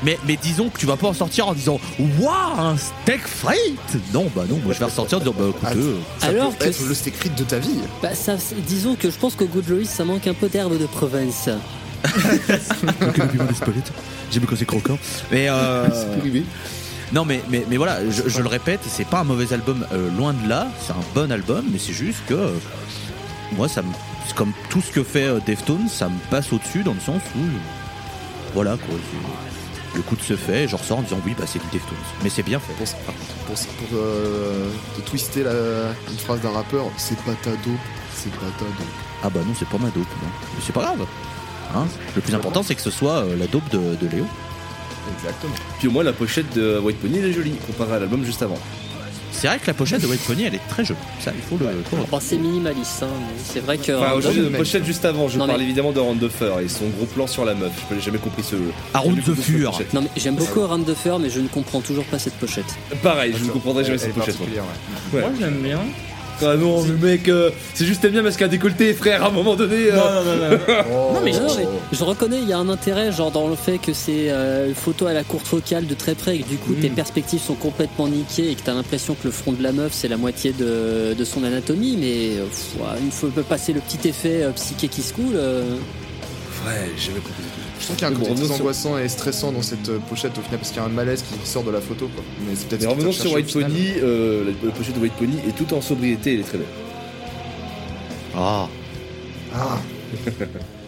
mais, 0.01 0.18
mais 0.26 0.38
disons 0.41 0.70
que 0.70 0.80
tu 0.80 0.86
vas 0.86 0.95
pas 0.95 1.07
en 1.07 1.14
sortir 1.14 1.49
en 1.49 1.53
disant 1.53 1.78
Waouh, 2.20 2.57
un 2.60 2.78
steak 2.78 3.22
frites 3.28 3.97
Non, 4.14 4.32
bah 4.34 4.43
non, 4.49 4.57
moi 4.64 4.74
je 4.74 4.80
vais 4.80 4.86
ressortir 4.86 5.18
en 5.18 5.22
disant 5.22 5.36
Bah 5.38 5.45
écoute, 5.49 5.62
Ah, 5.66 5.74
euh, 5.76 5.97
Ça 6.20 6.28
Alors 6.28 6.51
peut 6.53 6.64
que 6.66 6.70
être 6.70 6.86
le 6.88 6.93
steak 6.93 7.16
frites 7.16 7.36
de 7.36 7.43
ta 7.43 7.60
vie. 7.60 7.76
Bah, 8.01 8.16
ça, 8.16 8.36
disons 8.66 8.95
que 8.95 9.12
je 9.12 9.18
pense 9.18 9.36
qu'au 9.36 9.45
goût 9.47 9.62
de 9.62 9.70
Loïs, 9.72 9.89
ça 9.89 10.05
manque 10.05 10.26
un 10.28 10.34
peu 10.34 10.47
d'herbe 10.47 10.80
de 10.80 10.86
Provence. 10.86 11.49
j'aime 14.32 14.45
quand 14.45 14.55
c'est 14.55 14.66
croquant. 14.66 14.97
Mais 15.32 15.47
euh, 15.49 15.88
non, 17.14 17.26
mais, 17.26 17.41
mais, 17.49 17.66
mais 17.70 17.76
voilà, 17.78 17.99
je, 18.10 18.30
je 18.30 18.41
le 18.41 18.47
répète, 18.47 18.80
c'est 18.88 19.05
pas 19.07 19.20
un 19.20 19.24
mauvais 19.26 19.51
album, 19.53 19.86
euh, 19.91 20.10
loin 20.18 20.34
de 20.34 20.47
là, 20.47 20.68
c'est 20.86 20.93
un 20.93 21.03
bon 21.14 21.30
album, 21.32 21.66
mais 21.72 21.80
c'est 21.80 21.91
juste 21.93 22.20
que 22.28 22.34
euh, 22.36 22.51
moi, 23.57 23.68
ça 23.68 23.82
me. 23.82 23.89
Comme 24.36 24.54
tout 24.70 24.82
ce 24.82 24.92
que 24.92 25.04
fait 25.04 25.26
euh, 25.26 25.40
Deftones, 25.46 25.90
ça 25.90 26.08
me 26.08 26.18
passe 26.30 26.54
au-dessus 26.54 26.84
dans 26.84 26.94
le 26.94 27.00
sens 27.00 27.22
où. 27.36 27.40
Voilà 28.54 28.78
quoi. 28.78 28.96
Le 29.96 30.02
coup 30.02 30.16
de 30.16 30.22
se 30.22 30.36
fait, 30.36 30.68
je 30.68 30.76
ressors 30.76 31.00
en 31.00 31.02
disant 31.02 31.20
oui, 31.26 31.36
bah 31.38 31.46
c'est 31.48 31.60
du 31.60 31.66
Deftones. 31.72 31.98
Mais 32.24 32.30
c'est 32.30 32.44
bien 32.44 32.60
fait. 32.60 32.74
Pour, 32.74 32.88
pour, 33.48 33.56
pour, 33.56 33.98
euh, 33.98 34.70
te 34.96 35.02
twister 35.02 35.44
la, 35.44 35.52
une 36.10 36.18
phrase 36.18 36.42
d'un 36.42 36.52
rappeur, 36.52 36.86
c'est 36.98 37.18
pas 37.18 37.34
ta 37.44 37.52
dope, 37.52 37.74
c'est 38.14 38.32
pas 38.32 38.46
ta 38.58 38.66
dope. 38.66 38.88
Ah 39.24 39.30
bah 39.30 39.42
non, 39.46 39.54
c'est 39.58 39.68
pas 39.68 39.78
ma 39.78 39.90
dope, 39.90 39.96
non. 39.96 40.30
Mais 40.56 40.62
c'est 40.66 40.74
pas 40.74 40.82
grave. 40.82 41.06
Hein 41.76 41.86
le 42.16 42.22
plus 42.22 42.34
important, 42.34 42.64
c'est 42.64 42.76
que 42.76 42.82
ce 42.82 42.92
soit 42.92 43.18
euh, 43.24 43.36
la 43.36 43.48
dope 43.48 43.70
de, 43.70 43.96
de 43.96 44.08
Léo. 44.08 44.26
Exactement. 45.18 45.56
Puis 45.80 45.88
au 45.88 45.92
moins 45.92 46.04
la 46.04 46.14
pochette 46.14 46.54
de 46.56 46.80
White 46.80 47.00
Pony 47.00 47.18
elle 47.18 47.26
est 47.26 47.34
jolie 47.34 47.56
comparée 47.66 47.96
à 47.96 48.00
l'album 48.00 48.24
juste 48.24 48.42
avant. 48.42 48.58
C'est 49.32 49.48
vrai 49.48 49.60
que 49.60 49.68
la 49.68 49.74
pochette 49.74 50.02
de 50.02 50.08
White 50.08 50.22
Pony, 50.28 50.44
elle 50.44 50.56
est 50.56 50.68
très 50.70 50.84
jolie. 50.84 51.00
Ça, 51.20 51.32
il 51.36 51.42
faut 51.42 51.58
le. 51.58 51.68
Bon, 52.10 52.20
c'est 52.20 52.38
minimaliste, 52.38 53.04
hein, 53.04 53.08
c'est 53.44 53.60
vrai 53.62 53.78
que. 53.78 53.92
Enfin, 53.94 54.06
Random- 54.08 54.18
aujourd'hui, 54.18 54.42
la 54.44 54.50
mec. 54.50 54.58
pochette 54.60 54.86
juste 54.86 55.06
avant, 55.06 55.28
je 55.30 55.38
Non, 55.38 55.46
parle 55.48 55.60
mais- 55.60 55.66
évidemment 55.66 55.92
de 55.92 56.00
Randoffer 56.00 56.52
et 56.64 56.68
son 56.68 56.88
gros 56.90 57.06
plan 57.06 57.28
sur 57.28 57.46
la 57.46 57.54
meuf. 57.56 57.72
Je 57.90 57.96
n'ai 57.96 58.02
jamais 58.02 58.18
compris 58.18 58.44
ce. 58.44 58.56
Around 58.94 59.22
jamais 59.24 59.38
the 59.38 59.42
Fur. 59.42 59.80
Non 59.94 60.02
mais 60.02 60.10
j'aime 60.18 60.36
beaucoup 60.36 60.62
Around 60.62 60.86
the 60.86 60.96
Fur 60.96 61.20
mais 61.20 61.30
je 61.30 61.40
ne 61.40 61.48
comprends 61.48 61.82
toujours 61.82 62.06
pas 62.06 62.20
cette 62.20 62.34
pochette. 62.36 62.66
Pareil, 63.02 63.34
je 63.38 63.46
ne 63.46 63.50
comprendrai 63.50 63.84
jamais 63.86 63.98
cette 63.98 64.14
pochette. 64.14 64.36
ouais. 64.40 64.48
Ouais. 65.14 65.22
Moi 65.22 65.32
j'aime 65.40 65.62
bien. 65.62 65.80
Ah 66.42 66.56
non, 66.56 66.82
mais 66.84 67.12
mec, 67.12 67.28
euh, 67.28 67.50
c'est 67.74 67.86
juste 67.86 68.02
t'aimes 68.02 68.12
bien 68.12 68.24
parce 68.24 68.36
qu'il 68.36 68.42
y 68.42 68.44
a 68.46 68.48
un 68.48 68.52
décolleté, 68.52 68.94
frère, 68.94 69.24
à 69.24 69.28
un 69.28 69.32
moment 69.32 69.56
donné. 69.56 69.92
euh. 69.92 69.96
Non, 69.96 70.24
non, 70.24 70.36
non, 70.36 70.50
non. 70.52 70.84
Oh. 70.92 71.14
Non 71.16 71.22
mais, 71.24 71.32
je 71.92 72.04
reconnais, 72.04 72.40
il 72.42 72.48
y 72.48 72.54
a 72.54 72.58
un 72.58 72.70
intérêt 72.70 73.12
genre 73.12 73.32
dans 73.32 73.48
le 73.48 73.56
fait 73.56 73.78
que 73.78 73.94
c'est 73.94 74.30
euh, 74.32 74.68
une 74.70 74.76
photo 74.76 75.08
à 75.08 75.14
la 75.14 75.24
courte 75.24 75.48
focale 75.48 75.86
de 75.88 75.94
très 75.94 76.16
près 76.16 76.36
et 76.38 76.40
que 76.40 76.48
du 76.50 76.58
coup 76.58 76.72
Mm. 76.74 76.82
tes 76.82 76.90
perspectives 76.90 77.42
sont 77.42 77.56
complètement 77.56 78.08
niquées 78.08 78.52
et 78.52 78.56
que 78.56 78.62
t'as 78.62 78.74
l'impression 78.74 79.16
que 79.16 79.26
le 79.26 79.32
front 79.32 79.52
de 79.54 79.62
la 79.64 79.72
meuf 79.72 79.92
c'est 79.94 80.08
la 80.08 80.18
moitié 80.18 80.54
de, 80.54 81.14
de 81.18 81.24
son 81.26 81.44
anatomie 81.44 81.98
mais 82.00 82.38
euh, 82.40 82.46
pff, 82.46 82.76
ouais, 82.80 83.00
une 83.02 83.12
fois 83.12 83.30
passer 83.48 83.74
le 83.74 83.80
petit 83.82 84.08
effet 84.08 84.44
euh, 84.44 84.52
psyché 84.52 84.88
qui 84.88 85.02
se 85.02 85.14
coule. 85.14 85.34
euh, 85.36 85.64
Ouais, 86.66 86.90
j'ai 86.98 87.08
jamais 87.08 87.20
compris. 87.20 87.44
Je 87.80 87.86
trouve 87.86 87.96
qu'il 87.96 88.08
y 88.08 88.12
a 88.12 88.14
un 88.14 88.18
Bon, 88.18 88.26
côté 88.26 88.42
très 88.46 88.52
angoissant 88.52 88.98
et 88.98 89.08
stressant 89.08 89.52
dans 89.52 89.62
cette 89.62 89.88
euh, 89.90 90.00
pochette 90.10 90.38
au 90.38 90.42
final 90.42 90.60
parce 90.60 90.70
qu'il 90.72 90.82
y 90.82 90.84
a 90.84 90.88
un 90.88 90.90
malaise 90.90 91.24
qui 91.24 91.48
sort 91.48 91.64
de 91.64 91.72
la 91.72 91.80
photo 91.82 92.10
quoi. 92.14 92.24
Mais 92.46 92.54
c'est 92.56 92.68
peut-être 92.68 92.90
revenons 92.90 93.12
sur 93.12 93.32
White. 93.34 93.54
Pony, 93.54 93.94
euh, 94.04 94.44
la, 94.46 94.52
la 94.68 94.72
pochette 94.74 94.96
de 94.96 95.00
White 95.00 95.14
Pony 95.14 95.38
est 95.48 95.56
tout 95.56 95.74
en 95.74 95.82
sobriété, 95.82 96.34
elle 96.34 96.40
est 96.42 96.44
très 96.44 96.58
belle. 96.58 96.68
Ah. 98.36 98.68
Ah. 99.56 99.78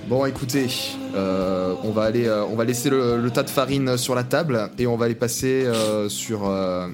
Bon, 0.10 0.26
écoutez, 0.26 0.68
euh, 1.16 1.74
on 1.84 1.92
va 1.92 2.02
aller, 2.04 2.26
euh, 2.28 2.44
on 2.44 2.56
va 2.58 2.66
laisser 2.66 2.90
le, 2.90 3.18
le 3.18 3.32
tas 3.32 3.44
de 3.44 3.50
farine 3.50 3.98
sur 3.98 4.14
la 4.14 4.24
table 4.24 4.70
et 4.78 4.86
on 4.86 4.98
va 4.98 5.06
aller 5.06 5.16
passer 5.16 5.64
euh, 5.66 6.10
sur. 6.10 6.50
euh, 6.50 6.88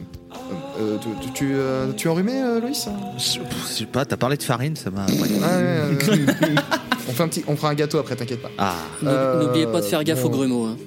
euh, 0.80 0.98
tu, 1.02 1.08
tu, 1.26 1.32
tu, 1.34 1.52
euh, 1.56 1.88
tu 1.98 2.08
es 2.08 2.12
enrhumé, 2.12 2.34
euh, 2.43 2.60
Loïs? 2.60 2.88
Je 3.18 3.39
sais 3.74 3.86
pas, 3.88 4.06
t'as 4.06 4.18
parlé 4.18 4.38
de 4.38 4.43
farine, 4.43 4.76
ça 4.76 4.91
m'a. 4.91 5.06
Ah, 5.08 5.12
ouais, 5.14 5.30
euh, 5.41 5.93
fait 7.18 7.24
un 7.24 7.28
petit, 7.28 7.43
on 7.47 7.55
fera 7.55 7.70
un 7.70 7.76
gâteau 7.76 7.97
après, 7.97 8.15
t'inquiète 8.15 8.41
pas. 8.41 8.51
Ah. 8.57 8.76
Euh, 9.03 9.43
N'oubliez 9.43 9.65
pas 9.65 9.82
de 9.82 9.86
faire 9.86 10.03
gaffe 10.03 10.22
bon. 10.22 10.28
aux 10.28 10.32
grumeaux. 10.32 10.65
hein. 10.65 10.78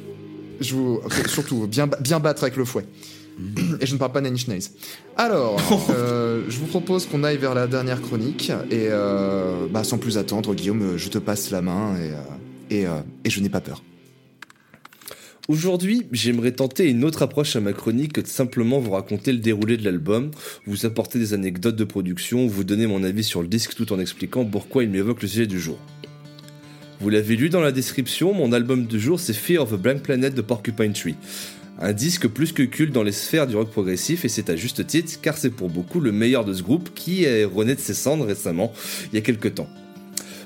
Je 0.60 0.74
vous, 0.74 1.00
surtout 1.26 1.66
bien, 1.66 1.88
bien 2.00 2.20
battre 2.20 2.42
avec 2.44 2.56
le 2.56 2.64
fouet. 2.64 2.84
Et 3.80 3.86
je 3.86 3.94
ne 3.94 3.98
parle 3.98 4.12
pas 4.12 4.20
Nanny 4.20 4.38
Schneis. 4.38 4.70
Alors, 5.16 5.58
euh, 5.90 6.42
je 6.48 6.58
vous 6.58 6.66
propose 6.66 7.06
qu'on 7.06 7.24
aille 7.24 7.38
vers 7.38 7.54
la 7.54 7.66
dernière 7.66 8.02
chronique 8.02 8.50
et 8.70 8.88
euh, 8.90 9.66
bah, 9.70 9.84
sans 9.84 9.96
plus 9.96 10.18
attendre, 10.18 10.54
Guillaume, 10.54 10.96
je 10.98 11.08
te 11.08 11.16
passe 11.18 11.50
la 11.50 11.62
main 11.62 11.94
et, 12.70 12.76
et, 12.80 12.86
euh, 12.86 13.00
et 13.24 13.30
je 13.30 13.40
n'ai 13.40 13.48
pas 13.48 13.62
peur. 13.62 13.82
Aujourd'hui, 15.48 16.06
j'aimerais 16.12 16.52
tenter 16.52 16.88
une 16.88 17.02
autre 17.04 17.22
approche 17.22 17.56
à 17.56 17.60
ma 17.60 17.72
chronique 17.72 18.12
que 18.12 18.20
de 18.20 18.26
simplement 18.26 18.78
vous 18.78 18.90
raconter 18.92 19.32
le 19.32 19.38
déroulé 19.38 19.76
de 19.78 19.84
l'album, 19.84 20.30
vous 20.66 20.84
apporter 20.86 21.18
des 21.18 21.32
anecdotes 21.34 21.76
de 21.76 21.84
production, 21.84 22.46
vous 22.46 22.62
donner 22.62 22.86
mon 22.86 23.02
avis 23.02 23.24
sur 23.24 23.42
le 23.42 23.48
disque 23.48 23.74
tout 23.74 23.92
en 23.92 23.98
expliquant 23.98 24.44
pourquoi 24.44 24.84
il 24.84 24.90
m'évoque 24.90 25.22
le 25.22 25.28
sujet 25.28 25.46
du 25.46 25.58
jour. 25.58 25.78
Vous 27.00 27.08
l'avez 27.08 27.34
lu 27.34 27.48
dans 27.48 27.62
la 27.62 27.72
description, 27.72 28.34
mon 28.34 28.52
album 28.52 28.84
du 28.84 29.00
jour 29.00 29.18
c'est 29.18 29.32
Fear 29.32 29.62
of 29.62 29.72
a 29.72 29.78
Blank 29.78 30.02
Planet 30.02 30.34
de 30.34 30.42
Porcupine 30.42 30.92
Tree. 30.92 31.14
Un 31.80 31.94
disque 31.94 32.28
plus 32.28 32.52
que 32.52 32.62
culte 32.62 32.92
dans 32.92 33.02
les 33.02 33.12
sphères 33.12 33.46
du 33.46 33.56
rock 33.56 33.70
progressif 33.70 34.26
et 34.26 34.28
c'est 34.28 34.50
à 34.50 34.56
juste 34.56 34.86
titre 34.86 35.18
car 35.22 35.38
c'est 35.38 35.48
pour 35.48 35.70
beaucoup 35.70 35.98
le 35.98 36.12
meilleur 36.12 36.44
de 36.44 36.52
ce 36.52 36.62
groupe 36.62 36.90
qui 36.94 37.24
est 37.24 37.46
rené 37.46 37.74
de 37.74 37.80
ses 37.80 37.94
cendres 37.94 38.26
récemment, 38.26 38.74
il 39.10 39.14
y 39.14 39.18
a 39.18 39.22
quelques 39.22 39.54
temps. 39.54 39.68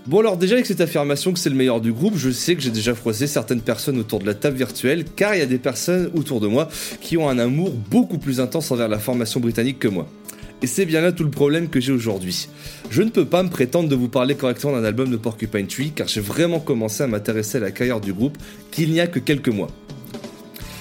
Bon 0.07 0.21
alors 0.21 0.37
déjà 0.37 0.55
avec 0.55 0.67
cette 0.67 0.81
affirmation 0.81 1.33
que 1.33 1.41
c'est 1.41 1.51
le 1.51 1.57
meilleur 1.57 1.81
du 1.81 1.93
groupe, 1.93 2.17
je 2.17 2.31
sais 2.31 2.55
que 2.55 2.63
j'ai 2.63 2.71
déjà 2.71 2.95
froissé 2.95 3.27
certaines 3.27 3.63
personnes 3.63 3.99
autour 3.99 4.21
de 4.21 4.27
la 4.27 4.35
table 4.35 4.57
virtuelle, 4.57 5.07
car 5.17 5.35
il 5.35 5.41
y 5.41 5.43
a 5.43 5.47
des 5.47 5.59
personnes 5.59 6.13
autour 6.15 6.39
de 6.39 6.47
moi 6.47 6.69
qui 7.01 7.17
ont 7.17 7.29
un 7.29 7.41
amour 7.41 7.73
beaucoup 7.73 8.19
plus 8.19 8.39
intense 8.39 8.71
envers 8.71 8.87
la 8.89 9.01
formation 9.01 9.41
britannique 9.41 9.81
que 9.81 9.89
moi. 9.89 10.09
Et 10.63 10.67
c'est 10.67 10.87
bien 10.87 11.01
là 11.01 11.13
tout 11.13 11.25
le 11.25 11.31
problème 11.31 11.69
que 11.69 11.81
j'ai 11.81 11.93
aujourd'hui. 11.93 12.49
Je 12.91 13.03
ne 13.03 13.11
peux 13.11 13.27
pas 13.27 13.43
me 13.43 13.51
prétendre 13.51 13.89
de 13.89 13.95
vous 13.95 14.09
parler 14.09 14.35
correctement 14.35 14.73
d'un 14.73 14.85
album 14.85 15.11
de 15.11 15.17
Porcupine 15.17 15.67
Tree, 15.67 15.93
car 15.95 16.09
j'ai 16.09 16.21
vraiment 16.21 16.61
commencé 16.61 17.03
à 17.03 17.07
m'intéresser 17.07 17.59
à 17.59 17.61
la 17.61 17.71
carrière 17.71 18.01
du 18.01 18.13
groupe 18.13 18.39
qu'il 18.71 18.91
n'y 18.93 19.01
a 19.01 19.07
que 19.07 19.19
quelques 19.19 19.49
mois. 19.49 19.71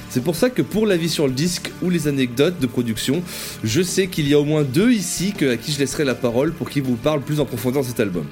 C'est 0.09 0.23
pour 0.23 0.35
ça 0.35 0.51
que 0.51 0.61
pour 0.61 0.85
l'avis 0.85 1.09
sur 1.09 1.25
le 1.25 1.33
disque 1.33 1.71
ou 1.81 1.89
les 1.89 2.07
anecdotes 2.07 2.59
de 2.59 2.67
production, 2.67 3.23
je 3.63 3.81
sais 3.81 4.07
qu'il 4.07 4.27
y 4.27 4.35
a 4.35 4.39
au 4.39 4.45
moins 4.45 4.61
deux 4.61 4.91
ici 4.91 5.33
à 5.41 5.57
qui 5.57 5.71
je 5.71 5.79
laisserai 5.79 6.05
la 6.05 6.13
parole 6.13 6.53
pour 6.53 6.69
qu'ils 6.69 6.83
vous 6.83 6.95
parlent 6.95 7.21
plus 7.21 7.39
en 7.39 7.45
profondeur 7.45 7.81
de 7.81 7.87
cet 7.87 7.99
album. 7.99 8.25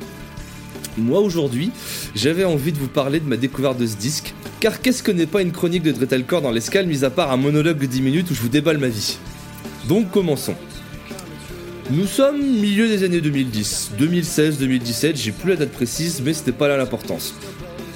Moi 0.97 1.19
aujourd'hui, 1.21 1.71
j'avais 2.13 2.43
envie 2.43 2.71
de 2.71 2.77
vous 2.77 2.87
parler 2.87 3.19
de 3.19 3.27
ma 3.27 3.35
découverte 3.35 3.79
de 3.79 3.87
ce 3.87 3.95
disque, 3.95 4.35
car 4.59 4.79
qu'est-ce 4.79 5.01
que 5.01 5.11
n'est 5.11 5.25
pas 5.25 5.41
une 5.41 5.51
chronique 5.51 5.81
de 5.81 5.91
Dretalcore 5.91 6.43
dans 6.43 6.51
l'escale, 6.51 6.85
mis 6.85 7.03
à 7.03 7.09
part 7.09 7.31
un 7.31 7.37
monologue 7.37 7.79
de 7.79 7.87
10 7.87 8.01
minutes 8.01 8.29
où 8.29 8.35
je 8.35 8.41
vous 8.41 8.49
déballe 8.49 8.77
ma 8.77 8.89
vie? 8.89 9.17
Donc 9.87 10.11
commençons. 10.11 10.55
Nous 11.89 12.05
sommes 12.05 12.41
milieu 12.41 12.87
des 12.87 13.03
années 13.03 13.19
2010, 13.19 13.91
2016, 13.97 14.59
2017, 14.59 15.17
j'ai 15.17 15.31
plus 15.31 15.49
la 15.49 15.55
date 15.57 15.71
précise, 15.71 16.21
mais 16.23 16.33
c'était 16.33 16.53
pas 16.53 16.67
là 16.69 16.77
l'importance. 16.77 17.33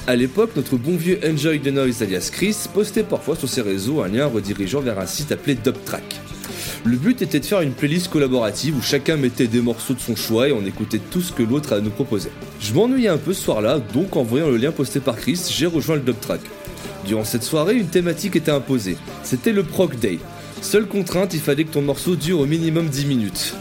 À 0.07 0.15
l'époque, 0.15 0.51
notre 0.55 0.75
bon 0.75 0.97
vieux 0.97 1.19
Enjoy 1.25 1.59
the 1.59 1.67
Noise 1.67 2.01
alias 2.01 2.29
Chris 2.31 2.57
postait 2.73 3.03
parfois 3.03 3.36
sur 3.36 3.47
ses 3.47 3.61
réseaux 3.61 4.01
un 4.01 4.09
lien 4.09 4.25
redirigeant 4.25 4.81
vers 4.81 4.99
un 4.99 5.05
site 5.05 5.31
appelé 5.31 5.55
Dubtrack. 5.55 6.03
Le 6.83 6.97
but 6.97 7.21
était 7.21 7.39
de 7.39 7.45
faire 7.45 7.61
une 7.61 7.71
playlist 7.71 8.09
collaborative 8.09 8.75
où 8.77 8.81
chacun 8.81 9.15
mettait 9.15 9.47
des 9.47 9.61
morceaux 9.61 9.93
de 9.93 9.99
son 9.99 10.15
choix 10.15 10.49
et 10.49 10.51
on 10.51 10.65
écoutait 10.65 10.99
tout 10.99 11.21
ce 11.21 11.31
que 11.31 11.43
l'autre 11.43 11.73
à 11.73 11.79
nous 11.79 11.89
proposer. 11.89 12.29
Je 12.59 12.73
m'ennuyais 12.73 13.07
un 13.07 13.17
peu 13.17 13.33
ce 13.33 13.43
soir-là, 13.43 13.79
donc 13.79 14.17
en 14.17 14.23
voyant 14.23 14.49
le 14.49 14.57
lien 14.57 14.71
posté 14.71 14.99
par 14.99 15.15
Chris, 15.15 15.39
j'ai 15.49 15.67
rejoint 15.67 15.95
le 15.95 16.01
Dubtrack. 16.01 16.41
Durant 17.07 17.23
cette 17.23 17.43
soirée, 17.43 17.75
une 17.75 17.88
thématique 17.88 18.36
était 18.36 18.51
imposée. 18.51 18.97
C'était 19.23 19.53
le 19.53 19.63
Proc 19.63 19.97
Day. 19.97 20.19
Seule 20.61 20.88
contrainte, 20.88 21.33
il 21.33 21.39
fallait 21.39 21.63
que 21.63 21.73
ton 21.73 21.81
morceau 21.81 22.15
dure 22.15 22.39
au 22.39 22.45
minimum 22.45 22.88
10 22.89 23.05
minutes. 23.05 23.55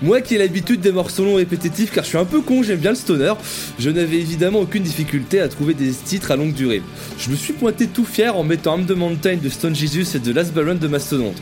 Moi 0.00 0.20
qui 0.20 0.36
ai 0.36 0.38
l'habitude 0.38 0.80
des 0.80 0.92
morceaux 0.92 1.24
longs 1.24 1.34
répétitifs 1.34 1.90
car 1.90 2.04
je 2.04 2.10
suis 2.10 2.18
un 2.18 2.24
peu 2.24 2.40
con, 2.40 2.62
j'aime 2.62 2.78
bien 2.78 2.90
le 2.90 2.96
stoner, 2.96 3.32
je 3.80 3.90
n'avais 3.90 4.18
évidemment 4.18 4.60
aucune 4.60 4.84
difficulté 4.84 5.40
à 5.40 5.48
trouver 5.48 5.74
des 5.74 5.90
titres 5.90 6.30
à 6.30 6.36
longue 6.36 6.52
durée. 6.52 6.82
Je 7.18 7.30
me 7.30 7.34
suis 7.34 7.52
pointé 7.52 7.88
tout 7.88 8.04
fier 8.04 8.36
en 8.36 8.44
mettant 8.44 8.74
Am 8.74 8.86
the 8.86 8.92
Mountain 8.92 9.38
de 9.42 9.48
Stone 9.48 9.74
Jesus 9.74 10.16
et 10.16 10.20
The 10.20 10.28
Last 10.28 10.54
Baron 10.54 10.76
de 10.76 10.86
Mastodon. 10.86 11.34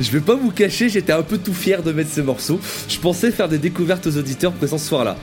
Je 0.00 0.10
vais 0.10 0.20
pas 0.20 0.34
vous 0.34 0.50
cacher, 0.50 0.88
j'étais 0.88 1.12
un 1.12 1.22
peu 1.22 1.38
tout 1.38 1.54
fier 1.54 1.84
de 1.84 1.92
mettre 1.92 2.10
ces 2.10 2.22
morceaux. 2.22 2.60
Je 2.88 2.98
pensais 2.98 3.30
faire 3.30 3.48
des 3.48 3.58
découvertes 3.58 4.06
aux 4.08 4.16
auditeurs 4.16 4.52
présents 4.52 4.78
ce 4.78 4.88
soir-là. 4.88 5.16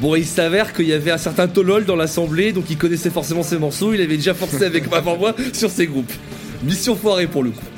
Bon, 0.00 0.14
il 0.14 0.26
s'avère 0.26 0.72
qu'il 0.72 0.86
y 0.86 0.94
avait 0.94 1.10
un 1.10 1.18
certain 1.18 1.48
Tolol 1.48 1.84
dans 1.84 1.96
l'assemblée, 1.96 2.52
donc 2.52 2.64
il 2.70 2.78
connaissait 2.78 3.10
forcément 3.10 3.42
ces 3.42 3.58
morceaux, 3.58 3.92
il 3.92 4.00
avait 4.00 4.16
déjà 4.16 4.34
forcé 4.34 4.64
avec 4.64 4.90
ma 4.90 5.02
moi 5.02 5.34
sur 5.52 5.70
ces 5.70 5.86
groupes. 5.86 6.12
Mission 6.64 6.96
foirée 6.96 7.26
pour 7.26 7.42
le 7.42 7.50
coup. 7.50 7.75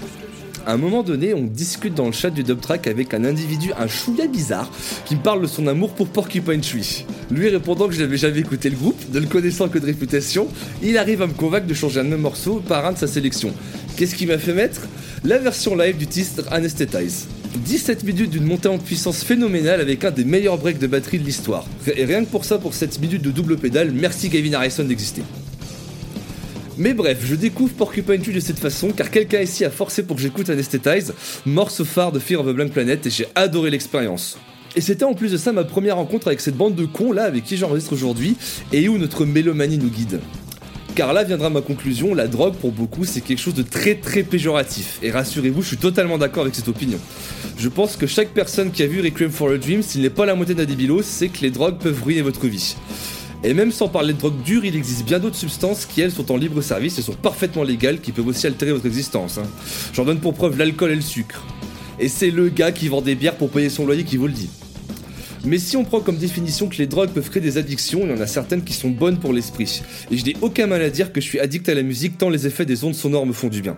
À 0.69 0.75
un 0.75 0.77
moment 0.77 1.03
donné, 1.03 1.33
on 1.33 1.45
discute 1.45 1.95
dans 1.95 2.05
le 2.05 2.13
chat 2.13 2.29
du 2.29 2.43
dub 2.43 2.61
track 2.61 2.89
avec 2.89 3.15
un 3.15 3.25
individu, 3.25 3.73
un 3.79 3.89
chouïa 3.89 4.27
bizarre, 4.27 4.71
qui 5.07 5.17
me 5.17 5.23
parle 5.23 5.41
de 5.41 5.47
son 5.47 5.67
amour 5.67 5.95
pour 5.95 6.09
Porcupine 6.09 6.61
Tree. 6.61 7.07
Lui 7.31 7.49
répondant 7.49 7.89
que 7.89 7.95
je 7.95 8.01
n'avais 8.03 8.19
jamais 8.19 8.41
écouté 8.41 8.69
le 8.69 8.77
groupe, 8.77 9.01
ne 9.11 9.19
le 9.19 9.25
connaissant 9.25 9.71
que 9.71 9.79
de 9.79 9.87
réputation, 9.87 10.47
il 10.83 10.99
arrive 10.99 11.23
à 11.23 11.27
me 11.27 11.33
convaincre 11.33 11.67
de 11.67 11.73
changer 11.73 12.01
un 12.01 12.03
même 12.03 12.21
morceau 12.21 12.57
par 12.69 12.85
un 12.85 12.93
de 12.93 12.99
sa 12.99 13.07
sélection. 13.07 13.55
Qu'est-ce 13.97 14.15
qui 14.15 14.27
m'a 14.27 14.37
fait 14.37 14.53
mettre 14.53 14.83
La 15.25 15.39
version 15.39 15.75
live 15.75 15.97
du 15.97 16.07
titre 16.07 16.43
Anesthetize. 16.51 17.29
17 17.65 18.05
minutes 18.05 18.29
d'une 18.29 18.45
montée 18.45 18.69
en 18.69 18.77
puissance 18.77 19.25
phénoménale 19.25 19.81
avec 19.81 20.05
un 20.05 20.11
des 20.11 20.25
meilleurs 20.25 20.59
breaks 20.59 20.79
de 20.79 20.87
batterie 20.87 21.19
de 21.19 21.25
l'histoire. 21.25 21.65
Et 21.97 22.05
rien 22.05 22.23
que 22.27 22.31
pour 22.31 22.45
ça, 22.45 22.59
pour 22.59 22.75
7 22.75 23.01
minutes 23.01 23.23
de 23.23 23.31
double 23.31 23.57
pédale, 23.57 23.91
merci 23.91 24.29
Gavin 24.29 24.53
Harrison 24.53 24.85
d'exister. 24.85 25.23
Mais 26.79 26.95
bref, 26.95 27.19
je 27.25 27.35
découvre 27.35 27.73
Porcupine 27.73 28.23
Tree 28.23 28.33
de 28.33 28.39
cette 28.39 28.61
façon 28.61 28.93
car 28.93 29.11
quelqu'un 29.11 29.41
ici 29.41 29.65
a 29.65 29.71
forcé 29.71 30.05
pour 30.05 30.15
que 30.15 30.23
j'écoute 30.23 30.49
Anesthetize, 30.49 31.13
morceau 31.45 31.85
phare 31.85 32.13
de 32.13 32.21
Fear 32.21 32.41
of 32.41 32.47
a 32.47 32.53
Blank 32.53 32.71
Planet 32.71 33.05
et 33.05 33.11
j'ai 33.11 33.27
adoré 33.35 33.71
l'expérience. 33.71 34.39
Et 34.77 34.81
c'était 34.81 35.05
en 35.05 35.15
plus 35.15 35.33
de 35.33 35.37
ça 35.37 35.51
ma 35.51 35.65
première 35.65 35.97
rencontre 35.97 36.29
avec 36.29 36.41
cette 36.41 36.57
bande 36.57 36.77
de 36.77 36.85
cons 36.85 37.11
là 37.11 37.25
avec 37.25 37.43
qui 37.43 37.57
j'enregistre 37.57 37.95
aujourd'hui 37.95 38.37
et 38.73 38.89
où 38.89 38.97
notre 38.97 39.25
mélomanie 39.25 39.77
nous 39.77 39.91
guide. 39.91 40.21
Car 40.95 41.13
là 41.13 41.25
viendra 41.25 41.51
ma 41.51 41.63
conclusion, 41.63 42.15
la 42.15 42.29
drogue 42.29 42.55
pour 42.55 42.71
beaucoup 42.71 43.05
c'est 43.05 43.23
quelque 43.23 43.41
chose 43.41 43.55
de 43.55 43.63
très 43.65 43.97
très 43.97 44.23
péjoratif. 44.23 45.01
Et 45.03 45.11
rassurez-vous, 45.11 45.63
je 45.63 45.69
suis 45.69 45.77
totalement 45.79 46.17
d'accord 46.17 46.45
avec 46.45 46.55
cette 46.55 46.69
opinion. 46.69 47.01
Je 47.59 47.69
pense 47.69 47.97
que 47.97 48.07
chaque 48.07 48.29
personne 48.29 48.71
qui 48.71 48.85
a 48.85 48.87
vu 48.87 49.01
Requiem 49.01 49.33
for 49.33 49.51
a 49.51 49.59
Dream, 49.59 49.83
s'il 49.83 50.03
n'est 50.03 50.11
pas 50.11 50.27
la 50.27 50.37
moitié 50.37 50.55
d'un 50.55 50.65
débilos, 50.65 51.03
c'est 51.03 51.29
que 51.29 51.41
les 51.41 51.51
drogues 51.51 51.79
peuvent 51.79 52.05
ruiner 52.05 52.23
votre 52.23 52.47
vie. 52.47 52.77
Et 53.45 53.55
même 53.55 53.71
sans 53.71 53.89
parler 53.89 54.15
de 54.15 54.19
drogue 54.19 54.43
dure, 54.43 54.65
il 54.65 54.75
existe 54.75 55.05
bien 55.05 55.21
d'autres 55.21 55.37
substances 55.37 55.87
qui 55.87 56.01
elles 56.01 56.11
sont 56.11 56.33
en 56.33 56.37
libre 56.37 56.61
service 56.61 56.99
et 56.99 57.03
sont 57.03 57.13
parfaitement 57.13 57.63
légales, 57.63 58.01
qui 58.01 58.11
peuvent 58.11 58.27
aussi 58.27 58.47
altérer 58.47 58.73
votre 58.73 58.87
existence. 58.87 59.39
hein. 59.39 59.47
J'en 59.93 60.05
donne 60.05 60.19
pour 60.19 60.35
preuve 60.35 60.59
l'alcool 60.59 60.91
et 60.91 60.97
le 60.97 61.01
sucre. 61.01 61.45
Et 62.01 62.09
c'est 62.09 62.31
le 62.31 62.49
gars 62.49 62.73
qui 62.73 62.89
vend 62.89 63.01
des 63.01 63.15
bières 63.15 63.37
pour 63.37 63.51
payer 63.51 63.69
son 63.71 63.87
loyer 63.87 64.05
qui 64.05 64.17
vous 64.17 64.27
le 64.27 64.33
dit. 64.33 64.51
Mais 65.45 65.59
si 65.59 65.77
on 65.77 65.85
prend 65.85 66.01
comme 66.01 66.17
définition 66.17 66.69
que 66.69 66.77
les 66.77 66.89
drogues 66.89 67.11
peuvent 67.11 67.31
créer 67.31 67.43
des 67.43 67.59
addictions, 67.59 68.01
il 68.03 68.11
y 68.11 68.13
en 68.13 68.21
a 68.21 68.27
certaines 68.27 68.65
qui 68.65 68.73
sont 68.73 68.91
bonnes 68.91 69.19
pour 69.19 69.33
l'esprit. 69.33 69.83
Et 70.11 70.17
je 70.17 70.25
n'ai 70.25 70.35
aucun 70.41 70.67
mal 70.67 70.83
à 70.83 70.91
dire 70.91 71.13
que 71.13 71.21
je 71.21 71.27
suis 71.27 71.39
addict 71.39 71.69
à 71.69 71.75
la 71.75 71.83
musique 71.83 72.19
tant 72.19 72.31
les 72.31 72.47
effets 72.49 72.67
des 72.67 72.83
ondes 72.83 72.95
sonores 72.95 73.25
me 73.25 73.33
font 73.33 73.49
du 73.49 73.63
bien. 73.63 73.77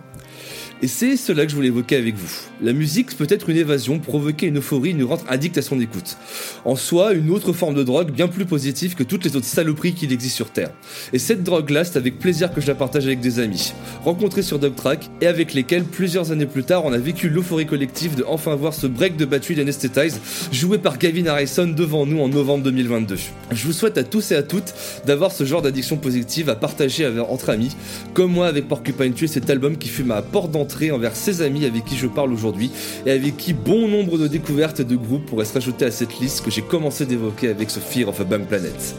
Et 0.83 0.87
c'est 0.87 1.15
cela 1.15 1.45
que 1.45 1.51
je 1.51 1.55
voulais 1.55 1.67
évoquer 1.67 1.95
avec 1.95 2.15
vous. 2.15 2.31
La 2.59 2.73
musique 2.73 3.15
peut 3.15 3.27
être 3.29 3.51
une 3.51 3.57
évasion, 3.57 3.99
provoquer 3.99 4.47
une 4.47 4.57
euphorie, 4.57 4.95
nous 4.95 5.07
rendre 5.07 5.23
addict 5.29 5.55
à 5.59 5.61
son 5.61 5.79
écoute. 5.79 6.17
En 6.65 6.75
soi, 6.75 7.13
une 7.13 7.29
autre 7.29 7.53
forme 7.53 7.75
de 7.75 7.83
drogue 7.83 8.11
bien 8.11 8.27
plus 8.27 8.45
positive 8.45 8.95
que 8.95 9.03
toutes 9.03 9.23
les 9.23 9.35
autres 9.35 9.45
saloperies 9.45 9.93
qu'il 9.93 10.11
existe 10.11 10.35
sur 10.35 10.49
Terre. 10.49 10.71
Et 11.13 11.19
cette 11.19 11.43
drogue-là, 11.43 11.85
c'est 11.85 11.97
avec 11.97 12.17
plaisir 12.17 12.51
que 12.51 12.61
je 12.61 12.67
la 12.67 12.73
partage 12.73 13.05
avec 13.05 13.19
des 13.19 13.37
amis, 13.37 13.73
rencontrés 14.03 14.41
sur 14.41 14.57
Dubtrack 14.57 15.07
et 15.21 15.27
avec 15.27 15.53
lesquels, 15.53 15.83
plusieurs 15.83 16.31
années 16.31 16.47
plus 16.47 16.63
tard, 16.63 16.83
on 16.83 16.93
a 16.93 16.97
vécu 16.97 17.29
l'euphorie 17.29 17.67
collective 17.67 18.15
de 18.15 18.23
enfin 18.27 18.55
voir 18.55 18.73
ce 18.73 18.87
break 18.87 19.17
de 19.17 19.25
batterie 19.25 19.53
d'Anesthetize 19.53 20.19
joué 20.51 20.79
par 20.79 20.97
Gavin 20.97 21.27
Harrison 21.27 21.67
devant 21.67 22.07
nous 22.07 22.19
en 22.21 22.27
novembre 22.27 22.63
2022. 22.63 23.17
Je 23.51 23.67
vous 23.67 23.73
souhaite 23.73 23.99
à 23.99 24.03
tous 24.03 24.31
et 24.31 24.35
à 24.35 24.41
toutes 24.41 24.73
d'avoir 25.05 25.31
ce 25.31 25.43
genre 25.43 25.61
d'addiction 25.61 25.97
positive 25.97 26.49
à 26.49 26.55
partager 26.55 27.07
entre 27.29 27.51
amis, 27.51 27.75
comme 28.15 28.31
moi 28.31 28.47
avec 28.47 28.67
Porcupine 28.67 29.13
Tree, 29.13 29.27
cet 29.27 29.47
album 29.51 29.77
qui 29.77 29.87
fut 29.87 30.03
ma 30.03 30.23
porte 30.23 30.49
d'entrée 30.49 30.70
envers 30.91 31.15
ces 31.15 31.41
amis 31.41 31.65
avec 31.65 31.85
qui 31.85 31.95
je 31.95 32.07
parle 32.07 32.33
aujourd'hui 32.33 32.71
et 33.05 33.11
avec 33.11 33.37
qui 33.37 33.53
bon 33.53 33.87
nombre 33.87 34.17
de 34.17 34.27
découvertes 34.27 34.81
de 34.81 34.95
groupes 34.95 35.25
pourraient 35.25 35.45
se 35.45 35.53
rajouter 35.53 35.85
à 35.85 35.91
cette 35.91 36.19
liste 36.19 36.43
que 36.43 36.51
j'ai 36.51 36.61
commencé 36.61 37.05
d'évoquer 37.05 37.49
avec 37.49 37.69
ce 37.69 37.79
Fear 37.79 38.09
of 38.09 38.19
a 38.21 38.23
Bang 38.23 38.45
Planet. 38.45 38.95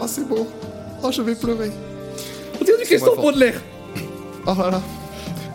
Oh, 0.00 0.06
c'est 0.06 0.26
beau. 0.26 0.46
Oh, 1.02 1.10
je 1.10 1.22
vais 1.22 1.34
pleurer. 1.34 1.70
On 2.60 2.64
dirait 2.64 2.78
du 2.78 2.84
Christophe 2.84 3.16
Baudelaire 3.16 3.60
Oh 4.46 4.54
là 4.58 4.70
là. 4.70 4.82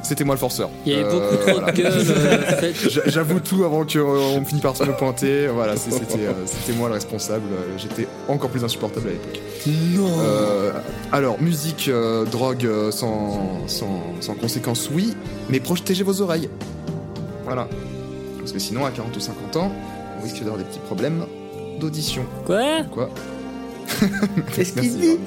C'était 0.06 0.24
moi 0.24 0.36
le 0.36 0.39
forceur. 0.39 0.70
Il 0.86 0.91
y 0.93 0.95
avait 0.95 1.03
Euh, 1.06 1.12
beaucoup 1.12 1.36
trop 1.38 1.51
voilà. 1.60 1.72
de 1.72 1.78
gueule. 1.82 1.91
euh, 1.95 2.72
J'avoue 3.08 3.39
tout 3.39 3.64
avant 3.64 3.84
qu'on 3.86 4.39
me 4.39 4.45
finisse 4.45 4.62
par 4.62 4.76
se 4.78 4.84
me 4.84 4.93
pointer. 4.95 5.47
Voilà, 5.47 5.76
c'était 5.78 6.26
euh, 6.26 6.74
moi 6.78 6.88
le 6.89 6.93
responsable. 6.93 7.45
Euh, 7.51 7.78
J'étais 7.78 8.08
encore 8.28 8.49
plus 8.51 8.64
insupportable 8.64 9.08
à 9.10 9.12
l'époque. 9.12 9.41
Non 9.95 10.08
Euh, 10.22 10.72
alors, 11.12 11.41
musique, 11.41 11.88
euh, 11.88 12.24
drogue 12.26 12.66
euh, 12.66 12.91
sans, 12.91 13.68
sans, 13.68 14.03
sans 14.22 14.36
conséquence, 14.36 14.89
oui, 14.93 15.16
mais 15.49 15.60
protégez 15.60 16.03
vos 16.03 16.22
oreilles. 16.22 16.49
Voilà. 17.45 17.68
Parce 18.39 18.51
que 18.51 18.60
sinon, 18.60 18.86
à 18.86 18.91
40 18.91 19.16
ou 19.18 19.20
50 19.20 19.56
ans, 19.58 19.72
on 20.20 20.24
risque 20.24 20.38
d'avoir 20.39 20.58
des 20.58 20.64
petits 20.66 20.80
problèmes 20.80 21.26
d'audition. 21.80 22.26
Quoi? 22.45 22.84
Quoi? 22.91 23.10
Qu'est-ce 24.56 24.74
qu'il 24.74 24.97
dit? 24.99 25.18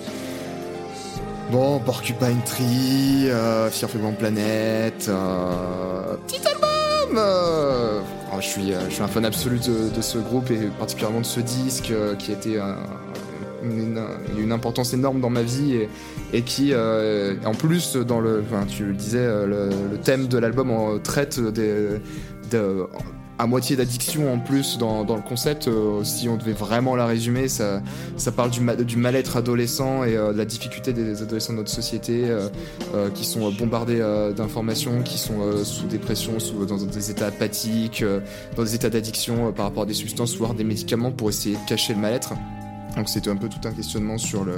Bon, 1.51 1.79
Porcupine 1.79 2.43
Tree, 2.45 3.31
euh, 3.31 3.71
Fear 3.71 3.89
of 3.89 3.97
a 3.97 3.99
Blank 3.99 4.19
Planet, 4.19 5.07
euh, 5.09 6.15
petit 6.27 6.47
album 6.47 7.17
euh, 7.17 8.01
oh, 8.33 8.37
je, 8.39 8.47
suis, 8.47 8.73
euh, 8.75 8.81
je 8.91 8.95
suis 8.95 9.03
un 9.03 9.09
fan 9.09 9.25
absolu 9.25 9.59
de, 9.59 10.03
ce 10.03 10.19
groupe 10.19 10.51
et 10.51 10.69
particulièrement 10.79 11.21
de 11.21 11.27
ce 11.27 11.41
disque 11.41 11.91
qui 12.19 12.33
a 12.33 12.35
été 12.35 12.59
un- 12.59 12.77
une, 13.63 14.53
importance 14.53 14.93
énorme 14.93 15.21
dans 15.21 15.31
ma 15.31 15.43
vie 15.43 15.87
et, 16.35 16.43
qui, 16.43 16.75
en 16.75 17.55
plus, 17.55 17.97
dans 17.97 18.21
le, 18.21 18.45
enfin, 18.47 18.67
tu 18.67 18.85
le 18.85 18.93
disais, 18.93 19.27
le, 19.47 19.71
thème 20.05 20.27
de 20.29 20.39
l'album 20.39 21.01
traite 21.03 21.41
des, 21.41 21.99
de, 22.51 22.87
à 23.39 23.47
moitié 23.47 23.77
d'addiction 23.77 24.33
en 24.33 24.39
plus 24.39 24.79
dans, 24.79 25.05
dans 25.05 25.15
le 25.17 25.23
concept. 25.23 25.69
euh, 25.69 26.03
si 26.05 26.29
on 26.29 26.37
devait 26.37 26.53
vraiment 26.53 26.97
la 26.97 27.07
résumer, 27.07 27.47
ça, 27.49 27.81
ça 28.17 28.33
parle 28.33 28.51
du, 28.51 28.61
ma- 28.61 28.75
du 28.77 28.97
mal-être 28.97 29.37
adolescent 29.37 30.03
et 30.05 30.17
euh, 30.17 30.33
de 30.33 30.39
la 30.39 30.45
difficulté 30.45 30.93
des 30.93 31.23
adolescents 31.23 31.53
de 31.53 31.59
notre 31.59 31.71
société 31.71 32.25
euh, 32.25 32.49
qui 33.15 33.25
sont 33.25 33.51
bombardés 33.53 34.01
d'informations, 34.37 35.03
qui 35.03 35.19
sont 35.19 35.65
sous 35.65 35.87
dépression, 35.87 36.39
sous, 36.41 36.67
dans 36.67 36.77
des 36.77 37.11
états 37.11 37.27
apathiques, 37.27 38.05
dans 38.57 38.63
des 38.65 38.75
états 38.75 38.91
d'addiction 38.91 39.53
par 39.53 39.67
rapport 39.67 39.85
à 39.85 39.87
des 39.87 39.95
substances, 39.95 40.37
voire 40.37 40.55
des 40.55 40.65
médicaments 40.65 41.13
pour 41.13 41.29
essayer 41.29 41.55
de 41.57 41.69
cacher 41.69 41.95
le 41.95 42.01
mal-être. 42.01 42.33
Donc 42.97 43.09
c'était 43.09 43.31
un 43.31 43.37
peu 43.37 43.49
tout 43.49 43.61
un 43.69 43.73
questionnement 43.73 44.19
sur 44.19 44.45
le 44.45 44.55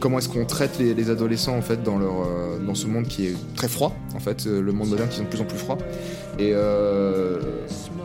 comment 0.00 0.18
est-ce 0.18 0.28
qu'on 0.30 0.46
traite 0.46 0.78
les, 0.78 0.94
les 0.94 1.10
adolescents 1.10 1.56
en 1.56 1.62
fait 1.62 1.82
dans 1.82 1.98
leur 1.98 2.26
dans 2.66 2.74
ce 2.74 2.86
monde 2.86 3.06
qui 3.06 3.26
est 3.26 3.34
très 3.54 3.68
froid 3.68 3.94
en 4.16 4.18
fait 4.18 4.46
le 4.46 4.72
monde 4.72 4.88
moderne 4.88 5.08
qui 5.10 5.20
est 5.20 5.24
de 5.24 5.28
plus 5.28 5.40
en 5.40 5.44
plus 5.44 5.58
froid 5.58 5.76
et 6.38 6.52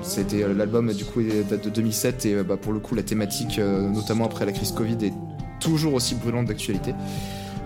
c'était 0.06 0.43
euh, 0.43 0.53
l'album 0.53 0.91
du 0.93 1.03
coup 1.06 1.22
date 1.49 1.64
de 1.66 1.70
2007 1.70 2.26
et 2.26 2.34
euh, 2.36 2.43
bah, 2.43 2.58
pour 2.58 2.74
le 2.74 2.80
coup 2.80 2.95
la 2.95 3.03
thématique 3.03 3.60
euh, 3.60 3.82
notamment 3.89 4.26
après 4.26 4.45
la 4.45 4.51
crise 4.51 4.72
Covid 4.72 4.97
est 5.03 5.14
toujours 5.60 5.93
aussi 5.93 6.16
brûlante 6.16 6.45
d'actualité. 6.47 6.93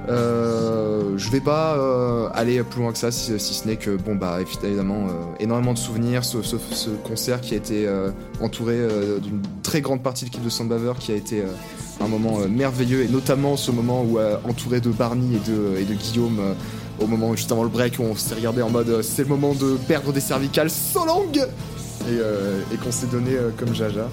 Euh, 0.08 1.18
je 1.18 1.30
vais 1.30 1.42
pas 1.42 2.30
aller 2.34 2.64
plus 2.64 2.82
loin 2.82 2.92
que 2.92 2.98
ça, 2.98 3.12
si, 3.12 3.38
ce 3.38 3.68
n'est 3.68 3.76
que, 3.76 3.96
bon, 3.98 4.16
bah, 4.16 4.40
évidemment, 4.42 5.08
énormément 5.40 5.74
de 5.74 5.78
souvenirs. 5.78 6.24
Ce, 6.24 6.42
ce- 6.42 6.56
ce 6.72 6.90
concert 6.90 7.42
qui 7.42 7.54
a 7.54 7.58
été 7.58 7.88
entouré 8.42 8.78
d'une 9.22 9.42
très 9.62 9.82
grande 9.82 10.02
partie 10.02 10.24
de 10.26 10.30
l'équipe 10.30 10.44
de 10.44 10.50
Sandbaver, 10.50 10.94
qui 11.00 11.12
a 11.12 11.16
été 11.16 11.44
un 12.02 12.08
moment 12.08 12.38
merveilleux, 12.50 13.04
et 13.04 13.08
notamment 13.08 13.58
ce 13.58 13.72
moment 13.72 14.04
où, 14.04 14.18
entouré 14.48 14.80
de 14.80 14.90
Barney 14.90 15.36
et 15.36 15.86
de, 15.86 15.94
Guillaume, 15.94 16.40
au 17.02 17.08
moment 17.08 17.36
juste 17.36 17.52
avant 17.52 17.64
le 17.64 17.70
break, 17.70 18.00
où 18.00 18.04
on 18.04 18.16
s'est 18.16 18.36
regardé 18.36 18.62
en 18.62 18.70
mode 18.70 19.02
c'est 19.04 19.24
le 19.24 19.30
moment 19.30 19.54
de 19.54 19.78
perdre 19.88 20.12
des 20.14 20.20
cervicales 20.22 20.70
so 20.70 21.06
longues 21.06 21.46
et, 22.08 22.18
euh, 22.20 22.60
et 22.74 22.78
qu'on 22.78 22.92
s'est 22.92 23.08
donné 23.08 23.32
euh, 23.36 23.50
comme 23.58 23.74
Jaja. 23.74 24.08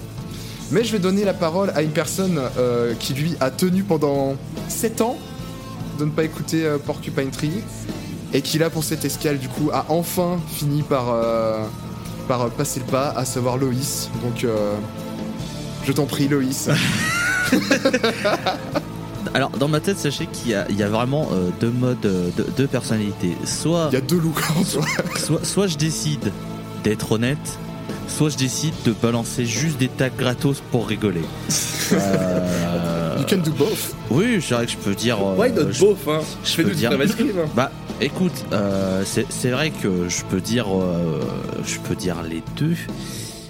Mais 0.71 0.83
je 0.83 0.91
vais 0.91 0.99
donner 0.99 1.23
la 1.23 1.33
parole 1.33 1.71
à 1.75 1.81
une 1.81 1.91
personne 1.91 2.39
euh, 2.57 2.93
qui 2.99 3.13
lui 3.13 3.35
a 3.39 3.49
tenu 3.51 3.83
pendant 3.83 4.35
7 4.67 5.01
ans 5.01 5.17
de 5.99 6.05
ne 6.05 6.11
pas 6.11 6.23
écouter 6.23 6.67
Porcupine 6.85 7.31
Tree 7.31 7.63
et 8.33 8.41
qui 8.41 8.57
là 8.59 8.69
pour 8.69 8.83
cette 8.83 9.03
escale 9.05 9.37
du 9.39 9.47
coup 9.47 9.69
a 9.73 9.85
enfin 9.89 10.37
fini 10.53 10.83
par, 10.83 11.05
par 12.27 12.49
passer 12.51 12.81
le 12.81 12.85
pas, 12.85 13.09
à 13.15 13.23
savoir 13.25 13.57
Loïs. 13.57 14.09
Donc 14.21 14.45
je 15.85 15.91
t'en 15.93 16.05
prie 16.05 16.27
Loïs. 16.27 16.69
Alors, 19.33 19.49
dans 19.51 19.67
ma 19.67 19.79
tête, 19.79 19.97
sachez 19.99 20.25
qu'il 20.27 20.51
y, 20.51 20.55
a- 20.55 20.65
il 20.69 20.77
y 20.77 20.83
a 20.83 20.89
vraiment 20.89 21.29
euh, 21.33 21.49
deux 21.59 21.69
modes, 21.69 22.05
euh, 22.05 22.29
deux, 22.35 22.47
deux 22.55 22.67
personnalités. 22.67 23.35
Soit, 23.45 23.89
Il 23.91 23.95
y 23.95 23.97
a 23.97 24.01
deux 24.01 24.17
loups 24.17 24.33
en 24.57 24.63
soi. 24.63 24.83
soit, 25.17 25.45
soit 25.45 25.67
je 25.67 25.77
décide 25.77 26.31
d'être 26.83 27.11
honnête, 27.11 27.59
soit 28.07 28.29
je 28.29 28.37
décide 28.37 28.73
de 28.85 28.93
balancer 29.01 29.45
juste 29.45 29.77
des 29.77 29.87
tags 29.89 30.09
gratos 30.09 30.61
pour 30.71 30.87
rigoler. 30.87 31.21
Euh, 31.93 33.15
You 33.19 33.25
can 33.27 33.37
do 33.37 33.51
both. 33.51 33.95
oui, 34.09 34.39
c'est 34.41 34.53
vrai 34.55 34.65
que 34.65 34.71
je 34.71 34.77
peux 34.77 34.95
dire. 34.95 35.17
euh, 35.21 35.35
Why 35.35 35.51
not 35.51 35.71
je- 35.71 35.79
both, 35.81 35.97
hein? 36.07 36.19
Je 36.43 36.49
fais 36.51 36.63
peux 36.63 36.69
du 36.71 36.75
dire- 36.75 36.89
Cream, 36.91 37.29
hein. 37.39 37.49
Bah, 37.55 37.71
Écoute, 37.99 38.45
euh, 38.53 39.03
c'est 39.05 39.49
vrai 39.49 39.71
que 39.71 40.07
je 40.07 40.21
peux 40.29 40.39
dire, 40.39 40.67
euh, 40.69 41.19
je 41.65 41.79
peux 41.79 41.95
dire 41.95 42.17
les 42.21 42.43
deux. 42.55 42.75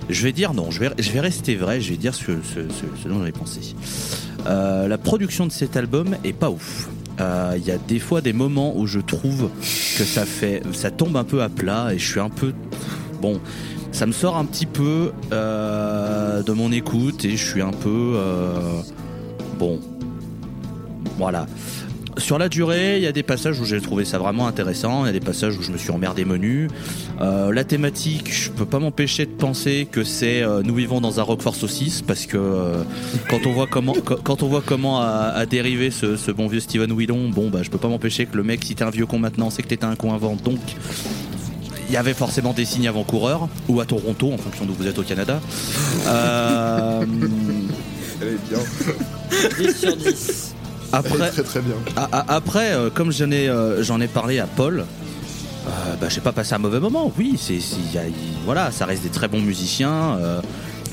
Je 0.10 0.24
vais 0.24 0.32
dire 0.32 0.54
non, 0.54 0.72
je 0.72 0.80
vais, 0.80 0.90
je 1.00 1.12
vais 1.12 1.20
rester 1.20 1.56
vrai, 1.56 1.82
je 1.82 1.90
vais 1.90 1.98
dire 1.98 2.16
ce, 2.16 2.24
ce, 2.28 2.62
ce- 2.70 3.04
ce 3.04 3.10
dont 3.10 3.20
j'avais 3.20 3.34
pensé. 3.34 3.60
Euh, 4.48 4.88
la 4.88 4.98
production 4.98 5.48
de 5.48 5.52
cet 5.52 5.76
album 5.76 6.16
est 6.24 6.32
pas 6.32 6.50
ouf. 6.50 6.88
Euh, 7.20 7.56
Il 7.58 7.66
y 7.66 7.72
a 7.72 7.78
des 7.78 8.00
fois 8.00 8.22
des 8.22 8.32
moments 8.32 8.74
où 8.78 8.88
je 8.88 9.00
trouve 9.02 9.50
que 9.98 10.06
ça 10.06 10.26
fait, 10.26 10.62
ça 10.72 10.92
tombe 10.92 11.18
un 11.18 11.26
peu 11.26 11.42
à 11.44 11.50
plat 11.50 11.90
et 11.94 12.00
je 12.00 12.10
suis 12.10 12.22
un 12.22 12.30
peu, 12.30 12.54
bon, 13.22 13.42
ça 13.98 14.06
me 14.06 14.12
sort 14.12 14.38
un 14.38 14.46
petit 14.46 14.68
peu 14.68 15.12
euh, 15.32 16.44
de 16.44 16.52
mon 16.52 16.72
écoute 16.72 17.26
et 17.26 17.32
je 17.36 17.44
suis 17.44 17.64
un 17.64 17.72
peu, 17.72 18.14
euh, 18.16 18.82
bon, 19.58 19.80
voilà. 21.18 21.48
Sur 22.18 22.38
la 22.38 22.48
durée, 22.48 22.98
il 22.98 23.04
y 23.04 23.08
a 23.08 23.12
des 23.12 23.24
passages 23.24 23.60
où 23.60 23.66
j'ai 23.66 23.82
trouvé 23.82 24.06
ça 24.06 24.20
vraiment 24.20 24.46
intéressant, 24.46 25.04
il 25.04 25.08
y 25.08 25.10
a 25.10 25.14
des 25.14 25.20
passages 25.20 25.58
où 25.58 25.64
je 25.64 25.72
me 25.72 25.78
suis 25.78 25.90
emmerdé 25.90 26.26
menu. 26.26 26.68
Euh, 27.22 27.52
la 27.52 27.64
thématique, 27.64 28.32
je 28.32 28.52
peux 28.52 28.68
pas 28.68 28.78
m'empêcher 28.78 29.26
de 29.26 29.32
penser 29.32 29.88
que 29.92 30.04
c'est 30.04 30.44
nous 30.64 30.76
vivons 30.76 31.02
dans 31.02 31.20
un 31.20 31.24
Roquefort 31.24 31.56
saucisse 31.56 32.04
parce 32.04 32.28
que 32.28 32.74
quand 33.32 33.48
on 33.48 33.52
voit 33.52 33.68
comment 33.68 33.96
quand 34.24 34.44
on 34.44 34.48
voit 34.48 34.64
comment 34.64 35.02
a, 35.02 35.44
dérivé 35.48 35.90
ce, 35.90 36.32
bon 36.32 36.46
vieux 36.46 36.60
Steven 36.60 36.92
Whedon, 36.92 37.30
bon 37.30 37.50
bah 37.50 37.64
je 37.64 37.72
peux 37.72 37.80
pas 37.80 37.88
m'empêcher 37.88 38.28
que 38.28 38.38
le 38.38 38.44
mec 38.44 38.64
si 38.64 38.76
t'es 38.76 38.84
un 38.84 38.92
vieux 38.92 39.08
con 39.08 39.18
maintenant, 39.18 39.50
c'est 39.50 39.64
que 39.64 39.68
t'étais 39.68 39.86
un 39.86 39.96
con 39.96 40.14
avant, 40.14 40.36
donc 40.36 40.60
il 41.90 41.94
y 41.94 41.98
avait 41.98 42.14
forcément 42.14 42.54
des 42.54 42.66
signes 42.66 42.88
avant-coureurs 42.88 43.48
ou 43.70 43.80
à 43.80 43.86
Toronto 43.86 44.32
en 44.34 44.38
fonction 44.38 44.66
d'où 44.66 44.74
vous 44.74 44.88
êtes 44.88 44.98
au 45.00 45.04
Canada. 45.04 45.40
Euh, 46.08 47.06
Elle 48.22 48.28
est 48.28 48.50
bien. 48.50 48.60
10 49.72 49.80
sur 49.80 49.96
10. 49.96 50.54
Elle 50.94 51.00
après, 51.00 51.28
est 51.28 51.32
très 51.32 51.44
très 51.44 51.60
bien. 51.62 51.76
A- 51.96 52.10
a- 52.12 52.36
Après, 52.36 52.72
euh, 52.72 52.90
comme 52.90 53.12
j'en 53.12 53.30
ai, 53.32 53.50
euh, 53.50 53.84
j'en 53.84 54.00
ai 54.02 54.08
parlé 54.08 54.40
à 54.40 54.48
Paul, 54.48 54.80
euh, 55.68 55.70
bah, 56.00 56.08
j'ai 56.10 56.22
pas 56.22 56.32
passé 56.32 56.54
un 56.56 56.60
mauvais 56.60 56.80
moment. 56.80 57.12
Oui, 57.18 57.36
c'est, 57.40 57.60
c'est- 57.60 57.76
y 57.94 57.98
a- 57.98 58.08
y- 58.08 58.14
voilà, 58.46 58.72
ça 58.72 58.86
reste 58.86 59.04
des 59.04 59.10
très 59.10 59.28
bons 59.28 59.42
musiciens. 59.42 60.18
euh, 60.20 60.42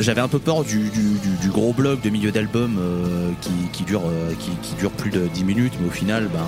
j'avais 0.01 0.21
un 0.21 0.27
peu 0.29 0.41
peur 0.41 0.65
du, 0.65 0.91
du- 0.91 1.19
du- 1.23 1.37
du 1.41 1.49
gros 1.51 1.73
bloc 1.73 2.01
de 2.03 2.11
milieu 2.11 2.33
d'album 2.33 2.77
euh, 2.81 3.31
qui, 3.41 3.53
qui 3.73 3.85
dure, 3.85 4.03
euh, 4.07 4.33
qui, 4.41 4.51
qui 4.69 4.75
dure 4.75 4.91
plus 4.91 5.11
de 5.13 5.29
10 5.33 5.45
minutes, 5.45 5.75
mais 5.81 5.87
au 5.87 5.93
final, 5.93 6.29
ben 6.33 6.41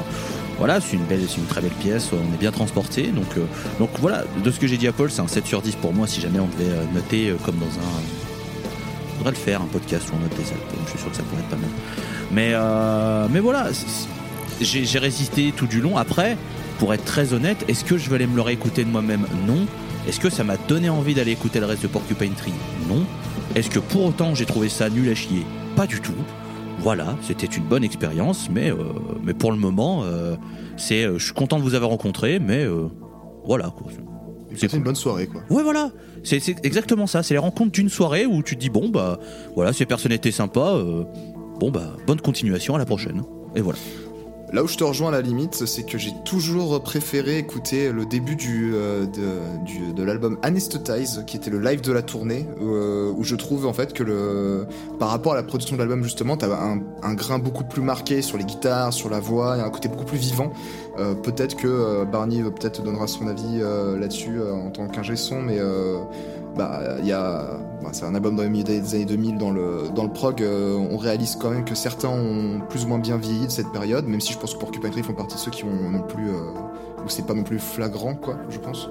voilà, 0.59 0.81
c'est 0.81 0.97
une 0.97 1.05
belle, 1.05 1.21
c'est 1.29 1.37
une 1.37 1.47
très 1.47 1.61
belle 1.61 1.71
pièce. 1.73 2.11
On 2.13 2.35
est 2.35 2.39
bien 2.39 2.51
transporté, 2.51 3.09
donc, 3.09 3.27
euh, 3.37 3.45
donc 3.79 3.91
voilà. 4.01 4.25
De 4.43 4.51
ce 4.51 4.59
que 4.59 4.67
j'ai 4.67 4.79
dit 4.79 4.89
à 4.89 4.93
Paul, 4.93 5.11
c'est 5.11 5.21
un 5.21 5.29
7 5.29 5.47
sur 5.47 5.61
10 5.61 5.77
pour 5.77 5.93
moi. 5.93 6.07
Si 6.07 6.21
jamais 6.21 6.41
on 6.41 6.47
devait 6.47 6.71
euh, 6.71 6.85
noter 6.95 7.29
euh, 7.29 7.37
comme 7.45 7.57
dans 7.57 7.67
un, 7.67 7.93
on 9.15 9.19
devrait 9.19 9.33
le 9.33 9.37
faire 9.37 9.61
un 9.63 9.67
podcast 9.67 10.09
où 10.11 10.17
on 10.17 10.19
note 10.21 10.37
des 10.37 10.49
albums. 10.51 10.85
Je 10.87 10.91
suis 10.91 10.99
sûr 10.99 11.11
que 11.11 11.17
ça 11.17 11.23
pourrait 11.25 11.43
être 11.43 11.49
pas 11.49 11.57
mal. 11.57 11.71
Mais, 12.33 12.55
mais 13.33 13.41
voilà, 13.41 13.69
j'ai 14.61 14.99
résisté 14.99 15.53
tout 15.57 15.67
du 15.67 15.81
long. 15.81 15.97
Après, 15.97 16.37
pour 16.79 16.93
être 16.93 17.05
très 17.05 17.33
honnête, 17.33 17.65
est-ce 17.69 17.85
que 17.85 17.99
je 17.99 18.09
vais 18.11 18.17
aller 18.17 18.27
me 18.27 18.37
le 18.37 18.43
réécouter 18.43 18.85
de 18.85 18.91
moi-même? 18.91 19.27
Non. 19.47 19.67
Est-ce 20.09 20.21
que 20.21 20.31
ça 20.31 20.45
m'a 20.45 20.57
donné 20.57 20.89
envie 20.89 21.15
d'aller 21.15 21.33
écouter 21.33 21.61
le 21.61 21.67
reste 21.67 21.83
de 21.83 21.89
Porcupine 21.89 22.33
Tree? 22.35 22.53
Non. 22.89 23.05
Est-ce 23.55 23.71
que 23.71 23.79
pour 23.79 24.05
autant 24.05 24.35
j'ai 24.35 24.45
trouvé 24.45 24.69
ça 24.69 24.91
nul 24.91 25.09
à 25.09 25.15
chier? 25.15 25.45
Pas 25.77 25.87
du 25.87 26.01
tout. 26.01 26.15
Voilà, 26.87 27.17
c'était 27.21 27.49
une 27.49 27.65
bonne 27.65 27.83
expérience, 27.83 28.49
mais, 28.49 28.71
euh, 28.71 28.77
mais 29.25 29.35
pour 29.35 29.51
le 29.51 29.59
moment, 29.59 30.05
euh, 30.05 30.37
c'est, 30.77 31.03
euh, 31.03 31.19
je 31.19 31.25
suis 31.25 31.35
content 31.35 31.59
de 31.59 31.65
vous 31.65 31.75
avoir 31.75 31.91
rencontré, 31.91 32.39
mais 32.39 32.65
voilà. 33.45 33.75
Quoi. 33.77 33.91
C'est 34.55 34.73
une 34.73 34.85
bonne 34.85 34.95
soirée 34.95 35.27
quoi. 35.27 35.43
Ouais, 35.51 35.65
voilà. 35.65 35.91
C'est 36.23 36.39
c'est 36.39 36.65
exactement 36.65 37.09
ça. 37.09 37.25
C'est 37.25 37.35
les 37.35 37.39
rencontres 37.39 37.73
d'une 37.73 37.89
soirée 37.89 38.25
où 38.25 38.41
tu 38.45 38.55
te 38.55 38.61
dis 38.61 38.71
bon 38.71 38.89
bah 38.89 39.19
voilà, 39.57 39.73
ces 39.73 39.85
personnes 39.85 40.13
étaient 40.13 40.31
sympas. 40.31 40.81
bon 41.59 41.73
bah 41.73 41.97
bonne 42.07 42.21
continuation 42.21 42.77
à 42.77 42.79
la 42.79 42.87
prochaine. 42.87 43.25
Et 43.57 43.63
voilà. 43.63 43.81
Là 44.57 44.65
où 44.65 44.69
je 44.69 44.79
te 44.79 44.85
rejoins 44.85 45.09
à 45.09 45.13
la 45.13 45.21
limite, 45.21 45.67
c'est 45.67 45.83
que 45.83 45.99
j'ai 45.99 46.15
toujours 46.25 46.83
préféré 46.83 47.37
écouter 47.37 47.93
le 47.93 48.07
début 48.07 48.39
euh, 48.73 49.05
de, 49.05 50.03
l'album 50.03 50.39
Anesthetize, 50.43 51.25
qui 51.27 51.37
était 51.37 51.51
le 51.51 51.61
live 51.61 51.83
de 51.83 51.93
la 51.93 52.01
tournée, 52.01 52.47
euh, 52.63 53.13
où 53.15 53.23
je 53.23 53.37
trouve 53.37 53.67
en 53.67 53.75
fait 53.75 53.93
que 53.93 54.65
par 54.99 55.11
rapport 55.11 55.35
à 55.35 55.37
la 55.37 55.43
production 55.43 55.77
de 55.77 55.81
l'album 55.83 56.03
justement, 56.03 56.39
t'as 56.39 56.49
un, 56.49 56.81
un 57.03 57.13
grain 57.13 57.39
beaucoup 57.39 57.65
plus 57.65 57.83
marqué 57.83 58.23
sur 58.23 58.39
les 58.39 58.45
guitares, 58.45 58.95
sur 58.95 59.11
la 59.11 59.21
voix, 59.21 59.53
un 59.63 59.69
côté 59.69 59.91
beaucoup 59.91 60.07
plus 60.07 60.17
vivant. 60.17 60.51
Euh, 60.99 61.13
peut-être 61.15 61.55
que 61.57 62.07
Barney 62.07 62.43
peut-être 62.43 62.83
donnera 62.83 63.09
son 63.09 63.27
avis 63.27 63.59
là-dessus 63.59 64.41
en 64.41 64.71
tant 64.71 64.87
qu'ingé 64.89 65.17
son, 65.17 65.43
mais 65.43 65.59
bah 66.57 66.81
il 67.01 67.07
y 67.07 67.13
a, 67.13 67.59
bah, 67.83 67.91
c'est 67.93 68.05
un 68.05 68.15
album 68.15 68.37
dans 68.37 68.43
les 68.43 68.49
milieu 68.49 68.65
des 68.65 68.95
années 68.95 69.05
2000 69.05 69.39
dans 69.39 69.51
le 69.51 69.89
dans 69.95 70.05
le 70.05 70.11
prog. 70.11 70.43
euh, 70.43 70.75
on 70.75 70.97
réalise 70.97 71.37
quand 71.37 71.51
même 71.51 71.65
que 71.65 71.75
certains 71.75 72.09
ont 72.09 72.61
plus 72.69 72.85
ou 72.85 72.89
moins 72.89 72.99
bien 72.99 73.17
vieilli 73.17 73.47
de 73.47 73.51
cette 73.53 73.71
période, 73.73 74.07
même 74.07 74.21
si 74.21 74.33
je 74.33 74.39
pense 74.39 74.55
que 74.55 74.59
Porcupine 74.59 74.91
Tree 74.91 75.03
font 75.03 75.15
partie 75.15 75.37
de 75.37 75.41
ceux 75.41 75.51
qui 75.51 75.65
ont 75.65 75.91
non 75.91 76.03
plus 76.03 76.29
euh, 76.31 76.53
où 77.05 77.09
c'est 77.09 77.27
pas 77.27 77.35
non 77.35 77.43
plus 77.43 77.59
flagrant 77.59 78.15
quoi, 78.15 78.37
je 78.49 78.59
pense. 78.59 78.89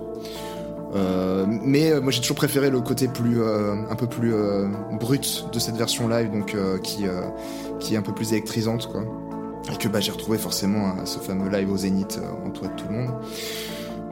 Euh, 0.93 1.45
mais 1.47 1.91
euh, 1.91 2.01
moi 2.01 2.11
j'ai 2.11 2.21
toujours 2.21 2.37
préféré 2.37 2.69
le 2.69 2.79
côté 2.79 3.07
plus 3.07 3.41
un 3.43 3.95
peu 3.95 4.07
plus 4.07 4.33
brut 4.99 5.47
de 5.51 5.59
cette 5.59 5.75
version 5.75 6.07
live 6.07 6.31
donc 6.31 6.55
qui 6.83 7.05
qui 7.79 7.95
est 7.95 7.97
un 7.97 8.01
peu 8.01 8.13
plus 8.13 8.31
électrisante 8.31 8.87
quoi 8.87 9.03
et 9.73 9.77
que 9.77 9.87
bah 9.87 9.99
j'ai 9.99 10.11
retrouvé 10.11 10.37
forcément 10.37 10.93
à 11.01 11.05
ce 11.05 11.17
fameux 11.17 11.49
live 11.49 11.71
au 11.71 11.77
Zénith 11.77 12.19
entouré 12.45 12.69
de 12.69 12.73
tout 12.75 12.85
le 12.87 12.95
monde. 12.95 13.09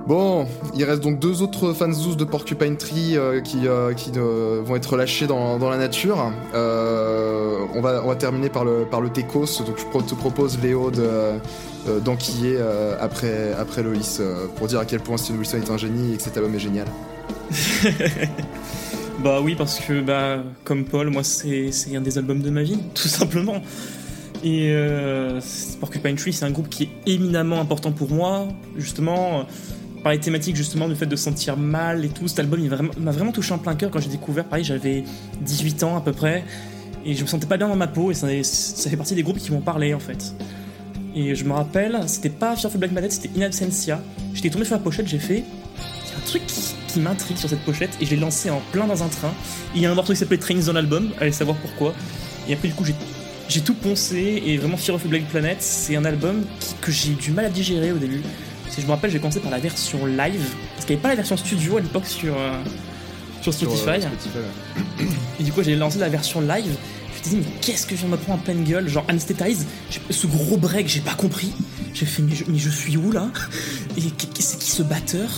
Bon, 0.05 0.45
il 0.75 0.83
reste 0.83 1.01
donc 1.01 1.19
deux 1.19 1.41
autres 1.41 1.71
fanzous 1.71 2.15
de 2.15 2.25
Porcupine 2.25 2.75
Tree 2.75 3.15
euh, 3.15 3.39
qui, 3.39 3.67
euh, 3.67 3.93
qui 3.93 4.11
euh, 4.17 4.61
vont 4.61 4.75
être 4.75 4.97
lâchés 4.97 5.27
dans, 5.27 5.57
la 5.57 5.77
nature. 5.77 6.33
On, 6.53 7.81
va, 7.81 8.01
on 8.03 8.07
va 8.09 8.15
terminer 8.15 8.49
par 8.49 8.65
le, 8.65 8.85
par 8.89 8.99
le 8.99 9.09
donc 9.09 9.77
je 9.77 10.05
te 10.05 10.15
propose 10.15 10.59
Léo 10.61 10.91
de, 10.91 11.99
d'enquiller 12.01 12.57
après, 12.99 13.53
après 13.57 13.81
Loïs 13.83 14.21
pour 14.57 14.67
dire 14.67 14.79
à 14.79 14.85
quel 14.85 14.99
point 14.99 15.17
Steven 15.17 15.39
Wilson 15.39 15.57
est 15.57 15.71
un 15.71 15.77
génie 15.77 16.13
et 16.13 16.17
que 16.17 16.23
cet 16.23 16.35
album 16.37 16.53
est 16.55 16.59
génial. 16.59 16.87
Bah 19.23 19.39
oui, 19.41 19.53
parce 19.55 19.79
que 19.79 20.01
bah 20.01 20.43
comme 20.63 20.85
Paul, 20.85 21.11
moi 21.11 21.23
c'est 21.23 21.69
un 21.95 22.01
des 22.01 22.17
albums 22.17 22.41
de 22.41 22.49
ma 22.49 22.63
vie, 22.63 22.79
tout 22.95 23.07
simplement. 23.07 23.61
Et 24.43 24.75
Porcupine 25.79 26.15
Tree, 26.15 26.33
c'est 26.33 26.45
un 26.45 26.51
groupe 26.51 26.67
qui 26.67 26.83
est 26.83 26.89
éminemment 27.05 27.61
important 27.61 27.91
pour 27.91 28.09
moi, 28.09 28.47
justement 28.75 29.45
par 30.03 30.11
les 30.11 30.19
thématiques 30.19 30.55
justement 30.55 30.87
du 30.87 30.95
fait 30.95 31.05
de 31.05 31.15
se 31.15 31.23
sentir 31.23 31.57
mal 31.57 32.03
et 32.05 32.09
tout. 32.09 32.27
Cet 32.27 32.39
album 32.39 32.59
m'a 32.99 33.11
vraiment 33.11 33.31
touché 33.31 33.53
en 33.53 33.57
plein 33.57 33.75
cœur 33.75 33.89
quand 33.89 34.01
j'ai 34.01 34.09
découvert. 34.09 34.45
Pareil, 34.45 34.65
j'avais 34.65 35.03
18 35.41 35.83
ans 35.83 35.97
à 35.97 36.01
peu 36.01 36.11
près 36.11 36.43
et 37.05 37.15
je 37.15 37.21
me 37.21 37.27
sentais 37.27 37.47
pas 37.47 37.57
bien 37.57 37.67
dans 37.67 37.75
ma 37.75 37.87
peau 37.87 38.11
et 38.11 38.13
ça, 38.13 38.27
fait 38.27 38.97
partie 38.97 39.15
des 39.15 39.23
groupes 39.23 39.37
qui 39.37 39.51
m'ont 39.51 39.61
parlé 39.61 39.93
en 39.93 39.99
fait. 39.99 40.35
Et 41.15 41.35
je 41.35 41.45
me 41.45 41.53
rappelle, 41.53 41.99
c'était 42.07 42.29
pas 42.29 42.55
Fearful 42.55 42.79
Black 42.79 42.91
Magnet, 42.91 43.09
c'était 43.09 43.29
In 43.39 43.45
Absentia. 43.45 44.01
J'étais 44.33 44.49
tombé 44.49 44.65
sur 44.65 44.75
la 44.75 44.81
pochette, 44.81 45.07
j'ai 45.07 45.19
fait 45.19 45.43
un 46.17 46.25
truc 46.25 46.43
qui, 46.45 46.99
m'intrigue 46.99 47.37
sur 47.37 47.49
cette 47.49 47.61
pochette 47.61 47.89
et 48.01 48.05
je 48.05 48.11
l'ai 48.11 48.17
lancé 48.17 48.51
en 48.51 48.61
plein 48.71 48.85
dans 48.85 49.01
un 49.01 49.07
train. 49.07 49.33
Il 49.73 49.81
y 49.81 49.87
a 49.87 49.91
un 49.91 49.95
morceau 49.95 50.13
qui 50.13 50.19
s'appelait 50.19 50.37
Trains 50.37 50.65
dans 50.67 50.73
l'album, 50.73 51.09
allez 51.19 51.31
savoir 51.31 51.57
pourquoi. 51.57 51.95
Et 52.47 52.53
après, 52.53 52.67
du 52.67 52.75
coup, 52.75 52.85
j'ai, 52.85 52.93
j'ai 53.49 53.61
tout 53.61 53.73
poncé 53.73 54.43
et 54.45 54.57
vraiment 54.57 54.77
Fear 54.77 54.95
of 54.95 55.03
the 55.03 55.07
Black 55.07 55.25
Planet, 55.25 55.57
c'est 55.59 55.95
un 55.95 56.05
album 56.05 56.43
que 56.81 56.91
j'ai 56.91 57.13
du 57.13 57.31
mal 57.31 57.45
à 57.45 57.49
digérer 57.49 57.91
au 57.91 57.97
début. 57.97 58.21
Si 58.73 58.81
je 58.81 58.87
me 58.87 58.91
rappelle, 58.91 59.11
j'ai 59.11 59.19
commencé 59.19 59.39
par 59.39 59.51
la 59.51 59.59
version 59.59 60.03
live 60.07 60.41
parce 60.73 60.85
qu'il 60.85 60.95
n'y 60.95 60.99
avait 60.99 61.03
pas 61.03 61.09
la 61.09 61.15
version 61.15 61.37
studio 61.37 61.77
à 61.77 61.81
l'époque 61.81 62.07
sur, 62.07 62.33
euh, 62.35 62.57
sur 63.39 63.53
Spotify. 63.53 63.83
Sur, 63.83 63.89
euh, 63.91 63.99
Spotify, 63.99 64.37
ouais. 64.39 65.05
Et 65.39 65.43
du 65.43 65.51
coup, 65.51 65.61
j'ai 65.61 65.75
lancé 65.75 65.99
la 65.99 66.09
version 66.09 66.41
live. 66.41 66.75
Je 67.13 67.19
me 67.19 67.23
disais, 67.23 67.37
mais 67.37 67.59
qu'est-ce 67.61 67.85
que 67.85 67.95
je 67.95 68.01
viens 68.01 68.09
de 68.09 68.13
me 68.13 68.17
prendre 68.17 68.39
en 68.39 68.41
pleine 68.41 68.63
gueule? 68.63 68.89
Genre, 68.89 69.05
Anesthetize, 69.07 69.67
ce 70.09 70.25
gros 70.25 70.57
break, 70.57 70.87
j'ai 70.87 71.01
pas 71.01 71.13
compris. 71.13 71.51
J'ai 71.93 72.07
fait, 72.07 72.23
mais 72.23 72.33
je, 72.33 72.45
mais 72.47 72.57
je 72.57 72.71
suis 72.71 72.97
où 72.97 73.11
là? 73.11 73.29
Et 73.95 74.01
c'est 74.39 74.57
qui 74.57 74.71
ce 74.71 74.81
batteur? 74.81 75.29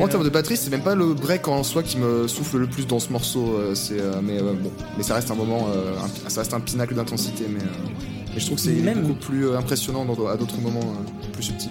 En 0.00 0.04
euh, 0.04 0.06
termes 0.06 0.22
de 0.22 0.28
batterie, 0.28 0.56
c'est 0.56 0.70
même 0.70 0.84
pas 0.84 0.94
le 0.94 1.14
break 1.14 1.48
en 1.48 1.64
soi 1.64 1.82
qui 1.82 1.96
me 1.96 2.28
souffle 2.28 2.58
le 2.58 2.68
plus 2.68 2.86
dans 2.86 3.00
ce 3.00 3.10
morceau. 3.10 3.56
euh, 3.56 3.74
c'est, 3.74 3.98
euh, 3.98 4.20
mais 4.22 4.38
euh, 4.38 4.52
bon, 4.52 4.70
mais 4.96 5.02
ça 5.02 5.14
reste 5.14 5.32
un 5.32 5.34
moment, 5.34 5.66
euh, 5.74 5.96
ça 6.28 6.42
reste 6.42 6.54
un 6.54 6.60
pinacle 6.60 6.94
d'intensité. 6.94 7.46
Mais, 7.48 7.58
euh, 7.58 7.66
mais 8.32 8.38
je 8.38 8.46
trouve 8.46 8.58
que 8.58 8.62
c'est 8.62 8.94
beaucoup 8.94 9.14
plus 9.14 9.48
euh, 9.48 9.58
impressionnant 9.58 10.06
à 10.30 10.36
d'autres 10.36 10.60
moments 10.60 10.78
euh, 10.78 11.32
plus 11.32 11.42
subtils. 11.42 11.70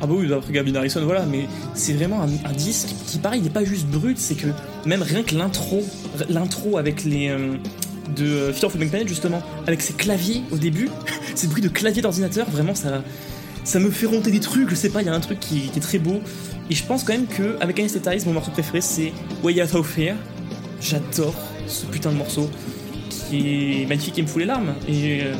Ah 0.00 0.06
bah 0.06 0.14
oui, 0.16 0.32
après 0.32 0.52
Gavin 0.52 0.74
Harrison, 0.76 1.00
voilà, 1.04 1.24
mais 1.26 1.46
c'est 1.74 1.92
vraiment 1.94 2.22
un, 2.22 2.28
un 2.48 2.52
disque 2.52 2.88
qui, 3.06 3.18
pareil, 3.18 3.40
n'est 3.40 3.50
pas 3.50 3.64
juste 3.64 3.86
brut, 3.86 4.16
c'est 4.18 4.36
que 4.36 4.46
même 4.86 5.02
rien 5.02 5.22
que 5.22 5.34
l'intro, 5.34 5.84
l'intro 6.28 6.78
avec 6.78 7.04
les. 7.04 7.28
euh, 7.28 7.56
de 8.16 8.24
euh, 8.24 8.52
Fear 8.54 8.64
of 8.74 8.80
the 8.80 8.88
Planet, 8.88 9.06
justement, 9.06 9.42
avec 9.66 9.82
ses 9.82 9.92
claviers 9.92 10.40
au 10.50 10.56
début, 10.56 10.88
ces 11.34 11.46
bruits 11.46 11.62
de 11.62 11.68
clavier 11.68 12.00
d'ordinateur, 12.00 12.48
vraiment, 12.48 12.74
ça, 12.74 13.02
ça 13.64 13.78
me 13.80 13.90
fait 13.90 14.06
ronter 14.06 14.30
des 14.30 14.40
trucs, 14.40 14.70
je 14.70 14.74
sais 14.74 14.88
pas, 14.88 15.02
il 15.02 15.06
y 15.06 15.10
a 15.10 15.14
un 15.14 15.20
truc 15.20 15.38
qui, 15.40 15.68
qui 15.68 15.78
est 15.78 15.82
très 15.82 15.98
beau. 15.98 16.20
Et 16.70 16.74
je 16.74 16.84
pense 16.84 17.04
quand 17.04 17.12
même 17.12 17.26
que 17.26 17.56
avec 17.60 17.78
Anesthetize, 17.78 18.24
mon 18.24 18.32
morceau 18.32 18.50
préféré, 18.50 18.80
c'est 18.80 19.12
Way 19.42 19.62
Out 19.62 19.74
of 19.74 19.98
Here. 19.98 20.16
J'adore 20.80 21.34
ce 21.66 21.84
putain 21.86 22.10
de 22.10 22.16
morceau 22.16 22.48
qui 23.10 23.82
est 23.82 23.86
magnifique 23.86 24.18
et 24.18 24.22
me 24.22 24.26
fout 24.26 24.40
les 24.40 24.46
larmes. 24.46 24.72
Et 24.88 25.22
euh, 25.22 25.34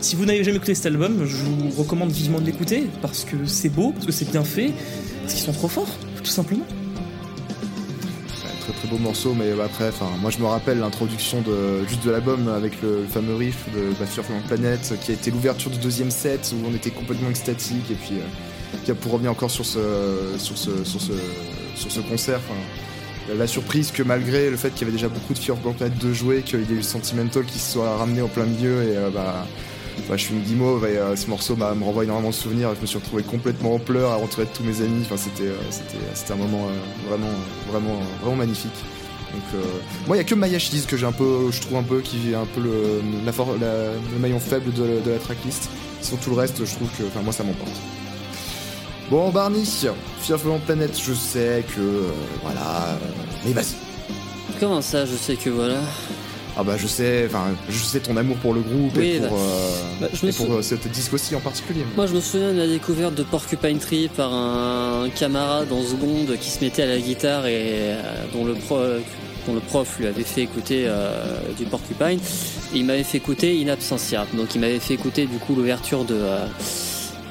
si 0.00 0.16
vous 0.16 0.24
n'avez 0.24 0.42
jamais 0.44 0.56
écouté 0.56 0.74
cet 0.74 0.86
album, 0.86 1.24
je 1.26 1.36
vous 1.36 1.70
recommande 1.82 2.10
vivement 2.10 2.40
de 2.40 2.46
l'écouter 2.46 2.86
parce 3.02 3.24
que 3.24 3.44
c'est 3.46 3.68
beau, 3.68 3.92
parce 3.92 4.06
que 4.06 4.12
c'est 4.12 4.30
bien 4.30 4.44
fait, 4.44 4.72
parce 5.22 5.34
qu'ils 5.34 5.44
sont 5.44 5.52
trop 5.52 5.68
forts, 5.68 5.94
tout 6.18 6.30
simplement. 6.30 6.66
Très 8.60 8.72
très 8.72 8.88
beau 8.88 8.98
morceau, 8.98 9.34
mais 9.34 9.50
après, 9.62 9.90
moi 10.20 10.30
je 10.30 10.38
me 10.38 10.46
rappelle 10.46 10.78
l'introduction 10.78 11.40
de 11.42 11.86
juste 11.88 12.04
de 12.04 12.10
l'album 12.10 12.48
avec 12.48 12.80
le, 12.82 13.04
fameux 13.10 13.34
riff 13.34 13.66
de 13.74 13.90
bah, 13.98 14.06
from 14.06 14.40
Planet, 14.48 14.94
qui 15.02 15.10
a 15.10 15.14
été 15.14 15.30
l'ouverture 15.30 15.70
du 15.70 15.78
deuxième 15.78 16.10
set 16.10 16.52
où 16.54 16.66
on 16.70 16.74
était 16.74 16.90
complètement 16.90 17.30
extatique 17.30 17.90
et 17.90 17.94
puis. 17.94 18.14
euh, 18.14 18.94
pour 19.00 19.12
revenir 19.12 19.30
encore 19.30 19.50
sur 19.50 19.66
ce, 19.66 19.78
sur 20.38 20.56
ce, 20.56 20.84
sur 20.84 21.00
ce, 21.00 21.12
sur 21.76 21.90
ce 21.92 22.00
concert. 22.00 22.40
la- 23.36 23.46
surprise 23.46 23.90
que 23.92 24.02
malgré 24.02 24.50
le 24.50 24.56
fait 24.56 24.70
qu'il 24.70 24.80
y 24.82 24.84
avait 24.84 24.92
déjà 24.96 25.08
beaucoup 25.08 25.34
de 25.34 25.38
Fear 25.38 25.56
Planet 25.58 25.96
de 25.98 26.12
jouer, 26.12 26.42
qu'il 26.42 26.60
y 26.60 26.62
ait 26.62 26.76
eu 26.78 26.82
Sentimental 26.82 27.44
qui 27.44 27.58
se 27.58 27.72
soit 27.72 27.96
ramené 27.96 28.22
au 28.22 28.28
plein 28.28 28.44
milieu 28.46 28.82
et 28.82 28.96
euh, 28.96 29.10
bah, 29.10 29.46
je 30.12 30.16
suis 30.16 30.34
une 30.34 30.42
guimauve 30.42 30.86
et 30.86 30.96
euh, 30.96 31.16
ce 31.16 31.28
morceau 31.28 31.56
me 31.56 31.64
renvoie 31.64 32.04
énormément 32.04 32.30
de 32.30 32.34
souvenirs. 32.34 32.74
Je 32.74 32.80
me 32.80 32.86
suis 32.86 32.98
retrouvé 32.98 33.22
complètement 33.22 33.74
en 33.74 33.78
pleurs 33.78 34.12
à 34.12 34.16
retrouver 34.16 34.46
tous 34.54 34.62
mes 34.62 34.80
amis. 34.80 35.02
Enfin, 35.04 35.16
c'était, 35.16 35.48
euh, 35.48 35.56
c'était 36.14 36.32
un 36.32 36.36
moment 36.36 36.66
euh, 36.68 37.08
vraiment, 37.08 37.32
vraiment, 37.70 38.00
vraiment 38.20 38.36
magnifique. 38.36 38.70
Donc, 39.32 39.42
euh, 39.54 39.64
moi, 40.06 40.16
il 40.16 40.18
y 40.18 40.22
a 40.22 40.24
que 40.24 40.34
Mayashi's 40.34 40.86
que 40.86 40.96
j'ai 40.96 41.06
un 41.06 41.12
peu, 41.12 41.50
je 41.52 41.60
trouve 41.60 41.76
un 41.78 41.84
peu, 41.84 42.00
qui 42.00 42.32
est 42.32 42.34
un 42.34 42.46
peu 42.46 42.60
le, 42.60 43.00
la 43.24 44.18
maillon 44.18 44.40
faible 44.40 44.72
de, 44.72 45.00
de 45.04 45.10
la 45.10 45.18
tracklist. 45.18 45.68
Sinon, 46.00 46.18
tout 46.22 46.30
le 46.30 46.36
reste, 46.36 46.64
je 46.64 46.74
trouve 46.74 46.88
que, 46.98 47.04
enfin, 47.04 47.22
moi, 47.22 47.32
ça 47.32 47.44
m'emporte. 47.44 47.70
Bon, 49.10 49.30
Barney, 49.30 49.64
Fear 49.64 50.34
of 50.34 50.60
Planet, 50.66 50.90
je 51.00 51.14
sais 51.14 51.64
que, 51.74 51.80
euh, 51.80 52.10
voilà, 52.42 52.60
euh, 52.60 52.96
mais 53.44 53.52
vas-y. 53.52 53.74
Comment 54.58 54.82
ça, 54.82 55.06
je 55.06 55.14
sais 55.14 55.36
que 55.36 55.50
voilà? 55.50 55.80
Ah 56.60 56.62
bah, 56.62 56.76
je 56.76 56.86
sais, 56.86 57.24
enfin, 57.26 57.44
je 57.70 57.78
sais 57.82 58.00
ton 58.00 58.18
amour 58.18 58.36
pour 58.36 58.52
le 58.52 58.60
groupe 58.60 58.92
Oui, 58.96 59.12
et 59.12 59.18
bah, 59.20 59.28
pour, 59.28 59.38
euh, 59.38 59.70
bah, 60.02 60.08
je 60.12 60.26
me 60.26 60.30
et 60.30 60.34
pour 60.34 60.44
sou- 60.46 60.52
euh, 60.52 60.62
cette 60.62 60.86
disque 60.90 61.14
aussi 61.14 61.34
en 61.34 61.40
particulier. 61.40 61.80
Moi, 61.96 62.06
je 62.06 62.14
me 62.14 62.20
souviens 62.20 62.52
de 62.52 62.58
la 62.58 62.66
découverte 62.66 63.14
de 63.14 63.22
Porcupine 63.22 63.78
Tree 63.78 64.10
par 64.14 64.30
un 64.34 65.08
camarade 65.08 65.72
en 65.72 65.82
seconde 65.82 66.36
qui 66.38 66.50
se 66.50 66.62
mettait 66.62 66.82
à 66.82 66.86
la 66.86 66.98
guitare 66.98 67.46
et 67.46 67.54
euh, 67.56 68.02
dont 68.34 68.44
le 68.44 68.52
pro, 68.52 68.76
dont 69.46 69.54
le 69.54 69.60
prof 69.60 69.96
lui 69.98 70.06
avait 70.06 70.22
fait 70.22 70.42
écouter 70.42 70.84
euh, 70.86 71.38
du 71.56 71.64
Porcupine. 71.64 72.18
Et 72.74 72.76
il 72.78 72.84
m'avait 72.84 73.04
fait 73.04 73.16
écouter 73.16 73.58
In 73.64 73.68
Absentia. 73.72 74.26
Donc, 74.34 74.54
il 74.54 74.60
m'avait 74.60 74.80
fait 74.80 74.92
écouter 74.94 75.24
du 75.24 75.38
coup 75.38 75.54
l'ouverture 75.54 76.04
de, 76.04 76.14
euh, 76.14 76.44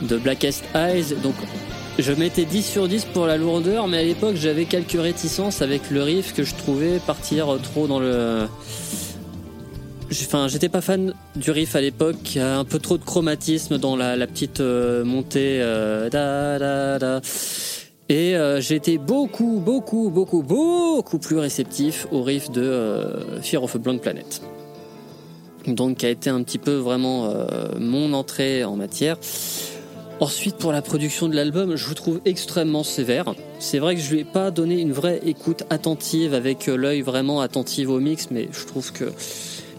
de 0.02 0.18
Blackest 0.18 0.64
Eyes. 0.74 1.14
Donc, 1.22 1.36
je 2.00 2.14
mettais 2.14 2.46
10 2.46 2.64
sur 2.66 2.88
10 2.88 3.06
pour 3.14 3.28
la 3.28 3.38
lourdeur, 3.38 3.88
mais 3.88 4.00
à 4.00 4.04
l'époque, 4.04 4.38
j'avais 4.38 4.66
quelques 4.66 5.00
réticences 5.00 5.62
avec 5.62 5.92
le 5.92 6.02
riff 6.02 6.34
que 6.34 6.44
je 6.44 6.56
trouvais 6.56 6.98
partir 7.06 7.56
trop 7.62 7.86
dans 7.86 8.00
le. 8.00 8.48
Enfin, 10.12 10.48
j'étais 10.48 10.70
pas 10.70 10.82
fan 10.82 11.14
du 11.36 11.52
riff 11.52 11.76
à 11.76 11.82
l'époque. 11.82 12.38
Un 12.38 12.66
peu 12.66 12.80
trop 12.80 12.98
de 12.98 13.04
chromatisme 13.04 13.78
dans 13.78 13.96
la, 13.96 14.16
la 14.16 14.28
petite 14.28 14.60
euh, 14.60 15.04
montée. 15.04 15.60
euh, 15.62 16.10
da, 16.10 16.58
da, 16.58 17.00
da. 17.00 17.22
Et 18.10 18.36
euh, 18.36 18.60
j'ai 18.60 18.80
beaucoup, 18.98 19.62
beaucoup, 19.64 20.10
beaucoup, 20.10 20.42
beaucoup 20.42 21.20
plus 21.20 21.38
réceptif 21.38 22.08
au 22.12 22.24
riff 22.24 22.50
de 22.50 22.62
euh, 22.62 23.42
Fear 23.42 23.64
of 23.64 23.76
a 23.76 23.80
Blank 23.80 24.02
Planet. 24.02 24.42
Donc, 25.68 25.98
qui 25.98 26.08
a 26.08 26.10
été 26.10 26.32
un 26.32 26.42
petit 26.42 26.58
peu 26.58 26.74
vraiment 26.74 27.26
euh, 27.26 27.68
mon 27.80 28.14
entrée 28.14 28.64
en 28.64 28.76
matière. 28.76 29.18
Ensuite, 30.20 30.56
pour 30.56 30.72
la 30.72 30.82
production 30.82 31.30
de 31.30 31.36
l'album, 31.36 31.76
je 31.76 31.86
vous 31.86 31.94
trouve 31.94 32.20
extrêmement 32.26 32.84
sévère. 32.84 33.36
C'est 33.60 33.78
vrai 33.78 33.96
que 33.96 34.02
je 34.02 34.12
lui 34.12 34.22
ai 34.22 34.26
pas 34.26 34.50
donné 34.50 34.82
une 34.82 34.92
vraie 34.92 35.22
écoute 35.26 35.64
attentive 35.70 36.34
avec 36.34 36.68
euh, 36.68 36.76
l'œil 36.76 37.02
vraiment 37.02 37.42
attentif 37.42 37.90
au 37.90 38.00
mix, 38.00 38.30
mais 38.32 38.50
je 38.52 38.66
trouve 38.66 38.92
que 38.92 39.06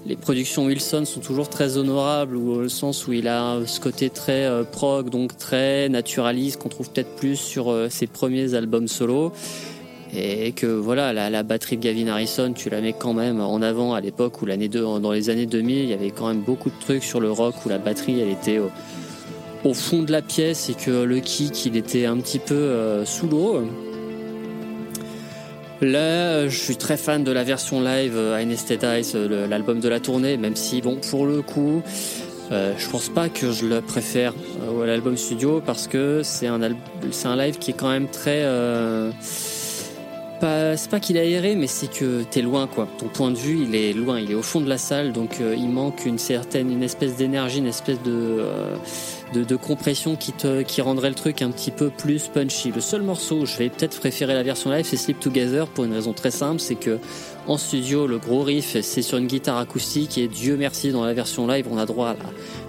les 0.07 0.17
productions 0.17 0.65
Wilson 0.65 1.05
sont 1.05 1.21
toujours 1.21 1.49
très 1.49 1.77
honorables, 1.77 2.37
ou 2.37 2.53
au 2.53 2.69
sens 2.69 3.07
où 3.07 3.13
il 3.13 3.29
a 3.29 3.59
ce 3.67 3.81
côté 3.81 4.11
très 4.11 4.47
euh, 4.47 4.65
prog, 4.65 5.11
donc 5.11 5.37
très 5.37 5.89
naturaliste, 5.89 6.59
qu'on 6.59 6.69
trouve 6.69 6.91
peut-être 6.91 7.15
plus 7.17 7.37
sur 7.37 7.71
euh, 7.71 7.89
ses 7.91 8.07
premiers 8.07 8.55
albums 8.55 8.89
solo. 8.89 9.33
Et 10.13 10.51
que 10.51 10.67
voilà, 10.67 11.13
la, 11.13 11.43
batterie 11.45 11.77
de 11.77 11.83
Gavin 11.83 12.09
Harrison, 12.09 12.53
tu 12.53 12.69
la 12.69 12.81
mets 12.81 12.93
quand 12.93 13.13
même 13.13 13.41
en 13.41 13.63
avant 13.63 13.95
à 13.95 14.01
l'époque 14.01 14.43
où 14.43 14.47
dans 14.47 15.13
les 15.13 15.31
années 15.31 15.47
2000, 15.47 15.85
il 15.85 15.89
y 15.89 15.93
avait 15.93 16.11
quand 16.11 16.27
même 16.27 16.41
beaucoup 16.41 16.69
de 16.69 16.75
trucs 16.81 17.05
sur 17.05 17.21
le 17.21 17.31
rock 17.31 17.55
où 17.65 17.69
la 17.69 17.79
batterie, 17.79 18.19
elle 18.19 18.31
était 18.31 18.59
au, 18.59 18.73
au 19.65 19.73
fond 19.73 20.03
de 20.03 20.11
la 20.11 20.21
pièce 20.21 20.69
et 20.69 20.75
que 20.75 20.91
le 20.91 21.21
kick, 21.21 21.65
il 21.67 21.77
était 21.77 22.07
un 22.07 22.17
petit 22.17 22.41
peu 22.41 22.55
euh, 22.55 23.05
sous 23.05 23.29
l'eau. 23.29 23.63
Là, 25.81 26.47
je 26.47 26.57
suis 26.59 26.77
très 26.77 26.97
fan 26.99 27.25
de 27.25 27.33
la 27.33 27.43
version 27.43 27.81
live 27.81 28.13
euh, 28.15 28.37
Anesthetize, 28.37 29.13
euh, 29.15 29.47
l'album 29.47 29.81
de 29.81 29.89
la 29.89 29.99
tournée, 29.99 30.37
même 30.37 30.55
si, 30.55 30.83
bon, 30.83 30.97
pour 30.97 31.25
le 31.25 31.41
coup, 31.41 31.83
euh, 32.53 32.75
je 32.77 32.89
pense 32.89 33.09
pas 33.09 33.29
que 33.31 33.51
je 33.51 33.65
le 33.65 33.81
préfère 33.81 34.35
euh, 34.63 34.83
à 34.83 34.87
l'album 34.87 35.17
studio 35.17 35.63
parce 35.65 35.87
que 35.87 36.21
c'est 36.23 36.49
un, 36.49 36.61
un 36.63 37.37
live 37.37 37.59
qui 37.59 37.71
est 37.71 37.75
quand 37.75 37.89
même 37.89 38.09
très. 38.09 38.43
euh, 38.43 39.11
pas, 40.41 40.77
c'est 40.77 40.91
pas 40.91 40.99
qu'il 41.01 41.17
est 41.17 41.21
aéré, 41.21 41.55
mais 41.55 41.67
c'est 41.67 41.91
que 41.93 42.23
t'es 42.23 42.43
loin, 42.43 42.67
quoi. 42.67 42.89
Ton 42.99 43.07
point 43.07 43.31
de 43.31 43.37
vue, 43.37 43.65
il 43.69 43.75
est 43.75 43.93
loin, 43.93 44.19
il 44.19 44.31
est 44.33 44.35
au 44.35 44.43
fond 44.43 44.61
de 44.61 44.69
la 44.69 44.79
salle, 44.79 45.13
donc 45.13 45.41
euh, 45.41 45.55
il 45.57 45.69
manque 45.69 46.05
une 46.07 46.19
certaine, 46.19 46.71
une 46.73 46.83
espèce 46.83 47.17
d'énergie, 47.17 47.59
une 47.59 47.67
espèce 47.67 48.03
de. 48.03 48.11
euh, 48.11 48.75
de, 49.33 49.45
de 49.45 49.55
compression 49.55 50.17
qui, 50.17 50.33
te, 50.33 50.63
qui 50.63 50.81
rendrait 50.83 51.09
le 51.09 51.15
truc 51.15 51.41
un 51.41 51.53
petit 51.53 51.71
peu 51.71 51.89
plus 51.89 52.27
punchy. 52.27 52.73
Le 52.73 52.81
seul 52.81 53.03
morceau 53.03 53.47
je 53.47 53.57
vais 53.59 53.69
peut-être 53.69 54.01
préférer 54.01 54.35
la 54.35 54.43
version 54.43 54.71
live, 54.73 54.85
c'est 54.85 54.97
Sleep 54.97 55.21
Together 55.21 55.69
pour 55.69 55.85
une 55.85 55.93
raison 55.93 56.13
très 56.13 56.33
simple, 56.33 56.59
c'est 56.59 56.75
que 56.75 56.99
en 57.47 57.57
studio, 57.57 58.09
le 58.09 58.19
gros 58.19 58.43
riff, 58.43 58.77
c'est 58.83 59.03
sur 59.03 59.19
une 59.19 59.29
guitare 59.29 59.59
acoustique 59.59 60.19
et 60.19 60.27
Dieu 60.27 60.57
merci, 60.57 60.91
dans 60.91 61.05
la 61.05 61.15
version 61.15 61.47
live, 61.47 61.67
on 61.71 61.79
a 61.79 61.87
droit 61.87 62.09
à 62.09 62.15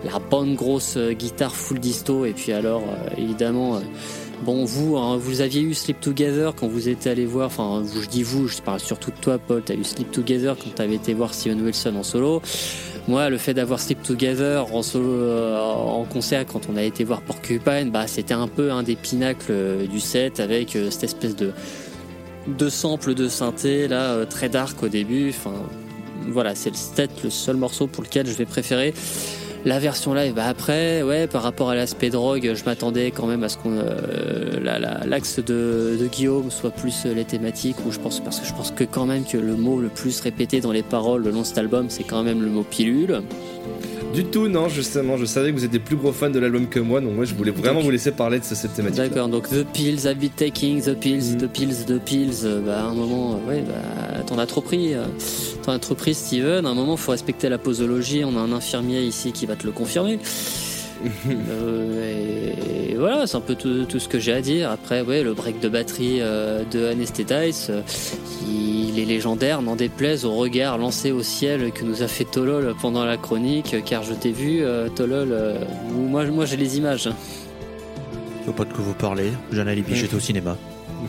la, 0.06 0.12
la 0.12 0.20
bonne 0.20 0.54
grosse 0.54 0.98
euh, 0.98 1.14
guitare 1.14 1.56
full 1.56 1.80
disto 1.80 2.26
et 2.26 2.34
puis 2.34 2.52
alors, 2.52 2.84
évidemment, 3.18 3.82
Bon, 4.44 4.66
vous, 4.66 4.98
hein, 4.98 5.18
vous 5.18 5.42
aviez 5.42 5.62
eu 5.62 5.76
Sleep 5.76 6.00
Together 6.00 6.56
quand 6.56 6.68
vous 6.68 6.90
étiez 6.90 7.12
allé 7.12 7.28
voir, 7.28 7.46
enfin, 7.46 7.84
je 8.02 8.08
dis 8.08 8.24
vous, 8.24 8.48
je 8.48 8.60
parle 8.60 8.80
surtout 8.80 9.12
de 9.12 9.16
toi, 9.18 9.38
Paul, 9.38 9.62
t'as 9.64 9.76
eu 9.76 9.84
Sleep 9.84 10.12
Together 10.12 10.56
quand 10.58 10.74
t'avais 10.74 10.96
été 10.96 11.14
voir 11.14 11.36
Steven 11.36 11.62
Wilson 11.62 11.94
en 11.96 12.02
solo. 12.02 12.42
Moi, 13.08 13.30
le 13.30 13.38
fait 13.38 13.54
d'avoir 13.54 13.80
Sleep 13.80 14.02
Together 14.02 14.66
en 14.74 14.82
solo, 14.82 15.06
euh, 15.08 15.60
en 15.60 16.06
concert 16.06 16.48
quand 16.48 16.62
on 16.74 16.76
a 16.76 16.82
été 16.82 17.04
voir 17.04 17.22
Porcupine, 17.22 17.92
bah, 17.92 18.08
c'était 18.08 18.34
un 18.34 18.48
peu 18.48 18.72
un 18.72 18.82
des 18.82 18.96
pinacles 18.96 19.52
euh, 19.52 19.86
du 19.86 20.00
set 20.00 20.40
avec 20.40 20.76
euh, 20.76 20.90
cette 20.90 21.04
espèce 21.04 21.36
de, 21.36 21.52
de 22.48 22.70
sample 22.70 23.14
de 23.14 23.28
synthé, 23.28 23.88
là, 23.88 24.26
très 24.26 24.50
dark 24.50 24.82
au 24.82 24.88
début. 24.88 25.30
Enfin, 25.30 25.54
voilà, 26.30 26.56
c'est 26.56 26.72
peut-être 26.72 27.24
le 27.24 27.30
seul 27.30 27.58
morceau 27.58 27.86
pour 27.86 28.04
lequel 28.04 28.26
je 28.26 28.34
vais 28.34 28.46
préférer. 28.46 28.96
La 29.64 29.78
version 29.78 30.16
live, 30.16 30.34
bah 30.34 30.46
après, 30.48 31.04
ouais, 31.04 31.28
par 31.28 31.44
rapport 31.44 31.70
à 31.70 31.76
l'aspect 31.76 32.10
drogue, 32.10 32.54
je 32.56 32.64
m'attendais 32.66 33.12
quand 33.12 33.28
même 33.28 33.44
à 33.44 33.50
ce 33.50 33.58
qu'on 33.58 33.78
euh, 33.78 34.60
la- 34.60 34.80
la- 34.80 35.06
l'axe 35.06 35.40
de, 35.40 36.00
Guillaume 36.12 36.50
soit 36.50 36.72
plus 36.72 37.06
euh, 37.06 37.14
les 37.14 37.26
thématiques, 37.26 37.76
où 37.86 37.92
je 37.92 38.00
pense 38.00 38.20
parce 38.22 38.40
que 38.40 38.48
je 38.48 38.54
pense 38.54 38.72
que 38.72 38.84
quand 38.84 39.06
même 39.06 39.24
que 39.24 39.38
le 39.38 39.56
mot 39.56 39.80
le 39.80 39.90
plus 39.90 40.20
répété 40.22 40.62
dans 40.62 40.72
les 40.72 40.82
paroles 40.82 41.24
le 41.24 41.30
long 41.30 41.42
de 41.42 41.46
cet 41.46 41.60
album, 41.60 41.86
c'est 41.92 42.04
quand 42.04 42.24
même 42.24 42.42
le 42.42 42.50
mot 42.50 42.64
pilule. 42.64 43.22
Du 44.14 44.26
tout, 44.26 44.50
non, 44.50 44.68
justement, 44.68 45.16
je 45.16 45.24
savais 45.24 45.52
que 45.52 45.56
vous 45.58 45.64
êtes 45.64 45.72
des 45.72 45.80
plus 45.80 45.96
gros 45.96 46.12
fans 46.12 46.30
de 46.30 46.38
l'album 46.38 46.68
que 46.68 46.80
moi, 46.82 47.00
donc 47.00 47.14
moi 47.16 47.24
je 47.24 47.34
voulais 47.34 47.52
vraiment 47.52 47.80
vous 47.80 47.92
laisser 47.92 48.12
parler 48.12 48.40
de 48.40 48.44
ce- 48.44 48.56
cette 48.56 48.74
thématique. 48.74 48.98
D'accord, 48.98 49.30
donc 49.30 49.48
The 49.48 49.64
Pills, 49.66 50.02
been 50.20 50.30
taking 50.32 50.82
the 50.82 50.94
pills, 51.00 51.38
the 51.38 51.48
pills, 51.48 51.86
the 51.88 51.98
pills. 51.98 52.44
euh, 52.44 52.60
Bah, 52.60 52.82
à 52.82 52.84
un 52.88 52.94
moment, 52.94 53.36
euh, 53.46 53.50
ouais, 53.50 53.64
bah, 53.66 54.22
t'en 54.28 54.38
as 54.38 54.46
trop 54.48 54.60
pris. 54.62 54.94
euh, 54.94 55.06
T'en 55.64 55.72
as 55.74 55.80
trop 55.80 55.96
pris, 55.96 56.14
Steven. 56.14 56.66
À 56.66 56.70
un 56.70 56.74
moment, 56.74 56.98
faut 56.98 57.12
respecter 57.12 57.48
la 57.48 57.58
posologie. 57.60 58.24
On 58.26 58.36
a 58.36 58.40
un 58.42 58.52
infirmier 58.52 59.02
ici 59.04 59.32
qui 59.32 59.46
va 59.46 59.56
te 59.56 59.66
le 59.66 59.72
confirmer. 59.72 60.20
Euh, 61.28 62.14
et, 62.88 62.92
et 62.92 62.96
voilà, 62.96 63.28
c'est 63.28 63.38
un 63.38 63.42
peu 63.42 63.56
tout, 63.56 63.86
tout 63.86 64.00
ce 64.00 64.08
que 64.08 64.20
j'ai 64.20 64.34
à 64.34 64.42
dire. 64.42 64.70
Après, 64.70 65.02
ouais, 65.02 65.24
le 65.24 65.34
break 65.34 65.60
de 65.60 65.70
batterie 65.70 66.20
euh, 66.22 66.64
de 66.72 66.86
Anesthetize, 66.86 67.68
euh, 67.70 67.82
il 68.48 69.00
est 69.00 69.06
légendaire, 69.06 69.62
n'en 69.62 69.76
déplaise 69.76 70.26
au 70.26 70.34
regard 70.36 70.78
lancé 70.78 71.12
au 71.12 71.24
ciel 71.24 71.72
que 71.72 71.84
nous 71.84 72.04
a 72.04 72.08
fait 72.08 72.26
Tolol 72.26 72.76
pendant 72.82 73.06
la 73.06 73.18
chronique, 73.18 73.76
car 73.86 74.04
je 74.04 74.14
t'ai 74.14 74.32
vu, 74.32 74.64
Tolol. 74.96 75.34
moi, 75.94 76.26
moi 76.26 76.46
j'ai 76.46 76.58
les 76.58 76.78
images. 76.78 77.10
Je 78.42 78.46
vois 78.46 78.56
pas 78.56 78.66
de 78.66 78.74
quoi 78.74 78.84
vous 78.84 78.94
parlez. 78.94 79.32
Alibi, 79.56 79.96
j'étais 79.96 80.16
au 80.16 80.20
cinéma. 80.20 80.58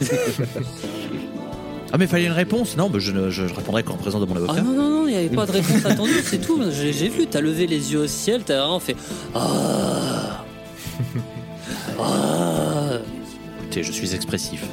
ah, 1.93 1.99
mais 1.99 2.07
fallait 2.07 2.24
une 2.26 2.32
réponse 2.32 2.76
Non, 2.76 2.88
mais 2.93 2.99
je, 3.01 3.12
ne- 3.12 3.30
je 3.30 3.43
répondrai 3.45 3.82
qu'en 3.82 3.95
présence 3.97 4.20
de 4.20 4.26
mon 4.26 4.36
avocat. 4.36 4.55
Ah 4.59 4.62
non, 4.62 4.72
non, 4.72 4.90
non, 4.90 5.09
il 5.09 5.11
n'y 5.12 5.16
avait 5.16 5.28
pas 5.28 5.45
de 5.47 5.53
réponse 5.53 5.84
attendue, 5.84 6.12
c'est 6.24 6.40
tout. 6.40 6.61
J'ai 6.72 6.93
j'ai 6.93 7.09
vu, 7.09 7.26
t'as 7.26 7.40
levé 7.40 7.66
les 7.66 7.93
yeux 7.93 8.01
au 8.01 8.07
ciel, 8.07 8.43
t'as 8.45 8.59
vraiment 8.61 8.80
fait 8.80 8.97
Ah 9.34 10.45
Ah 12.01 12.99
Écoutez, 13.61 13.82
je 13.82 13.93
suis 13.93 14.14
expressif. 14.14 14.64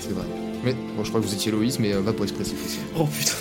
C'est 0.00 0.12
vrai. 0.12 0.24
Mais 0.64 0.74
bon, 0.96 1.04
je 1.04 1.08
crois 1.10 1.20
que 1.20 1.26
vous 1.26 1.34
étiez 1.34 1.52
Loïs, 1.52 1.78
mais 1.78 1.92
euh, 1.94 2.00
va 2.00 2.12
pour 2.12 2.24
expressif 2.24 2.56
aussi. 2.64 2.78
Oh 2.98 3.04
putain. 3.06 3.32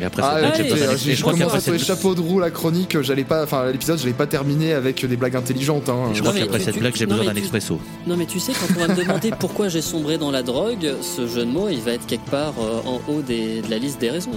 Et 0.00 0.04
après, 0.04 0.22
Ah, 0.24 0.40
d'un- 0.40 0.52
j'ai 0.96 1.14
je 1.14 1.20
crois 1.20 1.32
commencé 1.32 1.44
qu'après 1.44 1.58
à 1.58 1.60
trouver 1.60 1.78
cette- 1.78 1.86
chapeau 1.86 2.14
de 2.14 2.20
roue 2.20 2.40
la 2.40 2.50
chronique, 2.50 3.00
j'allais 3.02 3.24
pas, 3.24 3.44
enfin 3.44 3.70
l'épisode, 3.70 3.98
je 3.98 4.06
l'ai 4.06 4.12
pas 4.12 4.26
terminé 4.26 4.72
avec 4.72 5.04
des 5.04 5.16
blagues 5.16 5.36
intelligentes. 5.36 5.88
Hein. 5.88 6.10
je 6.14 6.20
crois 6.20 6.32
qu'après 6.32 6.60
cette 6.60 6.74
tu- 6.74 6.80
blague, 6.80 6.94
j'ai 6.96 7.06
besoin 7.06 7.24
d'un 7.24 7.32
tu- 7.32 7.38
expresso. 7.38 7.78
Non, 8.06 8.16
mais 8.16 8.26
tu 8.26 8.40
sais, 8.40 8.52
quand 8.52 8.74
on 8.76 8.80
va 8.86 8.88
me 8.88 8.96
demander 9.00 9.30
pourquoi 9.38 9.68
j'ai 9.68 9.82
sombré 9.82 10.18
dans 10.18 10.30
la 10.30 10.42
drogue, 10.42 10.92
ce 11.02 11.26
jeu 11.26 11.40
de 11.44 11.50
mots, 11.50 11.68
il 11.70 11.80
va 11.80 11.92
être 11.92 12.06
quelque 12.06 12.28
part 12.30 12.54
euh, 12.60 12.80
en 12.86 13.00
haut 13.12 13.20
des- 13.22 13.60
de 13.62 13.70
la 13.70 13.78
liste 13.78 14.00
des 14.00 14.10
raisons. 14.10 14.30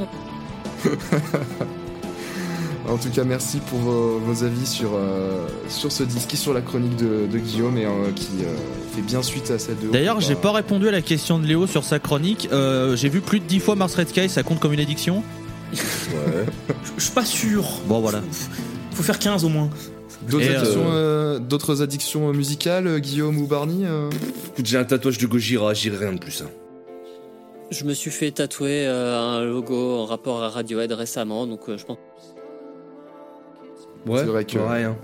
En 2.88 2.98
tout 2.98 3.10
cas, 3.10 3.24
merci 3.24 3.58
pour 3.68 3.80
vos, 3.80 4.20
vos 4.20 4.44
avis 4.44 4.68
sur, 4.68 4.92
euh, 4.94 5.48
sur 5.70 5.92
ce 5.92 6.04
disque 6.04 6.36
et 6.36 6.38
sur 6.38 6.54
la 6.54 6.62
chronique 6.62 6.96
de, 6.98 7.26
de 7.26 7.40
Guillaume 7.40 7.78
et 7.80 7.86
euh, 7.86 8.12
qui 8.16 8.28
euh, 8.44 8.54
fait 8.96 9.02
bien 9.02 9.24
suite 9.24 9.50
à 9.50 9.58
celle 9.58 9.78
de. 9.80 9.88
D'ailleurs, 9.88 10.22
j'ai 10.22 10.36
pas 10.36 10.52
répondu 10.52 10.88
à 10.88 10.92
la 10.92 11.02
question 11.02 11.40
de 11.40 11.48
Léo 11.48 11.66
sur 11.66 11.84
sa 11.84 11.98
chronique. 11.98 12.48
Euh, 12.52 12.96
j'ai 12.96 13.10
vu 13.10 13.22
plus 13.22 13.40
de 13.40 13.46
10 13.46 13.60
fois 13.60 13.76
Mars 13.76 13.96
Red 13.96 14.10
Sky, 14.10 14.30
ça 14.30 14.44
compte 14.44 14.60
comme 14.60 14.72
une 14.74 14.80
addiction? 14.80 15.24
Ouais. 15.76 16.46
Je 16.98 17.04
suis 17.04 17.12
pas 17.14 17.26
sûr. 17.26 17.64
Bon, 17.88 18.00
voilà. 18.00 18.22
Faut 18.94 19.04
faire 19.04 19.20
15 19.20 19.44
au 19.46 19.50
moins. 19.50 19.70
D'autres 20.30 20.46
Et, 20.46 20.56
addictions, 20.56 20.86
euh, 20.88 21.40
addictions 21.82 22.34
musicales, 22.34 22.88
euh, 22.88 23.00
Guillaume 23.00 23.38
ou 23.38 23.46
Barney 23.48 23.86
euh 23.86 24.10
Écoute, 24.54 24.66
j'ai 24.66 24.78
un 24.78 24.84
tatouage 24.86 25.18
de 25.18 25.28
Gojira, 25.28 25.74
j'irai 25.74 25.98
rien 25.98 26.14
de 26.14 26.20
plus. 26.20 26.42
hein. 26.42 26.50
Je 27.72 27.84
me 27.84 27.94
suis 27.94 28.12
fait 28.12 28.32
tatouer 28.32 28.86
euh, 28.88 29.20
un 29.20 29.44
logo 29.44 29.98
en 29.98 30.06
rapport 30.06 30.42
à 30.44 30.50
Radiohead 30.50 30.92
récemment, 30.94 31.46
donc 31.48 31.62
euh, 31.68 31.78
je 31.78 31.86
pense. 31.86 31.98
Ouais, 34.08 34.20
C'est 34.20 34.26
vrai 34.26 34.46
que- 34.46 34.58
hein. 34.60 34.96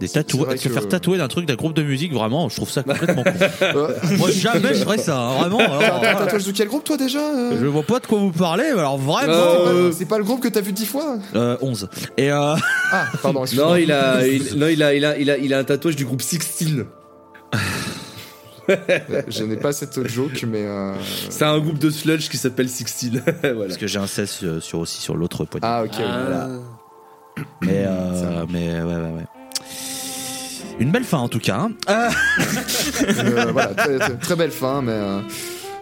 Des 0.00 0.08
tatouages, 0.08 0.58
se 0.58 0.68
que- 0.68 0.74
faire 0.74 0.88
tatouer 0.88 1.18
d'un 1.18 1.28
truc 1.28 1.46
d'un 1.46 1.54
groupe 1.54 1.72
de 1.74 1.82
musique, 1.82 2.12
vraiment, 2.12 2.48
je 2.48 2.56
trouve 2.56 2.68
ça 2.68 2.82
complètement 2.82 3.22
con. 3.22 3.30
Moi, 4.18 4.30
jamais 4.32 4.74
je 4.74 4.82
ferais 4.84 4.98
ça, 4.98 5.18
hein, 5.18 5.34
vraiment. 5.38 5.58
alors, 5.60 6.00
T'as 6.00 6.10
un 6.12 6.14
tatouage 6.24 6.44
de 6.46 6.52
quel 6.52 6.66
groupe 6.68 6.82
toi 6.84 6.96
déjà 6.96 7.20
euh 7.20 7.56
Je 7.60 7.66
vois 7.66 7.84
pas 7.84 8.00
de 8.00 8.06
quoi 8.06 8.18
vous 8.18 8.32
parlez, 8.32 8.64
mais 8.74 8.80
alors 8.80 8.98
vraiment. 8.98 9.32
Euh, 9.32 9.92
C'est 9.92 10.04
pas 10.06 10.18
le 10.18 10.24
groupe 10.24 10.40
que 10.42 10.48
t'as 10.48 10.60
vu 10.62 10.72
dix 10.72 10.86
fois 10.86 11.18
Euh, 11.36 11.56
11. 11.62 11.88
Et 12.16 12.32
euh, 12.32 12.56
Ah, 12.92 13.06
pardon, 13.22 13.42
excuse-moi. 13.44 13.68
Non, 13.70 13.76
il 13.76 13.92
a, 13.92 14.26
il, 14.26 14.58
non, 14.58 14.66
il 14.66 14.82
a, 14.82 14.94
il 14.94 15.04
a, 15.04 15.16
il 15.16 15.30
a, 15.30 15.38
il 15.38 15.54
a 15.54 15.58
un 15.58 15.64
tatouage 15.64 15.96
du 15.96 16.04
groupe 16.04 16.22
Sixteen. 16.22 16.86
Je 19.28 19.44
n'ai 19.44 19.56
pas 19.56 19.72
cette 19.72 20.06
joke, 20.08 20.44
mais. 20.48 20.64
euh, 20.64 20.94
C'est 21.28 21.44
un 21.44 21.58
groupe 21.60 21.78
de 21.78 21.90
sludge 21.90 22.28
qui 22.30 22.36
s'appelle 22.38 22.68
Sixteen. 22.68 23.22
voilà. 23.42 23.66
parce 23.66 23.76
que 23.76 23.86
j'ai 23.86 23.98
un 23.98 24.06
16 24.06 24.38
euh, 24.42 24.60
sur, 24.60 24.78
aussi 24.80 25.00
sur 25.00 25.16
l'autre 25.16 25.44
poignet. 25.44 25.66
Ah, 25.66 25.84
ok. 25.84 25.92
Ah. 26.00 26.48
Mais, 27.62 27.84
euh, 27.86 28.44
mais 28.50 28.74
ouais, 28.74 28.82
ouais, 28.82 28.94
ouais. 28.94 29.24
Une 30.78 30.90
belle 30.90 31.04
fin 31.04 31.18
en 31.18 31.28
tout 31.28 31.38
cas. 31.40 31.58
hein. 31.60 31.70
Ah, 31.86 32.10
Euh, 33.08 33.52
voilà, 33.52 33.74
très, 34.20 34.36
belle 34.36 34.50
fin, 34.50 34.82
mais. 34.82 34.92
euh, 34.92 35.20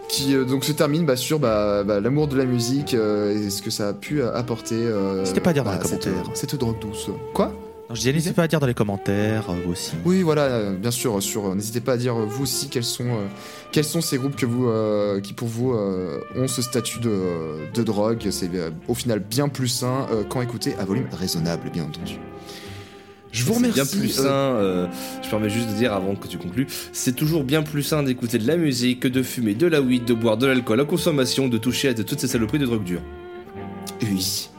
qui 0.09 0.35
euh, 0.35 0.43
donc 0.45 0.63
se 0.63 0.71
termine 0.71 1.05
bah, 1.05 1.15
sur 1.15 1.39
bah, 1.39 1.83
bah, 1.83 1.99
l'amour 1.99 2.27
de 2.27 2.37
la 2.37 2.45
musique 2.45 2.93
euh, 2.93 3.35
et 3.35 3.49
ce 3.49 3.61
que 3.63 3.71
ça 3.71 3.87
a 3.89 3.93
pu 3.93 4.21
apporter. 4.21 4.75
euh, 4.77 5.21
N'hésitez 5.21 5.39
pas 5.41 5.49
à 5.49 5.53
dire 5.53 5.63
dans 5.63 5.71
les 5.71 5.77
cette, 5.87 6.03
commentaires. 6.05 6.35
cette 6.35 6.55
drogue 6.55 6.79
douce. 6.79 7.09
Quoi? 7.33 7.47
Non, 7.89 7.95
je 7.95 7.99
disais, 8.01 8.13
n'hésitez 8.13 8.33
pas 8.33 8.43
à 8.43 8.47
dire 8.47 8.59
dans 8.59 8.67
les 8.67 8.75
commentaires 8.75 9.45
vous 9.65 9.71
aussi. 9.71 9.93
Oui, 10.05 10.21
voilà, 10.21 10.43
euh, 10.43 10.75
bien 10.75 10.91
sûr. 10.91 11.21
Sur, 11.23 11.47
euh, 11.47 11.55
n'hésitez 11.55 11.81
pas 11.81 11.93
à 11.93 11.97
dire 11.97 12.13
vous 12.15 12.43
aussi 12.43 12.69
quels 12.69 12.83
sont 12.83 13.05
euh, 13.07 13.25
quels 13.71 13.85
sont 13.85 14.01
ces 14.01 14.17
groupes 14.19 14.35
que 14.35 14.45
vous 14.45 14.67
euh, 14.67 15.19
qui 15.19 15.33
pour 15.33 15.47
vous 15.47 15.73
euh, 15.73 16.19
ont 16.35 16.47
ce 16.47 16.61
statut 16.61 16.99
de, 16.99 17.71
de 17.73 17.83
drogue. 17.83 18.27
C'est 18.29 18.53
euh, 18.53 18.69
au 18.87 18.93
final 18.93 19.17
bien 19.19 19.47
plus 19.49 19.67
sain 19.69 20.05
euh, 20.11 20.23
quand 20.29 20.41
écouté 20.43 20.75
à 20.79 20.85
volume 20.85 21.07
raisonnable, 21.11 21.71
bien 21.71 21.85
entendu. 21.85 22.19
Je 23.33 23.43
vous 23.43 23.51
C'est 23.53 23.57
remercie. 23.57 23.73
bien 23.97 23.99
plus 24.01 24.09
sain. 24.09 24.23
euh, 24.25 24.87
je 25.23 25.29
permets 25.29 25.49
juste 25.49 25.67
de 25.69 25.73
dire 25.73 25.91
avant 25.91 26.15
que 26.15 26.27
tu 26.27 26.37
conclues, 26.37 26.67
c'est 26.93 27.15
toujours 27.15 27.43
bien 27.43 27.63
plus 27.63 27.83
sain 27.83 28.03
d'écouter 28.03 28.37
de 28.37 28.47
la 28.47 28.55
musique 28.57 29.01
que 29.01 29.07
de 29.09 29.21
fumer 29.23 29.55
de 29.55 29.67
la 29.67 29.81
weed, 29.81 30.05
de 30.05 30.13
boire 30.13 30.37
de 30.37 30.45
l'alcool 30.45 30.79
à 30.79 30.85
consommation, 30.85 31.47
de 31.49 31.57
toucher 31.57 31.89
à 31.89 31.93
de 31.93 32.03
toutes 32.03 32.19
ces 32.19 32.27
saloperies 32.27 32.59
de 32.59 32.65
drogue 32.67 32.83
dure. 32.83 33.01
Oui. 34.03 34.49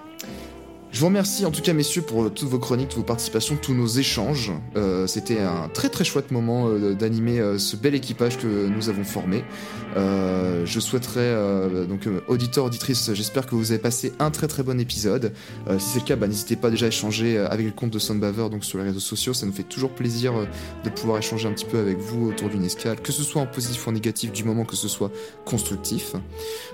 Je 0.95 1.01
vous 1.01 1.07
remercie 1.07 1.45
en 1.45 1.51
tout 1.51 1.61
cas 1.61 1.73
messieurs 1.73 2.03
pour 2.03 2.23
euh, 2.23 2.29
toutes 2.29 2.49
vos 2.49 2.61
chroniques, 2.61 2.91
toutes 2.91 2.99
vos 2.99 3.05
participations, 3.05 3.57
tous 3.61 3.75
nos 3.75 3.89
échanges. 3.89 4.53
Euh, 4.77 5.09
C'était 5.09 5.41
un 5.41 5.69
très 5.69 5.89
très 5.89 6.05
chouette 6.05 6.31
moment 6.31 6.69
euh, 6.69 6.95
d'animer 6.95 7.41
euh, 7.41 7.59
ce 7.59 7.75
bel 7.75 7.97
équipage 7.97 8.39
que 8.39 8.69
nous 8.69 8.89
avons 8.89 9.03
formé. 9.03 9.43
Je 9.97 10.81
souhaiterais 10.81 11.87
donc 11.87 12.09
auditeurs 12.27 12.65
auditrices, 12.65 13.12
j'espère 13.12 13.47
que 13.47 13.55
vous 13.55 13.71
avez 13.71 13.81
passé 13.81 14.12
un 14.19 14.31
très 14.31 14.49
très 14.49 14.62
bon 14.62 14.81
épisode. 14.81 15.33
Si 15.79 15.91
c'est 15.91 16.01
le 16.01 16.05
cas, 16.05 16.16
bah, 16.16 16.27
n'hésitez 16.27 16.57
pas 16.57 16.71
déjà 16.71 16.87
à 16.87 16.89
échanger 16.89 17.39
avec 17.39 17.66
le 17.66 17.73
compte 17.73 17.91
de 17.91 17.99
Soundbaver 18.01 18.49
donc 18.51 18.65
sur 18.65 18.79
les 18.79 18.85
réseaux 18.85 18.99
sociaux. 18.99 19.35
Ça 19.35 19.47
nous 19.47 19.53
fait 19.53 19.62
toujours 19.62 19.91
plaisir 19.91 20.33
de 20.85 20.91
pouvoir 20.91 21.19
échanger 21.19 21.49
un 21.49 21.53
petit 21.53 21.66
peu 21.66 21.79
avec 21.79 21.99
vous 21.99 22.29
autour 22.29 22.49
d'une 22.49 22.65
escale, 22.65 23.01
que 23.01 23.12
ce 23.12 23.23
soit 23.23 23.43
en 23.43 23.47
positif 23.47 23.87
ou 23.87 23.91
en 23.91 23.93
négatif, 23.93 24.33
du 24.33 24.43
moment 24.43 24.65
que 24.65 24.75
ce 24.75 24.89
soit 24.89 25.12
constructif. 25.45 26.15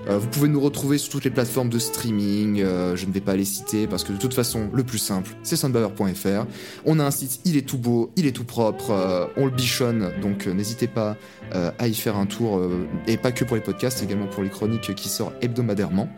Vous 0.07 0.27
pouvez 0.27 0.47
nous 0.47 0.61
retrouver 0.61 0.97
sur 0.97 1.11
toutes 1.11 1.25
les 1.25 1.31
plateformes 1.31 1.69
de 1.69 1.79
streaming. 1.79 2.63
je 2.95 3.05
ne 3.05 3.11
vais 3.11 3.21
pas 3.21 3.35
les 3.35 3.45
citer 3.45 3.85
parce 3.87 4.03
que 4.03 4.10
de 4.11 4.17
toute 4.17 4.33
façon, 4.33 4.69
le 4.73 4.83
plus 4.83 4.97
simple, 4.97 5.31
c'est 5.43 5.55
soundbaver.fr. 5.55 6.45
On 6.85 6.99
a 6.99 7.03
un 7.03 7.11
site, 7.11 7.41
il 7.45 7.57
est 7.57 7.67
tout 7.67 7.77
beau, 7.77 8.11
il 8.15 8.25
est 8.25 8.31
tout 8.31 8.43
propre, 8.43 8.91
euh, 8.91 9.25
on 9.37 9.45
le 9.45 9.51
bichonne, 9.51 10.11
donc 10.21 10.47
euh, 10.47 10.53
n'hésitez 10.53 10.87
pas 10.87 11.17
euh, 11.55 11.71
à 11.79 11.87
y 11.87 11.93
faire 11.93 12.17
un 12.17 12.25
tour, 12.25 12.61
et 13.07 13.17
pas 13.17 13.31
que 13.31 13.43
pour 13.43 13.55
les 13.55 13.61
podcasts, 13.61 14.03
également 14.03 14.27
pour 14.27 14.43
les 14.43 14.49
chroniques 14.49 14.93
qui 14.95 15.09
sortent 15.09 15.35
hebdomadairement. 15.41 16.09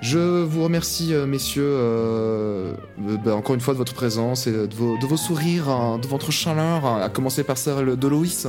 Je 0.00 0.44
vous 0.44 0.62
remercie, 0.62 1.12
messieurs, 1.26 1.76
bah, 3.24 3.34
encore 3.34 3.56
une 3.56 3.60
fois 3.60 3.74
de 3.74 3.78
votre 3.78 3.94
présence 3.94 4.46
et 4.46 4.52
de 4.52 4.74
vos, 4.74 5.16
sourires, 5.16 5.68
hein, 5.68 5.98
de 5.98 6.06
votre 6.06 6.30
chaleur, 6.30 6.86
hein, 6.86 7.00
à 7.02 7.08
commencer 7.08 7.42
par 7.42 7.58
celle 7.58 7.96
de 7.96 8.08
Loïs. 8.08 8.46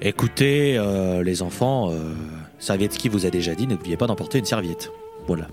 Écoutez, 0.00 0.80
les 1.24 1.42
enfants, 1.42 1.90
euh, 1.90 2.12
Servietsky 2.58 3.08
vous 3.08 3.26
a 3.26 3.30
déjà 3.30 3.54
dit, 3.54 3.66
n'oubliez 3.66 3.96
pas 3.96 4.06
d'emporter 4.06 4.38
une 4.38 4.44
serviette. 4.44 4.90
Voilà. 5.26 5.48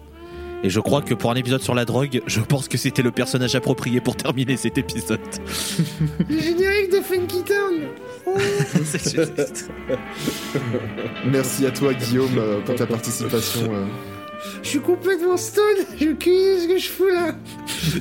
Et 0.64 0.70
je 0.70 0.80
crois 0.80 1.02
que 1.02 1.14
pour 1.14 1.32
un 1.32 1.36
épisode 1.36 1.62
sur 1.62 1.76
la 1.76 1.86
drogue, 1.86 2.22
je 2.26 2.40
pense 2.42 2.68
que 2.68 2.78
c'était 2.78 3.02
le 3.02 3.12
personnage 3.12 3.56
approprié 3.56 4.02
pour 4.02 4.16
terminer 4.16 4.58
cet 4.58 4.78
épisode. 4.78 5.20
Le 6.30 6.40
générique 6.40 6.92
de 6.92 7.02
Funky 7.02 7.44
Town 7.44 8.36
C'est 8.86 9.16
juste. 9.16 9.70
Merci 11.26 11.66
à 11.66 11.72
toi, 11.72 11.94
Guillaume, 11.94 12.38
euh, 12.38 12.62
pour 12.62 12.76
ta 12.76 12.88
participation. 12.88 13.72
Je 14.64 14.70
suis 14.70 14.80
complètement 14.80 15.38
stone, 15.38 15.64
je 16.00 16.12
qu'est-ce 16.12 16.68
que 16.68 16.78
je 16.78 16.90
fous 16.90 17.08
là 17.08 17.36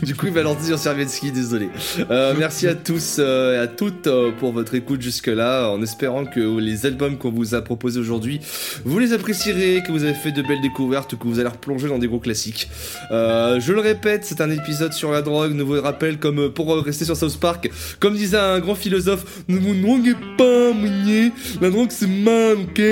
Du 0.02 0.14
coup, 0.14 0.26
il 0.26 0.32
va 0.32 0.42
lancer 0.42 0.66
sur 0.66 0.78
Servietsky, 0.78 1.30
désolé. 1.30 1.68
Euh, 2.10 2.34
merci 2.38 2.66
à 2.66 2.74
tous 2.74 3.16
euh, 3.18 3.54
et 3.54 3.58
à 3.58 3.66
toutes 3.66 4.06
euh, 4.06 4.30
pour 4.38 4.52
votre 4.52 4.74
écoute 4.74 5.02
jusque-là, 5.02 5.68
en 5.70 5.82
espérant 5.82 6.24
que 6.24 6.58
les 6.58 6.86
albums 6.86 7.18
qu'on 7.18 7.30
vous 7.30 7.54
a 7.54 7.62
proposés 7.62 8.00
aujourd'hui, 8.00 8.40
vous 8.84 8.98
les 8.98 9.12
apprécierez, 9.12 9.82
que 9.86 9.92
vous 9.92 10.04
avez 10.04 10.14
fait 10.14 10.32
de 10.32 10.42
belles 10.42 10.60
découvertes, 10.62 11.18
que 11.18 11.26
vous 11.26 11.38
allez 11.38 11.48
replonger 11.48 11.88
dans 11.88 11.98
des 11.98 12.08
gros 12.08 12.18
classiques. 12.18 12.68
Je 13.10 13.72
le 13.72 13.80
répète, 13.80 14.24
c'est 14.24 14.40
un 14.40 14.50
épisode 14.50 14.92
sur 14.92 15.12
la 15.12 15.22
drogue, 15.22 15.52
ne 15.52 15.62
vous 15.62 15.80
rappelle, 15.80 16.18
comme 16.18 16.50
pour 16.50 16.74
rester 16.84 17.04
sur 17.04 17.16
South 17.16 17.38
Park, 17.38 17.70
comme 18.00 18.14
disait 18.14 18.38
un 18.38 18.60
grand 18.60 18.74
philosophe, 18.74 19.44
ne 19.48 19.58
vous 19.58 19.74
droguez 19.74 20.16
pas, 20.38 20.72
mounier, 20.72 21.32
la 21.60 21.70
drogue 21.70 21.90
c'est 21.90 22.08
mal, 22.08 22.56
ok? 22.62 22.82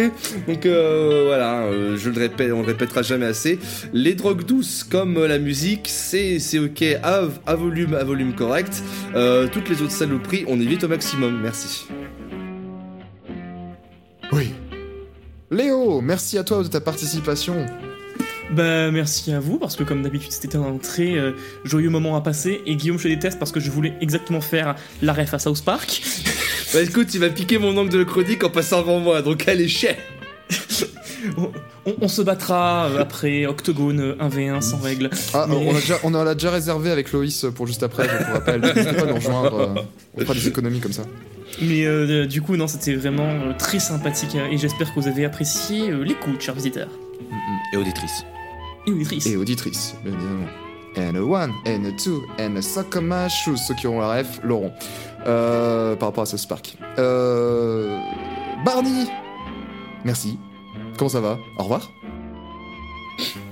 Donc 0.47 0.66
voilà, 0.66 1.65
je 1.97 2.11
le 2.11 2.19
répète, 2.19 2.53
on 2.53 2.61
le 2.61 2.66
répétera 2.66 3.03
jamais 3.03 3.27
assez. 3.27 3.41
Les 3.93 4.14
drogues 4.14 4.44
douces, 4.44 4.85
comme 4.85 5.24
la 5.24 5.39
musique, 5.39 5.89
c'est 5.89 6.39
c'est 6.39 6.59
ok 6.59 6.82
à, 7.02 7.23
à 7.47 7.55
volume, 7.55 7.94
à 7.94 8.05
volume 8.05 8.35
correct. 8.35 8.82
Euh, 9.14 9.48
toutes 9.51 9.69
les 9.69 9.82
autres 9.82 9.93
saloperies, 9.93 10.44
on 10.48 10.60
évite 10.60 10.85
au 10.85 10.89
maximum. 10.89 11.40
Merci. 11.40 11.86
Oui. 14.32 14.51
Léo, 15.51 16.01
merci 16.01 16.39
à 16.39 16.44
toi 16.44 16.62
de 16.62 16.69
ta 16.69 16.81
participation. 16.81 17.66
Bah 18.52 18.90
merci 18.90 19.32
à 19.32 19.40
vous 19.40 19.59
parce 19.59 19.77
que 19.77 19.82
comme 19.82 20.02
d'habitude 20.02 20.31
c'était 20.31 20.59
un 20.59 20.77
très 20.77 21.14
euh, 21.16 21.32
joyeux 21.64 21.89
moment 21.89 22.16
à 22.16 22.20
passer 22.20 22.60
et 22.66 22.77
Guillaume 22.77 22.98
je 22.98 23.09
déteste 23.09 23.39
parce 23.39 23.51
que 23.51 23.60
je 23.60 23.70
voulais 23.70 23.94
exactement 24.02 24.43
faire 24.43 24.74
la 25.01 25.14
ref 25.14 25.32
à 25.32 25.39
South 25.39 25.64
Park. 25.64 26.02
Bah 26.74 26.82
écoute, 26.82 27.12
il 27.14 27.20
va 27.20 27.28
piquer 27.28 27.59
mon 27.59 27.77
angle 27.77 27.90
de 27.90 28.05
chronique 28.05 28.44
en 28.44 28.51
passant 28.51 28.78
avant 28.78 28.98
moi, 28.98 29.20
donc 29.20 29.47
allez, 29.47 29.69
chais 29.69 29.98
on, 31.36 31.51
on 32.01 32.09
se 32.09 32.23
battra 32.23 32.86
euh, 32.86 33.01
après 33.01 33.47
Octogone 33.47 34.01
euh, 34.01 34.15
1v1 34.16 34.61
sans 34.61 34.78
règle. 34.78 35.11
Ah, 35.35 35.47
Mais- 35.49 35.57
on, 35.57 35.70
a 35.70 35.74
déjà, 35.81 35.94
on 36.05 36.15
a 36.15 36.35
déjà 36.35 36.51
réservé 36.51 36.90
avec 36.90 37.12
Loïs 37.12 37.47
pour 37.55 37.66
juste 37.66 37.82
après, 37.82 38.09
je 38.09 38.24
vous 38.24 38.32
rappelle. 38.32 38.61
N'hésitez 38.74 38.93
pas 38.94 39.03
à 39.03 39.07
nous 39.07 39.15
rejoindre. 39.15 39.55
euh, 39.61 39.82
on 40.16 40.20
fera 40.23 40.35
des 40.35 40.49
économies 40.49 40.81
comme 40.81 40.93
ça. 40.93 41.03
Mais 41.61 41.85
euh, 41.85 42.27
du 42.27 42.40
coup 42.40 42.57
non 42.57 42.66
c'était 42.66 42.94
vraiment 42.94 43.28
euh, 43.28 43.53
très 43.59 43.78
sympathique 43.78 44.35
et 44.51 44.57
j'espère 44.57 44.94
que 44.94 44.99
vous 45.01 45.07
avez 45.07 45.27
apprécié 45.27 45.90
euh, 45.90 46.03
l'écoute 46.03 46.40
chers 46.40 46.55
visiteurs 46.55 46.89
Et 47.74 47.77
auditrice. 47.77 48.24
et 48.86 48.90
auditrices. 48.90 49.27
Et 49.27 49.36
auditrice, 49.36 49.94
bien 50.03 50.15
évidemment. 50.15 50.47
And 50.97 51.15
a 51.16 51.20
one, 51.23 51.53
and 51.66 51.85
a 51.86 51.93
two, 51.93 52.23
and 52.39 52.57
a 52.57 52.62
suck 52.62 52.94
on 52.97 53.03
my 53.03 53.28
shoes. 53.31 53.57
Ceux 53.69 53.74
qui 53.74 53.86
auront 53.86 54.01
la 54.01 54.19
ref 54.19 54.40
l'auront. 54.43 54.73
Euh, 55.27 55.94
par 55.97 56.09
rapport 56.09 56.23
à 56.23 56.27
ce 56.27 56.36
Spark. 56.36 56.77
Euh, 56.99 57.99
Barney 58.65 59.07
Merci. 60.05 60.39
Comment 60.97 61.09
ça 61.09 61.20
va? 61.20 61.39
Au 61.59 61.62
revoir. 61.64 61.90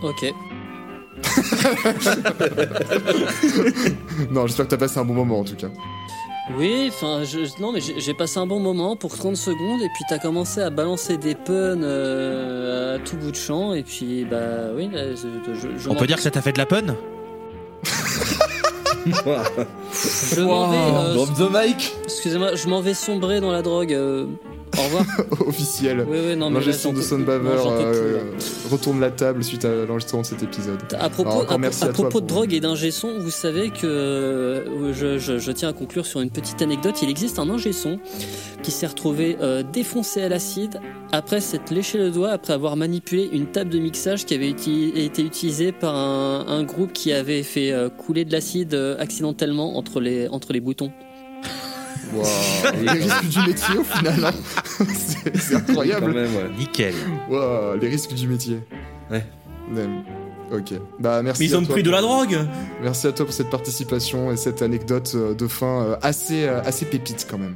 Ok. 0.02 0.32
Non, 4.30 4.46
j'espère 4.46 4.66
que 4.66 4.70
t'as 4.70 4.76
passé 4.76 4.98
un 4.98 5.04
bon 5.04 5.14
moment 5.14 5.40
en 5.40 5.44
tout 5.44 5.56
cas. 5.56 5.68
Oui, 6.56 6.90
enfin, 6.92 7.22
non, 7.60 7.72
mais 7.72 7.80
j'ai 7.80 8.14
passé 8.14 8.38
un 8.38 8.46
bon 8.46 8.58
moment 8.58 8.96
pour 8.96 9.16
30 9.16 9.36
secondes, 9.36 9.80
et 9.82 9.88
puis 9.94 10.04
t'as 10.08 10.18
commencé 10.18 10.60
à 10.60 10.70
balancer 10.70 11.16
des 11.16 11.34
puns 11.36 11.52
euh, 11.82 12.96
à 12.96 12.98
tout 12.98 13.16
bout 13.16 13.30
de 13.30 13.36
champ, 13.36 13.72
et 13.72 13.84
puis, 13.84 14.24
bah 14.24 14.72
oui, 14.74 14.88
là, 14.92 15.14
je, 15.14 15.28
je- 15.54 15.78
je 15.78 15.88
On 15.88 15.94
peut 15.94 16.08
dire 16.08 16.16
que 16.16 16.22
ça 16.22 16.30
t'a 16.32 16.42
fait 16.42 16.52
de 16.52 16.58
la 16.58 16.66
pun? 16.66 16.96
Je 19.06 20.40
m'en 20.42 20.68
vais, 20.70 20.76
euh, 20.76 21.14
excusez-moi, 22.04 22.54
je 22.54 22.68
m'en 22.68 22.80
vais 22.82 22.92
sombrer 22.94 23.40
dans 23.40 23.50
la 23.50 23.62
drogue. 23.62 23.92
euh, 23.94 24.26
Au 24.78 24.82
revoir. 24.84 25.04
officiel. 25.46 26.06
Oui, 26.08 26.18
oui, 26.28 26.36
non, 26.36 26.48
mais 26.50 26.60
L'ingestion 26.60 26.92
de 26.92 27.00
Soundbaver 27.02 27.56
euh, 27.66 28.18
retourne 28.70 29.00
la 29.00 29.10
table 29.10 29.42
suite 29.42 29.64
à 29.64 29.84
l'enregistrement 29.86 30.22
de 30.22 30.26
cet 30.26 30.42
épisode. 30.42 30.78
À 30.98 31.10
propos, 31.10 31.30
Alors, 31.30 31.42
encore 31.42 31.54
à, 31.56 31.58
merci 31.58 31.84
à 31.84 31.88
propos 31.88 32.20
de 32.20 32.26
drogue 32.26 32.52
et 32.54 32.60
d'ingé 32.60 32.90
son, 32.90 33.18
vous 33.18 33.30
savez 33.30 33.70
que 33.70 33.86
euh, 33.86 34.92
je, 34.94 35.18
je- 35.18 35.38
je 35.38 35.52
tiens 35.52 35.70
à 35.70 35.72
conclure 35.72 36.06
sur 36.06 36.20
une 36.20 36.30
petite 36.30 36.62
anecdote. 36.62 37.02
Il 37.02 37.10
existe 37.10 37.38
un 37.38 37.50
ingé 37.50 37.72
son 37.72 37.98
qui 38.62 38.70
s'est 38.70 38.86
retrouvé 38.86 39.36
euh, 39.40 39.62
défoncé 39.62 40.22
à 40.22 40.28
l'acide 40.28 40.80
après 41.12 41.40
s'être 41.40 41.72
léché 41.72 41.98
le 41.98 42.10
doigt 42.10 42.30
après 42.30 42.52
avoir 42.52 42.76
manipulé 42.76 43.28
une 43.32 43.46
table 43.46 43.70
de 43.70 43.78
mixage 43.78 44.24
qui 44.26 44.34
avait 44.34 44.50
uti- 44.50 44.92
été 44.96 45.22
utilisée 45.22 45.72
par 45.72 45.94
un, 45.96 46.46
un 46.46 46.62
groupe 46.62 46.92
qui 46.92 47.12
avait 47.12 47.42
fait 47.42 47.72
euh, 47.72 47.88
couler 47.88 48.24
de 48.24 48.32
l'acide 48.32 48.74
accidentellement 48.98 49.76
entre 49.76 50.00
les, 50.00 50.28
entre 50.28 50.52
les 50.52 50.60
boutons. 50.60 50.92
Wow. 52.14 52.24
les 52.82 52.90
risques 52.90 53.28
du 53.28 53.38
métier 53.48 53.78
au 53.78 53.84
final. 53.84 54.24
hein. 54.24 54.84
c'est 55.34 55.54
incroyable. 55.54 56.12
même, 56.12 56.34
ouais. 56.34 56.50
Nickel. 56.58 56.94
Wow, 57.28 57.76
les 57.80 57.88
risques 57.88 58.14
du 58.14 58.26
métier. 58.28 58.58
Ouais. 59.10 59.24
Même. 59.70 60.02
Ok. 60.52 60.72
Bah 60.98 61.22
merci. 61.22 61.42
Mais 61.42 61.48
ils 61.48 61.54
à 61.54 61.58
ont 61.58 61.64
toi 61.64 61.74
pris 61.74 61.82
de 61.84 61.90
la 61.90 62.00
drogue 62.00 62.36
Merci 62.82 63.06
à 63.06 63.12
toi 63.12 63.24
pour 63.24 63.34
cette 63.34 63.50
participation 63.50 64.32
et 64.32 64.36
cette 64.36 64.62
anecdote 64.62 65.12
euh, 65.14 65.34
de 65.34 65.46
fin 65.46 65.82
euh, 65.84 65.96
assez, 66.02 66.44
euh, 66.44 66.60
assez 66.64 66.86
pépite 66.86 67.26
quand 67.30 67.38
même. 67.38 67.54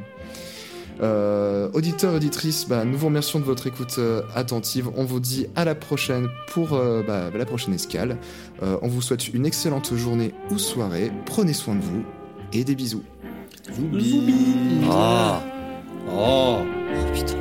Euh, 1.03 1.69
auditeurs, 1.73 2.15
auditrices, 2.15 2.69
bah, 2.69 2.85
nous 2.85 2.97
vous 2.97 3.07
remercions 3.07 3.41
de 3.41 3.45
votre 3.45 3.67
écoute 3.67 3.97
euh, 3.99 4.23
attentive. 4.37 4.91
On 4.97 5.05
vous 5.05 5.19
dit 5.19 5.47
à 5.57 5.65
la 5.65 5.75
prochaine 5.75 6.29
pour 6.53 6.75
euh, 6.75 7.03
bah, 7.05 7.31
la 7.37 7.45
prochaine 7.45 7.75
escale. 7.75 8.17
Euh, 8.63 8.77
on 8.81 8.87
vous 8.87 9.03
souhaite 9.03 9.27
une 9.35 9.45
excellente 9.45 9.93
journée 9.97 10.33
ou 10.53 10.59
soirée. 10.59 11.11
Prenez 11.27 11.53
soin 11.53 11.75
de 11.75 11.83
vous 11.83 12.05
et 12.53 12.63
des 12.63 12.77
bisous. 12.77 13.03
Ah. 14.87 15.43
Oh. 16.09 16.61
Oh 16.61 17.13
putain. 17.13 17.39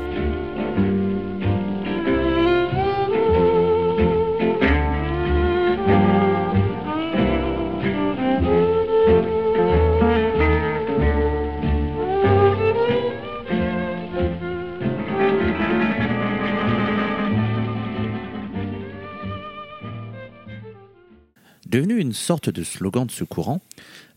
Devenu 21.67 21.99
une 21.99 22.13
sorte 22.13 22.49
de 22.49 22.63
slogan 22.63 23.07
de 23.07 23.11
ce 23.11 23.23
courant, 23.23 23.59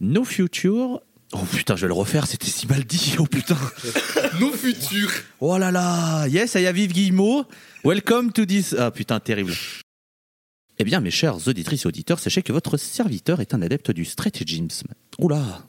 No 0.01 0.24
Future. 0.24 1.01
Oh 1.32 1.44
putain, 1.51 1.77
je 1.77 1.82
vais 1.82 1.89
le 1.89 1.94
refaire, 1.94 2.27
c'était 2.27 2.47
si 2.47 2.66
mal 2.66 2.85
dit, 2.85 3.16
oh 3.19 3.27
putain. 3.27 3.57
Nos 4.40 4.53
futurs. 4.53 5.11
Oh 5.40 5.59
là 5.59 5.70
là, 5.73 6.27
yes, 6.28 6.55
I 6.55 6.66
have 6.66 6.78
Yves 6.78 6.93
Guillemot. 6.93 7.44
Welcome 7.85 8.32
to 8.32 8.47
this. 8.47 8.74
Ah 8.78 8.90
putain, 8.90 9.19
terrible. 9.20 9.53
Eh 10.78 10.85
bien, 10.85 11.01
mes 11.01 11.11
chers 11.11 11.48
auditrices 11.48 11.85
et 11.85 11.89
auditeurs, 11.89 12.20
sachez 12.20 12.43
que 12.43 12.53
votre 12.53 12.77
serviteur 12.77 13.40
est 13.40 13.55
un 13.55 13.62
adepte 13.62 13.90
du 13.90 14.05
stratagem. 14.05 14.69
Oula. 15.19 15.65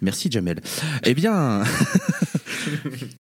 Merci 0.00 0.30
Jamel. 0.30 0.60
Eh 1.04 1.14
bien, 1.14 1.64